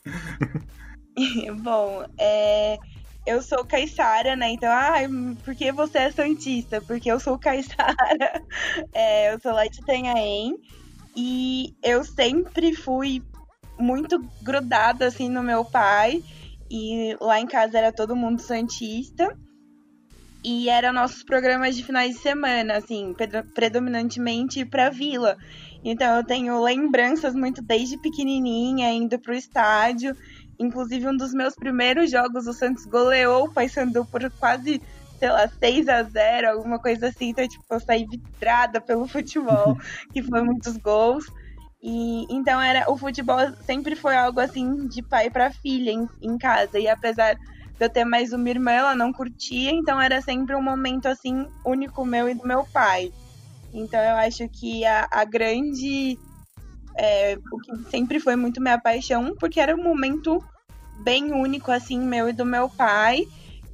Bom, 1.61 2.05
é, 2.18 2.77
eu 3.26 3.41
sou 3.41 3.65
caiçara, 3.65 4.35
né? 4.35 4.51
Então, 4.51 4.69
ai, 4.72 5.07
por 5.43 5.55
que 5.55 5.72
você 5.72 5.99
é 5.99 6.11
santista? 6.11 6.81
Porque 6.81 7.11
eu 7.11 7.19
sou 7.19 7.38
caiçara. 7.38 8.41
É, 8.93 9.34
eu 9.34 9.39
sou 9.39 9.51
lá 9.53 9.65
de 9.65 9.80
Itanhaém. 9.80 10.55
E 11.15 11.73
eu 11.84 12.03
sempre 12.05 12.73
fui 12.73 13.22
muito 13.82 14.20
grudada, 14.41 15.08
assim, 15.08 15.30
no 15.30 15.44
meu 15.44 15.66
pai. 15.66 16.22
E 16.70 17.16
lá 17.20 17.40
em 17.40 17.45
casa 17.45 17.78
era 17.78 17.91
todo 17.91 18.16
mundo 18.16 18.41
santista. 18.41 19.28
E 20.44 20.70
eram 20.70 20.91
nossos 20.94 21.24
programas 21.24 21.76
de 21.76 21.84
finais 21.84 22.16
de 22.16 22.22
semana, 22.22 22.78
assim, 22.78 23.14
predo- 23.14 23.44
predominantemente 23.53 24.66
pra 24.66 24.90
vila. 24.90 25.38
Então 25.84 26.18
eu 26.18 26.26
tenho 26.26 26.62
lembranças 26.64 27.36
muito 27.36 27.62
desde 27.62 27.98
pequenininha, 27.98 28.91
indo 28.91 29.20
pro 29.20 29.36
estádio. 29.36 30.16
Inclusive, 30.60 31.08
um 31.08 31.16
dos 31.16 31.34
meus 31.34 31.56
primeiros 31.56 32.10
jogos, 32.10 32.48
o 32.48 32.53
Santos 32.53 32.86
goleou 32.86 33.45
o 33.45 33.53
Paysandu 33.53 34.06
por 34.06 34.30
quase, 34.40 34.82
sei 35.20 35.30
lá, 35.30 35.48
6 35.48 35.88
a 35.88 36.03
0 36.03 36.49
alguma 36.49 36.80
coisa 36.80 37.08
assim. 37.10 37.30
Então, 37.30 37.48
tipo, 37.48 37.64
eu 37.70 37.80
saí 37.80 38.06
vidrada 38.06 38.80
pelo 38.82 39.08
futebol, 39.08 39.76
que 40.14 40.24
foi 40.24 40.41
muitos 40.44 40.78
gols. 40.78 41.26
E 41.82 42.28
então 42.30 42.62
era 42.62 42.91
o 42.91 42.98
futebol 42.98 43.40
sempre 43.66 43.95
foi 43.95 44.16
algo 44.16 44.40
assim 44.40 44.88
de 44.88 45.02
pai 45.02 45.30
para 45.30 45.52
filha 45.52 45.91
em, 45.91 46.08
em 46.22 46.38
casa. 46.38 46.78
E 46.80 46.88
apesar 46.88 47.34
de 47.34 47.41
eu 47.80 47.90
ter 47.90 48.06
mais 48.06 48.32
uma 48.34 48.49
irmã, 48.49 48.72
ela 48.72 48.95
não 48.95 49.12
curtia, 49.12 49.72
então 49.72 49.99
era 49.99 50.22
sempre 50.22 50.56
um 50.56 50.62
momento 50.62 51.08
assim 51.08 51.48
único 51.66 52.06
meu 52.06 52.30
e 52.30 52.36
do 52.36 52.48
meu 52.48 52.64
pai. 52.66 53.12
Então 53.74 53.99
eu 53.99 54.16
acho 54.18 54.48
que 54.49 54.86
a, 54.86 55.08
a 55.12 55.26
grande 55.26 56.20
é, 56.98 57.38
o 57.52 57.58
que 57.58 57.90
sempre 57.90 58.20
foi 58.20 58.36
muito 58.36 58.62
minha 58.62 58.80
paixão, 58.80 59.36
porque 59.40 59.60
era 59.60 59.76
um 59.76 59.84
momento 59.84 60.44
bem 61.03 61.32
único, 61.32 61.72
assim, 61.72 61.99
meu 61.99 62.30
e 62.30 62.34
do 62.34 62.45
meu 62.45 62.70
pai. 62.70 63.26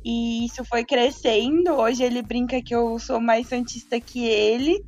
E 0.04 0.46
isso 0.46 0.64
foi 0.64 0.86
crescendo. 0.86 1.74
Hoje 1.74 2.04
ele 2.04 2.22
brinca 2.22 2.62
que 2.62 2.74
eu 2.74 2.98
sou 3.00 3.20
mais 3.20 3.48
santista 3.48 4.00
que 4.00 4.26
ele, 4.26 4.84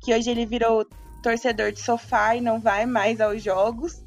que 0.00 0.14
hoje 0.14 0.30
ele 0.30 0.46
virou 0.46 0.86
torcedor 1.22 1.72
de 1.72 1.80
sofá 1.80 2.36
e 2.36 2.40
não 2.40 2.60
vai 2.60 2.84
mais 2.86 3.20
aos 3.20 3.42
jogos. 3.42 4.04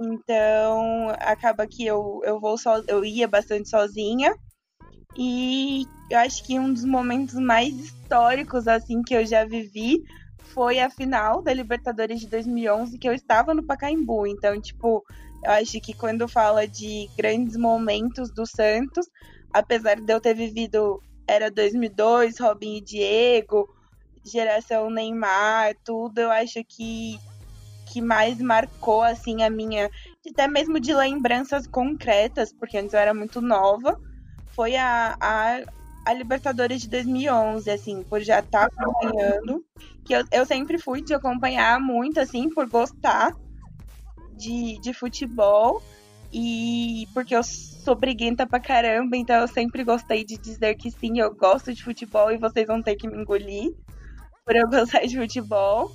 Então 0.00 1.08
acaba 1.20 1.66
que 1.66 1.84
eu, 1.84 2.20
eu 2.24 2.38
vou 2.38 2.56
so, 2.58 2.70
eu 2.86 3.04
ia 3.04 3.26
bastante 3.26 3.68
sozinha. 3.68 4.34
E 5.16 5.84
eu 6.10 6.18
acho 6.18 6.44
que 6.44 6.58
um 6.58 6.72
dos 6.72 6.84
momentos 6.84 7.34
mais 7.34 7.74
históricos 7.74 8.68
assim 8.68 9.02
que 9.02 9.14
eu 9.14 9.24
já 9.26 9.44
vivi 9.44 10.02
foi 10.38 10.80
a 10.80 10.90
final 10.90 11.42
da 11.42 11.52
Libertadores 11.52 12.20
de 12.20 12.28
2011 12.28 12.98
que 12.98 13.08
eu 13.08 13.12
estava 13.12 13.54
no 13.54 13.64
Pacaembu. 13.64 14.26
Então, 14.26 14.60
tipo, 14.60 15.04
eu 15.44 15.50
acho 15.52 15.80
que 15.80 15.92
quando 15.92 16.28
fala 16.28 16.66
de 16.66 17.08
grandes 17.16 17.56
momentos 17.56 18.30
do 18.30 18.46
Santos, 18.46 19.06
apesar 19.52 20.00
de 20.00 20.12
eu 20.12 20.20
ter 20.20 20.34
vivido 20.34 21.02
era 21.26 21.50
2002, 21.50 22.38
Robin 22.38 22.78
e 22.78 22.80
Diego, 22.80 23.68
geração 24.28 24.90
Neymar, 24.90 25.74
tudo, 25.84 26.18
eu 26.20 26.30
acho 26.30 26.62
que 26.68 27.16
que 27.90 28.02
mais 28.02 28.38
marcou 28.38 29.02
assim 29.02 29.42
a 29.42 29.48
minha, 29.48 29.90
até 30.30 30.46
mesmo 30.46 30.78
de 30.78 30.92
lembranças 30.92 31.66
concretas, 31.66 32.52
porque 32.52 32.76
antes 32.76 32.92
eu 32.92 33.00
era 33.00 33.14
muito 33.14 33.40
nova, 33.40 33.96
foi 34.54 34.76
a, 34.76 35.16
a 35.18 35.64
a 36.08 36.14
Libertadores 36.14 36.80
de 36.80 36.88
2011, 36.88 37.70
assim, 37.70 38.02
por 38.04 38.22
já 38.22 38.38
estar 38.38 38.66
tá 38.70 38.82
acompanhando. 38.82 39.62
Que 40.06 40.14
eu, 40.14 40.24
eu 40.32 40.46
sempre 40.46 40.78
fui 40.78 41.02
de 41.02 41.12
acompanhar 41.12 41.78
muito, 41.78 42.18
assim, 42.18 42.48
por 42.48 42.66
gostar 42.66 43.30
de, 44.34 44.80
de 44.80 44.94
futebol. 44.94 45.82
E 46.32 47.06
porque 47.12 47.36
eu 47.36 47.42
sou 47.44 47.94
briguenta 47.94 48.46
pra 48.46 48.58
caramba, 48.58 49.18
então 49.18 49.36
eu 49.36 49.48
sempre 49.48 49.84
gostei 49.84 50.24
de 50.24 50.38
dizer 50.38 50.74
que 50.76 50.90
sim, 50.90 51.18
eu 51.18 51.34
gosto 51.34 51.74
de 51.74 51.82
futebol 51.82 52.30
e 52.30 52.38
vocês 52.38 52.66
vão 52.66 52.82
ter 52.82 52.96
que 52.96 53.06
me 53.06 53.20
engolir 53.20 53.70
por 54.48 54.56
eu 54.56 54.66
gostar 54.70 55.06
de 55.06 55.18
futebol. 55.18 55.92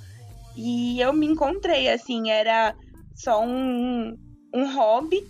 E 0.56 1.00
eu 1.00 1.12
me 1.12 1.26
encontrei, 1.26 1.88
assim, 1.88 2.30
era 2.30 2.72
só 3.16 3.44
um, 3.44 4.16
um 4.54 4.72
hobby 4.72 5.20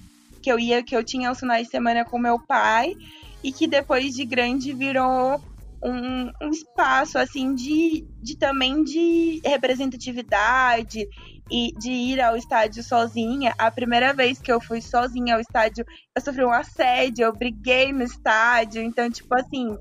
que 0.42 0.52
eu 0.52 0.58
ia, 0.58 0.82
que 0.82 0.94
eu 0.94 1.02
tinha 1.02 1.32
os 1.32 1.40
finais 1.40 1.64
de 1.66 1.70
semana 1.70 2.04
com 2.04 2.18
meu 2.18 2.38
pai 2.38 2.92
e 3.42 3.50
que 3.50 3.66
depois 3.66 4.14
de 4.14 4.26
grande 4.26 4.74
virou 4.74 5.40
um, 5.82 6.30
um 6.42 6.50
espaço 6.50 7.18
assim 7.18 7.54
de, 7.54 8.06
de 8.22 8.36
também 8.36 8.84
de 8.84 9.40
representatividade 9.44 11.06
e 11.50 11.72
de 11.78 11.90
ir 11.90 12.20
ao 12.20 12.36
estádio 12.36 12.82
sozinha. 12.82 13.54
A 13.58 13.70
primeira 13.70 14.12
vez 14.12 14.38
que 14.38 14.52
eu 14.52 14.60
fui 14.60 14.82
sozinha 14.82 15.34
ao 15.34 15.40
estádio, 15.40 15.84
eu 16.14 16.22
sofri 16.22 16.44
um 16.44 16.52
assédio, 16.52 17.24
eu 17.24 17.32
briguei 17.34 17.90
no 17.90 18.02
estádio, 18.02 18.82
então 18.82 19.10
tipo 19.10 19.34
assim, 19.34 19.74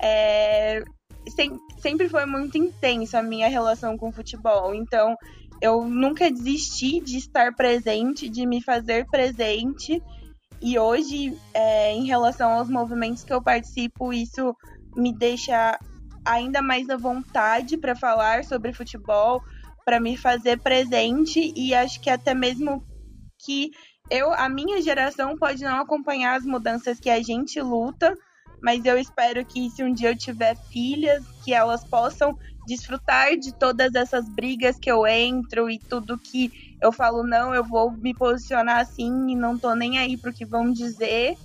é, 0.00 0.82
sem, 1.30 1.58
sempre 1.78 2.08
foi 2.08 2.26
muito 2.26 2.56
intensa 2.56 3.18
a 3.18 3.22
minha 3.22 3.48
relação 3.48 3.96
com 3.96 4.08
o 4.08 4.12
futebol. 4.12 4.74
Então, 4.74 5.16
eu 5.60 5.84
nunca 5.84 6.30
desisti 6.30 7.00
de 7.00 7.16
estar 7.16 7.54
presente, 7.54 8.28
de 8.28 8.46
me 8.46 8.62
fazer 8.62 9.06
presente 9.10 10.02
e 10.60 10.78
hoje, 10.78 11.36
é, 11.54 11.92
em 11.92 12.04
relação 12.06 12.50
aos 12.52 12.68
movimentos 12.68 13.22
que 13.22 13.32
eu 13.32 13.42
participo, 13.42 14.12
isso 14.12 14.54
me 14.96 15.12
deixa 15.12 15.78
ainda 16.24 16.60
mais 16.60 16.90
à 16.90 16.96
vontade 16.96 17.76
para 17.76 17.94
falar 17.94 18.44
sobre 18.44 18.72
futebol, 18.72 19.40
para 19.84 20.00
me 20.00 20.16
fazer 20.16 20.58
presente 20.60 21.52
e 21.56 21.74
acho 21.74 22.00
que 22.00 22.10
até 22.10 22.34
mesmo 22.34 22.84
que 23.38 23.70
eu, 24.10 24.32
a 24.32 24.48
minha 24.48 24.82
geração 24.82 25.36
pode 25.36 25.62
não 25.62 25.80
acompanhar 25.80 26.36
as 26.36 26.44
mudanças 26.44 26.98
que 26.98 27.10
a 27.10 27.22
gente 27.22 27.60
luta, 27.60 28.14
mas 28.62 28.84
eu 28.84 28.98
espero 28.98 29.44
que 29.44 29.70
se 29.70 29.82
um 29.82 29.92
dia 29.92 30.10
eu 30.10 30.16
tiver 30.16 30.56
filhas, 30.70 31.24
que 31.44 31.52
elas 31.52 31.84
possam 31.84 32.36
desfrutar 32.66 33.36
de 33.36 33.52
todas 33.58 33.94
essas 33.94 34.28
brigas 34.28 34.76
que 34.78 34.90
eu 34.90 35.06
entro 35.06 35.70
e 35.70 35.78
tudo 35.88 36.18
que 36.18 36.50
eu 36.82 36.92
falo, 36.92 37.22
não, 37.22 37.54
eu 37.54 37.64
vou 37.64 37.90
me 37.92 38.14
posicionar 38.14 38.80
assim 38.80 39.30
e 39.30 39.36
não 39.36 39.58
tô 39.58 39.74
nem 39.74 39.98
aí 39.98 40.16
pro 40.16 40.32
que 40.32 40.44
vão 40.44 40.70
dizer, 40.72 41.36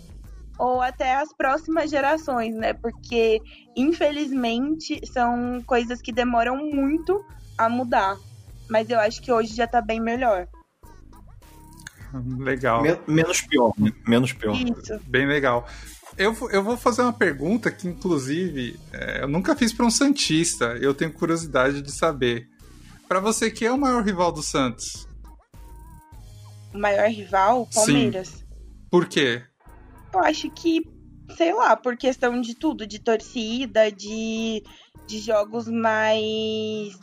ou 0.58 0.82
até 0.82 1.16
as 1.16 1.34
próximas 1.34 1.90
gerações, 1.90 2.54
né? 2.56 2.74
Porque, 2.74 3.42
infelizmente, 3.76 5.00
são 5.06 5.64
coisas 5.66 6.02
que 6.02 6.12
demoram 6.12 6.58
muito 6.58 7.24
a 7.58 7.70
mudar. 7.70 8.18
Mas 8.70 8.90
eu 8.90 9.00
acho 9.00 9.22
que 9.22 9.32
hoje 9.32 9.56
já 9.56 9.68
tá 9.68 9.82
bem 9.82 10.00
melhor. 10.00 10.48
Legal. 12.38 12.82
Men 12.82 13.00
menos 13.08 13.42
pior, 13.42 13.74
né? 13.78 13.92
Menos 14.08 14.34
pior. 14.34 14.56
Isso. 14.56 15.00
Bem 15.08 15.26
legal. 15.26 15.68
Eu, 16.18 16.36
eu 16.52 16.64
vou 16.64 16.78
fazer 16.78 17.02
uma 17.02 17.14
pergunta 17.14 17.72
que, 17.72 17.88
inclusive, 17.88 18.80
é, 18.92 19.24
eu 19.24 19.28
nunca 19.28 19.56
fiz 19.56 19.74
para 19.74 19.86
um 19.86 19.92
Santista. 19.92 20.78
Eu 20.80 20.94
tenho 20.94 21.12
curiosidade 21.12 21.82
de 21.82 21.92
saber. 21.92 22.48
Para 23.08 23.20
você, 23.20 23.50
quem 23.50 23.68
é 23.68 23.72
o 23.72 23.78
maior 23.78 24.04
rival 24.04 24.32
do 24.32 24.44
Santos? 24.44 25.08
O 26.74 26.78
maior 26.78 27.10
rival? 27.10 27.68
Palmeiras. 27.74 28.28
Sim. 28.30 28.44
Por 28.90 29.08
quê? 29.08 29.44
Eu 30.14 30.20
acho 30.20 30.50
que, 30.52 30.82
sei 31.36 31.54
lá, 31.54 31.76
por 31.76 31.98
questão 31.98 32.40
de 32.40 32.56
tudo, 32.56 32.86
de 32.86 33.00
torcida, 33.00 33.92
de, 33.92 34.64
de 35.08 35.20
jogos 35.20 35.68
mais 35.68 36.98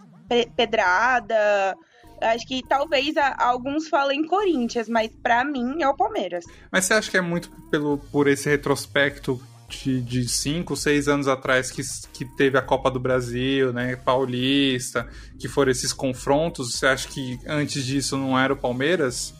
pedrada, 0.57 1.77
Acho 2.21 2.47
que 2.47 2.63
talvez 2.67 3.15
alguns 3.39 3.89
falem 3.89 4.27
Corinthians, 4.27 4.89
mas 4.89 5.11
para 5.23 5.45
mim 5.45 5.83
é 5.83 5.89
o 5.89 5.97
Palmeiras. 5.97 6.45
Mas 6.71 6.85
você 6.85 6.95
acha 6.95 7.11
que 7.11 7.17
é 7.17 7.21
muito 7.21 7.51
pelo, 7.71 7.99
por 7.99 8.29
esse 8.29 8.49
retrospecto 8.49 9.41
de, 9.69 10.01
de 10.01 10.29
cinco, 10.29 10.77
seis 10.77 11.09
anos 11.09 11.29
atrás 11.29 11.71
que, 11.71 11.83
que 12.13 12.25
teve 12.25 12.59
a 12.59 12.63
Copa 12.63 12.91
do 12.91 13.01
Brasil, 13.01 13.73
né, 13.73 13.97
Paulista, 13.97 15.09
que 15.39 15.49
foram 15.49 15.71
esses 15.71 15.93
confrontos? 15.93 16.75
Você 16.75 16.87
acha 16.87 17.09
que 17.09 17.39
antes 17.47 17.85
disso 17.85 18.17
não 18.17 18.39
era 18.39 18.53
o 18.53 18.57
Palmeiras? 18.57 19.35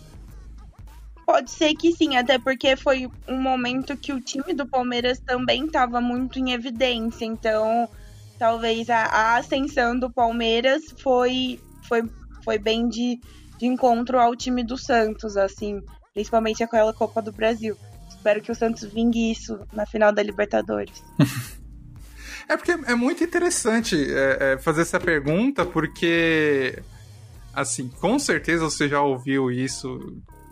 Pode 1.27 1.51
ser 1.51 1.75
que 1.75 1.93
sim, 1.93 2.17
até 2.17 2.39
porque 2.39 2.77
foi 2.77 3.09
um 3.29 3.41
momento 3.41 3.97
que 3.97 4.13
o 4.13 4.21
time 4.21 4.53
do 4.53 4.67
Palmeiras 4.67 5.21
também 5.21 5.67
estava 5.67 6.01
muito 6.01 6.39
em 6.39 6.53
evidência, 6.53 7.25
então 7.25 7.89
talvez 8.39 8.91
a, 8.91 9.05
a 9.05 9.37
ascensão 9.37 9.97
do 9.97 10.11
Palmeiras 10.11 10.83
foi, 10.99 11.61
foi 11.87 12.03
foi 12.51 12.59
bem 12.59 12.89
de, 12.89 13.21
de 13.59 13.67
encontro 13.67 14.19
ao 14.19 14.35
time 14.35 14.65
do 14.65 14.77
Santos, 14.77 15.37
assim, 15.37 15.81
principalmente 16.13 16.65
aquela 16.65 16.93
Copa 16.93 17.23
do 17.23 17.31
Brasil. 17.31 17.77
Espero 18.09 18.43
que 18.43 18.51
o 18.51 18.55
Santos 18.57 18.83
vingue 18.83 19.31
isso 19.31 19.57
na 19.73 19.87
final 19.87 20.13
da 20.13 20.21
Libertadores. 20.21 21.01
é 22.49 22.57
porque 22.57 22.73
é 22.73 22.95
muito 22.97 23.23
interessante 23.23 23.95
é, 23.97 24.55
é, 24.55 24.59
fazer 24.59 24.83
essa 24.83 24.99
pergunta, 24.99 25.65
porque, 25.65 26.83
assim, 27.55 27.89
com 27.89 28.19
certeza 28.19 28.65
você 28.65 28.89
já 28.89 29.01
ouviu 29.01 29.49
isso 29.49 29.97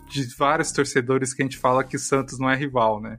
de 0.09 0.23
vários 0.37 0.71
torcedores 0.71 1.33
que 1.33 1.41
a 1.41 1.45
gente 1.45 1.57
fala 1.57 1.83
que 1.83 1.97
o 1.97 1.99
Santos 1.99 2.39
não 2.39 2.49
é 2.49 2.55
rival, 2.55 3.01
né? 3.01 3.17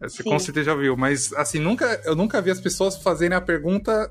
Você 0.00 0.22
Sim. 0.22 0.30
com 0.30 0.38
certeza 0.38 0.70
já 0.70 0.74
viu, 0.74 0.96
mas 0.96 1.34
assim, 1.34 1.58
nunca, 1.58 2.00
eu 2.06 2.16
nunca 2.16 2.40
vi 2.40 2.50
as 2.50 2.60
pessoas 2.62 2.96
fazerem 2.96 3.36
a 3.36 3.42
pergunta 3.42 4.10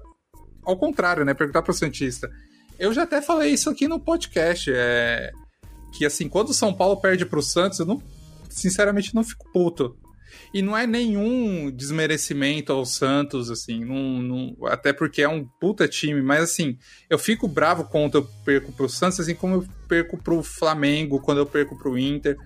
ao 0.63 0.77
contrário, 0.77 1.25
né? 1.25 1.33
Perguntar 1.33 1.63
pro 1.63 1.73
Santista. 1.73 2.29
Eu 2.77 2.93
já 2.93 3.03
até 3.03 3.21
falei 3.21 3.51
isso 3.51 3.69
aqui 3.69 3.87
no 3.87 3.99
podcast. 3.99 4.71
É... 4.73 5.31
Que 5.93 6.05
assim, 6.05 6.27
quando 6.27 6.49
o 6.49 6.53
São 6.53 6.73
Paulo 6.73 6.99
perde 6.99 7.25
pro 7.25 7.41
Santos, 7.41 7.79
eu 7.79 7.85
não, 7.85 8.01
sinceramente 8.49 9.13
não 9.13 9.23
fico 9.23 9.51
puto. 9.51 9.95
E 10.53 10.61
não 10.61 10.77
é 10.77 10.85
nenhum 10.85 11.71
desmerecimento 11.71 12.71
ao 12.71 12.85
Santos, 12.85 13.49
assim, 13.49 13.83
não, 13.83 14.21
não, 14.21 14.67
até 14.67 14.93
porque 14.93 15.21
é 15.21 15.29
um 15.29 15.45
puta 15.59 15.87
time, 15.87 16.21
mas 16.21 16.43
assim, 16.43 16.77
eu 17.09 17.17
fico 17.17 17.47
bravo 17.47 17.85
quando 17.85 18.19
eu 18.19 18.29
perco 18.45 18.71
pro 18.71 18.89
Santos, 18.89 19.19
assim 19.19 19.35
como 19.35 19.55
eu 19.55 19.67
perco 19.87 20.17
pro 20.17 20.43
Flamengo, 20.43 21.19
quando 21.19 21.39
eu 21.39 21.45
perco 21.45 21.77
pro 21.77 21.97
Inter. 21.97 22.37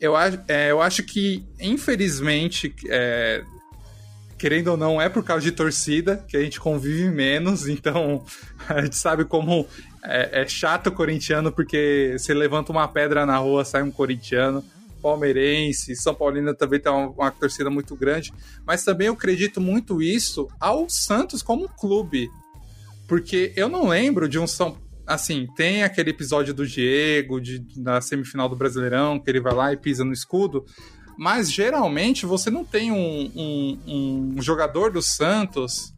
Eu, 0.00 0.14
é, 0.16 0.70
eu 0.70 0.80
acho 0.80 1.02
que, 1.02 1.44
infelizmente, 1.60 2.74
é, 2.88 3.42
querendo 4.40 4.68
ou 4.68 4.76
não, 4.76 4.98
é 4.98 5.06
por 5.06 5.22
causa 5.22 5.44
de 5.44 5.52
torcida, 5.52 6.24
que 6.26 6.34
a 6.34 6.40
gente 6.40 6.58
convive 6.58 7.10
menos, 7.10 7.68
então 7.68 8.24
a 8.66 8.80
gente 8.80 8.96
sabe 8.96 9.26
como 9.26 9.66
é, 10.02 10.40
é 10.40 10.48
chato 10.48 10.86
o 10.86 10.92
corintiano, 10.92 11.52
porque 11.52 12.16
você 12.16 12.32
levanta 12.32 12.72
uma 12.72 12.88
pedra 12.88 13.26
na 13.26 13.36
rua, 13.36 13.66
sai 13.66 13.82
um 13.82 13.90
corintiano. 13.90 14.64
palmeirense, 15.02 15.94
São 15.94 16.14
Paulino 16.14 16.54
também 16.54 16.80
tem 16.80 16.90
uma, 16.90 17.10
uma, 17.10 17.30
torcida 17.30 17.68
muito 17.68 17.94
grande, 17.94 18.32
mas 18.66 18.82
também 18.82 19.08
eu 19.08 19.12
acredito 19.12 19.60
muito 19.60 20.00
isso 20.00 20.48
ao 20.58 20.88
Santos 20.88 21.42
como 21.42 21.68
clube. 21.68 22.30
Porque 23.06 23.52
eu 23.54 23.68
não 23.68 23.88
lembro 23.88 24.26
de 24.26 24.38
um 24.38 24.46
São 24.46 24.78
assim, 25.06 25.48
tem 25.56 25.82
aquele 25.82 26.10
episódio 26.10 26.54
do 26.54 26.64
Diego, 26.64 27.40
de, 27.40 27.62
na 27.76 28.00
semifinal 28.00 28.48
do 28.48 28.54
Brasileirão, 28.54 29.18
que 29.18 29.28
ele 29.28 29.40
vai 29.40 29.52
lá 29.52 29.72
e 29.72 29.76
pisa 29.76 30.04
no 30.04 30.12
escudo, 30.12 30.64
mas 31.20 31.52
geralmente 31.52 32.24
você 32.24 32.50
não 32.50 32.64
tem 32.64 32.90
um, 32.90 33.30
um, 33.36 34.34
um 34.38 34.40
jogador 34.40 34.90
do 34.90 35.02
Santos 35.02 35.92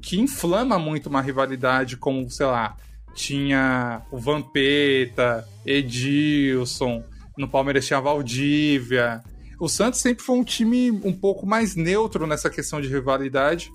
que 0.00 0.20
inflama 0.20 0.78
muito 0.78 1.08
uma 1.08 1.20
rivalidade 1.20 1.96
como, 1.96 2.30
sei 2.30 2.46
lá, 2.46 2.76
tinha 3.16 4.00
o 4.12 4.16
Vampeta, 4.16 5.44
Edilson, 5.66 7.02
no 7.36 7.48
Palmeiras 7.48 7.84
tinha 7.84 7.98
a 7.98 8.00
Valdívia. 8.00 9.24
O 9.58 9.68
Santos 9.68 9.98
sempre 9.98 10.22
foi 10.22 10.36
um 10.36 10.44
time 10.44 10.88
um 10.92 11.12
pouco 11.12 11.44
mais 11.44 11.74
neutro 11.74 12.24
nessa 12.24 12.48
questão 12.48 12.80
de 12.80 12.86
rivalidade. 12.86 13.72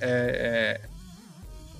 É, 0.00 0.80
é, 0.80 0.88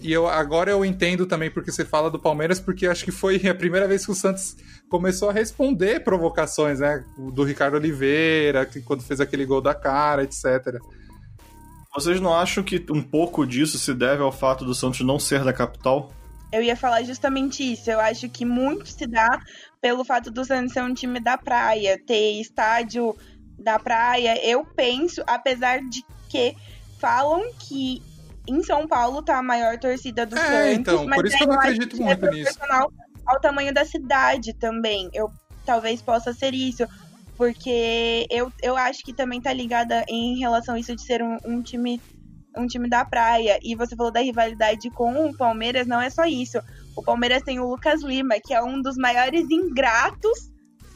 e 0.01 0.12
eu, 0.12 0.29
agora 0.29 0.70
eu 0.70 0.85
entendo 0.85 1.27
também 1.27 1.51
porque 1.51 1.73
você 1.73 1.85
fala 1.85 2.11
do 2.11 2.19
Palmeiras, 2.19 2.61
porque 2.61 2.87
acho 2.87 3.05
que 3.05 3.11
foi 3.11 3.47
a 3.49 3.55
primeira 3.55 3.89
vez 3.89 4.05
que 4.05 4.12
o 4.12 4.15
Santos 4.15 4.57
começou 4.89 5.31
a 5.31 5.33
responder 5.33 6.05
provocações, 6.05 6.81
né? 6.81 7.05
Do 7.33 7.45
Ricardo 7.45 7.75
Oliveira, 7.75 8.65
que 8.65 8.81
quando 8.81 9.03
fez 9.03 9.20
aquele 9.20 9.45
gol 9.45 9.61
da 9.61 9.75
cara, 9.75 10.23
etc. 10.23 10.79
Vocês 11.95 12.20
não 12.20 12.33
acham 12.33 12.62
que 12.62 12.85
um 12.91 13.03
pouco 13.03 13.47
disso 13.47 13.79
se 13.79 13.93
deve 13.93 14.23
ao 14.23 14.31
fato 14.31 14.65
do 14.65 14.75
Santos 14.75 15.01
não 15.01 15.19
ser 15.19 15.43
da 15.43 15.53
capital? 15.53 16.12
Eu 16.53 16.62
ia 16.62 16.77
falar 16.77 17.03
justamente 17.03 17.73
isso. 17.73 17.91
Eu 17.91 18.01
acho 18.01 18.29
que 18.29 18.45
muito 18.45 18.89
se 18.89 19.07
dá 19.07 19.41
pelo 19.81 20.05
fato 20.05 20.31
do 20.31 20.45
Santos 20.45 20.73
ser 20.73 20.83
um 20.83 20.95
time 20.95 21.20
da 21.20 21.37
praia, 21.37 22.01
ter 22.07 22.41
estádio 22.41 23.16
da 23.59 23.79
praia. 23.79 24.39
Eu 24.47 24.65
penso, 24.65 25.23
apesar 25.27 25.81
de 25.81 26.05
que 26.29 26.55
falam 26.99 27.43
que 27.59 28.03
em 28.49 28.62
São 28.62 28.87
Paulo 28.87 29.23
tá 29.23 29.39
a 29.39 29.43
maior 29.43 29.79
torcida 29.79 30.25
do 30.25 30.37
é, 30.37 30.41
Santos. 30.41 30.79
Então, 30.79 31.07
mas 31.07 31.16
por 31.16 31.27
isso 31.27 31.37
que 31.37 31.45
eu 31.45 31.49
não 31.49 31.55
acredito 31.55 31.97
é 31.97 32.05
muito 32.05 32.27
é 32.27 32.31
nisso. 32.31 32.59
Ao 33.27 33.41
tamanho 33.41 33.73
da 33.75 33.85
cidade 33.85 34.55
também. 34.55 35.11
Eu 35.12 35.31
talvez 35.66 36.01
possa 36.01 36.33
ser 36.33 36.55
isso. 36.55 36.87
Porque 37.37 38.27
eu, 38.31 38.51
eu 38.62 38.77
acho 38.77 39.05
que 39.05 39.12
também 39.12 39.41
tá 39.41 39.53
ligada 39.53 40.05
em 40.09 40.39
relação 40.39 40.75
a 40.75 40.81
isso 40.81 40.97
de 40.97 41.03
ser 41.03 41.23
um, 41.23 41.37
um 41.45 41.62
time 41.62 42.01
um 42.57 42.66
time 42.66 42.89
da 42.89 43.05
praia. 43.05 43.59
E 43.62 43.77
você 43.77 43.95
falou 43.95 44.11
da 44.11 44.20
rivalidade 44.20 44.91
com 44.91 45.29
o 45.29 45.37
Palmeiras, 45.37 45.87
não 45.87 46.01
é 46.01 46.11
só 46.11 46.25
isso. 46.25 46.59
O 46.97 47.03
Palmeiras 47.03 47.43
tem 47.43 47.61
o 47.61 47.69
Lucas 47.69 48.03
Lima, 48.03 48.37
que 48.45 48.53
é 48.53 48.62
um 48.62 48.83
dos 48.83 48.97
maiores 48.97 49.49
ingratos 49.51 50.51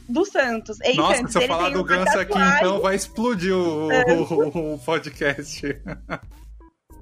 do 0.08 0.24
Santos. 0.24 0.80
Ei, 0.80 0.96
Nossa, 0.96 1.18
Santos, 1.18 1.32
se 1.32 1.42
eu 1.44 1.46
falar 1.46 1.70
do 1.70 1.84
Ganso 1.84 2.18
aqui, 2.18 2.38
então 2.56 2.80
vai 2.80 2.96
explodir 2.96 3.54
o, 3.54 3.88
o, 3.88 4.74
o 4.74 4.78
podcast. 4.80 5.62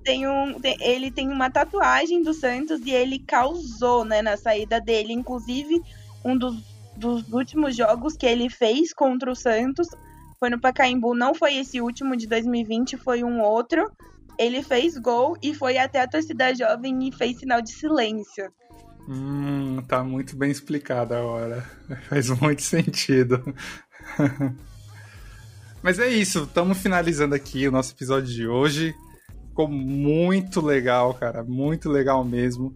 tem 0.04 0.28
um, 0.28 0.58
tem, 0.60 0.76
ele 0.80 1.10
tem 1.10 1.28
uma 1.28 1.50
tatuagem 1.50 2.22
do 2.22 2.32
Santos 2.32 2.80
e 2.84 2.90
ele 2.90 3.18
causou, 3.18 4.04
né, 4.04 4.22
na 4.22 4.36
saída 4.36 4.80
dele. 4.80 5.12
Inclusive, 5.12 5.82
um 6.24 6.36
dos, 6.36 6.56
dos 6.96 7.32
últimos 7.32 7.76
jogos 7.76 8.16
que 8.16 8.26
ele 8.26 8.48
fez 8.48 8.92
contra 8.92 9.30
o 9.30 9.36
Santos 9.36 9.88
foi 10.38 10.50
no 10.50 10.60
Pacaembu. 10.60 11.14
Não 11.14 11.34
foi 11.34 11.56
esse 11.56 11.80
último 11.80 12.16
de 12.16 12.26
2020, 12.26 12.96
foi 12.96 13.22
um 13.22 13.40
outro. 13.40 13.90
Ele 14.38 14.62
fez 14.62 14.96
gol 14.96 15.36
e 15.42 15.54
foi 15.54 15.76
até 15.76 16.00
a 16.00 16.08
torcida 16.08 16.54
jovem 16.54 17.08
e 17.08 17.12
fez 17.12 17.38
sinal 17.38 17.60
de 17.60 17.72
silêncio. 17.72 18.50
Hum, 19.06 19.82
tá 19.86 20.02
muito 20.02 20.36
bem 20.36 20.50
explicado 20.50 21.14
agora. 21.14 21.62
Faz 22.08 22.30
muito 22.30 22.62
sentido. 22.62 23.42
Mas 25.82 25.98
é 25.98 26.08
isso, 26.08 26.44
estamos 26.44 26.78
finalizando 26.78 27.34
aqui 27.34 27.66
o 27.66 27.72
nosso 27.72 27.92
episódio 27.92 28.32
de 28.32 28.46
hoje. 28.46 28.94
Ficou 29.50 29.68
muito 29.68 30.60
legal, 30.60 31.12
cara, 31.14 31.42
muito 31.42 31.90
legal 31.90 32.24
mesmo. 32.24 32.74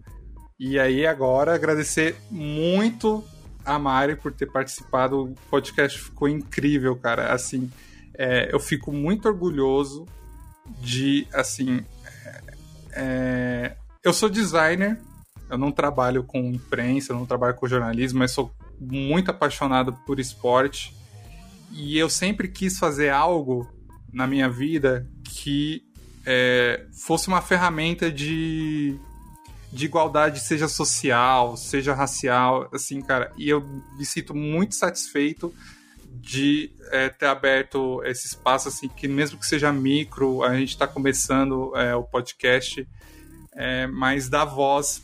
E 0.59 0.77
aí 0.77 1.05
agora 1.07 1.55
agradecer 1.55 2.15
muito 2.29 3.23
a 3.65 3.79
Mari 3.79 4.15
por 4.15 4.31
ter 4.31 4.45
participado. 4.45 5.23
O 5.23 5.35
podcast 5.49 5.99
ficou 5.99 6.29
incrível, 6.29 6.95
cara. 6.95 7.33
Assim, 7.33 7.71
é, 8.13 8.53
eu 8.53 8.59
fico 8.59 8.91
muito 8.91 9.27
orgulhoso 9.27 10.05
de, 10.81 11.27
assim, 11.33 11.83
é, 12.25 12.41
é, 12.93 13.75
eu 14.03 14.13
sou 14.13 14.29
designer, 14.29 14.99
eu 15.49 15.57
não 15.57 15.71
trabalho 15.71 16.23
com 16.23 16.39
imprensa, 16.39 17.11
eu 17.11 17.17
não 17.17 17.25
trabalho 17.25 17.55
com 17.55 17.67
jornalismo, 17.67 18.19
mas 18.19 18.31
sou 18.31 18.51
muito 18.79 19.31
apaixonado 19.31 19.93
por 20.05 20.19
esporte 20.19 20.95
e 21.71 21.97
eu 21.97 22.09
sempre 22.09 22.47
quis 22.47 22.77
fazer 22.77 23.09
algo 23.09 23.69
na 24.11 24.25
minha 24.25 24.49
vida 24.49 25.07
que 25.23 25.83
é, 26.25 26.85
fosse 26.91 27.27
uma 27.27 27.41
ferramenta 27.41 28.11
de, 28.11 28.97
de 29.71 29.85
igualdade, 29.85 30.39
seja 30.39 30.67
social, 30.67 31.55
seja 31.55 31.93
racial, 31.93 32.67
assim, 32.73 33.01
cara. 33.01 33.31
E 33.37 33.47
eu 33.47 33.61
me 33.97 34.05
sinto 34.05 34.33
muito 34.33 34.75
satisfeito 34.75 35.53
de 36.09 36.71
é, 36.91 37.09
ter 37.09 37.27
aberto 37.27 38.01
esse 38.03 38.25
espaço, 38.27 38.67
assim, 38.67 38.87
que 38.87 39.07
mesmo 39.07 39.37
que 39.37 39.45
seja 39.45 39.71
micro, 39.71 40.43
a 40.43 40.55
gente 40.55 40.69
está 40.69 40.87
começando 40.87 41.75
é, 41.75 41.95
o 41.95 42.03
podcast, 42.03 42.87
é, 43.53 43.85
mas 43.85 44.27
dar 44.27 44.45
voz 44.45 45.03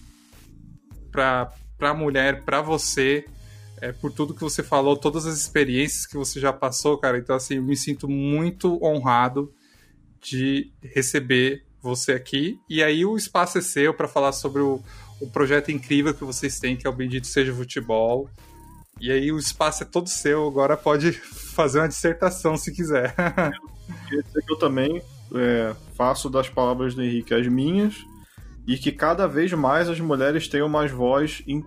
para 1.11 1.51
a 1.81 1.93
mulher, 1.93 2.43
para 2.43 2.61
você, 2.61 3.25
é, 3.79 3.91
por 3.91 4.11
tudo 4.11 4.33
que 4.33 4.41
você 4.41 4.63
falou, 4.63 4.97
todas 4.97 5.25
as 5.25 5.37
experiências 5.37 6.05
que 6.05 6.17
você 6.17 6.39
já 6.39 6.51
passou, 6.51 6.97
cara. 6.97 7.17
Então, 7.17 7.35
assim, 7.35 7.55
eu 7.55 7.63
me 7.63 7.75
sinto 7.75 8.07
muito 8.07 8.83
honrado 8.83 9.53
de 10.21 10.71
receber 10.81 11.63
você 11.81 12.13
aqui. 12.13 12.59
E 12.69 12.83
aí 12.83 13.05
o 13.05 13.17
espaço 13.17 13.57
é 13.57 13.61
seu 13.61 13.93
para 13.93 14.07
falar 14.07 14.31
sobre 14.31 14.61
o, 14.61 14.81
o 15.19 15.29
projeto 15.29 15.71
incrível 15.71 16.13
que 16.13 16.23
vocês 16.23 16.59
têm, 16.59 16.75
que 16.75 16.85
é 16.85 16.89
o 16.89 16.93
Bendito 16.93 17.27
Seja 17.27 17.53
Futebol. 17.53 18.29
E 18.99 19.11
aí 19.11 19.31
o 19.31 19.39
espaço 19.39 19.83
é 19.83 19.85
todo 19.85 20.07
seu, 20.07 20.47
agora 20.47 20.77
pode 20.77 21.11
fazer 21.55 21.79
uma 21.79 21.87
dissertação 21.87 22.55
se 22.55 22.71
quiser. 22.71 23.15
Que 24.07 24.51
eu 24.51 24.57
também 24.57 25.01
é, 25.35 25.75
faço 25.95 26.29
das 26.29 26.49
palavras 26.49 26.93
do 26.93 27.01
Henrique 27.01 27.33
as 27.33 27.47
minhas 27.47 27.95
e 28.67 28.77
que 28.77 28.91
cada 28.91 29.27
vez 29.27 29.51
mais 29.53 29.89
as 29.89 29.99
mulheres 29.99 30.47
tenham 30.47 30.69
mais 30.69 30.91
voz 30.91 31.41
em, 31.47 31.65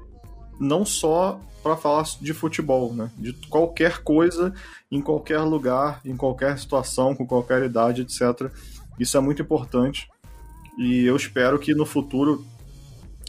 não 0.58 0.84
só 0.84 1.40
para 1.62 1.76
falar 1.76 2.04
de 2.20 2.34
futebol, 2.34 2.92
né? 2.92 3.10
De 3.16 3.32
qualquer 3.48 4.02
coisa, 4.02 4.52
em 4.90 5.00
qualquer 5.00 5.40
lugar, 5.40 6.00
em 6.04 6.16
qualquer 6.16 6.58
situação, 6.58 7.14
com 7.14 7.26
qualquer 7.26 7.64
idade, 7.64 8.02
etc. 8.02 8.52
Isso 8.98 9.16
é 9.16 9.20
muito 9.20 9.40
importante. 9.40 10.08
E 10.78 11.04
eu 11.04 11.16
espero 11.16 11.58
que 11.58 11.74
no 11.74 11.86
futuro 11.86 12.44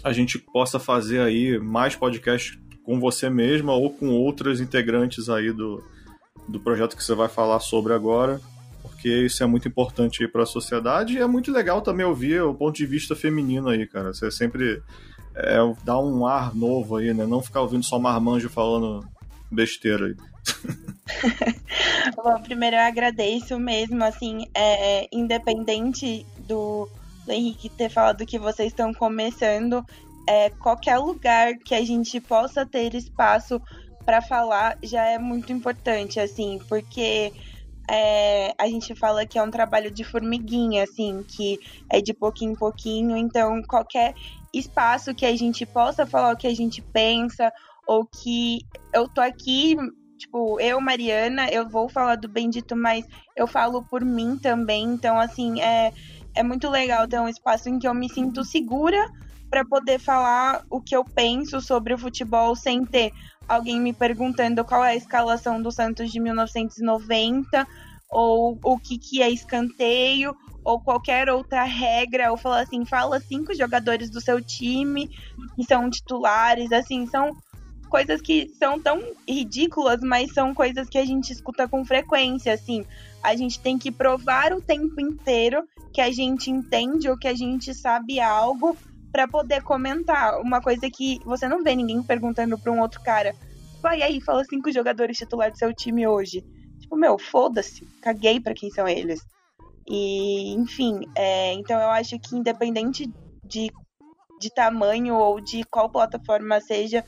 a 0.04 0.12
gente 0.12 0.38
possa 0.38 0.80
fazer 0.80 1.22
aí 1.22 1.58
mais 1.58 1.96
podcasts 1.96 2.60
com 2.84 3.00
você 3.00 3.30
mesma 3.30 3.74
ou 3.74 3.90
com 3.90 4.10
outras 4.10 4.60
integrantes 4.60 5.30
aí 5.30 5.52
do, 5.52 5.84
do 6.48 6.60
projeto 6.60 6.96
que 6.96 7.04
você 7.04 7.16
vai 7.16 7.28
falar 7.28 7.60
sobre 7.60 7.94
agora, 7.94 8.40
porque 8.82 9.10
isso 9.10 9.42
é 9.44 9.48
muito 9.48 9.68
importante 9.68 10.28
para 10.28 10.44
a 10.44 10.46
sociedade 10.46 11.14
e 11.14 11.18
é 11.18 11.26
muito 11.26 11.52
legal 11.52 11.82
também 11.82 12.06
ouvir 12.06 12.42
o 12.42 12.54
ponto 12.54 12.76
de 12.76 12.86
vista 12.86 13.16
feminino 13.16 13.70
aí, 13.70 13.88
cara. 13.88 14.14
Você 14.14 14.30
sempre 14.30 14.84
é, 15.36 15.58
dá 15.84 16.00
um 16.00 16.26
ar 16.26 16.56
novo 16.56 16.98
aí, 16.98 17.14
né? 17.14 17.26
Não 17.26 17.42
ficar 17.42 17.62
ouvindo 17.62 17.84
só 17.84 18.00
marmanjo 18.00 18.50
falando 18.50 19.06
besteira 19.52 20.08
aí. 20.08 20.16
Bom, 22.16 22.42
primeiro 22.42 22.76
eu 22.76 22.82
agradeço 22.82 23.60
mesmo, 23.60 24.04
assim, 24.04 24.48
é, 24.54 25.08
independente 25.12 26.26
do, 26.40 26.90
do 27.26 27.32
Henrique 27.32 27.70
ter 27.70 27.90
falado 27.90 28.26
que 28.26 28.40
vocês 28.40 28.70
estão 28.70 28.94
começando, 28.94 29.86
é, 30.28 30.50
qualquer 30.50 30.98
lugar 30.98 31.56
que 31.58 31.76
a 31.76 31.84
gente 31.84 32.20
possa 32.20 32.66
ter 32.66 32.96
espaço 32.96 33.62
para 34.06 34.22
falar 34.22 34.78
já 34.84 35.04
é 35.06 35.18
muito 35.18 35.52
importante, 35.52 36.20
assim, 36.20 36.60
porque 36.68 37.34
é, 37.90 38.54
a 38.58 38.68
gente 38.68 38.96
fala 38.96 39.26
que 39.26 39.38
é 39.38 39.44
um 39.44 39.52
trabalho 39.52 39.92
de 39.92 40.04
formiguinha, 40.04 40.84
assim, 40.84 41.24
que 41.28 41.60
é 41.92 42.02
de 42.02 42.14
pouquinho 42.14 42.54
em 42.54 42.56
pouquinho, 42.56 43.18
então 43.18 43.62
qualquer 43.64 44.14
espaço 44.58 45.14
que 45.14 45.26
a 45.26 45.36
gente 45.36 45.66
possa 45.66 46.06
falar 46.06 46.34
o 46.34 46.38
que 46.38 46.48
a 46.48 46.56
gente 46.56 46.82
pensa, 46.82 47.52
ou 47.88 48.06
que 48.06 48.60
eu 48.94 49.08
tô 49.08 49.22
aqui, 49.22 49.76
tipo, 50.18 50.60
eu, 50.60 50.80
Mariana, 50.82 51.48
eu 51.50 51.68
vou 51.68 51.90
falar 51.90 52.16
do 52.16 52.28
Bendito, 52.28 52.76
mas 52.76 53.06
eu 53.36 53.48
falo 53.48 53.84
por 53.84 54.04
mim 54.04 54.38
também, 54.38 54.84
então, 54.84 55.20
assim, 55.20 55.62
é, 55.62 55.92
é 56.34 56.44
muito 56.44 56.70
legal 56.70 57.08
ter 57.08 57.20
um 57.20 57.28
espaço 57.28 57.70
em 57.70 57.80
que 57.80 57.88
eu 57.88 57.94
me 57.94 58.10
sinto 58.10 58.44
segura 58.44 59.04
para 59.50 59.64
poder 59.64 60.00
falar 60.00 60.64
o 60.70 60.82
que 60.82 60.96
eu 60.96 61.06
penso 61.06 61.62
sobre 61.62 61.94
o 61.94 61.98
futebol 61.98 62.56
sem 62.56 62.86
ter 62.86 63.12
alguém 63.48 63.80
me 63.80 63.94
perguntando 63.94 64.66
qual 64.66 64.84
é 64.84 64.90
a 64.90 64.96
escalação 64.96 65.62
do 65.62 65.72
Santos 65.72 66.12
de 66.12 66.20
1990 66.20 67.68
ou 68.10 68.58
o 68.64 68.78
que, 68.78 68.98
que 68.98 69.22
é 69.22 69.30
escanteio 69.30 70.36
ou 70.66 70.80
qualquer 70.80 71.30
outra 71.30 71.64
regra, 71.64 72.32
ou 72.32 72.38
falar 72.38 72.62
assim, 72.62 72.84
fala 72.84 73.20
cinco 73.20 73.54
jogadores 73.54 74.10
do 74.10 74.20
seu 74.20 74.42
time 74.42 75.08
que 75.56 75.64
são 75.64 75.90
titulares, 75.90 76.72
assim, 76.72 77.06
são 77.06 77.38
coisas 77.88 78.20
que 78.20 78.50
são 78.58 78.80
tão 78.82 79.00
ridículas, 79.30 80.02
mas 80.02 80.34
são 80.34 80.56
coisas 80.56 80.90
que 80.90 80.98
a 80.98 81.06
gente 81.06 81.32
escuta 81.32 81.68
com 81.68 81.86
frequência, 81.86 82.52
assim. 82.52 82.84
A 83.22 83.36
gente 83.36 83.60
tem 83.60 83.78
que 83.78 83.92
provar 83.92 84.52
o 84.54 84.62
tempo 84.62 85.00
inteiro 85.00 85.64
que 85.94 86.02
a 86.02 86.12
gente 86.12 86.50
entende 86.50 87.08
ou 87.08 87.18
que 87.18 87.28
a 87.28 87.36
gente 87.36 87.74
sabe 87.74 88.20
algo 88.20 88.76
para 89.12 89.28
poder 89.28 89.62
comentar. 89.62 90.42
Uma 90.42 90.60
coisa 90.60 90.90
que 90.90 91.20
você 91.24 91.48
não 91.48 91.64
vê 91.64 91.76
ninguém 91.76 92.02
perguntando 92.02 92.58
para 92.58 92.72
um 92.72 92.82
outro 92.82 93.02
cara. 93.02 93.34
Vai 93.82 94.02
aí, 94.02 94.20
fala 94.20 94.44
cinco 94.44 94.72
jogadores 94.72 95.16
titulares 95.16 95.54
do 95.54 95.60
seu 95.60 95.74
time 95.74 96.08
hoje. 96.08 96.44
Tipo, 96.82 96.98
meu, 96.98 97.18
foda-se, 97.18 97.88
caguei 98.02 98.40
para 98.40 98.54
quem 98.54 98.70
são 98.72 98.88
eles. 98.88 99.22
E, 99.88 100.54
enfim, 100.54 101.02
é, 101.16 101.54
então 101.54 101.80
eu 101.80 101.90
acho 101.90 102.20
que 102.20 102.36
independente 102.36 103.10
de, 103.44 103.72
de 104.40 104.50
tamanho 104.54 105.16
ou 105.16 105.40
de 105.40 105.64
qual 105.66 105.90
plataforma 105.90 106.60
seja, 106.60 107.04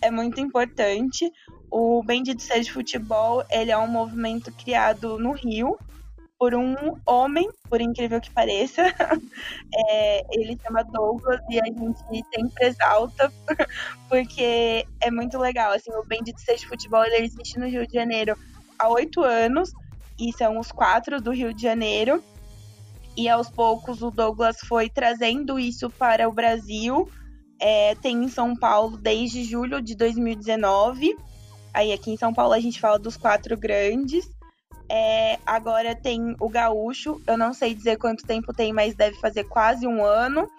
é 0.00 0.10
muito 0.10 0.40
importante. 0.40 1.30
O 1.70 2.02
Bendito 2.02 2.42
Seja 2.42 2.72
Futebol, 2.72 3.44
ele 3.50 3.70
é 3.70 3.78
um 3.78 3.86
movimento 3.86 4.52
criado 4.52 5.18
no 5.18 5.32
Rio 5.32 5.78
por 6.38 6.56
um 6.56 6.74
homem, 7.06 7.48
por 7.70 7.80
incrível 7.80 8.20
que 8.20 8.30
pareça. 8.30 8.82
É, 9.74 10.22
ele 10.32 10.58
chama 10.62 10.84
Douglas 10.84 11.40
e 11.48 11.58
a 11.58 11.64
gente 11.64 11.98
sempre 12.34 12.66
exalta, 12.66 13.32
porque 14.06 14.86
é 15.00 15.10
muito 15.10 15.38
legal. 15.38 15.72
Assim, 15.72 15.90
o 15.94 16.04
Bendito 16.04 16.38
Seja 16.40 16.68
Futebol, 16.68 17.02
ele 17.04 17.24
existe 17.24 17.58
no 17.58 17.66
Rio 17.66 17.86
de 17.86 17.94
Janeiro 17.94 18.36
há 18.78 18.88
oito 18.90 19.22
anos, 19.22 19.72
e 20.18 20.32
são 20.32 20.58
os 20.58 20.70
quatro 20.70 21.20
do 21.20 21.30
Rio 21.30 21.52
de 21.52 21.62
Janeiro. 21.62 22.22
E 23.16 23.28
aos 23.28 23.50
poucos 23.50 24.02
o 24.02 24.10
Douglas 24.10 24.58
foi 24.60 24.88
trazendo 24.88 25.58
isso 25.58 25.90
para 25.90 26.28
o 26.28 26.32
Brasil 26.32 27.08
é, 27.62 27.94
tem 27.94 28.24
em 28.24 28.28
São 28.28 28.56
Paulo 28.56 28.96
desde 28.96 29.44
julho 29.44 29.80
de 29.80 29.94
2019. 29.94 31.16
Aí 31.72 31.92
aqui 31.92 32.10
em 32.10 32.16
São 32.16 32.34
Paulo 32.34 32.52
a 32.52 32.58
gente 32.58 32.80
fala 32.80 32.98
dos 32.98 33.16
quatro 33.16 33.56
grandes. 33.56 34.28
É, 34.88 35.38
agora 35.46 35.94
tem 35.94 36.34
o 36.40 36.48
Gaúcho, 36.48 37.22
eu 37.24 37.38
não 37.38 37.54
sei 37.54 37.72
dizer 37.72 37.98
quanto 37.98 38.26
tempo 38.26 38.52
tem, 38.52 38.72
mas 38.72 38.96
deve 38.96 39.16
fazer 39.20 39.44
quase 39.44 39.86
um 39.86 40.04
ano. 40.04 40.50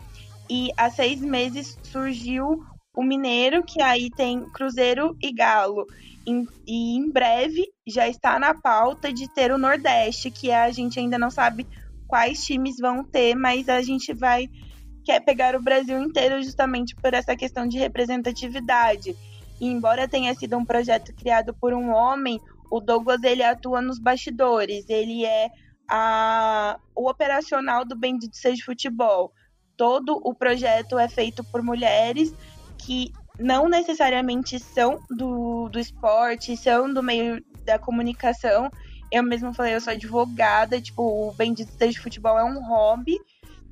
E 0.49 0.69
há 0.77 0.89
seis 0.89 1.19
meses 1.19 1.77
surgiu 1.83 2.63
o 2.95 3.03
Mineiro, 3.03 3.63
que 3.63 3.81
aí 3.81 4.09
tem 4.09 4.49
Cruzeiro 4.51 5.17
e 5.21 5.33
Galo. 5.33 5.85
E, 6.25 6.45
e 6.65 6.97
em 6.97 7.11
breve 7.11 7.65
já 7.85 8.07
está 8.07 8.39
na 8.39 8.53
pauta 8.53 9.11
de 9.11 9.27
ter 9.33 9.51
o 9.51 9.57
Nordeste, 9.57 10.31
que 10.31 10.51
a 10.51 10.71
gente 10.71 10.99
ainda 10.99 11.17
não 11.17 11.29
sabe 11.29 11.67
quais 12.07 12.43
times 12.43 12.77
vão 12.79 13.03
ter, 13.03 13.35
mas 13.35 13.67
a 13.67 13.81
gente 13.81 14.13
vai 14.13 14.47
quer 15.03 15.19
pegar 15.19 15.55
o 15.55 15.61
Brasil 15.61 15.99
inteiro 15.99 16.41
justamente 16.41 16.95
por 16.95 17.13
essa 17.13 17.35
questão 17.35 17.67
de 17.67 17.77
representatividade. 17.77 19.15
E 19.59 19.67
embora 19.67 20.07
tenha 20.07 20.33
sido 20.33 20.57
um 20.57 20.65
projeto 20.65 21.13
criado 21.13 21.53
por 21.53 21.73
um 21.73 21.89
homem, 21.89 22.39
o 22.71 22.79
Douglas 22.79 23.21
ele 23.23 23.43
atua 23.43 23.81
nos 23.81 23.99
bastidores, 23.99 24.89
ele 24.89 25.25
é 25.25 25.49
a, 25.89 26.79
o 26.95 27.09
operacional 27.09 27.85
do 27.85 27.95
Bendito 27.95 28.35
Seja 28.35 28.63
Futebol. 28.63 29.31
Todo 29.75 30.19
o 30.23 30.33
projeto 30.33 30.97
é 30.97 31.07
feito 31.07 31.43
por 31.51 31.61
mulheres 31.61 32.33
que 32.77 33.11
não 33.39 33.67
necessariamente 33.67 34.59
são 34.59 34.99
do, 35.09 35.69
do 35.69 35.79
esporte, 35.79 36.55
são 36.57 36.91
do 36.93 37.01
meio 37.01 37.43
da 37.65 37.79
comunicação. 37.79 38.69
Eu 39.11 39.23
mesmo 39.23 39.53
falei, 39.53 39.75
eu 39.75 39.81
sou 39.81 39.93
advogada, 39.93 40.81
tipo, 40.81 41.03
o 41.03 41.33
Bendito 41.33 41.71
Seja 41.77 42.01
Futebol 42.01 42.37
é 42.37 42.43
um 42.43 42.63
hobby 42.67 43.17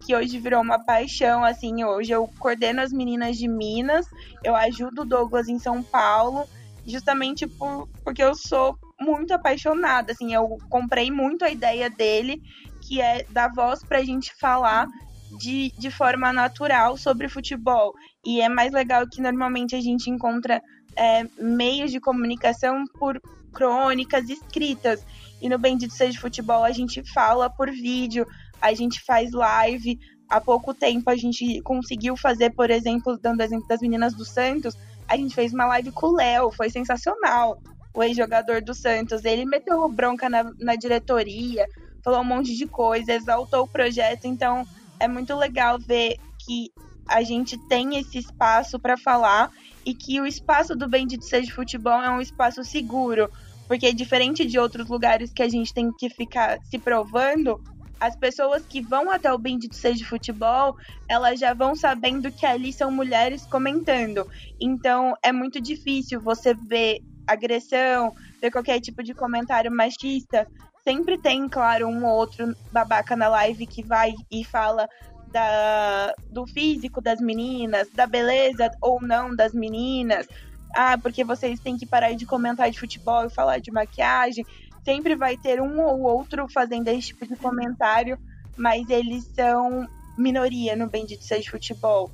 que 0.02 0.16
hoje 0.16 0.40
virou 0.40 0.62
uma 0.62 0.84
paixão, 0.84 1.44
assim, 1.44 1.84
hoje 1.84 2.12
eu 2.12 2.28
coordeno 2.40 2.82
as 2.82 2.92
meninas 2.92 3.38
de 3.38 3.48
Minas, 3.48 4.06
eu 4.44 4.56
ajudo 4.56 5.04
o 5.04 5.06
Douglas 5.06 5.48
em 5.48 5.60
São 5.60 5.84
Paulo, 5.84 6.46
justamente 6.86 7.46
por, 7.48 7.88
porque 8.04 8.24
eu 8.24 8.34
sou 8.34 8.76
muito 9.00 9.32
apaixonada, 9.32 10.12
assim, 10.12 10.34
eu 10.34 10.58
comprei 10.70 11.12
muito 11.12 11.46
a 11.46 11.52
ideia 11.52 11.90
dele, 11.90 12.42
que 12.82 13.00
é 13.00 13.24
dar 13.30 13.52
voz 13.54 13.84
pra 13.84 14.04
gente 14.04 14.34
falar 14.40 14.88
de, 15.38 15.72
de 15.78 15.92
forma 15.92 16.34
natural 16.34 16.98
sobre 16.98 17.30
futebol. 17.30 17.94
E 18.26 18.42
é 18.42 18.50
mais 18.50 18.72
legal 18.72 19.08
que 19.08 19.22
normalmente 19.22 19.76
a 19.76 19.82
gente 19.82 20.10
encontra 20.10 20.62
é, 20.96 21.24
meios 21.40 21.92
de 21.92 22.00
comunicação 22.00 22.84
por 23.00 23.22
crônicas 23.54 24.30
escritas. 24.30 25.06
E 25.42 25.50
no 25.50 25.58
Bendito 25.58 25.94
Seja 25.94 26.20
Futebol 26.20 26.64
a 26.64 26.72
gente 26.72 27.04
fala 27.14 27.50
por 27.50 27.70
vídeo, 27.72 28.26
a 28.62 28.74
gente 28.74 29.02
faz 29.04 29.32
live. 29.32 30.00
Há 30.30 30.40
pouco 30.40 30.74
tempo 30.74 31.10
a 31.10 31.16
gente 31.16 31.62
conseguiu 31.62 32.16
fazer, 32.16 32.52
por 32.52 32.70
exemplo, 32.70 33.18
dando 33.18 33.42
exemplo 33.42 33.68
das 33.68 33.82
meninas 33.82 34.14
do 34.14 34.24
Santos, 34.24 34.78
a 35.08 35.18
gente 35.18 35.36
fez 35.36 35.54
uma 35.54 35.66
live 35.66 35.92
com 35.92 36.08
o 36.08 36.16
Léo, 36.16 36.52
foi 36.52 36.70
sensacional. 36.70 37.62
O 37.94 38.02
ex-jogador 38.02 38.62
do 38.62 38.74
Santos, 38.74 39.26
ele 39.26 39.46
meteu 39.46 39.86
bronca 39.90 40.30
na, 40.30 40.50
na 40.58 40.76
diretoria, 40.78 41.66
falou 42.02 42.22
um 42.22 42.26
monte 42.26 42.56
de 42.56 42.66
coisa, 42.66 43.12
exaltou 43.12 43.64
o 43.64 43.68
projeto, 43.68 44.26
então 44.26 44.66
é 45.02 45.08
muito 45.08 45.36
legal 45.36 45.78
ver 45.80 46.16
que 46.46 46.70
a 47.10 47.24
gente 47.24 47.58
tem 47.68 47.98
esse 47.98 48.20
espaço 48.20 48.80
para 48.80 48.96
falar 48.98 49.50
e 49.86 49.94
que 49.94 50.22
o 50.22 50.26
espaço 50.26 50.76
do 50.76 50.88
Bendito 50.88 51.26
Seja 51.26 51.52
Futebol 51.54 52.02
é 52.02 52.10
um 52.10 52.22
espaço 52.22 52.64
seguro, 52.64 53.28
porque 53.68 53.94
diferente 53.94 54.46
de 54.46 54.60
outros 54.60 54.88
lugares 54.88 55.32
que 55.34 55.42
a 55.42 55.50
gente 55.50 55.74
tem 55.74 55.92
que 55.98 56.10
ficar 56.10 56.58
se 56.64 56.80
provando, 56.80 57.60
as 58.00 58.16
pessoas 58.16 58.64
que 58.70 58.82
vão 58.82 59.12
até 59.12 59.32
o 59.34 59.38
Bendito 59.38 59.76
Seja 59.76 60.06
Futebol, 60.06 60.74
elas 61.10 61.40
já 61.40 61.54
vão 61.54 61.76
sabendo 61.76 62.32
que 62.32 62.46
ali 62.46 62.72
são 62.72 62.92
mulheres 62.92 63.46
comentando. 63.48 64.24
Então 64.60 65.14
é 65.24 65.32
muito 65.32 65.60
difícil 65.60 66.22
você 66.22 66.54
ver 66.68 67.00
agressão, 67.28 68.12
ver 68.42 68.52
qualquer 68.52 68.80
tipo 68.80 69.04
de 69.04 69.14
comentário 69.14 69.72
machista. 69.72 70.48
Sempre 70.84 71.18
tem, 71.18 71.48
claro, 71.48 71.88
um 71.88 72.06
ou 72.06 72.18
outro 72.18 72.56
babaca 72.72 73.16
na 73.16 73.28
live 73.28 73.68
que 73.68 73.84
vai 73.84 74.14
e 74.32 74.44
fala 74.44 74.90
da, 75.32 76.14
do 76.30 76.46
físico 76.48 77.02
das 77.02 77.20
meninas, 77.20 77.88
da 77.90 78.08
beleza 78.08 78.72
ou 78.82 79.02
não 79.02 79.36
das 79.36 79.54
meninas. 79.54 80.28
Ah, 80.74 80.98
porque 80.98 81.24
vocês 81.24 81.60
têm 81.60 81.78
que 81.78 81.86
parar 81.86 82.14
de 82.14 82.26
comentar 82.26 82.72
de 82.72 82.80
futebol 82.80 83.26
e 83.26 83.30
falar 83.30 83.60
de 83.60 83.72
maquiagem 83.72 84.46
sempre 84.84 85.16
vai 85.16 85.38
ter 85.38 85.62
um 85.62 85.82
ou 85.82 86.02
outro 86.02 86.48
fazendo 86.50 86.88
esse 86.88 87.08
tipo 87.08 87.26
de 87.28 87.36
comentário, 87.36 88.18
mas 88.58 88.90
eles 88.90 89.26
são 89.36 89.88
minoria 90.18 90.76
no 90.76 90.90
Bendito 90.90 91.24
Seja 91.24 91.50
Futebol. 91.50 92.12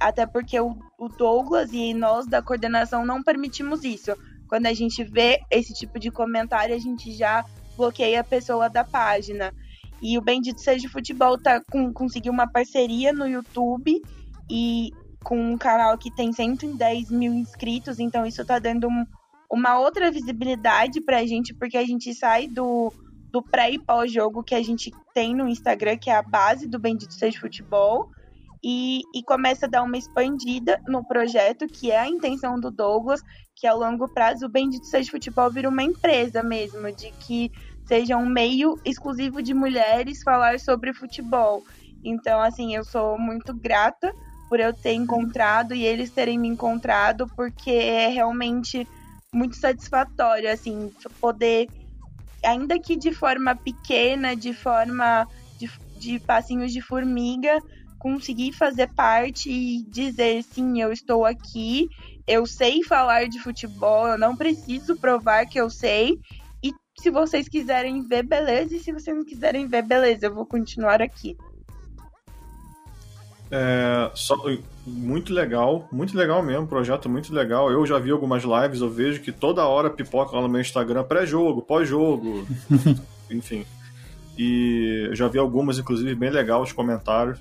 Até 0.00 0.26
porque 0.26 0.58
o, 0.58 0.76
o 0.98 1.08
Douglas 1.08 1.72
e 1.72 1.92
nós 1.92 2.26
da 2.26 2.40
coordenação 2.40 3.04
não 3.04 3.22
permitimos 3.22 3.84
isso. 3.84 4.16
Quando 4.48 4.66
a 4.66 4.72
gente 4.72 5.04
vê 5.04 5.40
esse 5.50 5.74
tipo 5.74 5.98
de 5.98 6.10
comentário, 6.10 6.74
a 6.74 6.78
gente 6.78 7.12
já 7.12 7.44
bloqueia 7.78 8.20
a 8.20 8.24
pessoa 8.24 8.68
da 8.68 8.84
página. 8.84 9.54
E 10.02 10.18
o 10.18 10.20
Bendito 10.20 10.60
Seja 10.60 10.88
Futebol 10.88 11.38
tá 11.38 11.62
com, 11.70 11.92
conseguiu 11.92 12.32
uma 12.32 12.50
parceria 12.50 13.12
no 13.12 13.26
YouTube 13.26 14.02
e 14.50 14.90
com 15.24 15.52
um 15.52 15.58
canal 15.58 15.96
que 15.96 16.14
tem 16.14 16.32
110 16.32 17.10
mil 17.10 17.32
inscritos, 17.32 17.98
então 17.98 18.24
isso 18.24 18.44
tá 18.44 18.58
dando 18.58 18.88
um, 18.88 19.04
uma 19.50 19.78
outra 19.78 20.10
visibilidade 20.10 21.00
pra 21.00 21.26
gente, 21.26 21.54
porque 21.54 21.76
a 21.76 21.84
gente 21.84 22.14
sai 22.14 22.46
do, 22.46 22.92
do 23.32 23.42
pré 23.42 23.70
e 23.72 23.78
pós-jogo 23.78 24.44
que 24.44 24.54
a 24.54 24.62
gente 24.62 24.92
tem 25.12 25.34
no 25.34 25.48
Instagram, 25.48 25.96
que 25.96 26.10
é 26.10 26.16
a 26.16 26.22
base 26.22 26.68
do 26.68 26.78
Bendito 26.78 27.14
Seja 27.14 27.40
Futebol, 27.40 28.10
e, 28.62 29.02
e 29.14 29.22
começa 29.22 29.66
a 29.66 29.68
dar 29.68 29.82
uma 29.82 29.96
expandida 29.96 30.80
no 30.86 31.04
projeto, 31.04 31.66
que 31.66 31.90
é 31.90 31.98
a 31.98 32.08
intenção 32.08 32.58
do 32.58 32.70
Douglas, 32.70 33.22
que 33.54 33.66
a 33.66 33.74
longo 33.74 34.08
prazo 34.08 34.46
o 34.46 34.48
Bendito 34.48 34.86
Seja 34.86 35.10
Futebol 35.10 35.50
vira 35.50 35.68
uma 35.68 35.82
empresa 35.82 36.42
mesmo, 36.42 36.90
de 36.92 37.10
que 37.12 37.50
seja 37.88 38.16
um 38.18 38.26
meio 38.28 38.76
exclusivo 38.84 39.42
de 39.42 39.54
mulheres 39.54 40.22
falar 40.22 40.60
sobre 40.60 40.92
futebol. 40.92 41.64
Então, 42.04 42.40
assim, 42.42 42.76
eu 42.76 42.84
sou 42.84 43.18
muito 43.18 43.54
grata 43.54 44.12
por 44.48 44.60
eu 44.60 44.74
ter 44.74 44.92
encontrado 44.92 45.74
e 45.74 45.84
eles 45.84 46.10
terem 46.10 46.38
me 46.38 46.48
encontrado, 46.48 47.26
porque 47.34 47.70
é 47.70 48.08
realmente 48.08 48.86
muito 49.34 49.56
satisfatório, 49.56 50.50
assim, 50.52 50.90
poder, 51.20 51.68
ainda 52.44 52.78
que 52.78 52.96
de 52.96 53.12
forma 53.12 53.56
pequena, 53.56 54.36
de 54.36 54.52
forma 54.52 55.26
de, 55.58 55.70
de 55.96 56.20
passinhos 56.20 56.72
de 56.72 56.80
formiga, 56.82 57.58
conseguir 57.98 58.52
fazer 58.52 58.88
parte 58.94 59.50
e 59.50 59.84
dizer 59.90 60.42
sim, 60.44 60.80
eu 60.80 60.92
estou 60.92 61.24
aqui, 61.26 61.88
eu 62.26 62.46
sei 62.46 62.82
falar 62.84 63.28
de 63.28 63.40
futebol, 63.40 64.06
eu 64.06 64.18
não 64.18 64.36
preciso 64.36 64.96
provar 64.98 65.46
que 65.46 65.60
eu 65.60 65.68
sei. 65.68 66.18
Se 66.98 67.10
vocês 67.10 67.48
quiserem 67.48 68.02
ver, 68.02 68.24
beleza, 68.24 68.74
e 68.74 68.80
se 68.80 68.92
vocês 68.92 69.16
não 69.16 69.24
quiserem 69.24 69.68
ver, 69.68 69.82
beleza, 69.82 70.26
eu 70.26 70.34
vou 70.34 70.44
continuar 70.44 71.00
aqui. 71.00 71.36
É, 73.50 74.10
só, 74.14 74.36
muito 74.84 75.32
legal, 75.32 75.88
muito 75.90 76.16
legal 76.16 76.42
mesmo, 76.42 76.66
projeto 76.66 77.08
muito 77.08 77.32
legal. 77.32 77.70
Eu 77.70 77.86
já 77.86 77.98
vi 77.98 78.10
algumas 78.10 78.42
lives, 78.42 78.80
eu 78.80 78.90
vejo 78.90 79.22
que 79.22 79.30
toda 79.30 79.64
hora 79.64 79.88
pipoca 79.88 80.34
lá 80.34 80.42
no 80.42 80.48
meu 80.48 80.60
Instagram 80.60 81.04
pré-jogo, 81.04 81.62
pós-jogo, 81.62 82.46
enfim. 83.30 83.64
E 84.36 85.08
já 85.12 85.28
vi 85.28 85.38
algumas, 85.38 85.78
inclusive, 85.78 86.14
bem 86.14 86.30
legal 86.30 86.62
os 86.62 86.72
comentários. 86.72 87.38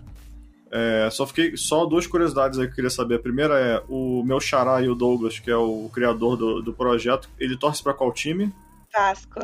É, 0.72 1.10
só 1.12 1.26
fiquei 1.26 1.56
só 1.58 1.86
duas 1.86 2.06
curiosidades 2.06 2.60
aí 2.60 2.66
que 2.66 2.72
eu 2.72 2.76
queria 2.76 2.90
saber. 2.90 3.16
A 3.16 3.20
primeira 3.20 3.60
é 3.60 3.84
o 3.90 4.24
meu 4.24 4.40
xará 4.40 4.82
e 4.82 4.90
o 4.90 4.96
Douglas, 4.96 5.40
que 5.40 5.50
é 5.50 5.58
o 5.58 5.90
criador 5.92 6.38
do, 6.38 6.62
do 6.62 6.74
projeto, 6.74 7.28
ele 7.40 7.58
torce 7.58 7.82
para 7.82 7.94
qual 7.94 8.12
time? 8.12 8.54
Vasco. 8.98 9.40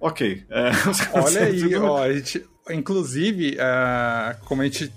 Ok. 0.00 0.44
É, 0.48 0.70
Olha 1.18 1.44
aí, 1.44 1.74
ó, 1.74 2.02
a 2.04 2.12
gente, 2.12 2.46
inclusive, 2.70 3.56
uh, 3.56 4.38
como 4.44 4.62
a 4.62 4.64
gente 4.64 4.92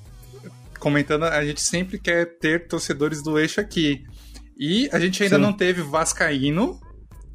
comentando, 0.79 1.23
a 1.23 1.43
gente 1.45 1.61
sempre 1.61 1.99
quer 1.99 2.37
ter 2.37 2.67
torcedores 2.67 3.23
do 3.23 3.39
eixo 3.39 3.59
aqui. 3.59 4.03
E 4.57 4.89
a 4.91 4.99
gente 4.99 5.23
ainda 5.23 5.37
Sim. 5.37 5.41
não 5.41 5.53
teve 5.53 5.81
Vascaíno. 5.81 6.79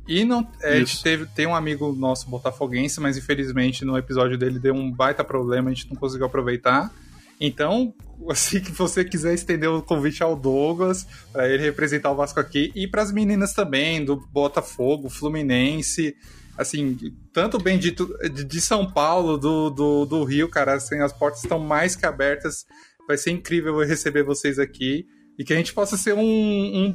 E 0.06 0.24
não, 0.24 0.48
é, 0.62 0.74
a 0.74 0.78
gente 0.78 1.02
teve, 1.02 1.26
tem 1.26 1.46
um 1.46 1.54
amigo 1.54 1.92
nosso 1.92 2.30
botafoguense, 2.30 3.00
mas 3.00 3.16
infelizmente 3.16 3.84
no 3.84 3.98
episódio 3.98 4.38
dele 4.38 4.60
deu 4.60 4.72
um 4.72 4.92
baita 4.92 5.24
problema, 5.24 5.68
a 5.68 5.74
gente 5.74 5.90
não 5.90 5.96
conseguiu 5.96 6.26
aproveitar. 6.26 6.92
Então, 7.40 7.94
assim 8.30 8.60
que 8.60 8.72
você 8.72 9.04
quiser 9.04 9.34
estender 9.34 9.68
o 9.70 9.82
convite 9.82 10.22
ao 10.22 10.36
Douglas, 10.36 11.06
para 11.32 11.48
ele 11.48 11.62
representar 11.62 12.10
o 12.10 12.16
Vasco 12.16 12.40
aqui, 12.40 12.72
e 12.74 12.86
para 12.86 13.02
as 13.02 13.12
meninas 13.12 13.52
também, 13.52 14.04
do 14.04 14.16
Botafogo, 14.16 15.08
Fluminense, 15.08 16.16
assim, 16.56 16.96
tanto 17.32 17.58
bem 17.58 17.78
dito 17.78 18.08
de 18.30 18.60
São 18.60 18.90
Paulo, 18.90 19.36
do, 19.36 19.70
do, 19.70 20.06
do 20.06 20.24
Rio, 20.24 20.48
cara, 20.48 20.74
assim, 20.74 21.00
as 21.00 21.12
portas 21.12 21.42
estão 21.42 21.58
mais 21.58 21.94
que 21.94 22.06
abertas. 22.06 22.64
Vai 23.06 23.16
ser 23.16 23.30
incrível 23.30 23.78
receber 23.84 24.24
vocês 24.24 24.58
aqui. 24.58 25.06
E 25.38 25.44
que 25.44 25.52
a 25.52 25.56
gente 25.56 25.74
possa 25.74 25.96
ser 25.98 26.14
um, 26.14 26.22
um 26.22 26.94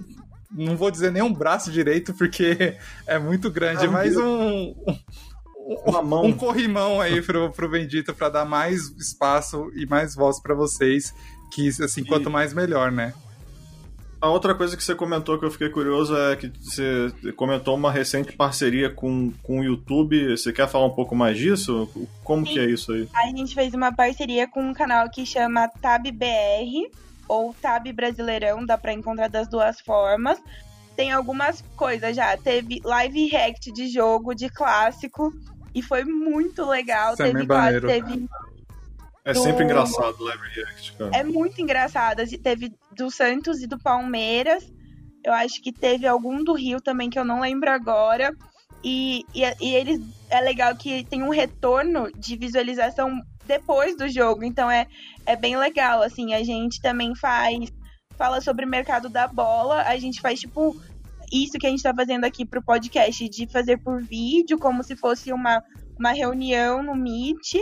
não 0.51 0.75
vou 0.75 0.91
dizer 0.91 1.11
nem 1.11 1.21
um 1.21 1.33
braço 1.33 1.71
direito, 1.71 2.13
porque 2.13 2.75
é 3.07 3.17
muito 3.17 3.49
grande, 3.49 3.85
ah, 3.85 3.91
mas 3.91 4.17
um, 4.17 4.75
mão. 6.03 6.25
um 6.25 6.33
corrimão 6.33 6.99
aí 6.99 7.21
pro, 7.21 7.51
pro 7.51 7.69
Bendito 7.69 8.13
para 8.13 8.29
dar 8.29 8.45
mais 8.45 8.89
espaço 8.97 9.71
e 9.75 9.85
mais 9.85 10.15
voz 10.15 10.41
para 10.41 10.55
vocês, 10.55 11.13
que 11.51 11.67
assim, 11.67 12.03
quanto 12.03 12.29
mais 12.29 12.53
melhor, 12.53 12.91
né? 12.91 13.13
A 14.21 14.29
outra 14.29 14.53
coisa 14.53 14.77
que 14.77 14.83
você 14.83 14.93
comentou 14.93 15.39
que 15.39 15.45
eu 15.45 15.49
fiquei 15.49 15.69
curioso 15.69 16.15
é 16.15 16.35
que 16.35 16.51
você 16.59 17.11
comentou 17.35 17.75
uma 17.75 17.91
recente 17.91 18.33
parceria 18.33 18.87
com, 18.87 19.33
com 19.41 19.61
o 19.61 19.63
YouTube. 19.63 20.37
Você 20.37 20.53
quer 20.53 20.67
falar 20.67 20.85
um 20.85 20.93
pouco 20.93 21.15
mais 21.15 21.35
disso? 21.35 21.89
Como 22.23 22.45
Sim. 22.45 22.53
que 22.53 22.59
é 22.59 22.65
isso 22.65 22.91
aí? 22.91 23.09
A 23.15 23.25
gente 23.35 23.55
fez 23.55 23.73
uma 23.73 23.91
parceria 23.91 24.47
com 24.47 24.61
um 24.61 24.73
canal 24.73 25.09
que 25.09 25.25
chama 25.25 25.67
TabBR, 25.67 26.91
ou 27.31 27.55
Tab 27.61 27.91
Brasileirão, 27.93 28.65
dá 28.65 28.77
pra 28.77 28.93
encontrar 28.93 29.29
das 29.29 29.47
duas 29.47 29.79
formas. 29.79 30.37
Tem 30.95 31.11
algumas 31.11 31.63
coisas 31.75 32.13
já. 32.13 32.35
Teve 32.35 32.81
live 32.83 33.27
react 33.27 33.71
de 33.71 33.87
jogo, 33.87 34.35
de 34.35 34.49
clássico. 34.49 35.33
E 35.73 35.81
foi 35.81 36.03
muito 36.03 36.65
legal. 36.65 37.13
Isso 37.13 37.23
é 37.23 37.27
teve, 37.27 37.43
é 37.43 37.45
quase, 37.45 37.81
teve 37.81 38.29
é 39.23 39.33
do... 39.33 39.43
sempre 39.43 39.63
engraçado 39.63 40.15
o 40.19 40.23
Live 40.23 40.43
React, 40.55 40.93
cara. 40.93 41.11
É 41.13 41.23
muito 41.23 41.61
engraçado. 41.61 42.23
Teve 42.41 42.73
do 42.91 43.11
Santos 43.11 43.61
e 43.61 43.67
do 43.67 43.77
Palmeiras. 43.77 44.71
Eu 45.23 45.33
acho 45.33 45.61
que 45.61 45.71
teve 45.71 46.07
algum 46.07 46.43
do 46.43 46.53
Rio 46.53 46.81
também, 46.81 47.09
que 47.09 47.19
eu 47.19 47.25
não 47.25 47.39
lembro 47.39 47.69
agora. 47.69 48.35
E, 48.83 49.23
e, 49.35 49.43
e 49.61 49.75
eles 49.75 50.01
é 50.29 50.41
legal 50.41 50.75
que 50.75 51.03
tem 51.03 51.21
um 51.21 51.29
retorno 51.29 52.11
de 52.17 52.35
visualização 52.35 53.21
depois 53.45 53.95
do 53.95 54.09
jogo. 54.09 54.43
Então 54.43 54.69
é, 54.71 54.87
é 55.25 55.35
bem 55.35 55.55
legal. 55.55 56.01
Assim, 56.01 56.33
a 56.33 56.43
gente 56.43 56.81
também 56.81 57.15
faz. 57.15 57.71
Fala 58.17 58.41
sobre 58.41 58.65
o 58.65 58.69
mercado 58.69 59.07
da 59.07 59.27
bola. 59.27 59.83
A 59.83 59.97
gente 59.97 60.19
faz, 60.19 60.39
tipo, 60.39 60.79
isso 61.31 61.57
que 61.57 61.65
a 61.65 61.69
gente 61.69 61.83
tá 61.83 61.93
fazendo 61.93 62.25
aqui 62.25 62.45
pro 62.45 62.61
podcast, 62.61 63.27
de 63.29 63.47
fazer 63.47 63.77
por 63.77 64.01
vídeo, 64.01 64.57
como 64.59 64.83
se 64.83 64.95
fosse 64.95 65.31
uma, 65.31 65.63
uma 65.97 66.11
reunião 66.11 66.83
no 66.83 66.95
Meet. 66.95 67.55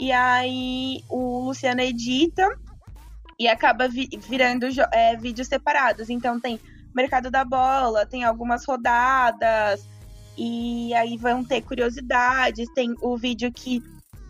E 0.00 0.10
aí 0.10 1.00
o 1.08 1.44
Luciano 1.44 1.80
edita 1.80 2.48
e 3.38 3.46
acaba 3.46 3.88
vi 3.88 4.08
virando 4.28 4.66
é, 4.92 5.16
vídeos 5.16 5.48
separados. 5.48 6.10
Então 6.10 6.40
tem 6.40 6.58
Mercado 6.94 7.30
da 7.30 7.44
Bola, 7.44 8.04
tem 8.04 8.24
algumas 8.24 8.64
rodadas, 8.64 9.86
e 10.36 10.92
aí 10.94 11.16
vão 11.16 11.44
ter 11.44 11.62
curiosidades. 11.62 12.68
Tem 12.74 12.94
o 13.00 13.16
vídeo 13.16 13.52
que 13.52 13.82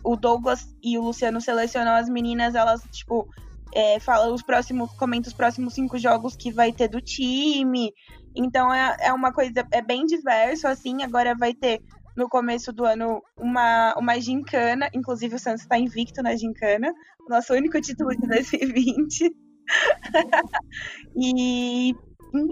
o 0.03 0.15
Douglas 0.15 0.67
e 0.83 0.97
o 0.97 1.01
Luciano 1.01 1.39
selecionam 1.39 1.93
as 1.95 2.09
meninas, 2.09 2.55
elas, 2.55 2.81
tipo, 2.91 3.27
é, 3.73 3.99
fala 3.99 4.31
os 4.31 4.43
próximos, 4.43 4.91
comenta 4.93 5.27
os 5.29 5.33
próximos 5.33 5.73
cinco 5.73 5.97
jogos 5.97 6.35
que 6.35 6.51
vai 6.51 6.71
ter 6.71 6.87
do 6.87 7.01
time. 7.01 7.93
Então 8.35 8.73
é, 8.73 8.95
é 8.99 9.13
uma 9.13 9.31
coisa, 9.31 9.65
é 9.71 9.81
bem 9.81 10.05
diverso, 10.05 10.67
assim. 10.67 11.03
Agora 11.03 11.35
vai 11.35 11.53
ter 11.53 11.81
no 12.15 12.29
começo 12.29 12.71
do 12.71 12.85
ano 12.85 13.21
uma, 13.37 13.93
uma 13.97 14.19
gincana. 14.19 14.89
Inclusive, 14.93 15.35
o 15.35 15.39
Santos 15.39 15.61
está 15.61 15.77
invicto 15.77 16.21
na 16.21 16.35
gincana. 16.35 16.93
Nosso 17.27 17.53
único 17.53 17.79
título 17.81 18.09
de 18.11 18.27
2020. 18.27 19.35
e, 21.15 21.95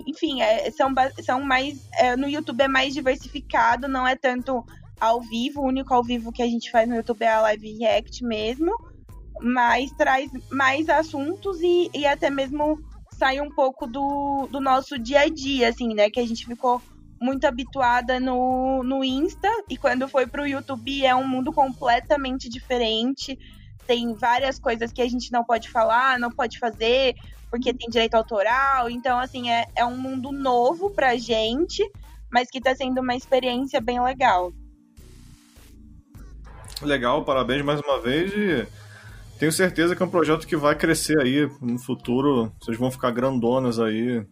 enfim, 0.08 0.42
é, 0.42 0.72
são, 0.72 0.94
são 1.24 1.42
mais. 1.42 1.88
É, 2.00 2.16
no 2.16 2.28
YouTube 2.28 2.62
é 2.62 2.68
mais 2.68 2.94
diversificado, 2.94 3.88
não 3.88 4.08
é 4.08 4.16
tanto 4.16 4.64
ao 5.00 5.22
vivo. 5.22 5.62
O 5.62 5.68
único 5.68 5.94
ao 5.94 6.04
vivo 6.04 6.32
que 6.32 6.44
a 6.44 6.48
gente 6.48 6.72
faz 6.72 6.88
no 6.88 6.96
YouTube 6.96 7.24
é 7.24 7.32
a 7.32 7.42
Live 7.42 7.78
React 7.78 8.24
mesmo. 8.24 8.72
Mas 9.42 9.92
traz 9.94 10.30
mais 10.52 10.88
assuntos 10.88 11.60
e, 11.62 11.90
e 11.96 12.06
até 12.06 12.30
mesmo 12.30 12.78
sai 13.22 13.40
um 13.40 13.52
pouco 13.52 13.86
do, 13.86 14.48
do 14.50 14.60
nosso 14.60 14.98
dia 14.98 15.20
a 15.20 15.30
dia, 15.30 15.70
assim, 15.70 15.94
né? 15.94 16.10
Que 16.10 16.20
a 16.20 16.28
gente 16.28 16.44
ficou 16.44 16.82
muito 17.22 17.46
habituada 17.46 18.20
no, 18.20 18.82
no 18.82 19.04
Insta 19.04 19.48
e 19.70 19.78
quando 19.78 20.08
foi 20.08 20.26
pro 20.26 20.48
YouTube 20.48 21.06
é 21.06 21.14
um 21.14 21.28
mundo 21.28 21.54
completamente 21.54 22.50
diferente. 22.50 23.38
Tem 23.86 24.12
várias 24.16 24.58
coisas 24.58 24.92
que 24.92 25.04
a 25.04 25.08
gente 25.08 25.32
não 25.32 25.44
pode 25.44 25.70
falar, 25.70 26.18
não 26.18 26.32
pode 26.32 26.58
fazer, 26.58 27.14
porque 27.52 27.72
tem 27.72 27.92
direito 27.92 28.16
autoral. 28.16 28.90
Então, 28.90 29.20
assim, 29.20 29.52
é, 29.52 29.68
é 29.76 29.86
um 29.86 29.98
mundo 29.98 30.32
novo 30.32 30.90
pra 30.90 31.16
gente, 31.16 31.88
mas 32.28 32.50
que 32.50 32.60
tá 32.60 32.74
sendo 32.74 33.02
uma 33.02 33.14
experiência 33.16 33.80
bem 33.80 34.02
legal. 34.02 34.52
Legal, 36.82 37.24
parabéns 37.24 37.64
mais 37.64 37.80
uma 37.82 38.00
vez 38.00 38.34
e 38.34 38.68
tenho 39.42 39.52
certeza 39.52 39.96
que 39.96 40.04
é 40.04 40.06
um 40.06 40.10
projeto 40.10 40.46
que 40.46 40.56
vai 40.56 40.76
crescer 40.76 41.20
aí 41.20 41.50
no 41.60 41.80
futuro. 41.80 42.54
Vocês 42.62 42.78
vão 42.78 42.92
ficar 42.92 43.10
grandonas 43.10 43.80
aí 43.80 44.24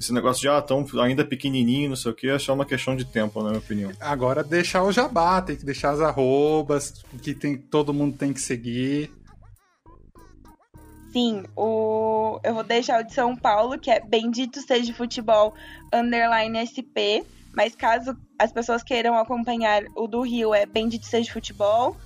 esse 0.00 0.12
negócio 0.12 0.40
de, 0.40 0.48
ah, 0.48 0.60
tão 0.60 0.84
ainda 1.00 1.24
pequenininho, 1.24 1.90
não 1.90 1.94
sei 1.94 2.10
o 2.10 2.14
que, 2.14 2.28
é 2.28 2.36
só 2.40 2.52
uma 2.52 2.66
questão 2.66 2.96
de 2.96 3.04
tempo, 3.04 3.40
na 3.40 3.50
minha 3.50 3.60
opinião. 3.60 3.92
Agora 4.00 4.42
deixar 4.42 4.82
o 4.82 4.90
jabá, 4.90 5.40
tem 5.40 5.54
que 5.54 5.64
deixar 5.64 5.92
as 5.92 6.00
arrobas, 6.00 7.04
que 7.22 7.36
tem, 7.36 7.56
todo 7.56 7.94
mundo 7.94 8.18
tem 8.18 8.32
que 8.32 8.40
seguir. 8.40 9.12
Sim, 11.12 11.44
o... 11.54 12.40
eu 12.42 12.52
vou 12.52 12.64
deixar 12.64 13.00
o 13.00 13.06
de 13.06 13.14
São 13.14 13.36
Paulo, 13.36 13.78
que 13.78 13.92
é 13.92 14.00
Bendito 14.00 14.60
Seja 14.60 14.92
Futebol 14.92 15.54
Underline 15.94 16.66
SP, 16.66 17.22
mas 17.54 17.76
caso 17.76 18.16
as 18.36 18.50
pessoas 18.50 18.82
queiram 18.82 19.16
acompanhar 19.16 19.84
o 19.94 20.08
do 20.08 20.22
Rio, 20.22 20.52
é 20.52 20.66
Bendito 20.66 21.06
Seja 21.06 21.32
Futebol. 21.32 21.96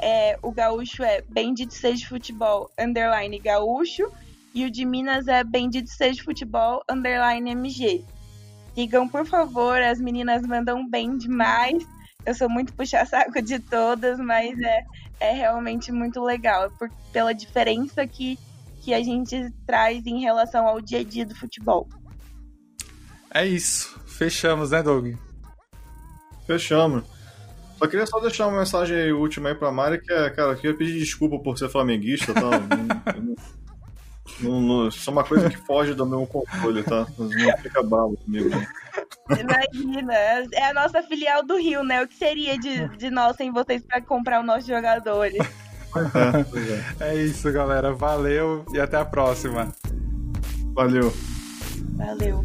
É, 0.00 0.38
o 0.42 0.52
gaúcho 0.52 1.02
é 1.02 1.22
Bendito 1.22 1.74
Seja 1.74 2.06
Futebol 2.06 2.70
Underline 2.78 3.38
Gaúcho. 3.38 4.10
E 4.54 4.64
o 4.64 4.70
de 4.70 4.84
Minas 4.84 5.28
é 5.28 5.42
Bendito 5.44 5.90
Seja 5.90 6.22
Futebol 6.22 6.82
Underline 6.88 7.50
MG. 7.50 8.04
Sigam, 8.74 9.08
por 9.08 9.26
favor, 9.26 9.80
as 9.80 9.98
meninas 10.00 10.42
mandam 10.42 10.88
bem 10.88 11.16
demais. 11.16 11.82
Eu 12.24 12.34
sou 12.34 12.48
muito 12.48 12.72
puxa-saco 12.74 13.40
de 13.40 13.58
todas, 13.58 14.18
mas 14.18 14.58
é, 14.60 14.84
é 15.20 15.32
realmente 15.32 15.90
muito 15.92 16.22
legal. 16.22 16.70
Por, 16.72 16.90
pela 17.12 17.32
diferença 17.32 18.06
que, 18.06 18.38
que 18.82 18.92
a 18.92 19.02
gente 19.02 19.50
traz 19.66 20.06
em 20.06 20.20
relação 20.20 20.66
ao 20.66 20.80
dia 20.80 21.00
a 21.00 21.04
dia 21.04 21.24
do 21.24 21.34
futebol. 21.34 21.88
É 23.32 23.46
isso. 23.46 23.98
Fechamos, 24.06 24.70
né, 24.70 24.82
Doug? 24.82 25.14
Fechamos. 26.46 27.15
Só 27.78 27.86
queria 27.86 28.06
só 28.06 28.20
deixar 28.20 28.46
uma 28.46 28.58
mensagem 28.58 29.12
última 29.12 29.50
aí 29.50 29.54
pra 29.54 29.70
Mari, 29.70 30.00
que 30.00 30.12
é, 30.12 30.30
cara, 30.30 30.52
eu 30.52 30.56
queria 30.56 30.76
pedir 30.76 30.98
desculpa 30.98 31.38
por 31.38 31.58
ser 31.58 31.68
flamenguista, 31.68 32.32
tá? 32.32 32.50
Não, 34.40 34.60
não, 34.60 34.88
isso 34.88 35.08
é 35.08 35.12
uma 35.12 35.24
coisa 35.24 35.48
que 35.48 35.56
foge 35.56 35.94
do 35.94 36.04
meu 36.04 36.26
controle, 36.26 36.82
tá? 36.82 37.06
Não 37.18 37.58
fica 37.58 37.82
bravo 37.82 38.16
comigo. 38.16 38.50
Né? 38.50 38.66
Imagina, 39.30 40.14
é 40.52 40.70
a 40.70 40.74
nossa 40.74 41.02
filial 41.02 41.42
do 41.44 41.56
Rio, 41.56 41.82
né? 41.82 42.02
O 42.02 42.08
que 42.08 42.14
seria 42.14 42.58
de, 42.58 42.88
de 42.96 43.10
nós 43.10 43.36
sem 43.36 43.52
vocês 43.52 43.82
para 43.82 44.00
comprar 44.00 44.40
os 44.40 44.46
nossos 44.46 44.66
jogadores? 44.66 45.38
É, 47.00 47.12
é 47.12 47.14
isso, 47.16 47.50
galera. 47.52 47.92
Valeu 47.92 48.64
e 48.72 48.80
até 48.80 48.98
a 48.98 49.04
próxima. 49.04 49.72
Valeu. 50.74 51.12
Valeu. 51.96 52.44